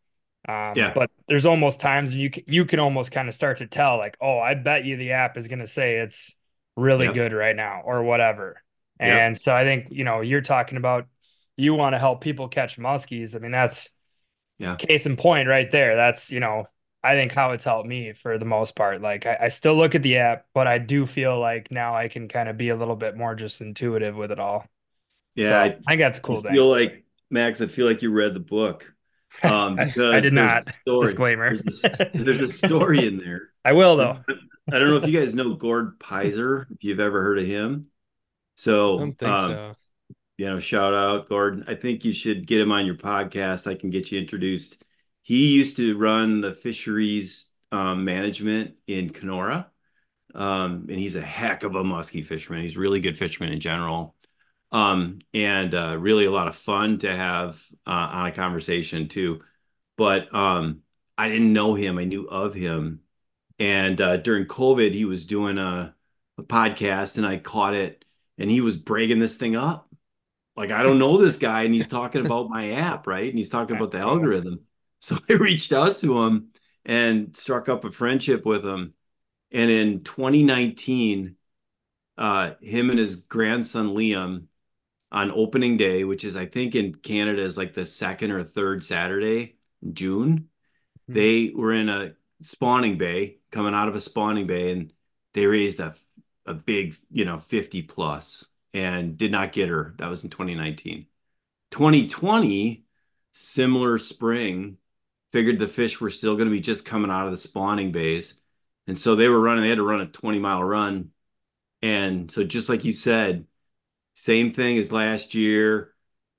Um, 0.48 0.74
Yeah. 0.74 0.92
but 0.92 1.10
there's 1.26 1.46
almost 1.46 1.80
times 1.80 2.14
you 2.14 2.30
can, 2.30 2.44
you 2.46 2.66
can 2.66 2.78
almost 2.78 3.10
kind 3.10 3.28
of 3.28 3.34
start 3.34 3.58
to 3.58 3.66
tell 3.66 3.96
like, 3.96 4.16
oh, 4.20 4.38
I 4.38 4.54
bet 4.54 4.84
you 4.84 4.96
the 4.96 5.12
app 5.12 5.36
is 5.36 5.48
going 5.48 5.58
to 5.60 5.66
say 5.66 5.96
it's 5.96 6.36
really 6.76 7.08
Yep. 7.08 7.08
good 7.08 7.32
right 7.32 7.56
now 7.56 7.80
or 7.84 8.02
whatever. 8.02 8.62
Yep. 9.00 9.08
And 9.08 9.38
so 9.38 9.54
I 9.54 9.64
think, 9.64 9.88
you 9.90 10.04
know, 10.04 10.20
you're 10.20 10.40
talking 10.40 10.78
about 10.78 11.06
you 11.56 11.74
want 11.74 11.94
to 11.94 11.98
help 11.98 12.20
people 12.20 12.48
catch 12.48 12.78
muskies. 12.78 13.34
I 13.34 13.38
mean, 13.38 13.52
that's 13.52 13.90
Yeah. 14.58 14.76
case 14.76 15.06
in 15.06 15.16
point 15.16 15.48
right 15.48 15.70
there. 15.70 15.96
That's, 15.96 16.30
you 16.30 16.40
know, 16.40 16.66
I 17.02 17.14
think 17.14 17.32
how 17.32 17.52
it's 17.52 17.64
helped 17.64 17.88
me 17.88 18.12
for 18.12 18.38
the 18.38 18.44
most 18.44 18.74
part. 18.74 19.00
Like 19.02 19.26
I, 19.26 19.38
I 19.42 19.48
still 19.48 19.74
look 19.76 19.94
at 19.94 20.02
the 20.02 20.18
app, 20.18 20.46
but 20.54 20.66
I 20.66 20.78
do 20.78 21.06
feel 21.06 21.38
like 21.38 21.70
now 21.70 21.94
I 21.94 22.08
can 22.08 22.28
kind 22.28 22.48
of 22.48 22.56
be 22.56 22.70
a 22.70 22.76
little 22.76 22.96
bit 22.96 23.16
more 23.16 23.34
just 23.34 23.60
intuitive 23.60 24.16
with 24.16 24.32
it 24.32 24.38
all. 24.40 24.66
Yeah. 25.34 25.48
So, 25.50 25.56
I, 25.58 25.64
I 25.64 25.70
think 25.88 26.00
that's 26.00 26.18
a 26.18 26.22
cool 26.22 26.38
I 26.38 26.42
thing. 26.42 26.52
feel 26.52 26.68
like 26.70 27.04
Max, 27.30 27.60
I 27.60 27.66
feel 27.66 27.86
like 27.86 28.02
you 28.02 28.10
read 28.10 28.34
the 28.34 28.40
book. 28.40 28.92
Um, 29.42 29.78
I- 29.78 29.92
I 29.98 30.20
did 30.20 30.32
not. 30.32 30.64
Disclaimer. 30.86 31.54
There's 31.56 31.84
a, 31.84 32.10
there's 32.14 32.40
a 32.40 32.48
story 32.48 33.06
in 33.06 33.18
there. 33.18 33.50
I 33.66 33.72
will 33.72 33.96
though. 33.96 34.18
I 34.72 34.78
don't 34.78 34.88
know 34.88 34.96
if 34.96 35.06
you 35.06 35.18
guys 35.18 35.34
know 35.34 35.54
Gord 35.54 35.98
Pyzer, 35.98 36.66
if 36.70 36.82
you've 36.84 37.00
ever 37.00 37.22
heard 37.22 37.38
of 37.38 37.44
him. 37.46 37.88
I 38.96 38.96
So, 38.96 38.98
don't 38.98 39.18
think 39.18 39.30
um, 39.30 39.40
so. 39.40 39.72
you 40.38 40.46
know, 40.46 40.58
shout 40.58 40.94
out 40.94 41.28
Gordon. 41.28 41.64
I 41.68 41.74
think 41.74 42.04
you 42.04 42.12
should 42.12 42.46
get 42.46 42.60
him 42.60 42.72
on 42.72 42.86
your 42.86 42.96
podcast. 42.96 43.66
I 43.66 43.74
can 43.76 43.90
get 43.90 44.12
you 44.12 44.18
introduced. 44.20 44.84
He 45.22 45.54
used 45.54 45.76
to 45.78 45.98
run 45.98 46.40
the 46.40 46.54
fisheries 46.54 47.48
um, 47.72 48.04
management 48.04 48.78
in 48.88 49.10
Kenora. 49.10 49.70
Um, 50.34 50.86
and 50.90 50.98
he's 50.98 51.16
a 51.16 51.22
heck 51.22 51.64
of 51.64 51.76
a 51.76 51.84
muskie 51.84 52.24
fisherman. 52.24 52.62
He's 52.62 52.76
really 52.76 53.00
good 53.00 53.18
fisherman 53.18 53.52
in 53.52 53.60
general. 53.60 54.16
Um, 54.72 55.20
and 55.34 55.74
uh, 55.74 55.96
really 55.98 56.26
a 56.26 56.32
lot 56.32 56.48
of 56.48 56.56
fun 56.56 56.98
to 57.00 57.14
have 57.16 57.64
uh, 57.86 57.90
on 57.90 58.26
a 58.26 58.32
conversation 58.32 59.08
too. 59.08 59.42
But 59.96 60.34
um, 60.34 60.82
I 61.18 61.28
didn't 61.28 61.52
know 61.52 61.74
him. 61.74 61.98
I 61.98 62.04
knew 62.04 62.28
of 62.28 62.54
him. 62.54 63.02
And 63.58 64.00
uh, 64.00 64.18
during 64.18 64.46
COVID, 64.46 64.94
he 64.94 65.04
was 65.06 65.26
doing 65.26 65.58
a, 65.58 65.94
a 66.38 66.44
podcast 66.44 67.18
and 67.18 67.26
I 67.26 67.38
caught 67.38 67.74
it 67.74 68.05
and 68.38 68.50
he 68.50 68.60
was 68.60 68.76
breaking 68.76 69.18
this 69.18 69.36
thing 69.36 69.56
up. 69.56 69.88
Like, 70.56 70.70
I 70.70 70.82
don't 70.82 70.98
know 70.98 71.18
this 71.18 71.36
guy 71.38 71.62
and 71.64 71.74
he's 71.74 71.88
talking 71.88 72.22
about 72.22 72.50
my 72.50 72.72
app, 72.72 73.06
right? 73.06 73.28
And 73.28 73.38
he's 73.38 73.48
talking 73.48 73.76
about 73.76 73.90
the 73.92 74.00
algorithm. 74.00 74.60
So 75.00 75.18
I 75.30 75.34
reached 75.34 75.72
out 75.72 75.98
to 75.98 76.22
him 76.24 76.50
and 76.84 77.36
struck 77.36 77.68
up 77.68 77.84
a 77.84 77.92
friendship 77.92 78.46
with 78.46 78.64
him. 78.64 78.94
And 79.52 79.70
in 79.70 80.04
2019, 80.04 81.36
uh, 82.18 82.52
him 82.60 82.90
and 82.90 82.98
his 82.98 83.16
grandson 83.16 83.90
Liam 83.90 84.46
on 85.12 85.30
opening 85.32 85.76
day, 85.76 86.04
which 86.04 86.24
is 86.24 86.36
I 86.36 86.46
think 86.46 86.74
in 86.74 86.94
Canada 86.94 87.42
is 87.42 87.56
like 87.56 87.74
the 87.74 87.86
second 87.86 88.32
or 88.32 88.44
third 88.44 88.84
Saturday 88.84 89.56
in 89.82 89.94
June, 89.94 90.48
Hmm. 91.08 91.14
they 91.14 91.50
were 91.54 91.72
in 91.72 91.88
a 91.88 92.14
spawning 92.42 92.98
bay, 92.98 93.38
coming 93.50 93.74
out 93.74 93.88
of 93.88 93.96
a 93.96 94.00
spawning 94.00 94.46
bay, 94.46 94.72
and 94.72 94.92
they 95.34 95.46
raised 95.46 95.80
a 95.80 95.94
a 96.46 96.54
big, 96.54 96.94
you 97.10 97.24
know, 97.24 97.38
50 97.38 97.82
plus 97.82 98.46
and 98.72 99.16
did 99.16 99.32
not 99.32 99.52
get 99.52 99.68
her. 99.68 99.94
That 99.98 100.10
was 100.10 100.24
in 100.24 100.30
2019. 100.30 101.06
2020, 101.70 102.84
similar 103.32 103.98
spring, 103.98 104.78
figured 105.32 105.58
the 105.58 105.68
fish 105.68 106.00
were 106.00 106.10
still 106.10 106.36
going 106.36 106.48
to 106.48 106.54
be 106.54 106.60
just 106.60 106.84
coming 106.84 107.10
out 107.10 107.26
of 107.26 107.32
the 107.32 107.36
spawning 107.36 107.92
bays. 107.92 108.34
And 108.86 108.98
so 108.98 109.16
they 109.16 109.28
were 109.28 109.40
running, 109.40 109.62
they 109.62 109.70
had 109.70 109.78
to 109.78 109.82
run 109.82 110.00
a 110.00 110.06
20 110.06 110.38
mile 110.38 110.62
run. 110.62 111.10
And 111.82 112.30
so 112.30 112.44
just 112.44 112.68
like 112.68 112.84
you 112.84 112.92
said, 112.92 113.46
same 114.14 114.52
thing 114.52 114.78
as 114.78 114.92
last 114.92 115.34
year. 115.34 115.92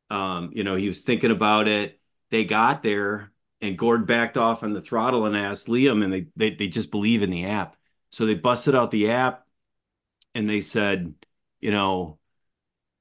Um, 0.10 0.52
you 0.54 0.64
know, 0.64 0.76
he 0.76 0.88
was 0.88 1.02
thinking 1.02 1.32
about 1.32 1.68
it. 1.68 2.00
They 2.32 2.46
got 2.46 2.82
there 2.82 3.32
and 3.62 3.78
Gord 3.78 4.06
backed 4.06 4.38
off 4.38 4.64
on 4.64 4.74
the 4.74 4.82
throttle 4.82 5.26
and 5.26 5.36
asked 5.36 5.68
Liam, 5.68 6.04
and 6.04 6.14
they 6.14 6.28
they 6.36 6.52
they 6.52 6.68
just 6.68 6.92
believe 6.92 7.24
in 7.24 7.30
the 7.30 7.46
app. 7.46 7.76
So 8.10 8.26
they 8.26 8.36
busted 8.36 8.76
out 8.76 8.92
the 8.92 9.12
app 9.12 9.46
and 10.38 10.48
they 10.48 10.62
said, 10.62 11.16
you 11.60 11.72
know, 11.72 12.20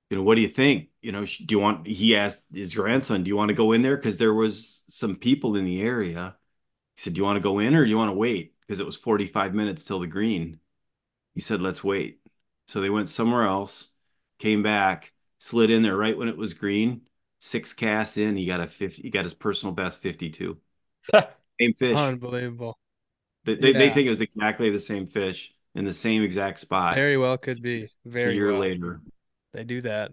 you 0.08 0.16
know, 0.16 0.22
what 0.22 0.36
do 0.36 0.40
you 0.40 0.48
think? 0.48 0.88
You 1.02 1.12
know, 1.12 1.26
do 1.26 1.46
you 1.50 1.58
want? 1.58 1.86
He 1.86 2.16
asked 2.16 2.46
his 2.52 2.74
grandson, 2.74 3.22
do 3.22 3.28
you 3.28 3.36
want 3.36 3.50
to 3.50 3.54
go 3.54 3.72
in 3.72 3.82
there? 3.82 3.96
Because 3.96 4.16
there 4.16 4.32
was 4.32 4.84
some 4.88 5.16
people 5.16 5.54
in 5.54 5.66
the 5.66 5.82
area. 5.82 6.34
He 6.96 7.02
said, 7.02 7.12
do 7.12 7.18
you 7.18 7.24
want 7.24 7.36
to 7.36 7.42
go 7.42 7.58
in 7.58 7.74
or 7.74 7.84
do 7.84 7.90
you 7.90 7.98
want 7.98 8.08
to 8.08 8.16
wait? 8.16 8.54
Because 8.60 8.80
it 8.80 8.86
was 8.86 8.96
45 8.96 9.52
minutes 9.52 9.84
till 9.84 10.00
the 10.00 10.06
green. 10.06 10.60
He 11.34 11.42
said, 11.42 11.60
let's 11.60 11.84
wait. 11.84 12.20
So 12.68 12.80
they 12.80 12.88
went 12.88 13.10
somewhere 13.10 13.42
else, 13.42 13.88
came 14.38 14.62
back, 14.62 15.12
slid 15.38 15.70
in 15.70 15.82
there 15.82 15.96
right 15.96 16.16
when 16.16 16.28
it 16.28 16.38
was 16.38 16.54
green. 16.54 17.02
Six 17.38 17.74
casts 17.74 18.16
in, 18.16 18.34
he 18.34 18.46
got 18.46 18.60
a 18.60 18.66
50, 18.66 19.02
he 19.02 19.10
got 19.10 19.24
his 19.24 19.34
personal 19.34 19.74
best 19.74 20.00
52. 20.00 20.56
Same 21.60 21.74
fish. 21.74 21.98
Unbelievable. 21.98 22.78
They, 23.44 23.56
they, 23.56 23.72
they 23.72 23.90
think 23.90 24.06
it 24.06 24.10
was 24.10 24.22
exactly 24.22 24.70
the 24.70 24.80
same 24.80 25.06
fish 25.06 25.55
in 25.76 25.84
the 25.84 25.92
same 25.92 26.22
exact 26.22 26.60
spot 26.60 26.94
Very 26.94 27.16
well 27.16 27.38
could 27.38 27.62
be. 27.62 27.84
a 27.84 27.88
Very 28.10 28.34
year 28.34 28.52
well. 28.52 28.60
later. 28.60 29.00
They 29.52 29.64
do 29.64 29.80
that. 29.82 30.12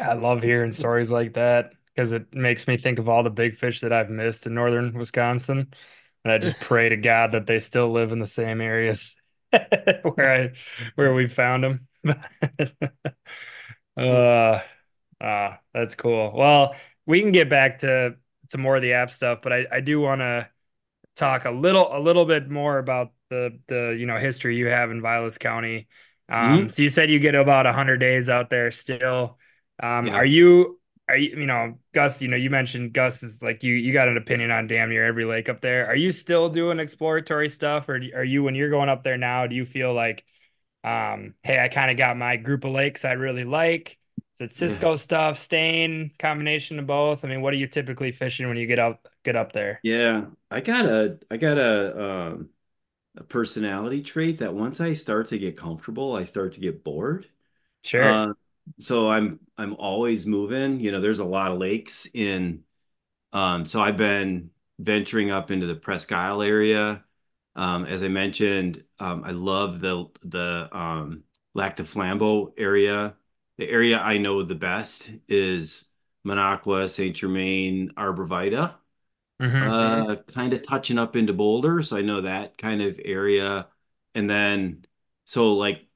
I 0.00 0.14
love 0.14 0.42
hearing 0.42 0.72
stories 0.72 1.10
like 1.10 1.34
that 1.34 1.72
because 1.94 2.12
it 2.12 2.34
makes 2.34 2.66
me 2.68 2.76
think 2.76 2.98
of 2.98 3.08
all 3.08 3.22
the 3.22 3.30
big 3.30 3.56
fish 3.56 3.80
that 3.80 3.92
I've 3.92 4.10
missed 4.10 4.46
in 4.46 4.54
northern 4.54 4.92
Wisconsin. 4.94 5.72
And 6.24 6.32
I 6.32 6.38
just 6.38 6.60
pray 6.60 6.88
to 6.90 6.96
God 6.96 7.32
that 7.32 7.46
they 7.46 7.58
still 7.60 7.92
live 7.92 8.12
in 8.12 8.18
the 8.18 8.26
same 8.26 8.60
areas 8.60 9.16
where 9.52 10.32
I 10.44 10.52
where 10.96 11.14
we 11.14 11.28
found 11.28 11.64
them. 11.64 11.88
uh, 13.96 14.60
uh, 15.20 15.56
that's 15.74 15.94
cool. 15.94 16.32
Well, 16.34 16.74
we 17.06 17.20
can 17.20 17.32
get 17.32 17.48
back 17.48 17.80
to 17.80 18.16
to 18.50 18.58
more 18.58 18.76
of 18.76 18.82
the 18.82 18.92
app 18.94 19.10
stuff, 19.10 19.40
but 19.42 19.52
I, 19.52 19.66
I 19.72 19.80
do 19.80 20.00
want 20.00 20.20
to 20.20 20.48
talk 21.16 21.44
a 21.46 21.50
little 21.50 21.96
a 21.96 22.00
little 22.00 22.26
bit 22.26 22.50
more 22.50 22.78
about 22.78 23.12
the 23.30 23.58
the 23.68 23.96
you 23.98 24.06
know 24.06 24.16
history 24.16 24.56
you 24.56 24.66
have 24.66 24.90
in 24.90 25.02
Vilas 25.02 25.38
County. 25.38 25.88
Um, 26.28 26.70
so 26.70 26.82
you 26.82 26.88
said 26.88 27.10
you 27.10 27.18
get 27.18 27.34
about 27.34 27.66
hundred 27.66 27.98
days 27.98 28.28
out 28.28 28.50
there 28.50 28.70
still. 28.70 29.38
Um, 29.82 30.10
Yeah. 30.10 30.12
are 30.12 30.24
you 30.24 30.80
are 31.08 31.16
you 31.16 31.40
you 31.40 31.46
know 31.46 31.78
Gus? 31.94 32.20
You 32.22 32.28
know 32.28 32.36
you 32.36 32.50
mentioned 32.50 32.92
Gus 32.92 33.22
is 33.22 33.42
like 33.42 33.62
you 33.62 33.74
you 33.74 33.92
got 33.92 34.08
an 34.08 34.16
opinion 34.16 34.50
on 34.50 34.66
damn 34.66 34.88
near 34.90 35.04
every 35.06 35.24
lake 35.24 35.48
up 35.48 35.60
there. 35.60 35.86
Are 35.86 35.96
you 35.96 36.12
still 36.12 36.48
doing 36.48 36.78
exploratory 36.80 37.48
stuff, 37.50 37.88
or 37.88 37.98
do- 38.00 38.12
are 38.14 38.24
you 38.24 38.42
when 38.42 38.54
you're 38.54 38.70
going 38.70 38.88
up 38.88 39.02
there 39.04 39.18
now? 39.18 39.46
Do 39.46 39.54
you 39.54 39.64
feel 39.64 39.92
like, 39.94 40.24
um, 40.84 41.34
hey, 41.42 41.58
I 41.62 41.68
kind 41.68 41.90
of 41.90 41.96
got 41.96 42.16
my 42.16 42.36
group 42.36 42.64
of 42.64 42.72
lakes 42.72 43.04
I 43.04 43.12
really 43.12 43.44
like. 43.44 43.98
Is 44.34 44.40
it 44.42 44.52
Yeah. 44.58 44.86
Cisco 44.86 44.96
stuff, 44.96 45.38
stain, 45.38 46.12
combination 46.18 46.78
of 46.78 46.86
both? 46.86 47.24
I 47.24 47.28
mean, 47.28 47.40
what 47.42 47.54
are 47.54 47.56
you 47.56 47.66
typically 47.68 48.12
fishing 48.12 48.48
when 48.48 48.56
you 48.56 48.66
get 48.66 48.78
out 48.78 49.00
get 49.24 49.36
up 49.36 49.52
there? 49.52 49.82
Yeah, 49.82 50.30
I 50.50 50.60
got 50.60 50.86
a 50.86 51.18
I 51.30 51.36
got 51.36 51.58
a 51.58 52.00
um 52.32 52.50
a 53.16 53.24
personality 53.24 54.02
trait 54.02 54.38
that 54.38 54.54
once 54.54 54.80
I 54.80 54.92
start 54.92 55.28
to 55.28 55.38
get 55.38 55.56
comfortable, 55.56 56.14
I 56.14 56.24
start 56.24 56.54
to 56.54 56.60
get 56.60 56.84
bored. 56.84 57.28
Sure. 57.82 58.02
Uh, 58.02 58.34
so 58.78 59.08
I'm 59.10 59.40
I'm 59.58 59.74
always 59.76 60.26
moving. 60.26 60.80
You 60.80 60.92
know, 60.92 61.00
there's 61.00 61.20
a 61.20 61.24
lot 61.24 61.52
of 61.52 61.58
lakes 61.58 62.08
in 62.14 62.64
um 63.32 63.66
so 63.66 63.80
I've 63.80 63.96
been 63.96 64.50
venturing 64.78 65.30
up 65.30 65.50
into 65.50 65.66
the 65.66 65.74
Presque 65.74 66.12
Isle 66.12 66.42
area. 66.42 67.04
Um, 67.56 67.86
as 67.86 68.02
I 68.02 68.08
mentioned, 68.08 68.84
um, 68.98 69.24
I 69.24 69.30
love 69.32 69.80
the 69.80 70.06
the 70.22 70.68
um, 70.76 71.24
Lac 71.54 71.76
du 71.76 71.84
Flambeau 71.84 72.52
area. 72.58 73.16
The 73.58 73.68
area 73.70 73.98
I 74.00 74.18
know 74.18 74.42
the 74.42 74.54
best 74.54 75.10
is 75.28 75.86
Minocqua, 76.26 76.90
Saint 76.90 77.16
Germain, 77.16 77.92
Arbor 77.96 78.26
Vitae, 78.26 78.74
Mhm. 79.40 80.06
uh, 80.06 80.16
kind 80.28 80.52
of 80.52 80.62
touching 80.62 80.98
up 80.98 81.16
into 81.16 81.32
Boulder. 81.32 81.82
So 81.82 81.96
I 81.96 82.02
know 82.02 82.22
that 82.22 82.58
kind 82.58 82.82
of 82.82 83.00
area. 83.04 83.68
And 84.14 84.28
then, 84.30 84.84
so 85.24 85.54
like 85.54 85.86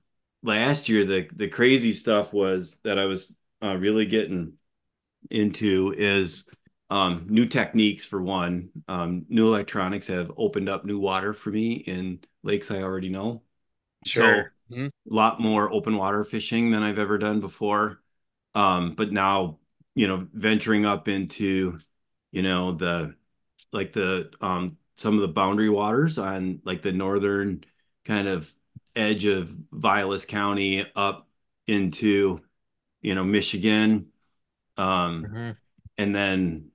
last 0.43 0.88
year, 0.88 1.05
the 1.05 1.28
the 1.34 1.49
crazy 1.49 1.93
stuff 1.93 2.32
was 2.32 2.76
that 2.84 2.99
I 2.99 3.07
was 3.07 3.32
uh, 3.62 3.76
really 3.76 4.07
getting 4.07 4.55
into 5.30 5.95
is 5.97 6.45
um, 6.91 7.26
new 7.28 7.47
techniques 7.47 8.05
for 8.07 8.20
one. 8.22 8.70
Um, 8.88 9.26
new 9.28 9.47
electronics 9.49 10.09
have 10.09 10.32
opened 10.36 10.68
up 10.68 10.84
new 10.84 10.99
water 10.99 11.32
for 11.34 11.51
me 11.51 11.74
in 11.74 12.20
lakes 12.43 12.70
I 12.70 12.82
already 12.82 13.09
know. 13.09 13.43
Sure. 14.05 14.45
So 14.45 14.53
Mhm. 14.68 14.91
a 15.11 15.14
lot 15.14 15.41
more 15.41 15.72
open 15.72 15.97
water 15.97 16.24
fishing 16.24 16.70
than 16.70 16.82
I've 16.82 16.99
ever 16.99 17.18
done 17.18 17.41
before. 17.41 18.01
Um, 18.55 18.95
but 18.97 19.12
now, 19.12 19.59
you 19.95 20.09
know, 20.09 20.28
venturing 20.32 20.86
up 20.86 21.09
into, 21.09 21.78
you 22.32 22.43
know, 22.43 22.72
the 22.72 23.14
like 23.72 23.92
the 23.92 24.30
um 24.40 24.76
some 24.96 25.14
of 25.14 25.20
the 25.22 25.28
boundary 25.28 25.70
waters 25.70 26.18
on 26.18 26.61
like 26.64 26.82
the 26.82 26.92
northern 26.92 27.64
kind 28.04 28.28
of 28.28 28.52
edge 28.96 29.24
of 29.24 29.50
Vilas 29.72 30.24
County 30.26 30.84
up 30.96 31.28
into, 31.66 32.40
you 33.02 33.14
know, 33.14 33.24
Michigan. 33.24 34.08
Um, 34.76 35.32
Mhm. 35.32 35.56
and 35.98 36.14
then 36.14 36.70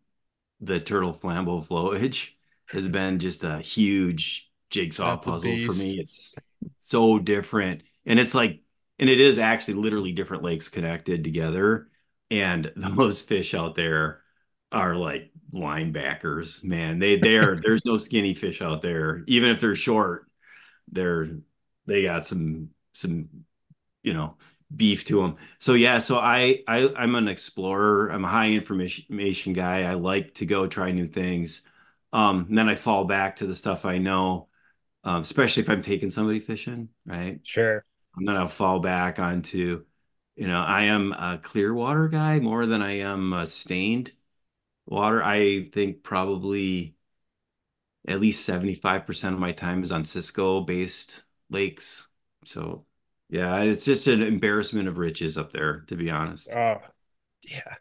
the 0.62 0.80
turtle 0.80 1.14
flambeau 1.14 1.66
flowage 1.66 2.32
has 2.68 2.88
been 2.88 3.20
just 3.20 3.44
a 3.44 3.60
huge 3.60 4.52
jigsaw 4.70 5.18
That's 5.18 5.18
puzzle 5.18 5.58
for 5.58 5.74
me. 5.74 6.00
It's 6.00 6.48
so 6.80 7.20
different. 7.20 7.84
And 8.06 8.20
it's 8.20 8.34
like, 8.36 8.62
and 9.00 9.10
it 9.10 9.20
is 9.20 9.38
actually 9.40 9.76
literally 9.76 10.12
different 10.12 10.44
lakes 10.44 10.70
connected 10.70 11.24
together. 11.24 11.90
And 12.32 12.66
the 12.76 12.90
most 12.90 13.28
fish 13.28 13.54
out 13.54 13.76
there 13.76 14.22
are 14.76 14.96
like 14.96 15.32
linebackers, 15.54 16.64
man. 16.64 17.00
They 17.00 17.18
they're 17.18 17.56
there's 17.56 17.86
no 17.86 17.98
skinny 17.98 18.34
fish 18.36 18.62
out 18.62 18.82
there. 18.82 19.24
Even 19.28 19.50
if 19.50 19.60
they're 19.60 19.76
short, 19.76 20.30
they're 20.92 21.30
they 21.88 22.04
got 22.04 22.26
some 22.28 22.70
some 22.94 23.30
you 24.04 24.14
know 24.14 24.38
beef 24.76 25.06
to 25.06 25.22
them. 25.22 25.38
So 25.60 25.74
yeah, 25.74 26.00
so 26.00 26.18
I, 26.18 26.64
I 26.68 26.92
I'm 26.96 27.16
an 27.16 27.28
explorer. 27.28 28.10
I'm 28.10 28.26
a 28.26 28.30
high 28.30 28.52
information 28.52 29.54
guy. 29.54 29.84
I 29.84 29.94
like 29.94 30.36
to 30.36 30.46
go 30.46 30.68
try 30.68 30.92
new 30.92 31.08
things. 31.08 31.62
Um, 32.12 32.46
and 32.50 32.58
then 32.58 32.70
I 32.70 32.76
fall 32.76 33.06
back 33.06 33.38
to 33.38 33.48
the 33.48 33.56
stuff 33.56 33.86
I 33.86 33.98
know, 33.98 34.48
um, 35.04 35.22
especially 35.22 35.64
if 35.64 35.70
I'm 35.70 35.82
taking 35.82 36.12
somebody 36.12 36.40
fishing, 36.40 36.90
right? 37.06 37.40
Sure. 37.44 37.84
I'm 38.18 38.26
gonna 38.26 38.48
fall 38.50 38.80
back 38.80 39.20
onto, 39.20 39.86
you 40.36 40.48
know, 40.48 40.62
I 40.62 40.84
am 40.84 41.14
a 41.14 41.40
clear 41.42 41.74
water 41.74 42.08
guy 42.08 42.40
more 42.40 42.66
than 42.66 42.82
I 42.82 43.00
am 43.00 43.34
a 43.34 43.48
stained 43.48 44.12
water. 44.86 45.24
I 45.24 45.70
think 45.74 46.04
probably 46.04 46.96
at 48.08 48.20
least 48.20 48.46
75% 48.46 49.34
of 49.34 49.40
my 49.40 49.52
time 49.52 49.84
is 49.84 49.92
on 49.92 50.06
Cisco 50.06 50.62
based 50.62 51.24
lakes. 51.50 52.08
So 52.46 52.86
yeah, 53.30 53.62
it's 53.62 53.86
just 53.86 54.08
an 54.08 54.22
embarrassment 54.22 54.88
of 54.88 54.98
riches 54.98 55.38
up 55.38 55.52
there, 55.52 55.82
to 55.88 55.96
be 55.96 56.10
honest. 56.12 56.50
Oh, 56.56 56.82
yeah. 57.44 57.76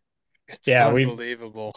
It's 0.48 0.68
Yeah, 0.68 0.92
we- 0.92 1.04
unbelievable. 1.04 1.74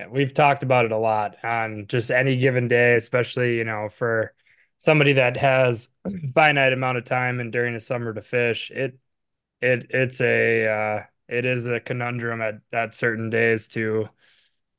Yeah, 0.00 0.08
We've 0.08 0.34
talked 0.34 0.62
about 0.62 0.84
it 0.86 0.92
a 0.92 0.98
lot 0.98 1.36
on 1.44 1.86
just 1.88 2.10
any 2.10 2.36
given 2.36 2.68
day, 2.68 2.96
especially, 2.96 3.56
you 3.58 3.64
know, 3.64 3.88
for 3.88 4.34
somebody 4.78 5.14
that 5.14 5.36
has 5.36 5.88
finite 6.34 6.72
amount 6.72 6.98
of 6.98 7.04
time 7.04 7.40
and 7.40 7.52
during 7.52 7.74
the 7.74 7.80
summer 7.80 8.12
to 8.12 8.22
fish. 8.22 8.70
It 8.70 8.98
it 9.62 9.88
it's 9.90 10.20
a 10.20 10.68
uh 10.68 11.04
it 11.28 11.44
is 11.46 11.66
a 11.66 11.80
conundrum 11.80 12.42
at 12.42 12.56
at 12.72 12.94
certain 12.94 13.30
days 13.30 13.68
to 13.68 14.08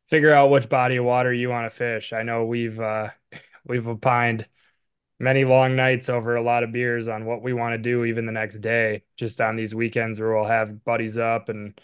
figure 0.09 0.31
out 0.31 0.49
which 0.49 0.69
body 0.69 0.97
of 0.97 1.05
water 1.05 1.33
you 1.33 1.49
want 1.49 1.71
to 1.71 1.75
fish. 1.75 2.13
I 2.13 2.23
know 2.23 2.45
we've 2.45 2.79
uh 2.79 3.09
we've 3.65 3.87
opined 3.87 4.47
many 5.19 5.45
long 5.45 5.75
nights 5.75 6.09
over 6.09 6.35
a 6.35 6.41
lot 6.43 6.63
of 6.63 6.71
beers 6.71 7.07
on 7.07 7.25
what 7.25 7.41
we 7.41 7.53
want 7.53 7.73
to 7.73 7.77
do 7.77 8.05
even 8.05 8.25
the 8.25 8.31
next 8.31 8.59
day, 8.59 9.03
just 9.17 9.39
on 9.41 9.55
these 9.55 9.73
weekends 9.73 10.19
where 10.19 10.35
we'll 10.35 10.45
have 10.45 10.83
buddies 10.83 11.17
up 11.17 11.49
and 11.49 11.79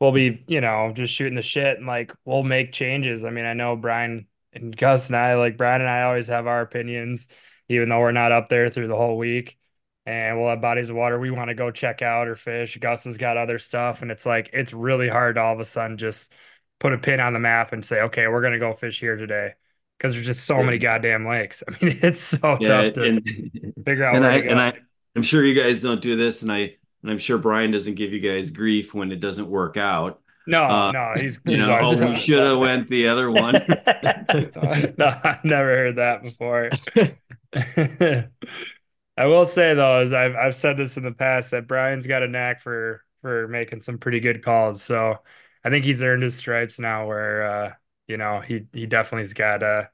we'll 0.00 0.12
be, 0.12 0.44
you 0.46 0.60
know, 0.60 0.92
just 0.94 1.12
shooting 1.12 1.36
the 1.36 1.42
shit 1.42 1.78
and 1.78 1.86
like 1.86 2.12
we'll 2.24 2.42
make 2.42 2.72
changes. 2.72 3.24
I 3.24 3.30
mean, 3.30 3.46
I 3.46 3.54
know 3.54 3.76
Brian 3.76 4.26
and 4.52 4.76
Gus 4.76 5.06
and 5.06 5.16
I, 5.16 5.34
like 5.36 5.56
Brian 5.56 5.80
and 5.80 5.90
I 5.90 6.02
always 6.02 6.28
have 6.28 6.46
our 6.46 6.60
opinions, 6.60 7.28
even 7.68 7.88
though 7.88 8.00
we're 8.00 8.12
not 8.12 8.32
up 8.32 8.48
there 8.48 8.70
through 8.70 8.88
the 8.88 8.96
whole 8.96 9.16
week. 9.16 9.58
And 10.04 10.38
we'll 10.38 10.50
have 10.50 10.60
bodies 10.60 10.88
of 10.88 10.94
water 10.94 11.18
we 11.18 11.32
want 11.32 11.48
to 11.48 11.54
go 11.54 11.72
check 11.72 12.00
out 12.00 12.28
or 12.28 12.36
fish. 12.36 12.78
Gus 12.78 13.04
has 13.04 13.16
got 13.16 13.36
other 13.36 13.58
stuff. 13.58 14.02
And 14.02 14.12
it's 14.12 14.24
like, 14.24 14.50
it's 14.52 14.72
really 14.72 15.08
hard 15.08 15.36
all 15.36 15.52
of 15.52 15.58
a 15.58 15.64
sudden 15.64 15.98
just 15.98 16.32
put 16.78 16.92
a 16.92 16.98
pin 16.98 17.20
on 17.20 17.32
the 17.32 17.38
map 17.40 17.72
and 17.72 17.84
say, 17.84 18.02
okay, 18.02 18.28
we're 18.28 18.40
going 18.42 18.52
to 18.54 18.58
go 18.58 18.72
fish 18.72 19.00
here 19.00 19.16
today. 19.16 19.54
Cause 19.98 20.12
there's 20.12 20.26
just 20.26 20.44
so 20.46 20.62
many 20.62 20.78
goddamn 20.78 21.26
lakes. 21.26 21.62
I 21.68 21.84
mean, 21.84 21.98
it's 22.02 22.20
so 22.20 22.58
Yeah, 22.58 22.82
tough 22.82 22.92
to 22.94 23.08
and 23.08 23.82
figure 23.86 24.04
out 24.04 24.18
and 24.18 24.24
where 24.24 24.32
I 24.32 24.34
to 24.34 24.42
go. 24.42 24.50
and 24.50 24.60
I 24.60 24.74
I'm 25.14 25.22
sure 25.22 25.44
you 25.44 25.60
guys 25.60 25.82
don't 25.82 26.00
do 26.00 26.16
this, 26.16 26.42
and 26.42 26.52
I 26.52 26.76
and 27.02 27.10
I'm 27.10 27.18
sure 27.18 27.38
Brian 27.38 27.70
doesn't 27.70 27.94
give 27.94 28.12
you 28.12 28.20
guys 28.20 28.50
grief 28.50 28.94
when 28.94 29.12
it 29.12 29.20
doesn't 29.20 29.48
work 29.48 29.76
out. 29.76 30.20
no, 30.46 30.58
uh, 30.68 30.92
no, 30.92 31.14
he's, 31.18 31.40
You 31.44 31.58
know, 31.58 31.78
oh, 31.80 31.96
we 31.96 32.14
should 32.14 32.42
have 32.42 32.58
went 32.58 32.88
the 32.88 33.08
other 33.08 33.30
one. 33.30 33.64
no, 34.98 35.20
I've 35.24 35.44
never 35.44 35.68
heard 35.76 35.96
that 35.96 36.22
before. 36.22 36.78
I 39.18 39.26
will 39.26 39.46
say 39.46 39.74
though, 39.74 40.00
as 40.02 40.12
I've 40.12 40.36
I've 40.36 40.54
said 40.54 40.76
this 40.76 40.96
in 40.96 41.04
the 41.04 41.12
past, 41.12 41.50
that 41.52 41.66
Brian's 41.68 42.06
got 42.06 42.22
a 42.22 42.28
knack 42.28 42.60
for 42.62 43.02
for 43.22 43.48
making 43.48 43.82
some 43.82 43.98
pretty 43.98 44.20
good 44.20 44.44
calls. 44.44 44.82
So 44.82 45.18
I 45.66 45.70
think 45.70 45.84
he's 45.84 46.02
earned 46.02 46.22
his 46.22 46.36
stripes 46.36 46.78
now. 46.78 47.06
Where 47.08 47.42
uh, 47.44 47.72
you 48.08 48.16
know 48.16 48.40
he 48.40 48.66
he 48.72 48.86
definitely's 48.86 49.34
got 49.34 49.62
uh 49.62 49.84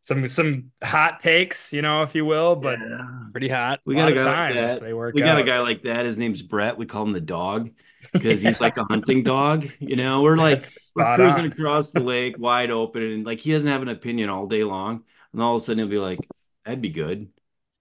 some 0.00 0.26
some 0.28 0.72
hot 0.82 1.20
takes, 1.20 1.72
you 1.72 1.82
know, 1.82 2.02
if 2.02 2.14
you 2.14 2.24
will. 2.24 2.56
But 2.56 2.78
Yeah. 2.78 3.08
Pretty 3.32 3.48
hot. 3.48 3.80
We 3.84 3.94
a 3.94 3.96
got 3.96 4.08
a 4.08 4.18
of 4.18 4.24
guy 4.24 4.48
like 4.48 4.54
that. 4.54 4.80
they 4.80 4.92
work 4.92 5.14
We 5.14 5.22
got 5.22 5.38
a 5.38 5.42
guy 5.44 5.60
like 5.60 5.82
that. 5.82 6.04
His 6.04 6.18
name's 6.18 6.42
Brett. 6.42 6.76
We 6.76 6.86
call 6.86 7.04
him 7.04 7.12
the 7.12 7.20
dog 7.20 7.70
because 8.12 8.42
he's 8.42 8.60
like 8.60 8.76
a 8.76 8.84
hunting 8.84 9.22
dog. 9.22 9.68
You 9.80 9.96
know, 9.96 10.22
we're 10.22 10.36
like 10.36 10.62
we're 10.94 11.14
cruising 11.14 11.46
on. 11.46 11.52
across 11.52 11.92
the 11.92 12.00
lake 12.00 12.38
wide 12.38 12.70
open, 12.70 13.02
and 13.02 13.26
like 13.26 13.40
he 13.40 13.52
doesn't 13.52 13.68
have 13.68 13.82
an 13.82 13.88
opinion 13.88 14.28
all 14.28 14.46
day 14.46 14.64
long, 14.64 15.04
and 15.32 15.42
all 15.42 15.56
of 15.56 15.62
a 15.62 15.64
sudden 15.64 15.78
he'll 15.78 15.88
be 15.88 15.98
like, 15.98 16.28
"That'd 16.64 16.82
be 16.82 16.90
good," 16.90 17.32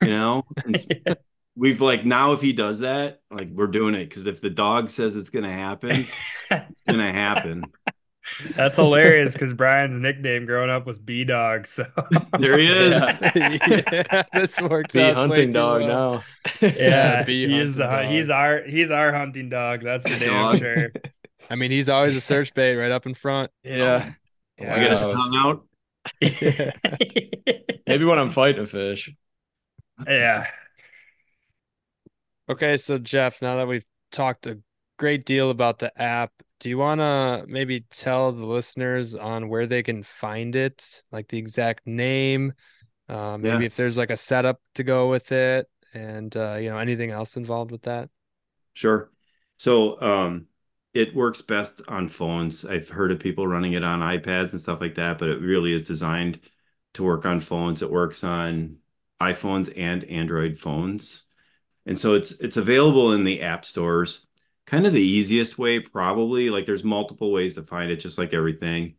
you 0.01 0.09
know. 0.09 0.45
And 0.65 0.75
s- 0.75 0.87
we've 1.55 1.81
like 1.81 2.05
now 2.05 2.33
if 2.33 2.41
he 2.41 2.53
does 2.53 2.79
that, 2.79 3.21
like 3.31 3.49
we're 3.51 3.67
doing 3.67 3.95
it 3.95 4.05
because 4.09 4.27
if 4.27 4.41
the 4.41 4.49
dog 4.49 4.89
says 4.89 5.15
it's 5.15 5.29
gonna 5.29 5.51
happen, 5.51 6.07
it's 6.51 6.81
gonna 6.87 7.11
happen. 7.11 7.65
That's 8.55 8.75
hilarious 8.77 9.33
because 9.33 9.53
Brian's 9.53 9.99
nickname 9.99 10.45
growing 10.45 10.69
up 10.69 10.85
was 10.85 10.99
B 10.99 11.23
Dog. 11.25 11.67
So 11.67 11.85
There 12.37 12.57
he 12.57 12.67
is. 12.67 12.91
yeah, 13.35 14.23
this 14.33 14.59
works 14.61 14.95
Be 14.95 15.01
out 15.01 15.27
way 15.27 15.45
hunting 15.45 15.49
too 15.49 15.51
dog 15.51 15.81
well. 15.81 15.87
now. 15.87 16.23
yeah, 16.61 17.23
be 17.23 17.47
he's 17.47 17.75
the 17.75 17.87
hunting 17.87 18.11
he's 18.11 18.29
our 18.29 18.63
he's 18.63 18.91
our 18.91 19.13
hunting 19.13 19.49
dog. 19.49 19.83
That's 19.83 20.05
for 20.07 20.15
damn 20.17 20.51
Dog. 20.51 20.57
sure. 20.57 20.91
I 21.49 21.55
mean, 21.55 21.71
he's 21.71 21.89
always 21.89 22.15
a 22.15 22.21
search 22.21 22.53
bait 22.53 22.75
right 22.75 22.91
up 22.91 23.05
in 23.05 23.13
front. 23.13 23.51
Yeah. 23.63 23.95
Um, 23.97 24.15
I 24.59 24.79
got 24.79 24.91
his 24.91 25.01
tongue 25.01 25.35
out. 25.35 25.65
Maybe 27.87 28.05
when 28.05 28.19
I'm 28.19 28.29
fighting 28.29 28.63
a 28.63 28.67
fish. 28.67 29.11
yeah. 30.07 30.47
Okay, 32.51 32.75
so 32.75 32.97
Jeff, 32.97 33.41
now 33.41 33.55
that 33.55 33.67
we've 33.67 33.85
talked 34.11 34.45
a 34.45 34.59
great 34.99 35.23
deal 35.23 35.51
about 35.51 35.79
the 35.79 35.89
app, 35.99 36.33
do 36.59 36.67
you 36.67 36.77
want 36.77 36.99
to 36.99 37.45
maybe 37.47 37.85
tell 37.91 38.33
the 38.33 38.45
listeners 38.45 39.15
on 39.15 39.47
where 39.47 39.65
they 39.67 39.81
can 39.83 40.03
find 40.03 40.53
it, 40.57 41.01
like 41.13 41.29
the 41.29 41.37
exact 41.37 41.87
name, 41.87 42.51
uh, 43.07 43.37
maybe 43.37 43.63
Yeah. 43.63 43.67
if 43.67 43.77
there's 43.77 43.97
like 43.97 44.09
a 44.11 44.17
setup 44.17 44.59
to 44.75 44.83
go 44.83 45.09
with 45.09 45.31
it, 45.31 45.69
and 45.93 46.35
uh, 46.35 46.55
you 46.55 46.69
know 46.69 46.77
anything 46.77 47.11
else 47.11 47.37
involved 47.37 47.71
with 47.71 47.83
that? 47.83 48.09
Sure. 48.73 49.11
So 49.57 50.01
um 50.01 50.47
it 50.93 51.15
works 51.15 51.41
best 51.41 51.81
on 51.87 52.09
phones. 52.09 52.65
I've 52.65 52.89
heard 52.89 53.11
of 53.11 53.19
people 53.19 53.47
running 53.47 53.73
it 53.73 53.83
on 53.83 53.99
iPads 54.01 54.51
and 54.51 54.59
stuff 54.59 54.81
like 54.81 54.95
that, 54.95 55.19
but 55.19 55.29
it 55.29 55.39
really 55.39 55.71
is 55.71 55.87
designed 55.87 56.39
to 56.93 57.03
work 57.03 57.25
on 57.25 57.39
phones. 57.39 57.81
It 57.81 57.89
works 57.89 58.23
on 58.25 58.77
iPhones 59.21 59.71
and 59.77 60.03
Android 60.05 60.57
phones. 60.57 61.23
And 61.85 61.99
so 61.99 62.13
it's 62.15 62.31
it's 62.33 62.57
available 62.57 63.13
in 63.13 63.23
the 63.23 63.41
app 63.41 63.65
stores. 63.65 64.27
Kind 64.65 64.85
of 64.85 64.93
the 64.93 65.01
easiest 65.01 65.57
way, 65.57 65.79
probably. 65.79 66.49
Like 66.49 66.65
there's 66.65 66.83
multiple 66.83 67.31
ways 67.31 67.55
to 67.55 67.63
find 67.63 67.89
it, 67.91 67.97
just 67.97 68.17
like 68.17 68.33
everything. 68.33 68.95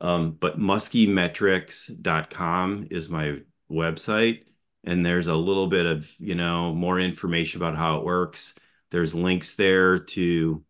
Um, 0.00 0.32
but 0.32 0.58
muskymetrics.com 0.58 2.88
is 2.90 3.08
my 3.08 3.38
website, 3.70 4.44
and 4.84 5.04
there's 5.04 5.26
a 5.28 5.34
little 5.34 5.66
bit 5.68 5.86
of, 5.86 6.10
you 6.20 6.34
know, 6.34 6.74
more 6.74 7.00
information 7.00 7.60
about 7.62 7.76
how 7.76 7.98
it 7.98 8.04
works. 8.04 8.54
There's 8.90 9.14
links 9.14 9.54
there 9.54 9.98
to, 9.98 10.64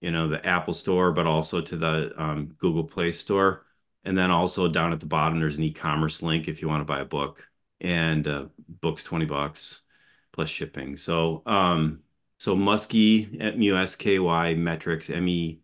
you 0.00 0.10
know, 0.10 0.28
the 0.28 0.44
Apple 0.46 0.74
Store, 0.74 1.12
but 1.12 1.26
also 1.26 1.60
to 1.60 1.76
the 1.76 2.12
um, 2.20 2.46
Google 2.58 2.84
Play 2.84 3.12
Store. 3.12 3.64
And 4.04 4.16
then 4.18 4.30
also 4.30 4.68
down 4.68 4.92
at 4.92 5.00
the 5.00 5.06
bottom, 5.06 5.40
there's 5.40 5.56
an 5.56 5.62
e-commerce 5.62 6.22
link 6.22 6.48
if 6.48 6.60
you 6.62 6.68
want 6.68 6.80
to 6.82 6.84
buy 6.84 7.00
a 7.00 7.04
book. 7.04 7.46
and 7.80 8.26
uh, 8.28 8.44
books 8.68 9.02
20 9.02 9.24
bucks 9.26 9.82
plus 10.34 10.50
shipping. 10.50 10.96
So, 10.96 11.42
um, 11.46 12.00
so 12.38 12.54
Musky, 12.54 13.38
M-U-S-K-Y, 13.40 14.54
metrics, 14.54 15.08
M-E-T-R-I-C-S 15.08 15.62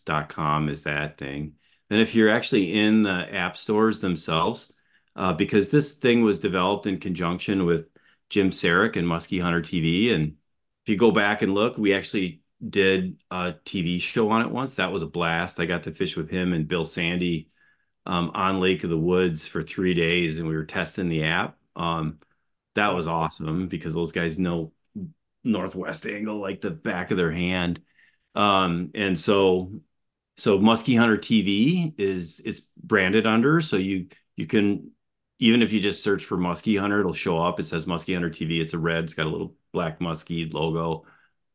dot 0.00 0.28
com 0.28 0.68
is 0.68 0.82
that 0.84 1.18
thing. 1.18 1.52
Then 1.88 2.00
if 2.00 2.14
you're 2.14 2.30
actually 2.30 2.72
in 2.72 3.02
the 3.02 3.32
app 3.34 3.56
stores 3.56 4.00
themselves, 4.00 4.72
uh, 5.16 5.32
because 5.34 5.70
this 5.70 5.92
thing 5.92 6.22
was 6.22 6.40
developed 6.40 6.86
in 6.86 6.98
conjunction 6.98 7.66
with 7.66 7.86
Jim 8.30 8.50
Saric 8.50 8.96
and 8.96 9.06
Musky 9.06 9.38
Hunter 9.38 9.60
TV. 9.60 10.14
And 10.14 10.36
if 10.84 10.88
you 10.88 10.96
go 10.96 11.10
back 11.10 11.42
and 11.42 11.52
look, 11.52 11.76
we 11.76 11.92
actually 11.92 12.42
did 12.66 13.20
a 13.30 13.54
TV 13.64 14.00
show 14.00 14.30
on 14.30 14.42
it 14.42 14.50
once. 14.50 14.74
That 14.74 14.92
was 14.92 15.02
a 15.02 15.06
blast. 15.06 15.60
I 15.60 15.66
got 15.66 15.82
to 15.84 15.92
fish 15.92 16.16
with 16.16 16.30
him 16.30 16.52
and 16.52 16.68
Bill 16.68 16.84
Sandy 16.84 17.50
um, 18.06 18.30
on 18.34 18.60
Lake 18.60 18.84
of 18.84 18.90
the 18.90 18.98
Woods 18.98 19.46
for 19.46 19.62
three 19.62 19.94
days, 19.94 20.38
and 20.38 20.48
we 20.48 20.54
were 20.54 20.64
testing 20.64 21.08
the 21.08 21.24
app. 21.24 21.56
Um, 21.76 22.18
that 22.74 22.94
was 22.94 23.08
awesome 23.08 23.68
because 23.68 23.94
those 23.94 24.12
guys 24.12 24.38
know 24.38 24.72
Northwest 25.44 26.06
angle 26.06 26.38
like 26.40 26.60
the 26.60 26.70
back 26.70 27.10
of 27.10 27.16
their 27.16 27.32
hand. 27.32 27.80
Um, 28.34 28.90
and 28.94 29.18
so 29.18 29.80
so 30.36 30.58
Musky 30.58 30.94
Hunter 30.94 31.18
TV 31.18 31.94
is 31.98 32.40
it's 32.44 32.60
branded 32.82 33.26
under, 33.26 33.60
so 33.60 33.76
you 33.76 34.06
you 34.36 34.46
can 34.46 34.92
even 35.38 35.62
if 35.62 35.72
you 35.72 35.80
just 35.80 36.04
search 36.04 36.24
for 36.24 36.36
Musky 36.36 36.76
Hunter, 36.76 37.00
it'll 37.00 37.12
show 37.12 37.38
up. 37.38 37.60
It 37.60 37.66
says 37.66 37.86
Musky 37.86 38.14
Hunter 38.14 38.30
TV. 38.30 38.60
It's 38.60 38.74
a 38.74 38.78
red. 38.78 39.04
It's 39.04 39.14
got 39.14 39.26
a 39.26 39.30
little 39.30 39.56
black 39.72 40.00
muskie 40.00 40.52
logo, 40.52 41.06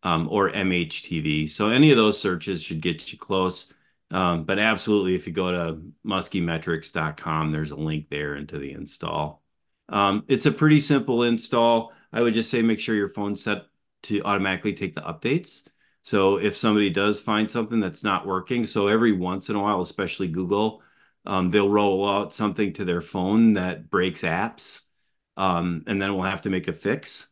um, 0.03 0.28
or 0.30 0.51
MHTV. 0.51 1.49
So 1.49 1.70
any 1.70 1.91
of 1.91 1.97
those 1.97 2.20
searches 2.20 2.61
should 2.61 2.82
get 2.82 3.11
you 3.11 3.18
close. 3.18 3.74
Um, 4.11 4.43
but 4.45 4.59
absolutely, 4.59 5.16
if 5.16 5.28
you 5.28 5.34
go 5.34 5.51
to 5.51 5.82
muskymetrics.com, 6.05 7.51
there's 7.51 7.72
a 7.72 7.76
link 7.76 8.09
there 8.09 8.36
into 8.36 8.57
the 8.59 8.72
install. 8.72 9.43
Um, 9.89 10.23
it's 10.27 10.45
a 10.45 10.51
pretty 10.51 10.79
simple 10.79 11.23
install. 11.23 11.93
I 12.11 12.21
would 12.21 12.33
just 12.33 12.49
say 12.49 12.61
make 12.61 12.79
sure 12.79 12.95
your 12.95 13.09
phone's 13.09 13.43
set 13.43 13.65
to 14.03 14.21
automatically 14.23 14.73
take 14.73 14.95
the 14.95 15.01
updates. 15.01 15.67
So 16.03 16.38
if 16.38 16.55
somebody 16.55 16.89
does 16.91 17.19
find 17.19 17.49
something 17.49 17.79
that's 17.79 18.03
not 18.03 18.27
working, 18.27 18.65
so 18.65 18.88
every 18.88 19.11
once 19.11 19.49
in 19.49 19.55
a 19.55 19.61
while, 19.61 19.81
especially 19.81 20.27
Google, 20.27 20.83
um, 21.25 21.49
they'll 21.49 21.69
roll 21.69 22.07
out 22.07 22.33
something 22.33 22.73
to 22.73 22.86
their 22.86 23.01
phone 23.01 23.53
that 23.53 23.89
breaks 23.89 24.21
apps, 24.21 24.81
um, 25.38 25.83
and 25.88 25.99
then 25.99 26.13
we'll 26.13 26.23
have 26.23 26.43
to 26.43 26.51
make 26.51 26.67
a 26.67 26.73
fix, 26.73 27.29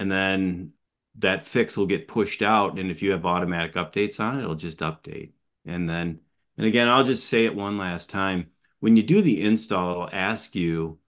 and 0.00 0.10
then 0.10 0.72
that 1.18 1.44
fix 1.44 1.76
will 1.76 1.86
get 1.86 2.08
pushed 2.08 2.42
out. 2.42 2.78
And 2.78 2.90
if 2.90 3.02
you 3.02 3.12
have 3.12 3.24
automatic 3.24 3.74
updates 3.74 4.18
on 4.18 4.38
it, 4.38 4.42
it'll 4.42 4.56
just 4.56 4.80
update. 4.80 5.32
And 5.64 5.88
then, 5.88 6.20
and 6.58 6.66
again, 6.66 6.88
I'll 6.88 7.04
just 7.04 7.28
say 7.28 7.44
it 7.44 7.54
one 7.54 7.78
last 7.78 8.10
time: 8.10 8.50
when 8.80 8.96
you 8.96 9.04
do 9.04 9.22
the 9.22 9.42
install, 9.42 9.90
it'll 9.92 10.10
ask 10.12 10.56
you 10.56 10.98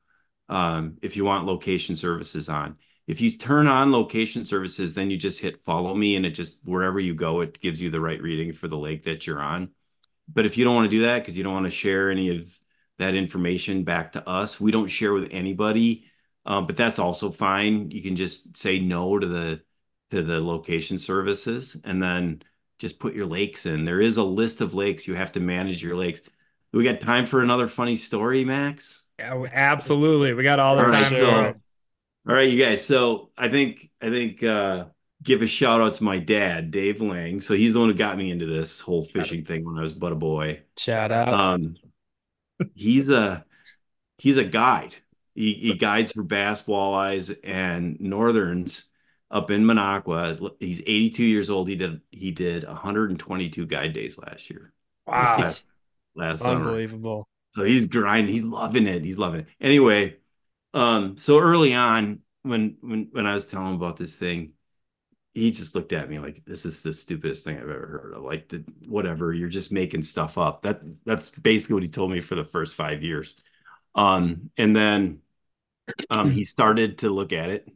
um, 0.49 0.97
if 1.03 1.17
you 1.17 1.25
want 1.25 1.47
location 1.47 1.97
services 1.97 2.49
on. 2.49 2.77
If 3.07 3.21
you 3.21 3.31
turn 3.31 3.67
on 3.67 3.91
location 3.91 4.45
services, 4.45 4.95
then 4.95 5.11
you 5.11 5.17
just 5.17 5.41
hit 5.41 5.65
follow 5.65 5.95
me, 5.95 6.17
and 6.17 6.27
it 6.27 6.31
just 6.31 6.59
wherever 6.65 7.01
you 7.01 7.15
go, 7.15 7.41
it 7.41 7.61
gives 7.61 7.81
you 7.81 7.91
the 7.91 8.01
right 8.01 8.21
reading 8.21 8.53
for 8.53 8.69
the 8.69 8.77
lake 8.77 9.05
that 9.05 9.27
you're 9.27 9.41
on. 9.41 9.71
But 10.33 10.45
if 10.45 10.59
you 10.59 10.65
don't 10.65 10.75
want 10.75 10.91
to 10.91 10.97
do 10.97 11.03
that 11.03 11.21
because 11.21 11.37
you 11.37 11.43
don't 11.43 11.55
want 11.55 11.67
to 11.67 11.71
share 11.71 12.11
any 12.11 12.37
of 12.37 12.59
that 12.99 13.15
information 13.15 13.85
back 13.85 14.13
to 14.13 14.29
us, 14.29 14.61
we 14.61 14.71
don't 14.71 14.89
share 14.89 15.13
with 15.13 15.29
anybody. 15.31 16.05
Um, 16.45 16.67
but 16.67 16.77
that's 16.77 16.99
also 16.99 17.31
fine. 17.31 17.91
You 17.91 18.03
can 18.03 18.17
just 18.17 18.57
say 18.57 18.79
no 18.79 19.19
to 19.19 19.27
the 19.27 19.63
to 20.11 20.23
the 20.23 20.41
location 20.41 20.99
services, 20.99 21.77
and 21.85 22.03
then 22.03 22.43
just 22.79 22.99
put 22.99 23.15
your 23.15 23.27
lakes 23.27 23.67
in. 23.67 23.85
There 23.85 24.01
is 24.01 24.17
a 24.17 24.23
list 24.23 24.61
of 24.61 24.75
lakes 24.75 25.07
you 25.07 25.15
have 25.15 25.33
to 25.33 25.41
manage 25.41 25.83
your 25.83 25.97
lakes. 25.97 26.21
We 26.73 26.85
got 26.85 27.01
time 27.01 27.27
for 27.27 27.43
another 27.43 27.69
funny 27.69 27.97
story, 27.97 28.45
Max? 28.45 29.05
Yeah, 29.19 29.45
absolutely. 29.53 30.33
We 30.33 30.43
got 30.43 30.59
all 30.61 30.77
the 30.77 30.85
all 30.85 30.91
time. 30.91 31.03
right, 31.03 31.13
so, 31.13 31.55
all 32.29 32.35
right, 32.35 32.51
you 32.51 32.63
guys. 32.63 32.85
So 32.85 33.31
I 33.37 33.49
think 33.49 33.91
I 34.01 34.11
think 34.11 34.43
uh 34.43 34.87
give 35.23 35.43
a 35.43 35.47
shout 35.47 35.81
out 35.81 35.95
to 35.95 36.05
my 36.05 36.19
dad, 36.19 36.71
Dave 36.71 37.01
Lang. 37.01 37.41
So 37.41 37.55
he's 37.55 37.75
the 37.75 37.81
one 37.81 37.89
who 37.89 37.95
got 37.95 38.17
me 38.17 38.31
into 38.31 38.47
this 38.47 38.81
whole 38.81 39.05
fishing 39.05 39.45
thing 39.45 39.65
when 39.65 39.79
I 39.79 39.83
was 39.83 39.93
but 39.93 40.13
a 40.13 40.17
boy. 40.17 40.63
Shout 40.77 41.11
out. 41.11 41.33
Um, 41.33 41.77
he's 42.75 43.11
a 43.11 43.45
he's 44.19 44.37
a 44.37 44.45
guide. 44.45 44.95
He, 45.35 45.55
he 45.55 45.75
guides 45.75 46.11
for 46.11 46.25
bass, 46.25 46.63
walleyes, 46.63 47.37
and 47.45 48.01
northerns 48.01 48.87
up 49.31 49.53
in 49.53 49.65
Minocqua. 49.65 50.51
He's 50.59 50.81
82 50.81 51.25
years 51.25 51.51
old. 51.51 51.69
He 51.69 51.77
did 51.77 52.01
he 52.11 52.31
did 52.31 52.67
122 52.67 53.67
guide 53.67 53.93
days 53.93 54.19
last 54.19 54.51
year. 54.51 54.73
Wow, 55.07 55.39
last, 55.39 55.65
last 56.17 56.43
summer. 56.43 56.67
Unbelievable. 56.67 57.29
So 57.53 57.65
he's 57.65 57.87
grinding. 57.87 58.35
He's 58.35 58.43
loving 58.43 58.87
it. 58.87 59.05
He's 59.05 59.19
loving 59.19 59.41
it. 59.41 59.47
Anyway, 59.61 60.17
um, 60.75 61.17
so 61.19 61.39
early 61.39 61.75
on 61.75 62.21
when 62.43 62.77
when 62.81 63.09
when 63.13 63.27
I 63.27 63.35
was 63.35 63.47
telling 63.47 63.69
him 63.69 63.75
about 63.75 63.97
this 63.97 64.17
thing, 64.17 64.53
he 65.35 65.51
just 65.51 65.75
looked 65.75 65.93
at 65.93 66.11
me 66.11 66.19
like 66.19 66.45
this 66.45 66.65
is 66.67 66.83
the 66.83 66.93
stupidest 66.93 67.45
thing 67.45 67.57
I've 67.57 67.63
ever 67.63 67.87
heard 68.03 68.15
of. 68.15 68.23
Like 68.23 68.49
the, 68.49 68.65
whatever, 68.87 69.33
you're 69.33 69.49
just 69.49 69.73
making 69.73 70.03
stuff 70.03 70.39
up. 70.39 70.63
That 70.63 70.81
that's 71.05 71.31
basically 71.31 71.75
what 71.75 71.83
he 71.83 71.89
told 71.89 72.11
me 72.11 72.21
for 72.21 72.35
the 72.35 72.45
first 72.45 72.75
five 72.75 73.03
years. 73.03 73.35
Um, 73.95 74.51
and 74.57 74.77
then 74.77 75.21
um, 76.11 76.31
he 76.31 76.45
started 76.45 76.99
to 76.99 77.11
look 77.11 77.33
at 77.33 77.51
it, 77.51 77.69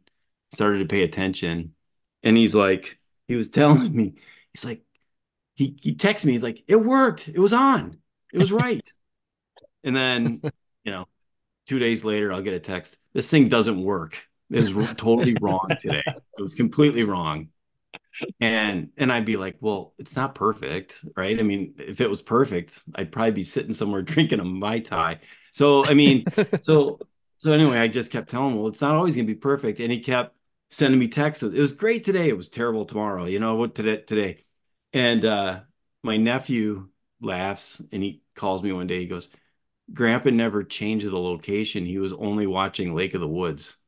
started 0.52 0.78
to 0.78 0.86
pay 0.86 1.02
attention, 1.02 1.74
and 2.22 2.36
he's 2.36 2.54
like, 2.54 2.98
he 3.28 3.36
was 3.36 3.50
telling 3.50 3.94
me, 3.94 4.14
he's 4.52 4.64
like, 4.64 4.82
he 5.54 5.76
he 5.80 5.94
texted 5.94 6.26
me, 6.26 6.32
he's 6.32 6.42
like, 6.42 6.62
it 6.68 6.76
worked, 6.76 7.28
it 7.28 7.38
was 7.38 7.52
on, 7.52 7.98
it 8.32 8.38
was 8.38 8.52
right. 8.52 8.86
And 9.84 9.94
then, 9.96 10.42
you 10.84 10.92
know, 10.92 11.06
two 11.66 11.78
days 11.78 12.04
later, 12.04 12.32
I'll 12.32 12.42
get 12.42 12.54
a 12.54 12.60
text, 12.60 12.98
this 13.14 13.30
thing 13.30 13.48
doesn't 13.48 13.82
work. 13.82 14.28
It 14.50 14.56
was 14.74 14.96
totally 14.96 15.36
wrong 15.40 15.76
today. 15.80 16.02
It 16.38 16.42
was 16.42 16.54
completely 16.54 17.04
wrong. 17.04 17.48
And 18.40 18.90
and 18.96 19.12
I'd 19.12 19.24
be 19.24 19.36
like, 19.36 19.56
well, 19.60 19.94
it's 19.98 20.16
not 20.16 20.34
perfect, 20.34 21.04
right? 21.16 21.38
I 21.38 21.42
mean, 21.42 21.74
if 21.78 22.00
it 22.00 22.10
was 22.10 22.22
perfect, 22.22 22.80
I'd 22.94 23.12
probably 23.12 23.32
be 23.32 23.44
sitting 23.44 23.74
somewhere 23.74 24.02
drinking 24.04 24.40
a 24.40 24.44
mai 24.44 24.80
tai. 24.80 25.18
So 25.52 25.86
I 25.86 25.94
mean, 25.94 26.30
so 26.58 27.00
so 27.38 27.52
anyway, 27.52 27.78
I 27.78 27.88
just 27.88 28.10
kept 28.12 28.30
telling 28.30 28.52
him, 28.52 28.58
well, 28.58 28.68
it's 28.68 28.80
not 28.80 28.94
always 28.94 29.16
gonna 29.16 29.26
be 29.26 29.34
perfect. 29.34 29.80
And 29.80 29.90
he 29.92 30.00
kept 30.00 30.36
sending 30.70 31.00
me 31.00 31.08
texts. 31.08 31.42
It 31.42 31.54
was 31.54 31.72
great 31.72 32.04
today. 32.04 32.28
It 32.28 32.36
was 32.36 32.48
terrible 32.48 32.84
tomorrow. 32.84 33.24
You 33.24 33.38
know 33.40 33.56
what 33.56 33.74
today 33.74 33.98
today. 33.98 34.44
And 34.92 35.24
uh 35.24 35.60
my 36.02 36.16
nephew 36.16 36.88
laughs 37.20 37.80
and 37.92 38.02
he 38.02 38.22
calls 38.34 38.62
me 38.62 38.72
one 38.72 38.86
day. 38.86 39.00
He 39.00 39.06
goes, 39.06 39.28
Grandpa 39.92 40.30
never 40.30 40.62
changed 40.62 41.06
the 41.06 41.18
location. 41.18 41.84
He 41.86 41.98
was 41.98 42.12
only 42.12 42.46
watching 42.46 42.94
Lake 42.94 43.14
of 43.14 43.20
the 43.20 43.28
Woods. 43.28 43.78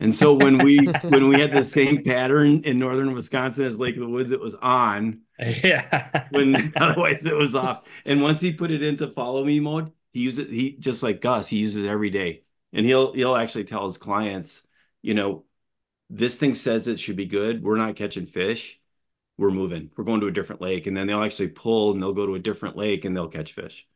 And 0.00 0.14
so 0.14 0.34
when 0.34 0.58
we 0.58 0.86
when 1.02 1.28
we 1.28 1.40
had 1.40 1.52
the 1.52 1.64
same 1.64 2.02
pattern 2.02 2.62
in 2.64 2.78
northern 2.78 3.12
Wisconsin 3.12 3.64
as 3.64 3.78
Lake 3.78 3.94
of 3.96 4.00
the 4.00 4.08
Woods, 4.08 4.32
it 4.32 4.40
was 4.40 4.54
on. 4.56 5.22
Yeah. 5.38 6.26
when 6.30 6.72
otherwise 6.76 7.26
it 7.26 7.36
was 7.36 7.54
off. 7.54 7.86
And 8.04 8.22
once 8.22 8.40
he 8.40 8.52
put 8.52 8.70
it 8.70 8.82
into 8.82 9.10
follow 9.10 9.44
me 9.44 9.60
mode, 9.60 9.92
he 10.12 10.20
uses 10.20 10.46
it. 10.46 10.50
He 10.50 10.72
just 10.72 11.02
like 11.02 11.20
Gus, 11.20 11.48
he 11.48 11.58
uses 11.58 11.82
it 11.84 11.88
every 11.88 12.10
day. 12.10 12.42
And 12.72 12.84
he'll 12.84 13.12
he'll 13.14 13.36
actually 13.36 13.64
tell 13.64 13.86
his 13.86 13.98
clients, 13.98 14.66
you 15.02 15.14
know, 15.14 15.44
this 16.10 16.36
thing 16.36 16.54
says 16.54 16.88
it 16.88 17.00
should 17.00 17.16
be 17.16 17.26
good. 17.26 17.62
We're 17.62 17.76
not 17.76 17.96
catching 17.96 18.26
fish. 18.26 18.80
We're 19.38 19.50
moving. 19.50 19.90
We're 19.96 20.04
going 20.04 20.20
to 20.22 20.28
a 20.28 20.32
different 20.32 20.62
lake. 20.62 20.86
And 20.86 20.96
then 20.96 21.06
they'll 21.06 21.22
actually 21.22 21.48
pull 21.48 21.92
and 21.92 22.02
they'll 22.02 22.12
go 22.14 22.26
to 22.26 22.34
a 22.34 22.38
different 22.38 22.76
lake 22.76 23.04
and 23.04 23.16
they'll 23.16 23.28
catch 23.28 23.52
fish. 23.52 23.86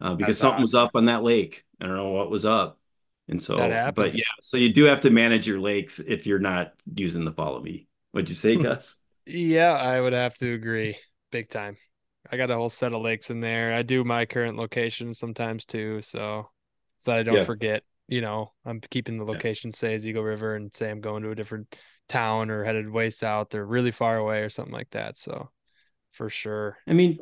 Uh, 0.00 0.14
because 0.14 0.38
That's 0.38 0.40
something 0.40 0.60
was 0.60 0.74
up 0.74 0.92
on 0.94 1.06
that 1.06 1.22
lake. 1.22 1.64
I 1.80 1.86
don't 1.86 1.96
know 1.96 2.10
what 2.10 2.30
was 2.30 2.44
up. 2.44 2.78
And 3.28 3.42
so, 3.42 3.82
but 3.86 4.14
yeah, 4.14 4.22
so 4.40 4.56
you 4.56 4.72
do 4.72 4.84
have 4.84 5.02
to 5.02 5.10
manage 5.10 5.46
your 5.46 5.60
lakes 5.60 6.00
if 6.00 6.26
you're 6.26 6.38
not 6.40 6.74
using 6.94 7.24
the 7.24 7.32
follow 7.32 7.60
me. 7.60 7.86
What'd 8.12 8.28
you 8.28 8.34
say, 8.34 8.56
Gus? 8.56 8.96
Yeah, 9.26 9.72
I 9.72 10.00
would 10.00 10.12
have 10.12 10.34
to 10.36 10.52
agree. 10.54 10.98
Big 11.30 11.48
time. 11.48 11.76
I 12.30 12.36
got 12.36 12.50
a 12.50 12.56
whole 12.56 12.68
set 12.70 12.92
of 12.92 13.02
lakes 13.02 13.30
in 13.30 13.40
there. 13.40 13.72
I 13.74 13.82
do 13.82 14.04
my 14.04 14.26
current 14.26 14.56
location 14.56 15.14
sometimes 15.14 15.64
too, 15.66 16.02
so 16.02 16.50
so 16.98 17.10
that 17.10 17.20
I 17.20 17.22
don't 17.22 17.36
Yeah. 17.36 17.44
forget. 17.44 17.84
You 18.08 18.20
know, 18.20 18.52
I'm 18.64 18.80
keeping 18.80 19.18
the 19.18 19.24
location 19.24 19.72
say 19.72 19.94
as 19.94 20.06
Eagle 20.06 20.24
River 20.24 20.56
and 20.56 20.74
say 20.74 20.90
I'm 20.90 21.00
going 21.00 21.22
to 21.22 21.30
a 21.30 21.34
different 21.34 21.76
town 22.08 22.50
or 22.50 22.64
headed 22.64 22.90
way 22.90 23.10
south 23.10 23.54
or 23.54 23.64
really 23.64 23.92
far 23.92 24.16
away 24.18 24.40
or 24.42 24.48
something 24.48 24.74
like 24.74 24.90
that. 24.90 25.16
So 25.16 25.50
for 26.12 26.30
sure. 26.30 26.78
I 26.86 26.92
mean, 26.92 27.18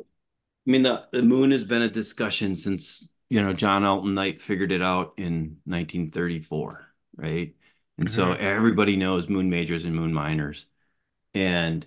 mean 0.69 0.83
the 0.83 1.07
the 1.11 1.23
moon 1.23 1.51
has 1.51 1.63
been 1.63 1.81
a 1.81 1.89
discussion 1.89 2.55
since 2.55 3.09
you 3.29 3.41
know 3.41 3.53
John 3.53 3.83
Alden 3.83 4.13
Knight 4.13 4.41
figured 4.41 4.71
it 4.71 4.81
out 4.81 5.13
in 5.17 5.57
1934, 5.65 6.87
right? 7.17 7.55
And 7.97 8.09
so 8.09 8.27
mm-hmm. 8.27 8.43
everybody 8.43 8.95
knows 8.95 9.27
moon 9.27 9.49
majors 9.49 9.85
and 9.85 9.95
moon 9.95 10.13
minors, 10.13 10.65
and 11.33 11.85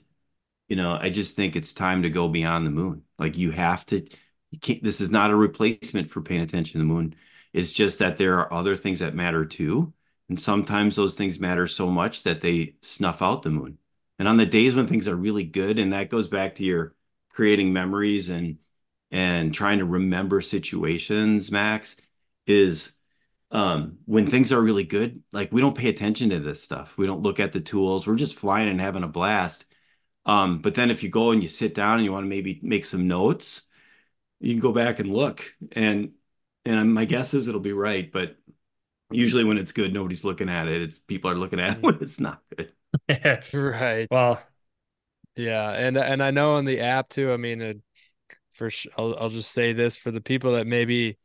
you 0.68 0.76
know 0.76 0.98
I 1.00 1.10
just 1.10 1.36
think 1.36 1.56
it's 1.56 1.72
time 1.72 2.02
to 2.02 2.10
go 2.10 2.28
beyond 2.28 2.66
the 2.66 2.70
moon. 2.70 3.02
Like 3.18 3.38
you 3.38 3.50
have 3.52 3.86
to. 3.86 4.06
You 4.50 4.58
can't. 4.58 4.82
This 4.82 5.00
is 5.00 5.10
not 5.10 5.30
a 5.30 5.36
replacement 5.36 6.10
for 6.10 6.20
paying 6.20 6.42
attention 6.42 6.72
to 6.72 6.78
the 6.78 6.92
moon. 6.92 7.14
It's 7.52 7.72
just 7.72 7.98
that 8.00 8.16
there 8.16 8.38
are 8.38 8.52
other 8.52 8.76
things 8.76 9.00
that 9.00 9.14
matter 9.14 9.44
too, 9.44 9.92
and 10.28 10.38
sometimes 10.38 10.96
those 10.96 11.14
things 11.14 11.40
matter 11.40 11.66
so 11.66 11.88
much 11.88 12.24
that 12.24 12.40
they 12.40 12.74
snuff 12.82 13.22
out 13.22 13.42
the 13.42 13.50
moon. 13.50 13.78
And 14.18 14.28
on 14.28 14.36
the 14.36 14.46
days 14.46 14.76
when 14.76 14.86
things 14.86 15.08
are 15.08 15.16
really 15.16 15.44
good, 15.44 15.78
and 15.78 15.92
that 15.92 16.10
goes 16.10 16.28
back 16.28 16.56
to 16.56 16.64
your 16.64 16.94
creating 17.30 17.72
memories 17.72 18.28
and 18.28 18.58
and 19.12 19.54
trying 19.54 19.78
to 19.78 19.86
remember 19.86 20.40
situations 20.40 21.52
max 21.52 21.96
is 22.48 22.94
um, 23.52 23.98
when 24.06 24.28
things 24.30 24.52
are 24.52 24.60
really 24.62 24.84
good, 24.84 25.22
like 25.32 25.52
we 25.52 25.60
don't 25.60 25.76
pay 25.76 25.90
attention 25.90 26.30
to 26.30 26.40
this 26.40 26.62
stuff. 26.62 26.96
We 26.98 27.06
don't 27.06 27.22
look 27.22 27.40
at 27.40 27.52
the 27.52 27.60
tools. 27.60 28.06
We're 28.06 28.16
just 28.16 28.38
flying 28.38 28.68
and 28.68 28.80
having 28.80 29.04
a 29.04 29.08
blast. 29.08 29.66
Um, 30.26 30.60
but 30.60 30.74
then 30.74 30.90
if 30.90 31.02
you 31.02 31.10
go 31.10 31.32
and 31.32 31.42
you 31.42 31.48
sit 31.48 31.74
down 31.74 31.96
and 31.96 32.04
you 32.04 32.12
want 32.12 32.24
to 32.24 32.28
maybe 32.28 32.60
make 32.62 32.84
some 32.86 33.08
notes, 33.08 33.62
you 34.40 34.52
can 34.52 34.60
go 34.60 34.72
back 34.72 34.98
and 34.98 35.12
look. 35.12 35.54
And 35.72 36.12
and 36.64 36.94
my 36.94 37.04
guess 37.06 37.34
is 37.34 37.48
it'll 37.48 37.60
be 37.60 37.72
right, 37.72 38.10
but 38.10 38.36
usually 39.10 39.44
when 39.44 39.58
it's 39.58 39.72
good, 39.72 39.92
nobody's 39.92 40.24
looking 40.24 40.48
at 40.48 40.68
it. 40.68 40.82
It's 40.82 41.00
people 41.00 41.30
are 41.30 41.36
looking 41.36 41.60
at 41.60 41.78
it 41.78 41.82
when 41.84 41.98
it's 42.00 42.20
not 42.20 42.42
good. 42.56 42.72
right. 43.52 44.08
Well, 44.10 44.42
yeah, 45.36 45.72
and 45.72 45.96
and 45.96 46.22
I 46.22 46.30
know 46.30 46.56
in 46.56 46.64
the 46.64 46.80
app 46.80 47.08
too. 47.08 47.32
I 47.32 47.36
mean, 47.36 47.60
it, 47.60 47.80
for 48.52 48.70
I'll 48.96 49.16
I'll 49.18 49.28
just 49.30 49.52
say 49.52 49.72
this 49.72 49.96
for 49.96 50.10
the 50.10 50.20
people 50.20 50.52
that 50.52 50.66
maybe 50.66 51.18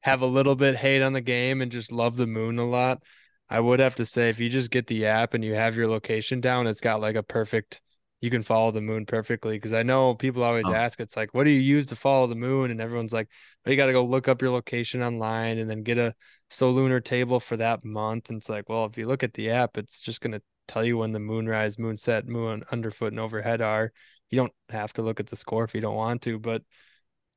have 0.00 0.22
a 0.22 0.26
little 0.26 0.54
bit 0.54 0.76
hate 0.76 1.02
on 1.02 1.12
the 1.14 1.20
game 1.20 1.62
and 1.62 1.72
just 1.72 1.90
love 1.90 2.16
the 2.16 2.26
moon 2.26 2.58
a 2.58 2.68
lot. 2.68 3.02
I 3.48 3.60
would 3.60 3.80
have 3.80 3.96
to 3.96 4.06
say 4.06 4.28
if 4.28 4.40
you 4.40 4.48
just 4.48 4.70
get 4.70 4.86
the 4.86 5.06
app 5.06 5.34
and 5.34 5.44
you 5.44 5.54
have 5.54 5.76
your 5.76 5.88
location 5.88 6.40
down, 6.40 6.66
it's 6.66 6.80
got 6.80 7.00
like 7.00 7.16
a 7.16 7.22
perfect 7.22 7.80
you 8.24 8.30
can 8.30 8.42
follow 8.42 8.70
the 8.70 8.80
moon 8.80 9.04
perfectly 9.04 9.58
because 9.58 9.74
I 9.74 9.82
know 9.82 10.14
people 10.14 10.42
always 10.44 10.64
oh. 10.66 10.72
ask 10.72 10.98
it's 10.98 11.14
like 11.14 11.34
what 11.34 11.44
do 11.44 11.50
you 11.50 11.60
use 11.60 11.84
to 11.86 11.96
follow 11.96 12.26
the 12.26 12.34
moon 12.34 12.70
and 12.70 12.80
everyone's 12.80 13.12
like 13.12 13.28
oh, 13.66 13.70
you 13.70 13.76
got 13.76 13.86
to 13.86 13.92
go 13.92 14.02
look 14.02 14.28
up 14.28 14.40
your 14.40 14.50
location 14.50 15.02
online 15.02 15.58
and 15.58 15.68
then 15.68 15.82
get 15.82 15.98
a 15.98 16.14
Solunar 16.50 17.04
table 17.04 17.38
for 17.38 17.58
that 17.58 17.84
month 17.84 18.30
and 18.30 18.38
it's 18.38 18.48
like 18.48 18.66
well 18.70 18.86
if 18.86 18.96
you 18.96 19.06
look 19.06 19.22
at 19.22 19.34
the 19.34 19.50
app 19.50 19.76
it's 19.76 20.00
just 20.00 20.22
going 20.22 20.32
to 20.32 20.40
tell 20.66 20.82
you 20.82 20.96
when 20.96 21.12
the 21.12 21.20
moonrise 21.20 21.76
moonset 21.76 22.24
moon 22.24 22.64
underfoot 22.72 23.12
and 23.12 23.20
overhead 23.20 23.60
are 23.60 23.92
you 24.34 24.40
don't 24.40 24.52
have 24.68 24.92
to 24.92 25.02
look 25.02 25.20
at 25.20 25.28
the 25.28 25.36
score 25.36 25.64
if 25.64 25.74
you 25.74 25.80
don't 25.80 25.94
want 25.94 26.22
to 26.22 26.38
but 26.38 26.62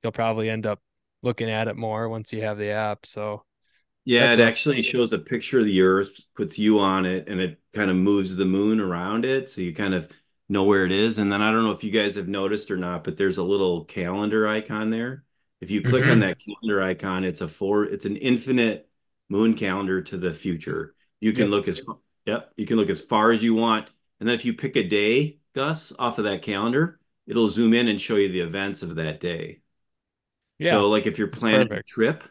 you'll 0.03 0.11
probably 0.11 0.49
end 0.49 0.65
up 0.65 0.81
looking 1.23 1.49
at 1.49 1.67
it 1.67 1.75
more 1.75 2.09
once 2.09 2.31
you 2.31 2.41
have 2.41 2.57
the 2.57 2.69
app. 2.69 3.05
So 3.05 3.43
yeah, 4.05 4.31
it 4.31 4.39
actually 4.39 4.81
shows 4.81 5.11
a 5.11 5.19
picture 5.19 5.59
of 5.59 5.65
the 5.65 5.81
Earth, 5.81 6.25
puts 6.35 6.57
you 6.57 6.79
on 6.79 7.05
it, 7.05 7.27
and 7.27 7.41
it 7.41 7.59
kind 7.73 7.91
of 7.91 7.97
moves 7.97 8.35
the 8.35 8.45
moon 8.45 8.79
around 8.79 9.25
it, 9.25 9.49
so 9.49 9.59
you 9.59 9.73
kind 9.73 9.93
of 9.93 10.09
know 10.47 10.63
where 10.63 10.85
it 10.85 10.93
is. 10.93 11.17
And 11.17 11.29
then 11.29 11.41
I 11.41 11.51
don't 11.51 11.65
know 11.65 11.71
if 11.71 11.83
you 11.83 11.91
guys 11.91 12.15
have 12.15 12.29
noticed 12.29 12.71
or 12.71 12.77
not, 12.77 13.03
but 13.03 13.17
there's 13.17 13.37
a 13.37 13.43
little 13.43 13.83
calendar 13.83 14.47
icon 14.47 14.91
there. 14.91 15.25
If 15.59 15.71
you 15.71 15.81
click 15.81 16.03
mm-hmm. 16.03 16.11
on 16.11 16.19
that 16.21 16.37
calendar 16.39 16.81
icon, 16.81 17.25
it's 17.25 17.41
a 17.41 17.49
four, 17.49 17.83
it's 17.83 18.05
an 18.05 18.15
infinite 18.15 18.89
moon 19.27 19.55
calendar 19.55 20.01
to 20.03 20.17
the 20.17 20.33
future. 20.33 20.95
You 21.19 21.33
can 21.33 21.45
yep. 21.45 21.51
look 21.51 21.67
as 21.67 21.81
yep, 22.25 22.53
you 22.55 22.65
can 22.65 22.77
look 22.77 22.89
as 22.89 23.01
far 23.01 23.31
as 23.31 23.43
you 23.43 23.55
want. 23.55 23.89
And 24.19 24.29
then 24.29 24.35
if 24.35 24.45
you 24.45 24.53
pick 24.53 24.77
a 24.77 24.83
day, 24.83 25.39
Gus, 25.57 25.91
off 25.97 26.19
of 26.19 26.25
that 26.25 26.43
calendar, 26.43 26.99
it'll 27.25 27.49
zoom 27.49 27.73
in 27.73 27.87
and 27.87 27.99
show 27.99 28.15
you 28.15 28.29
the 28.31 28.41
events 28.41 28.83
of 28.83 28.95
that 28.95 29.19
day. 29.19 29.61
Yeah. 30.59 30.71
So 30.71 30.89
like 30.89 31.07
if 31.07 31.17
you're 31.17 31.27
planning 31.27 31.71
a 31.71 31.83
trip, 31.83 32.23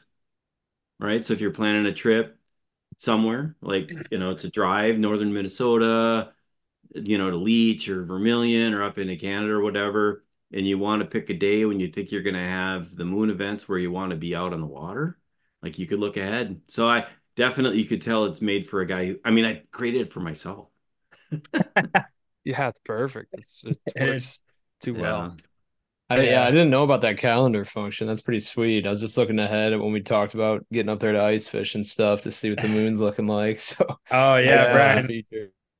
right? 0.98 1.24
So 1.24 1.32
if 1.34 1.40
you're 1.40 1.50
planning 1.52 1.86
a 1.86 1.92
trip 1.94 2.38
somewhere, 2.98 3.56
like 3.62 3.92
you 4.10 4.18
know, 4.18 4.34
to 4.36 4.50
drive 4.50 4.98
northern 4.98 5.32
Minnesota, 5.32 6.32
you 6.94 7.18
know, 7.18 7.30
to 7.30 7.36
Leech 7.36 7.88
or 7.88 8.04
Vermilion 8.04 8.74
or 8.74 8.84
up 8.84 8.98
into 8.98 9.16
Canada 9.16 9.54
or 9.54 9.62
whatever, 9.62 10.24
and 10.52 10.66
you 10.66 10.78
want 10.78 11.02
to 11.02 11.08
pick 11.08 11.30
a 11.30 11.34
day 11.34 11.66
when 11.66 11.80
you 11.80 11.88
think 11.88 12.12
you're 12.12 12.22
going 12.22 12.34
to 12.36 12.40
have 12.40 12.96
the 12.96 13.04
moon 13.04 13.30
events 13.30 13.68
where 13.68 13.78
you 13.78 13.90
want 13.92 14.10
to 14.10 14.16
be 14.16 14.36
out 14.36 14.52
on 14.54 14.60
the 14.60 14.66
water, 14.66 15.18
like 15.62 15.78
you 15.78 15.86
could 15.86 16.00
look 16.00 16.16
ahead. 16.18 16.60
So 16.68 16.88
I 16.88 17.08
definitely 17.36 17.78
you 17.80 17.86
could 17.86 18.02
tell 18.02 18.26
it's 18.26 18.42
made 18.42 18.68
for 18.68 18.82
a 18.82 18.86
guy. 18.86 19.06
Who, 19.06 19.20
I 19.24 19.30
mean, 19.32 19.44
I 19.46 19.64
created 19.72 20.02
it 20.02 20.12
for 20.12 20.20
myself. 20.20 20.68
yeah, 22.46 22.68
it's 22.68 22.80
perfect. 22.84 23.34
It's 23.36 23.64
it 23.66 23.78
works 24.00 24.40
too 24.80 24.94
yeah. 24.94 25.00
well. 25.00 25.36
I, 26.08 26.20
yeah. 26.20 26.44
I 26.44 26.52
didn't 26.52 26.70
know 26.70 26.84
about 26.84 27.00
that 27.00 27.18
calendar 27.18 27.64
function. 27.64 28.06
That's 28.06 28.22
pretty 28.22 28.38
sweet. 28.38 28.86
I 28.86 28.90
was 28.90 29.00
just 29.00 29.16
looking 29.16 29.40
ahead 29.40 29.72
at 29.72 29.80
when 29.80 29.92
we 29.92 30.00
talked 30.00 30.34
about 30.34 30.64
getting 30.72 30.88
up 30.88 31.00
there 31.00 31.10
to 31.10 31.20
ice 31.20 31.48
fish 31.48 31.74
and 31.74 31.84
stuff 31.84 32.22
to 32.22 32.30
see 32.30 32.48
what 32.48 32.60
the 32.60 32.68
moon's 32.68 33.00
looking 33.00 33.26
like. 33.26 33.58
So, 33.66 33.84
oh 34.12 34.36
yeah, 34.36 34.72
Brian, 34.72 35.24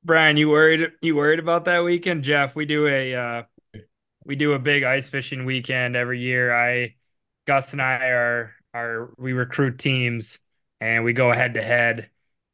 Brian, 0.03 0.35
you 0.35 0.49
worried? 0.49 0.91
You 1.01 1.15
worried 1.15 1.39
about 1.39 1.65
that 1.65 1.85
weekend, 1.85 2.23
Jeff? 2.23 2.55
We 2.55 2.65
do 2.65 2.87
a 2.87 3.15
uh, 3.15 3.43
we 4.25 4.35
do 4.35 4.51
a 4.51 4.59
big 4.59 4.83
ice 4.83 5.07
fishing 5.07 5.45
weekend 5.45 5.95
every 5.95 6.19
year. 6.19 6.53
I, 6.53 6.95
Gus, 7.45 7.71
and 7.71 7.81
I 7.81 8.07
are 8.07 8.53
are 8.73 9.13
we 9.17 9.31
recruit 9.31 9.79
teams 9.79 10.39
and 10.81 11.05
we 11.05 11.13
go 11.13 11.31
head 11.31 11.53
to 11.53 11.63
head. 11.63 12.09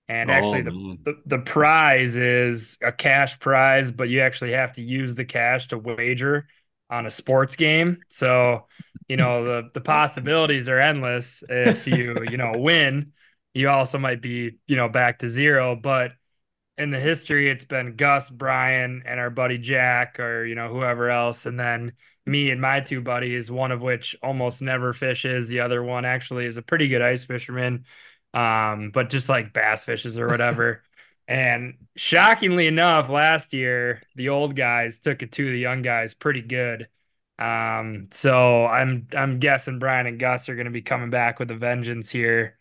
And 0.10 0.30
oh, 0.30 0.34
actually, 0.34 0.62
the, 0.64 0.98
the, 1.06 1.22
the 1.26 1.40
prize 1.40 2.16
is 2.16 2.78
a 2.82 2.92
cash 2.92 3.40
prize, 3.40 3.92
but 3.92 4.10
you 4.10 4.22
actually 4.22 4.52
have 4.52 4.74
to 4.74 4.82
use 4.82 5.16
the 5.16 5.26
cash 5.26 5.70
to 5.70 5.78
wager 5.78 6.48
on 6.90 7.06
a 7.06 7.12
sports 7.12 7.56
game. 7.56 7.98
So, 8.10 8.68
you 9.08 9.18
know, 9.18 9.46
the 9.46 9.70
the 9.74 9.82
possibilities 9.82 10.68
are 10.68 10.80
endless. 10.80 11.44
If 11.48 11.88
you, 11.88 12.24
you 12.30 12.38
know, 12.38 12.52
win, 12.56 13.14
you 13.54 13.70
also 13.70 13.98
might 13.98 14.22
be, 14.22 14.58
you 14.68 14.76
know, 14.76 14.90
back 14.90 15.20
to 15.20 15.30
zero. 15.30 15.76
But 15.76 16.12
in 16.78 16.92
the 16.92 17.00
history, 17.00 17.50
it's 17.50 17.66
been 17.66 17.96
Gus, 17.96 18.30
Brian, 18.30 19.04
and 19.06 19.20
our 19.20 19.30
buddy 19.30 19.58
Jack, 19.58 20.20
or 20.20 20.46
you 20.46 20.56
know, 20.56 20.70
whoever 20.70 21.10
else, 21.10 21.46
and 21.46 21.60
then 21.60 21.94
me 22.26 22.52
and 22.52 22.62
my 22.62 22.80
two 22.80 23.02
buddies, 23.02 23.52
one 23.52 23.72
of 23.72 23.82
which 23.82 24.16
almost 24.24 24.62
never 24.62 24.94
fishes. 24.94 25.48
The 25.48 25.60
other 25.60 25.84
one 25.84 26.06
actually 26.06 26.46
is 26.46 26.58
a 26.58 26.62
pretty 26.62 26.88
good 26.88 27.02
ice 27.02 27.24
fisherman. 27.24 27.86
Um, 28.34 28.92
but 28.92 29.10
just 29.10 29.30
like 29.30 29.54
bass 29.54 29.84
fishes 29.84 30.18
or 30.18 30.28
whatever. 30.28 30.82
And 31.26 31.76
shockingly 31.96 32.68
enough, 32.68 33.08
last 33.08 33.54
year 33.54 34.02
the 34.14 34.28
old 34.28 34.58
guys 34.58 35.00
took 35.00 35.24
it 35.24 35.32
to 35.32 35.52
the 35.52 35.58
young 35.58 35.82
guys 35.82 36.14
pretty 36.14 36.42
good. 36.42 36.90
Um, 37.40 38.10
so 38.12 38.66
I'm 38.66 39.08
I'm 39.16 39.40
guessing 39.40 39.80
Brian 39.80 40.06
and 40.06 40.20
Gus 40.20 40.50
are 40.50 40.56
going 40.56 40.66
to 40.66 40.72
be 40.72 40.82
coming 40.82 41.10
back 41.10 41.40
with 41.40 41.50
a 41.50 41.56
vengeance 41.56 42.10
here 42.10 42.58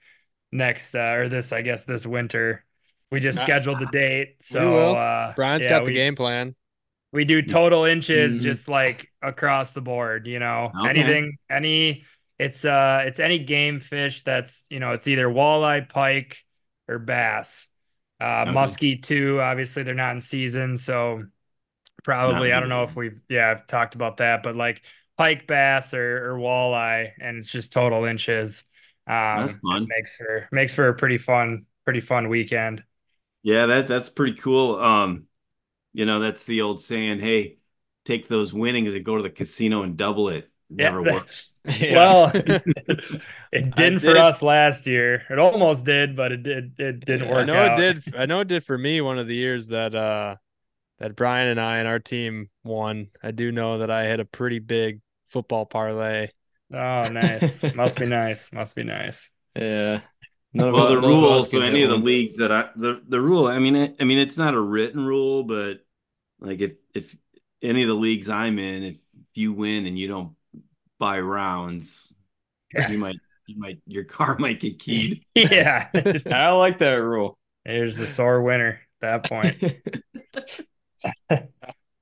next 0.51 0.95
uh, 0.95 1.15
or 1.17 1.29
this 1.29 1.53
I 1.53 1.63
guess 1.63 1.85
this 1.85 2.07
winter. 2.07 2.65
We 3.11 3.21
just 3.21 3.41
scheduled 3.41 3.79
the 3.79 3.87
date, 3.87 4.37
so 4.41 4.95
uh, 4.95 5.35
Brian's 5.35 5.65
yeah, 5.65 5.69
got 5.69 5.85
the 5.85 5.91
we, 5.91 5.95
game 5.95 6.15
plan. 6.15 6.55
We 7.13 7.27
do 7.27 7.43
total 7.43 7.85
inches, 7.85 8.37
mm-hmm. 8.37 8.43
just 8.43 8.69
like 8.69 9.09
across 9.21 9.73
the 9.73 9.83
board. 9.83 10.27
You 10.27 10.39
know, 10.39 10.71
okay. 10.75 10.89
anything, 10.89 11.37
any. 11.51 12.05
It's 12.43 12.65
uh, 12.65 13.05
it's 13.07 13.21
any 13.21 13.39
game 13.39 13.81
fish 13.81 14.23
that's 14.23 14.65
you 14.71 14.81
know, 14.81 14.93
it's 14.93 15.07
either 15.09 15.27
walleye, 15.29 15.89
pike, 15.89 16.45
or 16.89 16.99
bass. 16.99 17.69
Uh, 18.21 18.47
okay. 18.47 18.53
Muskie 18.53 19.03
too. 19.03 19.41
Obviously, 19.41 19.83
they're 19.83 19.95
not 19.95 20.15
in 20.15 20.21
season, 20.21 20.77
so 20.77 21.25
probably 22.05 22.53
not 22.53 22.53
I 22.53 22.61
don't 22.61 22.69
know 22.69 22.85
if 22.85 22.97
we've 22.97 23.21
yeah 23.29 23.51
I've 23.51 23.67
talked 23.67 23.95
about 23.95 24.19
that, 24.19 24.43
but 24.43 24.57
like 24.57 24.83
pike 25.17 25.47
bass 25.47 25.95
or, 25.95 26.33
or 26.33 26.39
walleye, 26.39 27.13
and 27.21 27.39
it's 27.39 27.51
just 27.51 27.73
total 27.73 28.05
inches. 28.05 28.65
Um, 29.07 29.47
that's 29.47 29.59
fun. 29.61 29.95
Makes 29.97 30.17
for 30.17 30.49
makes 30.53 30.75
for 30.75 30.89
a 30.89 30.95
pretty 30.95 31.19
fun 31.19 31.67
pretty 31.85 32.01
fun 32.01 32.29
weekend. 32.29 32.85
Yeah, 33.43 33.67
that 33.67 33.89
that's 33.89 34.09
pretty 34.09 34.35
cool. 34.39 34.77
Um, 34.77 35.27
you 35.93 36.07
know, 36.07 36.21
that's 36.21 36.45
the 36.45 36.63
old 36.63 36.81
saying, 36.81 37.21
hey, 37.21 37.59
take 38.05 38.29
those 38.29 38.55
winnings 38.55 38.95
and 38.95 39.05
go 39.05 39.17
to 39.17 39.23
the 39.23 39.31
casino 39.31 39.83
and 39.83 39.97
double 39.97 40.29
it. 40.31 40.51
Never 40.71 41.03
yeah, 41.07 41.13
works. 41.13 41.52
Yeah. 41.65 41.95
Well, 41.95 42.31
it 42.35 43.75
didn't 43.77 44.01
did. 44.01 44.03
for 44.03 44.19
us 44.19 44.43
last 44.43 44.87
year. 44.87 45.23
It 45.31 45.39
almost 45.39 45.85
did, 45.85 46.17
but 46.17 46.33
it 46.33 46.43
did. 46.43 46.75
It 46.79 47.05
didn't 47.05 47.29
work. 47.29 47.39
I 47.39 47.45
know 47.45 47.55
out. 47.55 47.79
it 47.79 48.05
did. 48.05 48.15
I 48.19 48.27
know 48.27 48.41
it 48.41 48.49
did 48.49 48.65
for 48.65 48.77
me. 48.77 49.01
One 49.01 49.19
of 49.19 49.29
the 49.29 49.37
years 49.37 49.69
that 49.69 49.95
uh 49.95 50.37
that 50.99 51.17
Brian 51.17 51.49
and 51.49 51.61
I 51.61 51.79
and 51.79 51.89
our 51.89 51.99
team 51.99 52.49
won. 52.65 53.09
I 53.23 53.31
do 53.31 53.53
know 53.53 53.79
that 53.79 53.91
I 53.91 54.05
had 54.05 54.21
a 54.21 54.25
pretty 54.25 54.59
big 54.59 55.01
football 55.29 55.67
parlay. 55.67 56.29
Oh, 56.73 57.09
nice. 57.09 57.63
Must 57.75 57.99
be 57.99 58.07
nice. 58.07 58.53
Must 58.53 58.75
be 58.75 58.85
nice. 58.85 59.31
Yeah. 59.55 60.01
None 60.55 60.73
well, 60.73 60.89
the 60.89 61.01
rule. 61.01 61.43
So 61.45 61.61
any 61.61 61.83
of 61.83 61.91
the 61.91 61.97
leagues 61.97 62.37
that 62.37 62.53
I 62.53 62.71
the 62.77 63.01
the 63.07 63.21
rule. 63.21 63.47
I 63.47 63.59
mean, 63.59 63.77
it, 63.77 63.97
I 64.01 64.05
mean, 64.05 64.19
it's 64.19 64.37
not 64.37 64.55
a 64.55 64.61
written 64.61 65.05
rule, 65.05 65.45
but 65.45 65.81
like 66.41 66.61
if 66.61 66.75
if 66.95 67.17
any 67.63 67.83
of 67.83 67.89
the 67.89 67.95
leagues 67.95 68.29
I'm 68.29 68.59
in, 68.59 68.83
if 68.83 68.99
you 69.35 69.53
win 69.53 69.87
and 69.87 69.99
you 69.99 70.09
don't 70.09 70.35
by 71.03 71.19
rounds, 71.19 72.15
you 72.89 72.97
might 72.97 73.17
you 73.49 73.59
might 73.59 73.81
your 73.89 74.05
car 74.05 74.37
might 74.39 74.61
get 74.61 74.79
keyed. 74.79 75.25
yeah, 75.35 75.89
I 76.31 76.53
like 76.53 76.79
that 76.79 76.95
rule. 77.03 77.37
There's 77.67 77.97
the 77.97 78.07
sore 78.07 78.41
winner 78.41 78.81
at 79.03 79.23
that 79.23 79.29
point. 79.29 79.61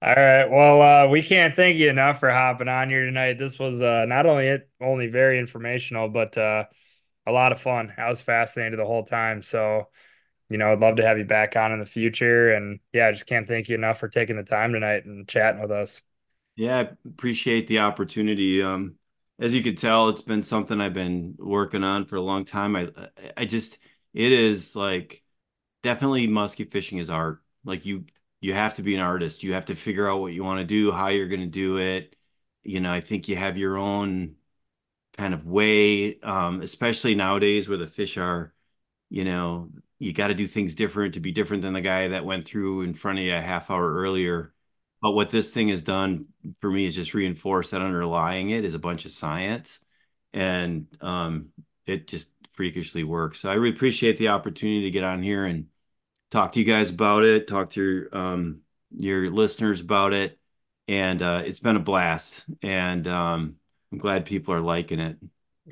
All 0.03 0.15
right. 0.15 0.51
Well, 0.51 0.83
uh, 0.83 1.09
we 1.09 1.23
can't 1.23 1.57
thank 1.57 1.79
you 1.79 1.89
enough 1.89 2.21
for 2.21 2.31
hopping 2.31 2.69
on 2.69 2.91
here 2.91 3.07
tonight. 3.07 3.39
This 3.39 3.59
was 3.59 3.81
uh, 3.81 4.05
not 4.07 4.27
only 4.27 4.49
it 4.49 4.69
only 4.83 5.07
very 5.07 5.39
informational, 5.39 6.11
but 6.11 6.37
uh, 6.37 6.65
a 7.27 7.33
lot 7.33 7.53
of 7.53 7.61
fun. 7.61 7.95
I 7.97 8.11
was 8.11 8.21
fascinated 8.21 8.79
the 8.79 8.85
whole 8.85 9.05
time. 9.05 9.43
So, 9.43 9.89
you 10.51 10.59
know, 10.59 10.73
I'd 10.73 10.81
love 10.81 10.97
to 10.97 11.07
have 11.07 11.17
you 11.17 11.25
back 11.25 11.57
on 11.57 11.73
in 11.73 11.81
the 11.81 11.87
future. 11.87 12.53
And 12.53 12.81
yeah, 12.93 13.09
I 13.09 13.13
just 13.13 13.27
can't 13.27 13.49
thank 13.49 13.71
you 13.71 13.77
enough 13.77 13.99
for 13.99 14.09
taking 14.09 14.37
the 14.37 14.43
time 14.43 14.75
tonight 14.75 15.07
and 15.07 15.27
chatting 15.27 15.63
with 15.63 15.71
us. 15.71 16.03
Yeah, 16.57 16.79
I 16.79 16.81
appreciate 17.09 17.67
the 17.67 17.79
opportunity. 17.81 18.63
Um, 18.63 18.97
as 19.39 19.55
you 19.55 19.63
could 19.63 19.79
tell, 19.79 20.09
it's 20.09 20.21
been 20.21 20.43
something 20.43 20.81
I've 20.81 20.93
been 20.95 21.35
working 21.39 21.83
on 21.85 22.05
for 22.05 22.17
a 22.17 22.21
long 22.21 22.45
time. 22.45 22.77
I, 22.77 22.91
I 23.37 23.45
just, 23.47 23.79
it 24.13 24.33
is 24.33 24.77
like 24.77 25.25
definitely 25.83 26.27
musky 26.27 26.65
fishing 26.65 26.99
is 26.99 27.11
art. 27.11 27.43
Like 27.65 27.87
you, 27.87 28.07
you 28.41 28.55
have 28.55 28.75
to 28.75 28.83
be 28.83 28.95
an 28.95 29.01
artist. 29.01 29.43
You 29.45 29.55
have 29.55 29.67
to 29.67 29.77
figure 29.77 30.09
out 30.09 30.21
what 30.21 30.33
you 30.35 30.45
want 30.45 30.61
to 30.61 30.67
do, 30.67 30.93
how 30.93 31.09
you're 31.09 31.29
going 31.29 31.41
to 31.43 31.47
do 31.47 31.79
it. 31.79 32.17
You 32.65 32.81
know, 32.81 32.93
I 32.93 33.01
think 33.01 33.29
you 33.29 33.37
have 33.37 33.57
your 33.59 33.79
own 33.79 34.37
kind 35.17 35.35
of 35.35 35.47
way, 35.47 36.21
um, 36.21 36.63
especially 36.63 37.15
nowadays 37.15 37.69
where 37.69 37.79
the 37.79 37.87
fish 37.89 38.19
are 38.19 38.55
you 39.11 39.25
know, 39.25 39.71
you 40.01 40.13
got 40.13 40.29
to 40.29 40.35
do 40.35 40.47
things 40.49 40.75
different 40.75 41.15
to 41.15 41.21
be 41.21 41.33
different 41.33 41.63
than 41.63 41.73
the 41.75 41.81
guy 41.83 42.09
that 42.09 42.25
went 42.27 42.45
through 42.47 42.83
in 42.83 42.95
front 42.95 43.19
of 43.21 43.25
you 43.25 43.35
a 43.35 43.41
half 43.41 43.71
hour 43.71 43.95
earlier. 43.95 44.53
But 45.03 45.13
what 45.13 45.31
this 45.31 45.51
thing 45.51 45.69
has 45.69 45.83
done 45.83 46.27
for 46.61 46.71
me 46.71 46.87
is 46.87 46.95
just 46.95 47.15
reinforce 47.15 47.71
that 47.71 47.81
underlying 47.81 48.51
it 48.51 48.65
is 48.65 48.75
a 48.75 48.79
bunch 48.79 49.07
of 49.07 49.13
science, 49.13 49.81
and 50.33 50.87
um, 51.01 51.49
it 51.87 52.07
just 52.07 52.31
freakishly 52.55 53.05
works. 53.05 53.41
So 53.41 53.51
I 53.51 53.55
really 53.55 53.75
appreciate 53.75 54.19
the 54.19 54.29
opportunity 54.29 54.83
to 54.83 54.91
get 54.91 55.05
on 55.05 55.23
here 55.23 55.45
and 55.45 55.67
talk 56.31 56.53
to 56.53 56.61
you 56.61 56.67
guys 56.67 56.91
about 56.91 57.25
it, 57.25 57.47
talk 57.49 57.71
to 57.71 57.83
your 57.83 58.17
um, 58.17 58.61
your 58.97 59.31
listeners 59.31 59.81
about 59.81 60.13
it, 60.13 60.39
and 60.89 61.23
uh, 61.23 61.43
it's 61.45 61.61
been 61.61 61.77
a 61.77 61.81
blast. 61.81 62.45
And 62.63 63.07
um, 63.09 63.57
I'm 63.93 63.99
glad 63.99 64.27
people 64.27 64.55
are 64.55 64.61
liking 64.61 65.01
it. 65.01 65.17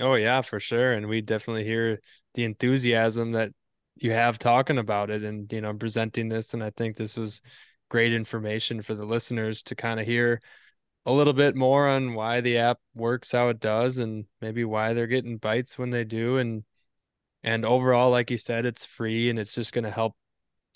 Oh 0.00 0.14
yeah, 0.14 0.42
for 0.42 0.60
sure. 0.60 0.92
And 0.92 1.08
we 1.08 1.20
definitely 1.20 1.64
hear 1.64 2.00
the 2.34 2.44
enthusiasm 2.44 3.32
that 3.32 3.52
you 3.96 4.12
have 4.12 4.38
talking 4.38 4.78
about 4.78 5.10
it 5.10 5.22
and 5.22 5.52
you 5.52 5.60
know 5.60 5.74
presenting 5.74 6.28
this. 6.28 6.54
And 6.54 6.62
I 6.62 6.70
think 6.70 6.96
this 6.96 7.16
was 7.16 7.40
great 7.88 8.12
information 8.12 8.82
for 8.82 8.94
the 8.94 9.04
listeners 9.04 9.62
to 9.64 9.74
kind 9.74 10.00
of 10.00 10.06
hear 10.06 10.40
a 11.06 11.12
little 11.12 11.32
bit 11.32 11.56
more 11.56 11.88
on 11.88 12.14
why 12.14 12.40
the 12.40 12.58
app 12.58 12.78
works 12.94 13.32
how 13.32 13.48
it 13.48 13.60
does 13.60 13.98
and 13.98 14.26
maybe 14.40 14.64
why 14.64 14.92
they're 14.92 15.06
getting 15.06 15.38
bites 15.38 15.78
when 15.78 15.90
they 15.90 16.04
do. 16.04 16.36
And 16.38 16.64
and 17.42 17.64
overall 17.64 18.10
like 18.10 18.30
you 18.30 18.38
said 18.38 18.66
it's 18.66 18.84
free 18.84 19.30
and 19.30 19.38
it's 19.38 19.54
just 19.54 19.72
going 19.72 19.84
to 19.84 19.90
help 19.90 20.16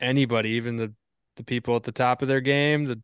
anybody 0.01 0.51
even 0.51 0.76
the 0.76 0.94
the 1.36 1.44
people 1.44 1.74
at 1.76 1.82
the 1.82 1.93
top 1.93 2.22
of 2.22 2.28
their 2.28 2.40
game 2.40 2.84
the 2.84 3.02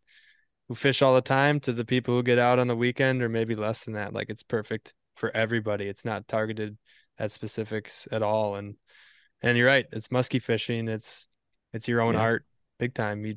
who 0.69 0.75
fish 0.75 1.01
all 1.03 1.15
the 1.15 1.21
time 1.23 1.59
to 1.61 1.73
the 1.73 1.85
people 1.85 2.15
who 2.15 2.23
get 2.23 2.39
out 2.39 2.59
on 2.59 2.69
the 2.69 2.77
weekend 2.77 3.23
or 3.23 3.29
maybe 3.29 3.55
less 3.55 3.85
than 3.85 3.95
that. 3.95 4.13
Like 4.13 4.29
it's 4.29 4.43
perfect 4.43 4.93
for 5.17 5.35
everybody. 5.35 5.87
It's 5.87 6.05
not 6.05 6.29
targeted 6.29 6.77
at 7.19 7.33
specifics 7.33 8.07
at 8.13 8.23
all. 8.23 8.57
And 8.57 8.77
and 9.41 9.57
you're 9.57 9.67
right 9.67 9.87
it's 9.93 10.11
musky 10.11 10.39
fishing. 10.39 10.89
It's 10.89 11.27
it's 11.73 11.89
your 11.89 12.01
own 12.03 12.15
Yeah. 12.15 12.21
art 12.21 12.45
big 12.79 12.95
time. 12.95 13.25
You 13.25 13.37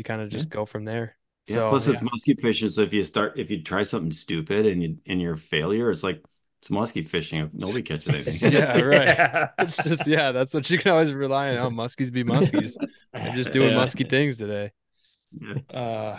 you 0.00 0.04
kind 0.04 0.22
of 0.22 0.30
just 0.30 0.50
go 0.50 0.66
from 0.66 0.84
there 0.86 1.16
Yeah, 1.46 1.60
so 1.60 1.66
plus 1.66 1.88
it's 1.88 2.00
musky 2.02 2.34
fishing. 2.34 2.68
So 2.70 2.82
if 2.82 2.92
you 2.94 3.02
start, 3.04 3.38
if 3.38 3.50
you 3.50 3.62
try 3.62 3.82
something 3.82 4.12
stupid 4.12 4.66
and 4.66 4.82
you 4.82 4.98
and 5.06 5.20
you're 5.20 5.34
a 5.34 5.38
failure, 5.38 5.90
it's 5.90 6.02
like 6.04 6.22
it's 6.62 6.70
musky 6.70 7.02
fishing. 7.02 7.40
If 7.40 7.52
nobody 7.54 7.82
catches 7.82 8.10
anything. 8.12 8.40
yeah 8.40 8.78
right 8.80 9.18
Yeah. 9.18 9.48
it's 9.58 9.82
just 9.82 10.06
yeah 10.06 10.32
that's 10.32 10.54
what 10.54 10.68
you 10.70 10.78
can 10.78 10.92
always 10.92 11.12
rely 11.12 11.56
on 11.56 11.58
oh 11.58 11.70
muskies 11.70 12.12
be 12.12 12.24
muskies 12.24 12.78
They're 13.22 13.32
just 13.32 13.50
doing 13.50 13.74
Yeah. 13.74 13.74
musky 13.74 14.04
things 14.04 14.36
today 14.36 14.72
Uh, 15.72 16.18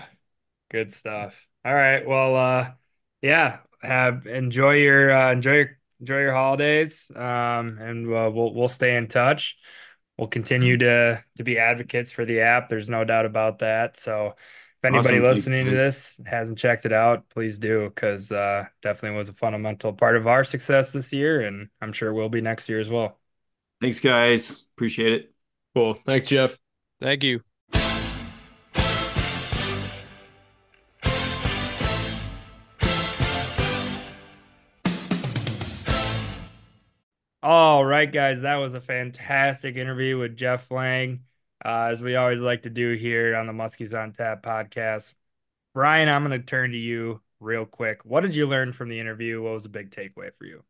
good 0.72 0.92
stuff. 0.92 1.40
All 1.66 1.74
right. 1.74 2.08
Well, 2.08 2.36
uh, 2.36 2.72
yeah. 3.22 3.60
Have 3.82 4.28
enjoy 4.28 4.76
your 4.76 5.12
uh, 5.12 5.32
enjoy 5.34 5.54
your 5.56 5.80
enjoy 6.02 6.20
your 6.20 6.34
holidays. 6.34 7.12
Um, 7.16 7.78
and 7.80 8.08
uh, 8.08 8.32
we'll 8.34 8.54
we'll 8.54 8.68
stay 8.70 8.96
in 8.98 9.08
touch. 9.08 9.58
We'll 10.22 10.28
continue 10.28 10.78
to 10.78 11.20
to 11.38 11.44
be 11.44 11.58
advocates 11.58 12.12
for 12.12 12.26
the 12.26 12.42
app. 12.42 12.70
There's 12.70 12.92
no 12.92 13.04
doubt 13.04 13.26
about 13.26 13.58
that. 13.58 13.98
So 13.98 14.36
if 14.38 14.86
anybody 14.86 15.16
Awesome. 15.18 15.24
Thanks, 15.24 15.38
listening 15.38 15.66
to 15.66 15.72
this 15.72 16.22
hasn't 16.28 16.60
checked 16.60 16.86
it 16.86 16.94
out, 16.94 17.28
please 17.30 17.58
do 17.58 17.90
because 17.90 18.32
uh, 18.32 18.66
definitely 18.84 19.18
was 19.18 19.30
a 19.30 19.34
fundamental 19.34 19.94
part 19.94 20.16
of 20.16 20.28
our 20.28 20.44
success 20.44 20.92
this 20.92 21.12
year, 21.12 21.42
and 21.42 21.70
I'm 21.82 21.92
sure 21.92 22.14
will 22.14 22.30
be 22.30 22.40
next 22.40 22.70
year 22.70 22.80
as 22.80 22.92
well. 22.92 23.18
Thanks, 23.82 24.00
guys. 24.00 24.68
Appreciate 24.76 25.14
it. 25.14 25.34
Cool. 25.74 25.96
Thanks, 26.06 26.28
Jeff. 26.28 26.56
thank 27.00 27.24
you 27.24 27.42
All 37.44 37.84
right, 37.84 38.12
guys, 38.12 38.42
that 38.42 38.58
was 38.58 38.76
a 38.76 38.82
fantastic 38.82 39.76
interview 39.76 40.18
with 40.20 40.38
Jeff 40.38 40.70
Lang, 40.70 41.24
uh, 41.66 41.88
as 41.92 42.02
we 42.04 42.16
always 42.16 42.40
like 42.40 42.64
to 42.64 42.70
do 42.70 42.94
here 42.94 43.36
on 43.36 43.48
the 43.48 43.54
Muskies 43.54 44.00
on 44.00 44.14
Tap 44.14 44.44
podcast. 44.44 45.16
Brian, 45.74 46.08
I'm 46.08 46.24
going 46.28 46.40
to 46.40 46.46
turn 46.46 46.72
to 46.72 46.78
you 46.78 47.22
real 47.40 47.66
quick. 47.66 48.06
What 48.06 48.22
did 48.22 48.36
you 48.36 48.46
learn 48.48 48.74
from 48.74 48.90
the 48.90 49.00
interview? 49.00 49.42
What 49.42 49.54
was 49.54 49.66
a 49.66 49.70
big 49.70 49.90
takeaway 49.90 50.32
for 50.38 50.46
you? 50.46 50.64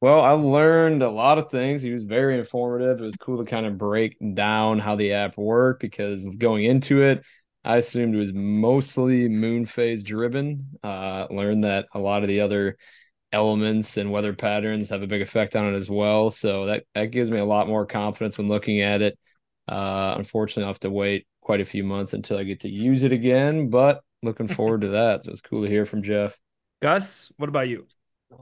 Well, 0.00 0.20
I 0.22 0.30
learned 0.32 1.02
a 1.02 1.10
lot 1.10 1.36
of 1.38 1.50
things. 1.50 1.82
He 1.82 1.92
was 1.92 2.04
very 2.04 2.38
informative. 2.38 2.98
It 3.00 3.04
was 3.04 3.16
cool 3.16 3.44
to 3.44 3.50
kind 3.50 3.66
of 3.66 3.76
break 3.76 4.16
down 4.34 4.78
how 4.78 4.96
the 4.96 5.12
app 5.12 5.36
worked 5.36 5.80
because 5.80 6.24
going 6.36 6.64
into 6.64 7.02
it, 7.02 7.24
I 7.62 7.76
assumed 7.76 8.14
it 8.14 8.18
was 8.18 8.32
mostly 8.32 9.28
moon 9.28 9.66
phase 9.66 10.02
driven. 10.02 10.78
Uh, 10.82 11.26
learned 11.30 11.64
that 11.64 11.86
a 11.92 11.98
lot 11.98 12.22
of 12.22 12.28
the 12.28 12.40
other 12.40 12.78
elements 13.32 13.96
and 13.96 14.12
weather 14.12 14.32
patterns 14.32 14.90
have 14.90 15.02
a 15.02 15.06
big 15.06 15.22
effect 15.22 15.56
on 15.56 15.72
it 15.72 15.76
as 15.76 15.90
well. 15.90 16.30
So 16.30 16.66
that 16.66 16.84
that 16.94 17.06
gives 17.06 17.30
me 17.30 17.38
a 17.38 17.44
lot 17.44 17.68
more 17.68 17.86
confidence 17.86 18.38
when 18.38 18.48
looking 18.48 18.80
at 18.80 19.02
it. 19.02 19.18
Uh, 19.68 20.14
unfortunately, 20.16 20.64
I'll 20.64 20.70
have 20.70 20.80
to 20.80 20.90
wait 20.90 21.26
quite 21.40 21.60
a 21.60 21.64
few 21.64 21.84
months 21.84 22.12
until 22.12 22.38
I 22.38 22.44
get 22.44 22.60
to 22.60 22.68
use 22.68 23.02
it 23.02 23.12
again, 23.12 23.68
but 23.68 24.02
looking 24.22 24.48
forward 24.48 24.82
to 24.82 24.88
that. 24.88 25.24
So 25.24 25.32
it's 25.32 25.40
cool 25.40 25.62
to 25.62 25.70
hear 25.70 25.86
from 25.86 26.02
Jeff. 26.02 26.38
Gus, 26.82 27.32
what 27.36 27.48
about 27.48 27.68
you? 27.68 27.86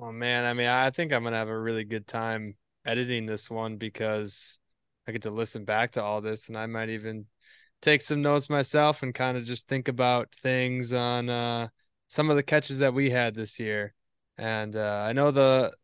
Oh 0.00 0.12
man, 0.12 0.44
I 0.44 0.54
mean, 0.54 0.66
I 0.66 0.90
think 0.90 1.12
I'm 1.12 1.24
gonna 1.24 1.36
have 1.36 1.48
a 1.48 1.58
really 1.58 1.84
good 1.84 2.06
time 2.06 2.56
editing 2.84 3.26
this 3.26 3.50
one 3.50 3.76
because 3.76 4.58
I 5.06 5.12
get 5.12 5.22
to 5.22 5.30
listen 5.30 5.64
back 5.64 5.92
to 5.92 6.02
all 6.02 6.20
this 6.20 6.48
and 6.48 6.56
I 6.56 6.66
might 6.66 6.90
even 6.90 7.26
take 7.82 8.02
some 8.02 8.22
notes 8.22 8.48
myself 8.48 9.02
and 9.02 9.14
kind 9.14 9.36
of 9.36 9.44
just 9.44 9.68
think 9.68 9.88
about 9.88 10.34
things 10.42 10.92
on 10.92 11.28
uh 11.28 11.68
some 12.08 12.30
of 12.30 12.36
the 12.36 12.42
catches 12.42 12.78
that 12.78 12.94
we 12.94 13.10
had 13.10 13.34
this 13.34 13.58
year. 13.58 13.94
And 14.38 14.74
uh 14.76 15.04
I 15.08 15.12
know 15.12 15.30
the 15.30 15.74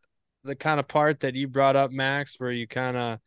the 0.44 0.56
kind 0.56 0.80
of 0.80 0.88
part 0.88 1.20
that 1.20 1.34
you 1.34 1.48
brought 1.48 1.76
up, 1.76 1.90
Max, 1.90 2.40
where 2.40 2.50
you 2.50 2.66
kind 2.66 2.96
of 2.96 3.18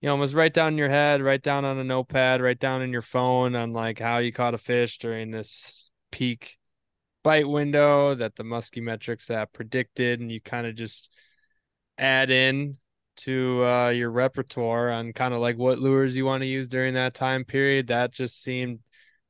you 0.00 0.08
know, 0.08 0.16
was 0.16 0.34
right 0.34 0.52
down 0.52 0.74
in 0.74 0.78
your 0.78 0.90
head, 0.90 1.22
right 1.22 1.42
down 1.42 1.64
on 1.64 1.78
a 1.78 1.84
notepad, 1.84 2.42
right 2.42 2.58
down 2.58 2.82
in 2.82 2.92
your 2.92 3.02
phone 3.02 3.56
on 3.56 3.72
like 3.72 3.98
how 3.98 4.18
you 4.18 4.32
caught 4.32 4.52
a 4.52 4.58
fish 4.58 4.98
during 4.98 5.30
this 5.30 5.90
peak 6.10 6.58
bite 7.22 7.48
window 7.48 8.14
that 8.14 8.36
the 8.36 8.44
musky 8.44 8.82
metrics 8.82 9.30
app 9.30 9.52
predicted. 9.54 10.20
And 10.20 10.30
you 10.30 10.42
kind 10.42 10.66
of 10.66 10.74
just 10.74 11.10
add 11.96 12.30
in 12.30 12.76
to 13.16 13.64
uh, 13.64 13.88
your 13.90 14.10
repertoire 14.10 14.90
on 14.90 15.14
kind 15.14 15.32
of 15.32 15.40
like 15.40 15.56
what 15.56 15.78
lures 15.78 16.16
you 16.16 16.26
want 16.26 16.42
to 16.42 16.46
use 16.46 16.68
during 16.68 16.94
that 16.94 17.14
time 17.14 17.44
period. 17.44 17.86
That 17.86 18.12
just 18.12 18.42
seemed 18.42 18.80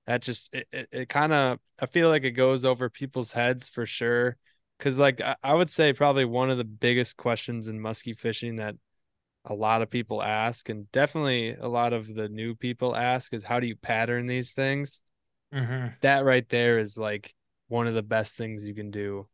that 0.07 0.23
just 0.23 0.55
it, 0.55 0.69
it, 0.73 0.89
it 0.93 1.09
kind 1.09 1.33
of 1.33 1.59
i 1.81 1.87
feel 1.87 2.09
like 2.09 2.25
it 2.25 2.33
goes 2.33 2.65
over 2.65 2.91
people's 2.91 3.33
heads 3.33 3.69
for 3.69 3.87
sure 3.87 4.37
because 4.79 4.99
like 4.99 5.21
I, 5.21 5.37
I 5.43 5.55
would 5.55 5.71
say 5.71 5.93
probably 5.93 6.25
one 6.25 6.51
of 6.51 6.59
the 6.59 6.65
biggest 6.65 7.17
questions 7.17 7.69
in 7.69 7.81
musky 7.81 8.13
fishing 8.13 8.57
that 8.57 8.77
a 9.45 9.55
lot 9.55 9.83
of 9.83 9.91
people 9.91 10.23
ask 10.23 10.69
and 10.69 10.91
definitely 10.91 11.55
a 11.55 11.69
lot 11.69 11.93
of 11.93 12.15
the 12.15 12.29
new 12.29 12.55
people 12.55 12.97
ask 12.97 13.35
is 13.35 13.45
how 13.45 13.61
do 13.61 13.67
you 13.67 13.77
pattern 13.77 14.27
these 14.27 14.53
things? 14.53 15.03
Mm-hmm. 15.55 15.89
that 16.01 16.25
right 16.25 16.49
there 16.49 16.81
is 16.81 16.99
like 16.99 17.33
one 17.69 17.87
of 17.87 17.95
the 17.95 18.03
best 18.03 18.37
things 18.37 18.67
you 18.67 18.75
can 18.75 18.91
do 18.91 19.29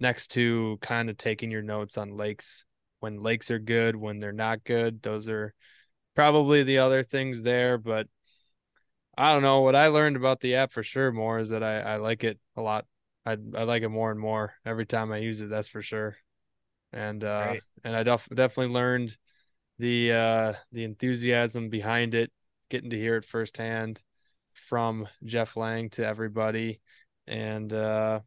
next 0.00 0.28
to 0.28 0.78
kind 0.80 1.10
of 1.10 1.18
taking 1.18 1.50
your 1.50 1.60
notes 1.60 1.98
on 1.98 2.16
lakes. 2.16 2.64
When 3.00 3.20
lakes 3.20 3.50
are 3.50 3.58
good 3.58 3.94
when 3.96 4.18
they're 4.18 4.32
not 4.32 4.64
good 4.64 5.02
those 5.02 5.28
are 5.28 5.52
probably 6.14 6.62
the 6.62 6.78
other 6.78 7.02
things 7.02 7.42
there 7.42 7.76
but 7.76 8.06
i 9.18 9.32
don't 9.32 9.42
know. 9.42 9.60
What 9.60 9.76
i 9.76 9.88
learned 9.88 10.16
about 10.16 10.40
the 10.40 10.54
app 10.54 10.72
for 10.72 10.82
sure 10.82 11.12
more 11.12 11.38
is 11.38 11.50
that 11.50 11.62
i, 11.62 11.80
I 11.80 11.96
like 11.96 12.24
it 12.24 12.38
a 12.56 12.62
lot 12.62 12.86
I, 13.24 13.32
I 13.54 13.62
like 13.64 13.82
it 13.82 13.88
more 13.88 14.10
and 14.10 14.20
more 14.20 14.54
every 14.66 14.86
time 14.86 15.12
i 15.12 15.18
use 15.18 15.40
it 15.40 15.48
that's 15.48 15.68
for 15.68 15.82
sure 15.82 16.16
and 16.92 17.22
uh 17.24 17.48
Great. 17.48 17.62
and 17.84 17.96
i 17.96 18.02
def- 18.02 18.28
definitely 18.34 18.72
learned 18.72 19.16
the 19.78 20.12
uh 20.12 20.52
the 20.72 20.84
enthusiasm 20.84 21.68
behind 21.68 22.14
it 22.14 22.32
getting 22.70 22.90
to 22.90 22.98
hear 22.98 23.16
it 23.16 23.24
firsthand 23.24 24.00
from 24.52 25.08
Jeff 25.24 25.56
Lang 25.56 25.90
to 25.90 26.06
everybody. 26.06 26.80
And 27.26 27.72
uh 27.72 28.20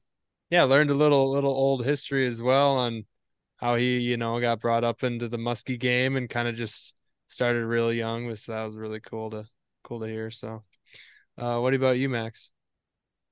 yeah, 0.50 0.64
learned 0.64 0.92
a 0.92 0.96
little 0.96 1.32
little 1.32 1.52
old 1.52 1.86
history 1.86 2.28
as 2.28 2.42
well 2.42 2.78
on 2.78 3.06
how 3.58 3.76
he, 3.76 4.00
you 4.00 4.18
know, 4.18 4.40
got 4.40 4.60
brought 4.60 4.84
up 4.84 5.04
into 5.04 5.28
the 5.28 5.38
muskie 5.38 5.80
game 5.80 6.16
and 6.18 6.30
kind 6.30 6.48
of 6.48 6.56
just 6.56 6.96
started 7.28 7.66
really 7.66 7.98
young, 7.98 8.34
So 8.36 8.52
that 8.52 8.64
was 8.64 8.78
really 8.78 9.00
cool 9.00 9.32
to 9.32 9.46
cool 9.84 10.00
to 10.02 10.08
hear. 10.08 10.30
So 10.32 10.64
uh 11.38 11.60
what 11.60 11.74
about 11.74 11.98
you, 11.98 12.10
Max? 12.10 12.52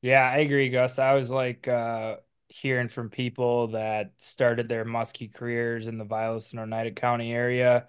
Yeah, 0.03 0.29
I 0.29 0.39
agree, 0.39 0.69
Gus. 0.69 0.99
I 0.99 1.15
was 1.15 1.31
like 1.31 1.67
uh, 1.67 2.17
hearing 2.49 2.89
from 2.89 3.09
people 3.09 3.69
that 3.69 4.13
started 4.21 4.69
their 4.69 4.85
muskie 4.85 5.33
careers 5.33 5.87
in 5.87 5.97
the 5.97 6.05
Vilas 6.05 6.51
and 6.51 6.59
Oneida 6.59 6.91
County 6.91 7.33
area, 7.33 7.87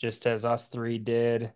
just 0.00 0.26
as 0.26 0.44
us 0.46 0.68
three 0.68 0.98
did. 0.98 1.52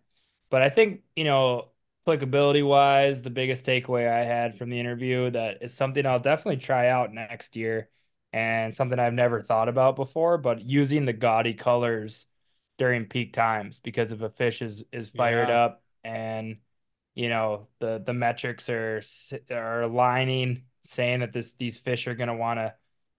But 0.51 0.63
I 0.63 0.71
think, 0.71 1.03
you 1.17 1.25
know, 1.25 1.73
applicability 2.05 2.63
wise, 2.63 3.23
the 3.23 3.31
biggest 3.31 3.67
takeaway 3.67 4.09
I 4.09 4.25
had 4.25 4.57
from 4.57 4.71
the 4.71 4.81
interview 4.81 5.31
that 5.33 5.63
is 5.63 5.75
something 5.75 6.07
I'll 6.07 6.21
definitely 6.21 6.59
try 6.59 6.89
out 6.89 7.13
next 7.13 7.57
year 7.57 7.91
and 8.33 8.75
something 8.75 8.99
I've 9.01 9.15
never 9.15 9.43
thought 9.43 9.69
about 9.69 9.97
before, 9.97 10.39
but 10.39 10.63
using 10.65 11.05
the 11.05 11.13
gaudy 11.15 11.55
colors 11.55 12.27
during 12.79 13.07
peak 13.07 13.33
times 13.33 13.81
because 13.81 14.13
if 14.13 14.21
a 14.23 14.31
fish 14.31 14.63
is 14.63 14.85
is 14.93 15.09
fired 15.09 15.49
Yeah. 15.49 15.51
up 15.51 15.83
and 16.05 16.59
you 17.17 17.31
know 17.31 17.69
the 17.81 18.03
the 18.07 18.15
metrics 18.15 18.71
are 18.71 19.03
are 19.53 19.83
aligning 19.83 20.65
saying 20.85 21.21
that 21.21 21.35
this 21.35 21.55
these 21.55 21.79
fish 21.79 22.07
are 22.09 22.15
going 22.17 22.29
to 22.29 22.35
want 22.37 22.61
to 22.61 22.75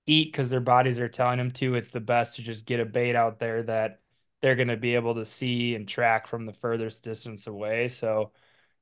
eat 0.08 0.32
because 0.32 0.50
their 0.50 0.62
bodies 0.62 1.00
are 1.00 1.10
telling 1.10 1.40
them 1.40 1.52
to 1.52 1.76
it's 1.76 1.90
the 1.90 2.00
best 2.00 2.38
to 2.38 2.44
just 2.44 2.66
get 2.66 2.80
a 2.80 2.86
bait 2.86 3.16
out 3.16 3.40
there 3.40 3.64
that 3.64 4.02
they're 4.42 4.56
going 4.56 4.70
to 4.70 4.78
be 4.78 4.96
able 4.96 5.16
to 5.16 5.26
see 5.26 5.76
and 5.76 5.88
track 5.88 6.28
from 6.28 6.46
the 6.46 6.54
furthest 6.54 7.04
distance 7.04 7.48
away. 7.48 7.90
So, 7.90 8.32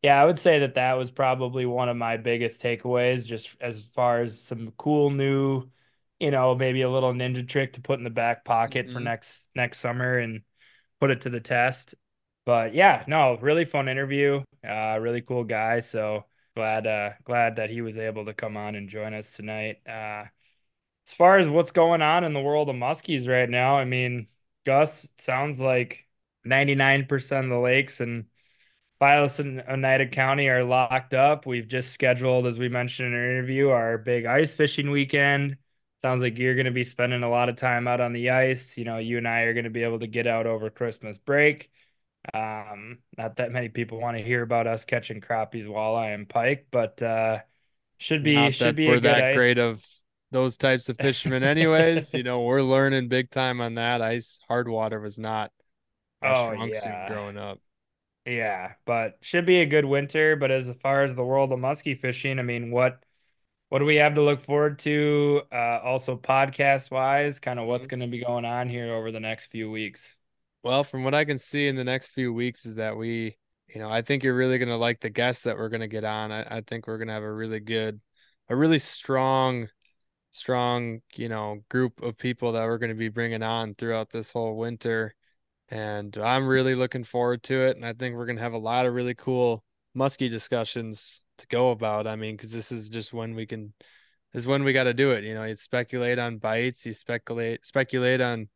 yeah, 0.03 0.21
I 0.21 0.25
would 0.25 0.39
say 0.39 0.59
that 0.59 0.75
that 0.75 0.93
was 0.97 1.11
probably 1.11 1.65
one 1.65 1.89
of 1.89 1.97
my 1.97 2.17
biggest 2.17 2.61
takeaways, 2.61 3.25
just 3.25 3.55
as 3.61 3.81
far 3.81 4.21
as 4.21 4.39
some 4.41 4.71
cool 4.77 5.09
new, 5.09 5.69
you 6.19 6.31
know, 6.31 6.55
maybe 6.55 6.81
a 6.83 6.89
little 6.89 7.13
ninja 7.13 7.47
trick 7.47 7.73
to 7.73 7.81
put 7.81 7.97
in 7.99 8.03
the 8.03 8.09
back 8.11 8.45
pocket 8.45 8.91
for 8.91 8.99
Mhm. 8.99 9.03
next 9.05 9.49
next 9.55 9.79
summer 9.79 10.19
and 10.19 10.43
put 10.99 11.11
it 11.11 11.21
to 11.21 11.29
the 11.29 11.39
test. 11.41 11.95
But 12.45 12.75
yeah, 12.75 13.03
no, 13.07 13.37
really 13.41 13.65
fun 13.65 13.89
interview. 13.89 14.43
Uh, 14.65 14.97
really 14.99 15.21
cool 15.21 15.43
guy. 15.43 15.79
So 15.79 16.25
glad, 16.55 16.87
uh, 16.87 17.11
glad 17.23 17.57
that 17.57 17.69
he 17.69 17.81
was 17.81 17.97
able 17.97 18.25
to 18.25 18.33
come 18.33 18.57
on 18.57 18.75
and 18.75 18.89
join 18.89 19.13
us 19.13 19.33
tonight. 19.33 19.77
Uh, 19.87 20.25
as 21.07 21.13
far 21.13 21.37
as 21.39 21.47
what's 21.47 21.71
going 21.71 22.01
on 22.01 22.23
in 22.23 22.33
the 22.33 22.41
world 22.41 22.69
of 22.69 22.75
muskies 22.75 23.27
right 23.27 23.49
now, 23.49 23.77
I 23.77 23.85
mean, 23.85 24.27
Gus, 24.65 25.07
sounds 25.17 25.59
like 25.59 26.07
99% 26.43 27.45
of 27.45 27.49
the 27.51 27.59
lakes 27.59 27.99
and 28.01 28.25
Vilas 28.99 29.39
and 29.39 29.61
Oneida 29.61 30.07
County 30.07 30.47
are 30.49 30.63
locked 30.63 31.13
up. 31.13 31.45
We've 31.45 31.67
just 31.67 31.91
scheduled, 31.91 32.47
as 32.47 32.57
we 32.57 32.69
mentioned 32.69 33.09
in 33.09 33.13
our 33.19 33.31
interview, 33.31 33.69
our 33.69 33.97
big 33.97 34.25
ice 34.25 34.53
fishing 34.53 34.89
weekend. 34.91 35.57
Sounds 36.01 36.21
like 36.21 36.37
you're 36.37 36.55
going 36.55 36.65
to 36.65 36.71
be 36.71 36.83
spending 36.83 37.23
a 37.23 37.29
lot 37.29 37.49
of 37.49 37.55
time 37.57 37.87
out 37.87 38.01
on 38.01 38.13
the 38.13 38.29
ice. 38.29 38.77
You 38.77 38.85
know, 38.85 38.97
you 38.97 39.17
and 39.17 39.27
I 39.27 39.41
are 39.41 39.53
going 39.53 39.65
to 39.65 39.69
be 39.69 39.83
able 39.83 39.99
to 39.99 40.07
get 40.07 40.27
out 40.27 40.47
over 40.47 40.69
Christmas 40.69 41.17
break. 41.17 41.71
Um, 42.33 42.99
not 43.17 43.37
that 43.37 43.51
many 43.51 43.69
people 43.69 43.99
want 43.99 44.17
to 44.17 44.23
hear 44.23 44.41
about 44.41 44.67
us 44.67 44.85
catching 44.85 45.21
crappies, 45.21 45.65
walleye, 45.65 46.13
and 46.13 46.27
pike, 46.27 46.67
but 46.71 47.01
uh, 47.01 47.39
should 47.97 48.23
be 48.23 48.35
Not 48.35 48.53
should 48.53 48.75
be 48.75 48.87
we're 48.87 48.95
a 48.95 48.99
good 48.99 49.17
that 49.17 49.19
ice. 49.19 49.35
great 49.35 49.57
of 49.57 49.85
those 50.31 50.57
types 50.57 50.89
of 50.89 50.99
fishermen, 50.99 51.43
anyways. 51.43 52.13
you 52.13 52.23
know, 52.23 52.41
we're 52.41 52.61
learning 52.61 53.07
big 53.07 53.29
time 53.29 53.61
on 53.61 53.75
that. 53.75 54.01
Ice 54.01 54.39
hard 54.47 54.67
water 54.67 54.99
was 54.99 55.17
not 55.19 55.51
Oh, 56.21 56.51
strong 56.51 56.73
suit 56.73 56.91
yeah. 56.91 57.05
growing 57.05 57.37
up. 57.37 57.59
Yeah, 58.25 58.73
but 58.85 59.17
should 59.21 59.45
be 59.45 59.61
a 59.61 59.65
good 59.65 59.85
winter. 59.85 60.35
But 60.35 60.51
as 60.51 60.71
far 60.81 61.03
as 61.03 61.15
the 61.15 61.23
world 61.23 61.51
of 61.51 61.59
muskie 61.59 61.97
fishing, 61.97 62.39
I 62.39 62.41
mean, 62.41 62.71
what 62.71 63.03
what 63.69 63.79
do 63.79 63.85
we 63.85 63.97
have 63.97 64.15
to 64.15 64.21
look 64.23 64.41
forward 64.41 64.79
to? 64.79 65.43
Uh, 65.51 65.81
also 65.83 66.17
podcast 66.17 66.91
wise, 66.91 67.39
kind 67.39 67.59
of 67.59 67.67
what's 67.67 67.87
going 67.87 68.01
to 68.01 68.07
be 68.07 68.19
going 68.23 68.45
on 68.45 68.69
here 68.69 68.93
over 68.93 69.11
the 69.11 69.19
next 69.21 69.47
few 69.47 69.71
weeks. 69.71 70.17
Well, 70.65 70.83
from 70.83 71.03
what 71.03 71.13
I 71.13 71.25
can 71.25 71.37
see 71.37 71.67
in 71.67 71.75
the 71.75 71.83
next 71.83 72.07
few 72.07 72.33
weeks 72.33 72.65
is 72.65 72.77
that 72.77 72.97
we, 72.97 73.37
you 73.67 73.79
know, 73.79 73.87
I 73.87 74.01
think 74.01 74.23
you're 74.23 74.35
really 74.35 74.57
gonna 74.57 74.77
like 74.77 74.99
the 74.99 75.11
guests 75.11 75.43
that 75.43 75.57
we're 75.57 75.69
gonna 75.69 75.87
get 75.87 76.03
on. 76.03 76.31
I, 76.31 76.57
I 76.57 76.61
think 76.61 76.87
we're 76.87 76.97
gonna 76.97 77.13
have 77.13 77.21
a 77.21 77.31
really 77.31 77.59
good, 77.59 78.01
a 78.49 78.55
really 78.55 78.79
strong, 78.79 79.67
strong, 80.31 81.01
you 81.13 81.29
know, 81.29 81.59
group 81.69 82.01
of 82.01 82.17
people 82.17 82.53
that 82.53 82.65
we're 82.65 82.79
gonna 82.79 82.95
be 82.95 83.09
bringing 83.09 83.43
on 83.43 83.75
throughout 83.75 84.09
this 84.09 84.31
whole 84.31 84.57
winter. 84.57 85.13
And 85.69 86.17
I'm 86.17 86.47
really 86.47 86.73
looking 86.73 87.03
forward 87.03 87.43
to 87.43 87.61
it. 87.61 87.75
And 87.75 87.85
I 87.85 87.93
think 87.93 88.15
we're 88.15 88.25
gonna 88.25 88.41
have 88.41 88.53
a 88.53 88.57
lot 88.57 88.87
of 88.87 88.95
really 88.95 89.13
cool 89.13 89.63
musky 89.93 90.29
discussions 90.29 91.23
to 91.37 91.45
go 91.45 91.69
about. 91.69 92.07
I 92.07 92.15
mean, 92.15 92.35
because 92.35 92.51
this 92.51 92.71
is 92.71 92.89
just 92.89 93.13
when 93.13 93.35
we 93.35 93.45
can, 93.45 93.71
is 94.33 94.47
when 94.47 94.63
we 94.63 94.73
got 94.73 94.85
to 94.85 94.95
do 94.95 95.11
it. 95.11 95.25
You 95.25 95.35
know, 95.35 95.43
you 95.43 95.55
speculate 95.57 96.17
on 96.17 96.39
bites, 96.39 96.87
you 96.87 96.95
speculate, 96.95 97.67
speculate 97.67 98.19
on 98.19 98.49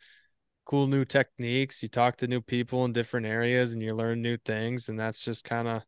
cool 0.69 0.85
new 0.85 1.03
techniques. 1.03 1.81
You 1.81 1.89
talk 1.89 2.17
to 2.17 2.27
new 2.27 2.41
people 2.41 2.85
in 2.85 2.93
different 2.93 3.25
areas 3.25 3.71
and 3.71 3.81
you 3.81 3.95
learn 3.95 4.21
new 4.21 4.37
things. 4.37 4.87
And 4.87 4.99
that's 4.99 5.19
just 5.19 5.43
kind 5.43 5.67
of, 5.67 5.81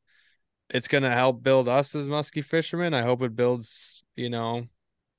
it's 0.72 0.88
going 0.88 1.04
to 1.04 1.12
help 1.12 1.44
build 1.44 1.70
us 1.70 1.94
as 1.94 2.08
musky 2.08 2.42
fishermen. 2.42 2.96
I 2.96 3.04
hope 3.04 3.22
it 3.22 3.36
builds, 3.36 4.04
you 4.16 4.32
know, 4.32 4.66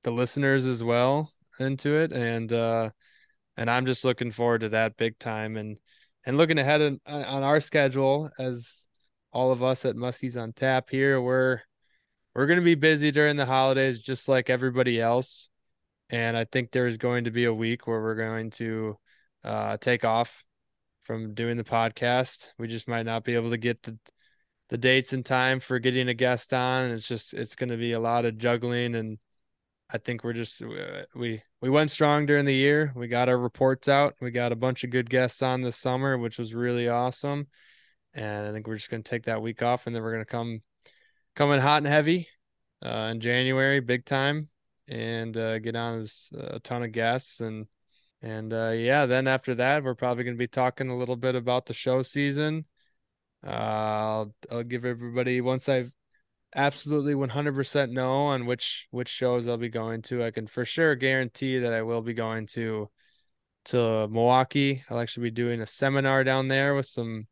the 0.02 0.10
listeners 0.10 0.66
as 0.66 0.82
well 0.82 1.30
into 1.60 1.94
it. 1.94 2.10
And, 2.10 2.52
uh, 2.52 2.90
and 3.56 3.70
I'm 3.70 3.86
just 3.86 4.04
looking 4.04 4.32
forward 4.32 4.62
to 4.62 4.70
that 4.70 4.96
big 4.96 5.16
time 5.20 5.56
and, 5.56 5.78
and 6.26 6.36
looking 6.36 6.58
ahead 6.58 6.82
on, 6.82 7.00
on 7.06 7.44
our 7.44 7.60
schedule 7.60 8.32
as 8.40 8.88
all 9.32 9.52
of 9.52 9.62
us 9.62 9.84
at 9.84 9.94
Muskies 9.94 10.36
on 10.36 10.52
Tap 10.54 10.90
here, 10.90 11.20
we're, 11.20 11.60
we're 12.34 12.46
going 12.46 12.58
to 12.58 12.64
be 12.64 12.74
busy 12.74 13.12
during 13.12 13.36
the 13.36 13.46
holidays, 13.46 14.00
just 14.00 14.28
like 14.28 14.50
everybody 14.50 15.00
else. 15.00 15.50
And 16.10 16.36
I 16.36 16.46
think 16.46 16.72
there's 16.72 16.96
going 16.96 17.24
to 17.24 17.30
be 17.30 17.44
a 17.44 17.54
week 17.54 17.86
where 17.86 18.02
we're 18.02 18.16
going 18.16 18.50
to, 18.50 18.98
uh, 19.44 19.76
take 19.76 20.04
off 20.04 20.44
from 21.02 21.34
doing 21.34 21.56
the 21.56 21.64
podcast. 21.64 22.50
We 22.58 22.68
just 22.68 22.88
might 22.88 23.06
not 23.06 23.24
be 23.24 23.34
able 23.34 23.50
to 23.50 23.58
get 23.58 23.82
the 23.82 23.98
the 24.68 24.78
dates 24.78 25.12
in 25.12 25.22
time 25.22 25.60
for 25.60 25.78
getting 25.78 26.08
a 26.08 26.14
guest 26.14 26.54
on. 26.54 26.90
It's 26.90 27.06
just 27.06 27.34
it's 27.34 27.54
going 27.54 27.68
to 27.68 27.76
be 27.76 27.92
a 27.92 28.00
lot 28.00 28.24
of 28.24 28.38
juggling, 28.38 28.94
and 28.94 29.18
I 29.90 29.98
think 29.98 30.24
we're 30.24 30.32
just 30.32 30.62
uh, 30.62 31.02
we 31.14 31.42
we 31.60 31.68
went 31.68 31.90
strong 31.90 32.24
during 32.24 32.46
the 32.46 32.54
year. 32.54 32.92
We 32.96 33.08
got 33.08 33.28
our 33.28 33.36
reports 33.36 33.88
out. 33.88 34.14
We 34.20 34.30
got 34.30 34.52
a 34.52 34.56
bunch 34.56 34.84
of 34.84 34.90
good 34.90 35.10
guests 35.10 35.42
on 35.42 35.60
this 35.60 35.76
summer, 35.76 36.16
which 36.16 36.38
was 36.38 36.54
really 36.54 36.88
awesome. 36.88 37.48
And 38.14 38.46
I 38.46 38.52
think 38.52 38.66
we're 38.66 38.76
just 38.76 38.90
going 38.90 39.02
to 39.02 39.10
take 39.10 39.24
that 39.24 39.42
week 39.42 39.62
off, 39.62 39.86
and 39.86 39.94
then 39.94 40.02
we're 40.02 40.12
going 40.12 40.24
to 40.24 40.30
come 40.30 40.62
coming 41.36 41.60
hot 41.60 41.78
and 41.78 41.86
heavy 41.86 42.28
uh, 42.84 43.10
in 43.12 43.20
January, 43.20 43.80
big 43.80 44.04
time, 44.04 44.48
and 44.88 45.36
uh, 45.36 45.58
get 45.58 45.76
on 45.76 45.98
as 45.98 46.30
a 46.34 46.60
ton 46.60 46.82
of 46.82 46.92
guests 46.92 47.40
and 47.40 47.66
and 48.22 48.52
uh, 48.52 48.70
yeah, 48.70 49.06
then 49.06 49.26
after 49.26 49.54
that, 49.56 49.82
we're 49.82 49.96
probably 49.96 50.24
going 50.24 50.36
to 50.36 50.38
be 50.38 50.46
talking 50.46 50.88
a 50.88 50.96
little 50.96 51.16
bit 51.16 51.34
about 51.34 51.66
the 51.66 51.74
show 51.74 52.02
season. 52.02 52.64
Uh, 53.44 53.50
I'll, 53.50 54.34
I'll 54.50 54.62
give 54.62 54.84
everybody 54.84 55.40
once 55.40 55.68
I've 55.68 55.92
absolutely 56.54 57.14
100% 57.14 57.90
know 57.90 58.26
on 58.26 58.46
which 58.46 58.86
which 58.90 59.08
shows 59.08 59.48
I'll 59.48 59.56
be 59.56 59.68
going 59.68 60.02
to. 60.02 60.24
I 60.24 60.30
can 60.30 60.46
for 60.46 60.64
sure 60.64 60.94
guarantee 60.94 61.58
that 61.58 61.72
I 61.72 61.82
will 61.82 62.02
be 62.02 62.14
going 62.14 62.46
to 62.48 62.88
to 63.66 64.08
Milwaukee. 64.08 64.84
I'll 64.88 65.00
actually 65.00 65.24
be 65.24 65.30
doing 65.32 65.60
a 65.60 65.66
seminar 65.66 66.22
down 66.24 66.48
there 66.48 66.74
with 66.74 66.86
some 66.86 67.24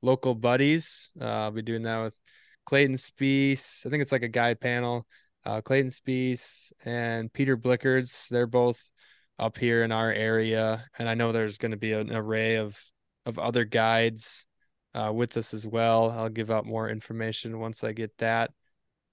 local 0.00 0.34
buddies. 0.34 1.10
Uh, 1.20 1.24
I'll 1.24 1.50
be 1.52 1.62
doing 1.62 1.82
that 1.82 2.02
with 2.02 2.20
Clayton 2.66 2.96
Spees. 2.96 3.86
I 3.86 3.90
think 3.90 4.02
it's 4.02 4.12
like 4.12 4.22
a 4.22 4.28
guide 4.28 4.60
panel. 4.60 5.06
Uh, 5.44 5.60
Clayton 5.60 5.90
Spees 5.90 6.72
and 6.84 7.32
Peter 7.32 7.56
Blickards. 7.56 8.28
They're 8.28 8.46
both 8.46 8.90
up 9.38 9.58
here 9.58 9.82
in 9.82 9.92
our 9.92 10.12
area, 10.12 10.84
and 10.98 11.08
I 11.08 11.14
know 11.14 11.32
there's 11.32 11.58
going 11.58 11.72
to 11.72 11.76
be 11.76 11.92
an 11.92 12.14
array 12.14 12.56
of 12.56 12.78
of 13.24 13.38
other 13.38 13.64
guides 13.64 14.46
uh, 14.94 15.12
with 15.14 15.36
us 15.36 15.54
as 15.54 15.66
well. 15.66 16.10
I'll 16.10 16.28
give 16.28 16.50
out 16.50 16.66
more 16.66 16.88
information 16.88 17.60
once 17.60 17.84
I 17.84 17.92
get 17.92 18.16
that. 18.18 18.50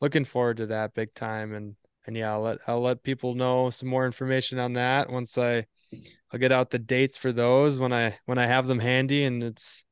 Looking 0.01 0.25
forward 0.25 0.57
to 0.57 0.67
that 0.67 0.93
big 0.93 1.13
time, 1.13 1.53
and 1.53 1.75
and 2.05 2.15
yeah, 2.17 2.31
I'll 2.31 2.41
let 2.41 2.59
I'll 2.67 2.81
let 2.81 3.03
people 3.03 3.35
know 3.35 3.69
some 3.69 3.89
more 3.89 4.05
information 4.05 4.59
on 4.59 4.73
that 4.73 5.09
once 5.09 5.37
I 5.37 5.65
I'll 6.31 6.39
get 6.39 6.51
out 6.51 6.69
the 6.69 6.79
dates 6.79 7.17
for 7.17 7.31
those 7.31 7.79
when 7.79 7.93
I 7.93 8.17
when 8.25 8.37
I 8.37 8.47
have 8.47 8.67
them 8.67 8.79
handy, 8.79 9.23
and 9.23 9.43
it's 9.43 9.83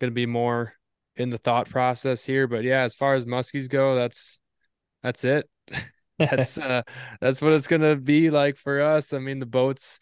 going 0.00 0.10
to 0.10 0.14
be 0.14 0.26
more 0.26 0.74
in 1.16 1.30
the 1.30 1.38
thought 1.38 1.68
process 1.68 2.24
here. 2.24 2.46
But 2.46 2.64
yeah, 2.64 2.82
as 2.82 2.94
far 2.94 3.14
as 3.14 3.24
muskies 3.24 3.68
go, 3.68 3.94
that's 3.94 4.40
that's 5.02 5.24
it. 5.24 5.48
that's 6.18 6.56
uh 6.58 6.82
that's 7.20 7.42
what 7.42 7.52
it's 7.52 7.66
gonna 7.66 7.96
be 7.96 8.30
like 8.30 8.56
for 8.56 8.82
us. 8.82 9.12
I 9.12 9.18
mean, 9.18 9.38
the 9.38 9.46
boats. 9.46 10.00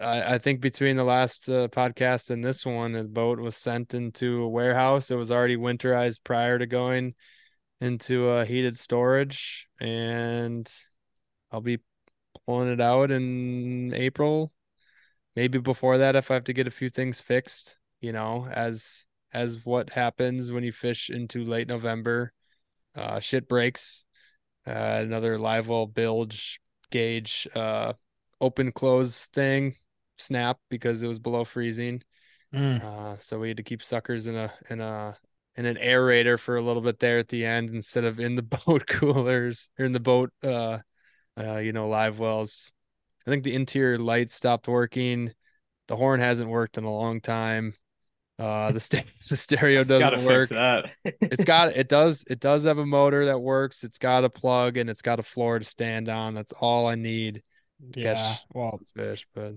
I, 0.00 0.34
I 0.34 0.38
think 0.38 0.60
between 0.60 0.96
the 0.96 1.04
last 1.04 1.48
uh, 1.48 1.68
podcast 1.68 2.30
and 2.30 2.44
this 2.44 2.66
one, 2.66 2.92
the 2.92 3.04
boat 3.04 3.38
was 3.38 3.56
sent 3.56 3.94
into 3.94 4.42
a 4.42 4.48
warehouse. 4.48 5.10
It 5.12 5.16
was 5.16 5.30
already 5.30 5.56
winterized 5.56 6.24
prior 6.24 6.58
to 6.58 6.66
going 6.66 7.14
into 7.80 8.28
uh, 8.28 8.44
heated 8.44 8.78
storage, 8.78 9.68
and 9.80 10.70
I'll 11.52 11.60
be 11.60 11.78
pulling 12.46 12.72
it 12.72 12.80
out 12.80 13.10
in 13.10 13.94
April. 13.94 14.52
Maybe 15.36 15.58
before 15.58 15.98
that, 15.98 16.16
if 16.16 16.30
I 16.30 16.34
have 16.34 16.44
to 16.44 16.54
get 16.54 16.66
a 16.68 16.72
few 16.72 16.88
things 16.88 17.20
fixed, 17.20 17.78
you 18.00 18.12
know, 18.12 18.46
as 18.50 19.06
as 19.32 19.64
what 19.66 19.90
happens 19.90 20.50
when 20.50 20.64
you 20.64 20.72
fish 20.72 21.10
into 21.10 21.44
late 21.44 21.68
November, 21.68 22.32
uh, 22.96 23.20
shit 23.20 23.48
breaks 23.48 24.05
uh, 24.66 25.00
another 25.02 25.38
live 25.38 25.68
well 25.68 25.86
bilge 25.86 26.60
gauge 26.90 27.48
uh, 27.54 27.92
open 28.40 28.72
close 28.72 29.26
thing 29.28 29.74
snap 30.16 30.58
because 30.70 31.02
it 31.02 31.08
was 31.08 31.18
below 31.18 31.44
freezing. 31.44 32.02
Mm. 32.54 32.82
Uh, 32.82 33.18
so 33.18 33.38
we 33.38 33.48
had 33.48 33.56
to 33.58 33.62
keep 33.62 33.82
suckers 33.82 34.26
in 34.26 34.36
a 34.36 34.52
in 34.70 34.80
a 34.80 35.16
in 35.56 35.66
an 35.66 35.76
aerator 35.76 36.38
for 36.38 36.56
a 36.56 36.62
little 36.62 36.82
bit 36.82 36.98
there 36.98 37.18
at 37.18 37.28
the 37.28 37.44
end 37.44 37.70
instead 37.70 38.04
of 38.04 38.20
in 38.20 38.36
the 38.36 38.42
boat 38.66 38.86
coolers 38.86 39.70
or 39.78 39.84
in 39.84 39.92
the 39.92 40.00
boat 40.00 40.30
uh, 40.42 40.78
uh 41.38 41.56
you 41.56 41.72
know 41.72 41.88
live 41.88 42.18
wells. 42.18 42.72
I 43.26 43.30
think 43.30 43.44
the 43.44 43.54
interior 43.54 43.98
lights 43.98 44.34
stopped 44.34 44.68
working. 44.68 45.32
The 45.88 45.96
horn 45.96 46.20
hasn't 46.20 46.48
worked 46.48 46.78
in 46.78 46.84
a 46.84 46.92
long 46.92 47.20
time. 47.20 47.74
Uh, 48.38 48.72
the 48.72 48.80
st- 48.80 49.06
the 49.28 49.36
stereo 49.36 49.84
doesn't 49.84 50.14
Gotta 50.14 50.18
work 50.18 50.50
fix 50.50 50.50
that. 50.50 50.92
it's 51.30 51.44
got 51.44 51.70
it 51.76 51.88
does 51.88 52.24
it 52.30 52.40
does 52.40 52.64
have 52.64 52.78
a 52.78 52.86
motor 52.86 53.26
that 53.26 53.38
works 53.40 53.84
it's 53.84 53.98
got 53.98 54.24
a 54.24 54.30
plug 54.30 54.76
and 54.76 54.90
it's 54.90 55.02
got 55.02 55.20
a 55.20 55.22
floor 55.24 55.58
to 55.58 55.64
stand 55.64 56.08
on 56.08 56.34
that's 56.34 56.52
all 56.54 56.86
i 56.88 56.94
need 56.94 57.42
to 57.92 57.94
Yeah, 57.94 58.38
catch 58.38 58.46
well, 58.52 58.80
fish 58.94 59.26
but 59.34 59.54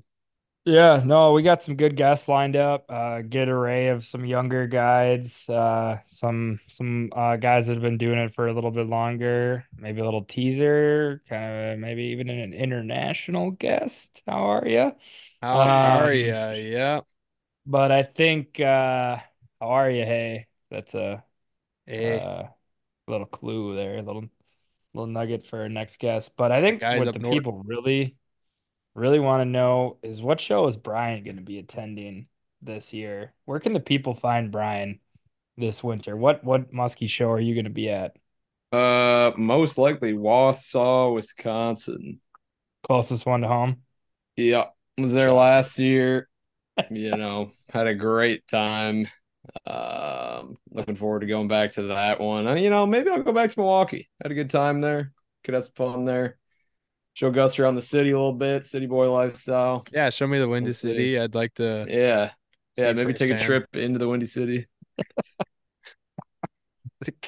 yeah, 0.65 1.01
no, 1.03 1.34
we 1.34 1.41
got 1.41 1.64
some 1.64 1.76
good 1.76 1.95
guests 1.95 2.27
lined 2.27 2.56
up. 2.56 2.85
Uh, 2.89 3.22
good 3.22 3.49
array 3.49 3.88
of 3.88 4.06
some 4.06 4.23
younger 4.26 4.68
guides, 4.68 5.49
uh, 5.49 5.99
some 6.06 6.60
some 6.68 7.10
uh 7.15 7.38
guys 7.38 7.68
that 7.68 7.73
have 7.73 7.81
been 7.81 7.97
doing 7.97 8.19
it 8.19 8.34
for 8.35 8.47
a 8.47 8.53
little 8.53 8.69
bit 8.72 8.85
longer. 8.88 9.65
Maybe 9.77 10.01
a 10.01 10.06
little 10.06 10.26
teaser, 10.26 11.23
kind 11.27 11.73
of 11.73 11.80
maybe 11.80 12.03
even 12.06 12.30
an 12.30 12.53
international 12.53 13.51
guest. 13.51 14.22
How 14.27 14.43
are 14.51 14.68
you? 14.68 14.91
how 15.41 15.99
are 15.99 16.14
Um, 16.14 16.14
you 16.14 16.26
yeah 16.27 17.01
but 17.70 17.91
I 17.91 18.04
think 18.04 18.60
uh 18.60 19.18
how 19.62 19.68
are 19.68 19.90
you? 19.90 20.04
Hey, 20.04 20.48
that's 20.72 20.96
a 20.96 21.24
Hey, 21.86 22.20
uh, 22.20 22.44
little 23.08 23.28
clue 23.28 23.76
there, 23.76 23.98
a 23.98 24.02
little 24.02 24.26
little 24.94 25.08
nugget 25.08 25.46
for 25.46 25.62
our 25.62 25.70
next 25.70 26.00
guest. 26.00 26.34
But 26.36 26.52
I 26.52 26.62
think 26.62 26.82
what 26.82 27.14
the 27.14 27.20
north. 27.20 27.34
people 27.34 27.64
really 27.66 28.16
really 28.96 29.20
want 29.20 29.41
to 29.41 29.46
know 29.46 29.98
is 30.02 30.22
what 30.22 30.41
show 30.41 30.68
is 30.68 30.78
Brian 30.78 31.24
going 31.24 31.38
to 31.38 31.41
be 31.41 31.60
attending 31.60 32.28
this 32.62 32.94
year? 32.94 33.34
Where 33.46 33.60
can 33.60 33.74
the 33.74 33.80
people 33.80 34.14
find 34.14 34.52
Brian 34.52 35.00
this 35.58 35.84
winter? 35.84 36.16
What 36.16 36.44
what 36.44 36.72
Muskie 36.72 37.10
show 37.10 37.30
are 37.32 37.40
you 37.40 37.54
going 37.54 37.66
to 37.66 37.70
be 37.70 37.90
at? 37.90 38.16
Uh, 38.72 39.32
most 39.36 39.78
likely 39.78 40.14
Wausau, 40.14 41.14
Wisconsin. 41.16 42.20
Closest 42.84 43.26
one 43.26 43.41
to 43.41 43.48
home? 43.48 43.78
Yeah, 44.36 44.68
was 44.98 45.14
there 45.14 45.34
last 45.34 45.78
year. 45.80 46.28
You 46.89 47.15
know, 47.15 47.51
had 47.69 47.88
a 47.88 47.95
great 47.95 48.47
time. 48.47 49.07
Um, 49.65 50.57
looking 50.72 50.95
forward 50.95 51.22
to 51.22 51.26
going 51.26 51.47
back 51.47 51.72
to 51.73 51.84
that 51.84 52.19
one. 52.19 52.47
Uh, 52.47 52.56
you 52.56 52.69
know, 52.69 52.85
maybe 52.85 53.10
I'll 53.10 53.23
go 53.23 53.34
back 53.34 53.51
to 53.51 53.60
Milwaukee. 53.60 54.10
Had 54.22 54.31
a 54.31 54.35
good 54.35 54.49
time 54.49 54.81
there. 54.81 55.11
Could 55.43 55.53
have 55.53 55.64
some 55.65 55.73
fun 55.76 56.06
there. 56.06 56.38
Show 57.14 57.31
Gus 57.31 57.60
around 57.60 57.76
the 57.76 57.81
city 57.81 58.11
a 58.11 58.15
little 58.18 58.34
bit, 58.34 58.65
city 58.65 58.85
boy 58.85 59.11
lifestyle. 59.11 59.85
yeah, 59.91 60.10
show 60.10 60.27
me 60.27 60.39
the 60.39 60.47
Windy 60.47 60.68
We'll 60.68 60.73
see. 60.73 60.88
City. 60.89 61.19
I'd 61.19 61.35
like 61.35 61.53
to. 61.56 61.85
Yeah, 61.89 62.31
yeah. 62.77 62.93
Maybe 62.93 63.14
take 63.14 63.31
a 63.31 63.39
trip 63.39 63.76
into 63.76 63.99
the 63.99 64.07
Windy 64.07 64.26
City. 64.26 64.68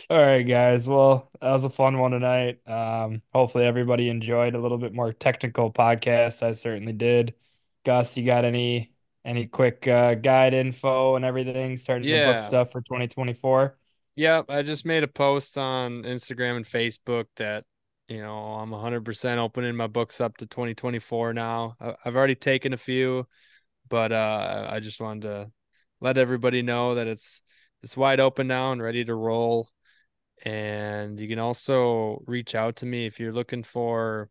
All 0.10 0.18
right, 0.18 0.44
guys. 0.44 0.88
Well, 0.88 1.30
that 1.42 1.52
was 1.52 1.64
a 1.64 1.70
fun 1.70 1.98
one 1.98 2.12
tonight. 2.12 2.60
Um, 2.68 3.22
hopefully 3.34 3.66
everybody 3.66 4.10
enjoyed 4.10 4.54
a 4.54 4.60
little 4.60 4.78
bit 4.78 4.94
more 4.94 5.14
technical 5.14 5.72
podcast. 5.72 6.44
I 6.44 6.54
certainly 6.54 6.94
did. 6.94 7.36
Gus, 7.86 8.18
you 8.18 8.26
got 8.26 8.46
any 8.46 8.92
any 9.24 9.46
quick 9.46 9.88
uh, 9.88 10.16
guide 10.16 10.54
info 10.54 11.16
and 11.16 11.26
everything 11.26 11.78
starting 11.78 12.10
to 12.10 12.24
book 12.24 12.42
stuff 12.42 12.72
for 12.72 12.82
2024? 12.82 13.78
Yep, 14.16 14.46
I 14.50 14.62
just 14.62 14.86
made 14.86 15.04
a 15.04 15.08
post 15.08 15.58
on 15.58 16.04
Instagram 16.04 16.58
and 16.58 16.66
Facebook 16.66 17.26
that 17.38 17.64
you 18.08 18.22
know 18.22 18.38
I'm 18.38 18.72
100% 18.72 19.40
opening 19.40 19.76
my 19.76 19.88
books 19.88 20.20
up 20.20 20.38
to 20.38 20.46
2024 20.48 21.34
now. 21.34 21.76
I've 21.80 22.16
already 22.16 22.36
taken 22.36 22.74
a 22.74 22.78
few, 22.78 23.28
but 23.90 24.12
uh, 24.12 24.68
I 24.70 24.80
just 24.80 25.00
wanted 25.00 25.22
to 25.24 25.52
let 26.02 26.18
everybody 26.18 26.62
know 26.62 26.96
that 26.96 27.08
it's 27.08 27.42
it's 27.84 27.96
wide 27.96 28.20
open 28.20 28.48
now 28.48 28.72
and 28.72 28.82
ready 28.82 29.06
to 29.06 29.16
roll. 29.16 29.70
And 30.44 31.20
you 31.20 31.28
can 31.28 31.40
also 31.40 32.24
reach 32.26 32.56
out 32.56 32.78
to 32.78 32.86
me 32.86 33.06
if 33.06 33.20
you're 33.20 33.32
looking 33.32 33.64
for 33.64 34.30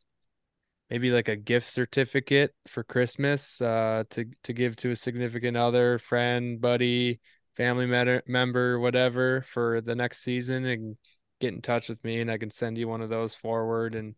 maybe 0.90 1.10
like 1.10 1.28
a 1.28 1.36
gift 1.36 1.68
certificate 1.68 2.52
for 2.66 2.82
Christmas 2.82 3.60
uh, 3.60 4.04
to 4.10 4.26
to 4.44 4.52
give 4.52 4.76
to 4.76 4.90
a 4.90 4.96
significant 4.96 5.56
other, 5.56 5.98
friend, 5.98 6.60
buddy, 6.60 7.20
family 7.56 7.86
member, 8.26 8.80
whatever, 8.80 9.42
for 9.42 9.80
the 9.80 9.94
next 9.94 10.22
season, 10.22 10.64
and 10.64 10.96
get 11.40 11.54
in 11.54 11.62
touch 11.62 11.88
with 11.88 12.02
me, 12.04 12.20
and 12.20 12.30
I 12.30 12.38
can 12.38 12.50
send 12.50 12.76
you 12.76 12.88
one 12.88 13.00
of 13.00 13.08
those 13.08 13.34
forward, 13.34 13.94
and 13.94 14.14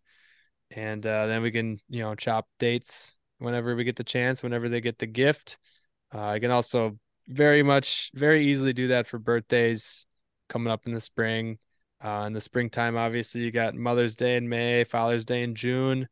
and 0.70 1.04
uh, 1.06 1.26
then 1.26 1.42
we 1.42 1.50
can 1.50 1.78
you 1.88 2.00
know 2.00 2.14
chop 2.14 2.48
dates 2.58 3.18
whenever 3.38 3.74
we 3.76 3.84
get 3.84 3.96
the 3.96 4.04
chance, 4.04 4.42
whenever 4.42 4.68
they 4.68 4.80
get 4.80 4.98
the 4.98 5.06
gift. 5.06 5.58
Uh, 6.14 6.28
I 6.28 6.38
can 6.38 6.50
also 6.50 6.98
very 7.28 7.62
much, 7.62 8.10
very 8.14 8.46
easily 8.46 8.72
do 8.72 8.88
that 8.88 9.06
for 9.06 9.18
birthdays 9.18 10.06
coming 10.48 10.72
up 10.72 10.86
in 10.86 10.94
the 10.94 11.00
spring. 11.00 11.58
Uh, 12.04 12.24
in 12.26 12.32
the 12.32 12.40
springtime, 12.40 12.96
obviously, 12.96 13.42
you 13.42 13.50
got 13.50 13.74
Mother's 13.74 14.16
Day 14.16 14.36
in 14.36 14.48
May, 14.48 14.84
Father's 14.84 15.24
Day 15.24 15.42
in 15.42 15.54
June. 15.54 16.08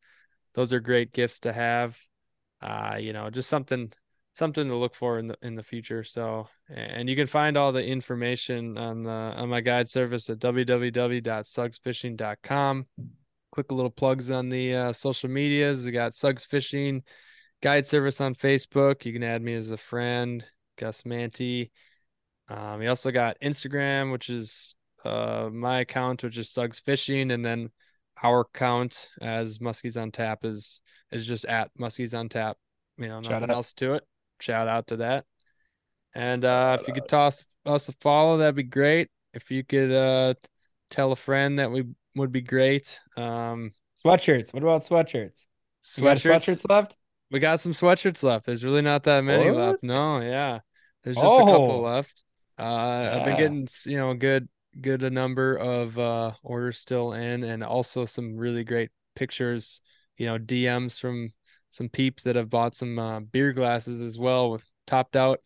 Those 0.55 0.73
are 0.73 0.81
great 0.81 1.13
gifts 1.13 1.41
to 1.41 1.53
have. 1.53 1.99
Uh, 2.61 2.97
you 3.01 3.13
know, 3.13 3.31
just 3.31 3.49
something 3.49 3.93
something 4.35 4.69
to 4.69 4.77
look 4.77 4.95
for 4.95 5.19
in 5.19 5.27
the 5.29 5.39
in 5.43 5.55
the 5.55 5.63
future. 5.63 6.03
So, 6.05 6.49
and 6.69 7.09
you 7.09 7.17
can 7.17 7.27
find 7.27 7.57
all 7.57 7.73
the 7.73 7.83
information 7.85 8.77
on 8.79 9.05
the 9.05 9.11
on 9.11 9.49
my 9.49 9.61
guide 9.61 9.89
service 9.89 10.29
at 10.31 10.39
www.sugsfishing.com. 10.39 12.87
Quick 13.53 13.73
little 13.73 13.91
plugs 13.91 14.31
on 14.31 14.49
the 14.49 14.75
uh, 14.75 14.93
social 14.93 15.29
medias. 15.29 15.85
We 15.85 15.91
got 15.93 16.13
Sugs 16.13 16.47
Fishing 16.47 17.03
guide 17.63 17.87
service 17.87 18.21
on 18.21 18.35
Facebook. 18.35 19.05
You 19.05 19.13
can 19.13 19.23
add 19.23 19.43
me 19.43 19.55
as 19.55 19.71
a 19.71 19.77
friend, 19.77 20.45
Gus 20.79 21.03
Manty. 21.03 21.71
Um, 22.49 22.81
we 22.81 22.87
also 22.87 23.11
got 23.11 23.39
Instagram, 23.41 24.13
which 24.13 24.31
is 24.31 24.77
uh 25.05 25.51
my 25.53 25.81
account, 25.81 26.23
which 26.23 26.39
is 26.39 26.49
Sugs 26.49 26.81
Fishing, 26.81 27.31
and 27.31 27.45
then 27.45 27.71
our 28.23 28.45
count 28.53 29.09
as 29.21 29.59
Muskies 29.59 30.01
on 30.01 30.11
Tap 30.11 30.45
is 30.45 30.81
is 31.11 31.27
just 31.27 31.45
at 31.47 31.71
Muskies 31.79 32.17
on 32.19 32.29
Tap. 32.29 32.57
You 32.99 33.09
know, 33.09 33.23
Shout 33.23 33.33
nothing 33.33 33.51
out. 33.51 33.57
else 33.57 33.73
to 33.75 33.95
it. 33.95 34.05
Shout 34.41 34.69
out 34.69 34.87
to 34.89 34.97
that. 34.99 35.25
And 36.15 36.45
uh 36.45 36.77
if 36.81 36.89
you 36.89 36.95
could 36.95 37.09
toss 37.09 37.45
us 37.67 37.89
a 37.89 37.93
follow, 38.01 38.39
that'd 38.39 38.55
be 38.55 38.63
great. 38.63 39.09
If 39.35 39.51
you 39.51 39.65
could 39.65 39.93
uh 39.93 40.35
tell 40.91 41.13
a 41.13 41.17
friend 41.17 41.59
that 41.59 41.71
we 41.71 41.85
would 42.17 42.33
be 42.33 42.43
great. 42.43 42.99
Um 43.17 43.73
Sweatshirts. 44.05 44.53
What 44.55 44.63
about 44.63 44.83
sweatshirts? 44.83 45.47
Sweatshirts. 45.85 46.25
sweatshirts 46.25 46.71
left? 46.71 46.97
We 47.31 47.39
got 47.39 47.61
some 47.61 47.73
sweatshirts 47.73 48.23
left. 48.23 48.47
There's 48.47 48.65
really 48.65 48.83
not 48.83 49.05
that 49.05 49.23
many 49.25 49.51
What? 49.51 49.57
left. 49.57 49.83
No, 49.83 50.21
yeah. 50.21 50.61
There's 51.05 51.17
just 51.17 51.27
a 51.27 51.39
couple 51.45 51.71
Oh. 51.73 51.81
left. 51.81 52.23
Uh, 52.59 52.63
I've 53.15 53.25
been 53.25 53.37
getting, 53.39 53.69
you 53.87 53.97
know, 53.99 54.11
a 54.11 54.15
good, 54.15 54.49
good 54.81 55.03
a 55.03 55.11
number 55.11 55.57
of 55.57 55.99
uh 55.99 56.33
orders 56.43 56.79
still 56.79 57.13
in, 57.13 57.45
and 57.45 57.63
also 57.65 58.05
some 58.05 58.37
really 58.37 58.65
great 58.65 58.91
pictures. 59.15 59.81
You 60.17 60.27
know, 60.27 60.39
DMs 60.39 60.99
from 60.99 61.33
some 61.71 61.89
peeps 61.89 62.23
that 62.25 62.37
have 62.37 62.51
bought 62.51 62.75
some 62.77 62.99
uh, 62.99 63.21
beer 63.21 63.53
glasses 63.53 64.01
as 64.01 64.19
well, 64.19 64.51
with 64.53 64.65
topped 64.87 65.17
out 65.17 65.41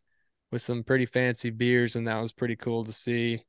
with 0.51 0.63
some 0.63 0.85
pretty 0.85 1.07
fancy 1.07 1.51
beers, 1.51 1.97
and 1.97 2.09
that 2.09 2.21
was 2.21 2.33
pretty 2.33 2.57
cool 2.57 2.85
to 2.85 2.93
see. 2.93 3.43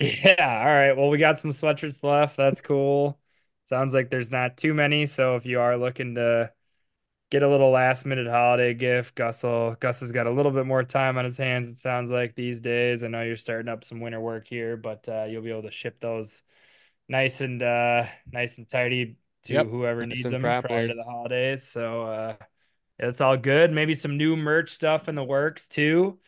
Yeah, 0.00 0.60
all 0.60 0.66
right. 0.66 0.92
Well, 0.96 1.10
we 1.10 1.18
got 1.18 1.38
some 1.38 1.50
sweatshirts 1.50 2.02
left. 2.04 2.36
That's 2.36 2.60
cool. 2.60 3.18
Sounds 3.64 3.92
like 3.92 4.10
there's 4.10 4.30
not 4.30 4.56
too 4.56 4.72
many. 4.74 5.06
So 5.06 5.36
if 5.36 5.44
you 5.46 5.60
are 5.60 5.76
looking 5.76 6.14
to 6.14 6.52
get 7.30 7.42
a 7.42 7.48
little 7.48 7.70
last 7.70 8.06
minute 8.06 8.26
holiday 8.26 8.74
gift, 8.74 9.14
Gus 9.14 9.42
Gus 9.42 10.00
has 10.00 10.12
got 10.12 10.26
a 10.26 10.30
little 10.30 10.52
bit 10.52 10.66
more 10.66 10.82
time 10.84 11.18
on 11.18 11.24
his 11.24 11.36
hands, 11.36 11.68
it 11.68 11.78
sounds 11.78 12.10
like 12.10 12.34
these 12.34 12.60
days. 12.60 13.02
I 13.04 13.08
know 13.08 13.22
you're 13.22 13.36
starting 13.36 13.68
up 13.68 13.84
some 13.84 14.00
winter 14.00 14.20
work 14.20 14.48
here, 14.48 14.76
but 14.76 15.08
uh, 15.08 15.24
you'll 15.24 15.42
be 15.42 15.50
able 15.50 15.62
to 15.62 15.70
ship 15.70 16.00
those 16.00 16.42
nice 17.08 17.40
and 17.40 17.62
uh 17.62 18.04
nice 18.32 18.58
and 18.58 18.68
tidy 18.68 19.16
to 19.44 19.54
Yep, 19.54 19.68
whoever 19.68 20.06
needs 20.06 20.30
them 20.30 20.56
prior 20.60 20.88
to 20.88 20.94
the 20.94 21.04
holidays. 21.04 21.62
So 21.64 22.02
uh 22.04 22.36
it's 22.98 23.20
all 23.20 23.36
good. 23.36 23.72
Maybe 23.72 23.94
some 23.94 24.16
new 24.16 24.36
merch 24.36 24.72
stuff 24.72 25.08
in 25.08 25.14
the 25.14 25.24
works 25.24 25.68
too. 25.68 26.18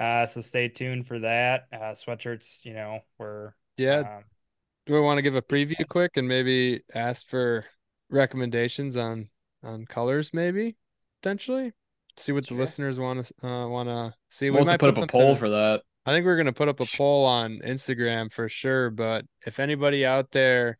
Uh, 0.00 0.24
so 0.24 0.40
stay 0.40 0.68
tuned 0.68 1.06
for 1.06 1.18
that. 1.18 1.66
Uh, 1.72 1.92
sweatshirts, 1.92 2.64
you 2.64 2.74
know, 2.74 3.00
we're 3.18 3.52
Yeah, 3.76 4.04
um, 4.04 4.24
do 4.86 4.94
we 4.94 5.00
want 5.00 5.18
to 5.18 5.22
give 5.22 5.34
a 5.34 5.42
preview 5.42 5.86
quick 5.88 6.16
and 6.16 6.28
maybe 6.28 6.82
ask 6.94 7.26
for 7.28 7.64
recommendations 8.10 8.96
on 8.96 9.28
on 9.62 9.86
colors, 9.86 10.32
maybe 10.32 10.76
potentially 11.22 11.72
see 12.16 12.32
what 12.32 12.46
Sure. 12.46 12.56
the 12.56 12.62
listeners 12.62 12.98
want 12.98 13.24
to 13.24 13.46
uh, 13.46 13.68
want 13.68 13.88
to 13.88 14.14
see. 14.28 14.50
We'll 14.50 14.64
have 14.64 14.78
to 14.78 14.78
put 14.78 14.96
up 14.96 15.04
a 15.04 15.06
poll 15.06 15.34
for 15.34 15.50
that. 15.50 15.82
I 16.04 16.12
think 16.12 16.26
we're 16.26 16.36
gonna 16.36 16.52
put 16.52 16.68
up 16.68 16.80
a 16.80 16.86
poll 16.96 17.24
on 17.24 17.60
Instagram 17.64 18.32
for 18.32 18.48
sure. 18.48 18.90
But 18.90 19.24
if 19.46 19.60
anybody 19.60 20.04
out 20.04 20.32
there 20.32 20.78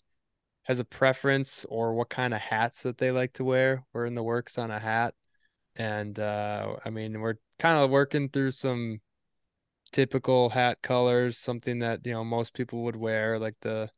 has 0.65 0.79
a 0.79 0.85
preference 0.85 1.65
or 1.69 1.95
what 1.95 2.09
kind 2.09 2.35
of 2.35 2.41
hats 2.41 2.83
that 2.83 2.99
they 2.99 3.11
like 3.11 3.33
to 3.35 3.45
wear, 3.45 3.85
we're 3.93 4.07
in 4.07 4.15
the 4.15 4.23
works 4.23 4.59
on 4.59 4.71
a 4.71 4.79
hat. 4.79 5.15
And 5.77 6.19
uh 6.19 6.77
I 6.85 6.91
mean 6.91 7.21
we're 7.21 7.37
kind 7.59 7.79
of 7.79 7.91
working 7.91 8.29
through 8.29 8.51
some 8.51 9.01
typical 9.93 10.51
hat 10.51 10.79
colors, 10.83 11.39
something 11.39 11.79
that 11.81 12.05
you 12.05 12.13
know 12.13 12.25
most 12.25 12.53
people 12.55 12.83
would 12.85 12.97
wear, 12.97 13.39
like 13.39 13.57
the 13.61 13.91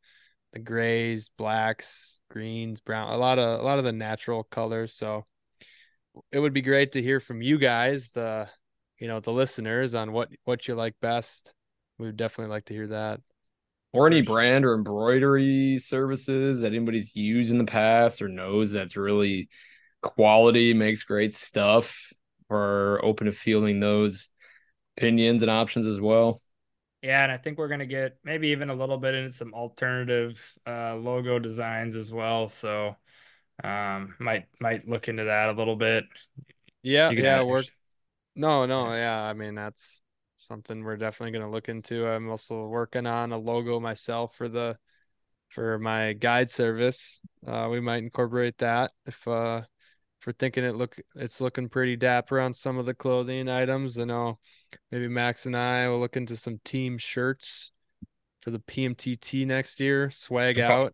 the 0.55 0.59
grays, 0.59 1.29
blacks, 1.37 2.21
greens, 2.31 2.79
brown, 2.79 3.11
a 3.11 3.17
lot 3.17 3.37
of 3.37 3.59
a 3.59 3.63
lot 3.63 3.77
of 3.77 3.83
the 3.83 3.91
natural 3.91 4.43
colors. 4.43 4.93
So 4.93 5.25
it 6.31 6.39
would 6.39 6.53
be 6.53 6.61
great 6.61 6.93
to 6.93 7.01
hear 7.01 7.19
from 7.19 7.41
you 7.41 7.59
guys, 7.59 8.09
the 8.09 8.47
you 8.97 9.09
know, 9.09 9.19
the 9.19 9.33
listeners 9.33 9.93
on 9.93 10.13
what 10.13 10.29
what 10.45 10.67
you 10.67 10.73
like 10.73 10.95
best. 11.01 11.53
We 11.99 12.07
would 12.07 12.17
definitely 12.17 12.53
like 12.53 12.65
to 12.65 12.73
hear 12.73 12.87
that. 12.87 13.19
Or 13.91 14.07
any 14.07 14.21
brand 14.21 14.65
or 14.65 14.73
embroidery 14.75 15.77
services 15.77 16.61
that 16.61 16.73
anybody's 16.73 17.15
used 17.15 17.51
in 17.51 17.57
the 17.57 17.65
past 17.65 18.21
or 18.21 18.27
knows 18.29 18.71
that's 18.71 18.97
really 18.97 19.49
quality, 20.01 20.73
makes 20.73 21.03
great 21.03 21.33
stuff. 21.33 22.13
We're 22.49 23.03
open 23.03 23.25
to 23.25 23.31
fielding 23.33 23.79
those 23.81 24.29
opinions 24.97 25.41
and 25.41 25.51
options 25.51 25.85
as 25.85 25.99
well. 25.99 26.41
Yeah, 27.05 27.23
and 27.23 27.31
I 27.31 27.37
think 27.37 27.57
we're 27.59 27.67
gonna 27.67 27.85
get 27.85 28.17
maybe 28.23 28.47
even 28.49 28.71
a 28.71 28.73
little 28.75 28.97
bit 28.97 29.13
into 29.13 29.31
some 29.31 29.53
alternative 29.53 30.43
uh 30.65 30.95
logo 30.95 31.37
designs 31.37 31.95
as 31.95 32.11
well. 32.11 32.47
So 32.47 32.95
um 33.63 34.15
might 34.19 34.47
might 34.59 34.87
look 34.87 35.07
into 35.07 35.25
that 35.25 35.49
a 35.49 35.51
little 35.51 35.75
bit. 35.75 36.05
Yeah, 36.81 37.11
yeah, 37.11 37.43
we're 37.43 37.63
no, 38.35 38.65
no, 38.65 38.93
yeah. 38.93 39.21
I 39.21 39.33
mean, 39.33 39.55
that's 39.55 40.01
something 40.39 40.83
we're 40.83 40.97
definitely 40.97 41.37
gonna 41.37 41.51
look 41.51 41.69
into. 41.69 42.07
I'm 42.07 42.29
also 42.29 42.65
working 42.65 43.05
on 43.05 43.31
a 43.31 43.37
logo 43.37 43.79
myself 43.79 44.35
for 44.35 44.49
the 44.49 44.77
for 45.49 45.77
my 45.77 46.13
guide 46.13 46.49
service. 46.49 47.21
Uh, 47.45 47.67
we 47.71 47.79
might 47.81 48.03
incorporate 48.03 48.57
that 48.59 48.91
if 49.05 49.27
uh 49.27 49.61
for 50.19 50.31
thinking 50.33 50.63
it 50.63 50.75
look 50.75 50.95
it's 51.15 51.39
looking 51.39 51.69
pretty 51.69 51.95
dapper 51.95 52.39
on 52.39 52.51
some 52.51 52.79
of 52.79 52.87
the 52.87 52.95
clothing 52.95 53.47
items. 53.47 53.99
I 53.99 54.05
know 54.05 54.39
maybe 54.91 55.07
Max 55.07 55.45
and 55.45 55.55
I 55.55 55.87
will 55.89 55.99
look 55.99 56.17
into 56.17 56.37
some 56.37 56.59
team 56.63 56.97
shirts 56.97 57.71
for 58.41 58.51
the 58.51 58.59
PMTT 58.59 59.45
next 59.47 59.79
year. 59.79 60.11
Swag 60.11 60.59
out. 60.59 60.93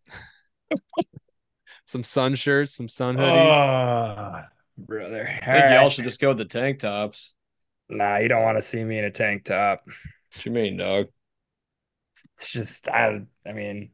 some 1.85 2.03
sun 2.03 2.35
shirts, 2.35 2.75
some 2.75 2.87
sun 2.87 3.17
ah, 3.19 3.21
hoodies. 3.21 4.43
Oh, 4.43 4.45
brother. 4.77 5.27
I 5.41 5.45
think 5.45 5.71
y'all 5.71 5.89
should 5.89 6.05
just 6.05 6.21
go 6.21 6.29
with 6.29 6.37
the 6.37 6.45
tank 6.45 6.79
tops. 6.79 7.33
Nah, 7.89 8.17
you 8.17 8.29
don't 8.29 8.43
want 8.43 8.57
to 8.57 8.61
see 8.61 8.83
me 8.83 8.97
in 8.97 9.05
a 9.05 9.11
tank 9.11 9.43
top. 9.43 9.83
What 9.85 10.45
you 10.45 10.51
mean, 10.51 10.77
dog? 10.77 11.07
It's 12.37 12.51
just 12.51 12.87
I. 12.87 13.21
I 13.45 13.51
mean, 13.51 13.91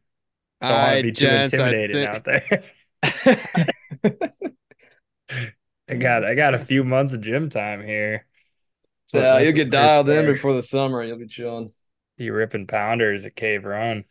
All 0.62 0.70
don't 0.70 0.82
want 0.82 0.98
to 0.98 1.04
be 1.04 1.12
too 1.12 1.26
gents, 1.26 1.54
I 1.54 1.70
intimidated 1.70 1.96
think- 1.96 2.16
out 2.16 2.24
there. 2.24 2.64
I 5.90 5.96
got 5.96 6.26
I 6.26 6.36
got 6.36 6.54
a 6.54 6.60
few 6.60 6.84
months 6.84 7.14
of 7.14 7.22
gym 7.22 7.50
time 7.50 7.84
here. 7.84 8.26
That's 9.14 9.14
what- 9.14 9.22
Yeah, 9.22 9.40
you'll 9.40 9.54
get 9.54 9.70
dialed 9.70 10.10
in 10.10 10.26
before 10.26 10.54
the 10.54 10.64
summer. 10.64 11.04
You'll 11.04 11.18
be 11.18 11.28
chilling. 11.28 11.72
You 12.18 12.34
ripping 12.34 12.68
pounders 12.68 13.26
at 13.26 13.36
Cave 13.36 13.64
Run. 13.66 14.06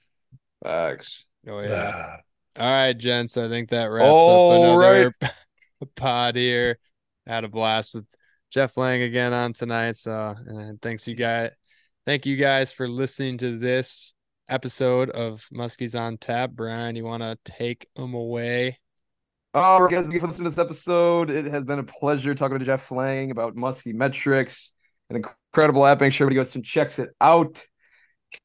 Facts. 0.63 1.25
Oh 1.49 1.61
yeah. 1.61 2.17
All 2.59 2.71
right, 2.71 2.97
gents. 2.97 3.37
I 3.37 3.49
think 3.49 3.71
that 3.71 3.85
wraps 3.87 4.07
All 4.07 4.75
up 4.75 4.81
another 4.81 5.15
pod 5.97 6.37
here. 6.37 6.79
Had 7.27 7.45
a 7.45 7.49
blast 7.49 7.95
with 7.95 8.07
Jeff 8.51 8.77
Lang 8.77 9.03
again 9.03 9.33
on 9.33 9.53
tonight. 9.53 9.97
So, 9.97 10.35
and 10.47 10.81
thanks 10.81 11.07
you 11.07 11.15
guys. 11.15 11.51
Thank 12.07 12.25
you 12.25 12.37
guys 12.37 12.73
for 12.73 12.89
listening 12.89 13.39
to 13.39 13.59
this 13.59 14.15
episode 14.49 15.11
of 15.11 15.45
Muskies 15.53 15.99
on 15.99 16.17
Tap. 16.19 16.53
Brian, 16.53 16.95
you 16.97 17.05
want 17.05 17.23
to 17.25 17.37
take 17.45 17.89
them 17.97 18.15
away? 18.15 18.79
All 19.53 19.83
right, 19.83 19.91
guys, 19.91 20.03
thank 20.05 20.15
you 20.15 20.21
for 20.21 20.29
listening 20.29 20.45
to 20.51 20.57
this 20.57 20.65
episode. 20.65 21.31
It 21.31 21.47
has 21.47 21.65
been 21.65 21.81
a 21.81 21.85
pleasure 21.85 22.35
talking 22.35 22.59
to 22.59 22.65
Jeff 22.65 22.91
Lang 22.93 23.31
about 23.33 23.57
Musky 23.57 23.93
Metrics, 23.93 24.71
an 25.11 25.17
incredible 25.17 25.87
app. 25.87 26.01
Make 26.01 26.13
sure 26.13 26.27
everybody 26.27 26.45
goes 26.45 26.55
and 26.55 26.65
checks 26.65 26.99
it 26.99 27.11
out. 27.21 27.65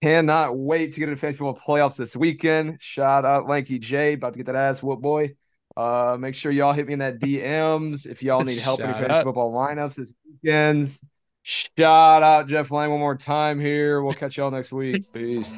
Cannot 0.01 0.57
wait 0.57 0.93
to 0.93 0.99
get 0.99 1.09
into 1.09 1.19
fantasy 1.19 1.39
football 1.39 1.59
playoffs 1.65 1.95
this 1.95 2.15
weekend. 2.15 2.77
Shout 2.79 3.25
out 3.25 3.47
Lanky 3.47 3.79
J, 3.79 4.13
about 4.13 4.33
to 4.33 4.37
get 4.37 4.45
that 4.45 4.55
ass 4.55 4.81
whoop 4.81 5.01
boy. 5.01 5.35
Uh, 5.75 6.17
make 6.19 6.35
sure 6.35 6.51
y'all 6.51 6.73
hit 6.73 6.87
me 6.87 6.93
in 6.93 6.99
that 6.99 7.19
DMs 7.19 8.05
if 8.05 8.21
y'all 8.21 8.43
need 8.43 8.59
help 8.59 8.79
in 8.79 8.87
your 8.87 8.95
fantasy 8.95 9.23
football 9.23 9.51
lineups 9.51 9.95
this 9.95 10.13
weekends. 10.43 10.99
Shout 11.43 12.21
out 12.21 12.47
Jeff 12.47 12.69
Lang 12.71 12.91
one 12.91 12.99
more 12.99 13.17
time 13.17 13.59
here. 13.59 14.01
We'll 14.01 14.13
catch 14.13 14.37
y'all 14.37 14.51
next 14.51 14.71
week. 14.71 15.11
Peace. 15.11 15.53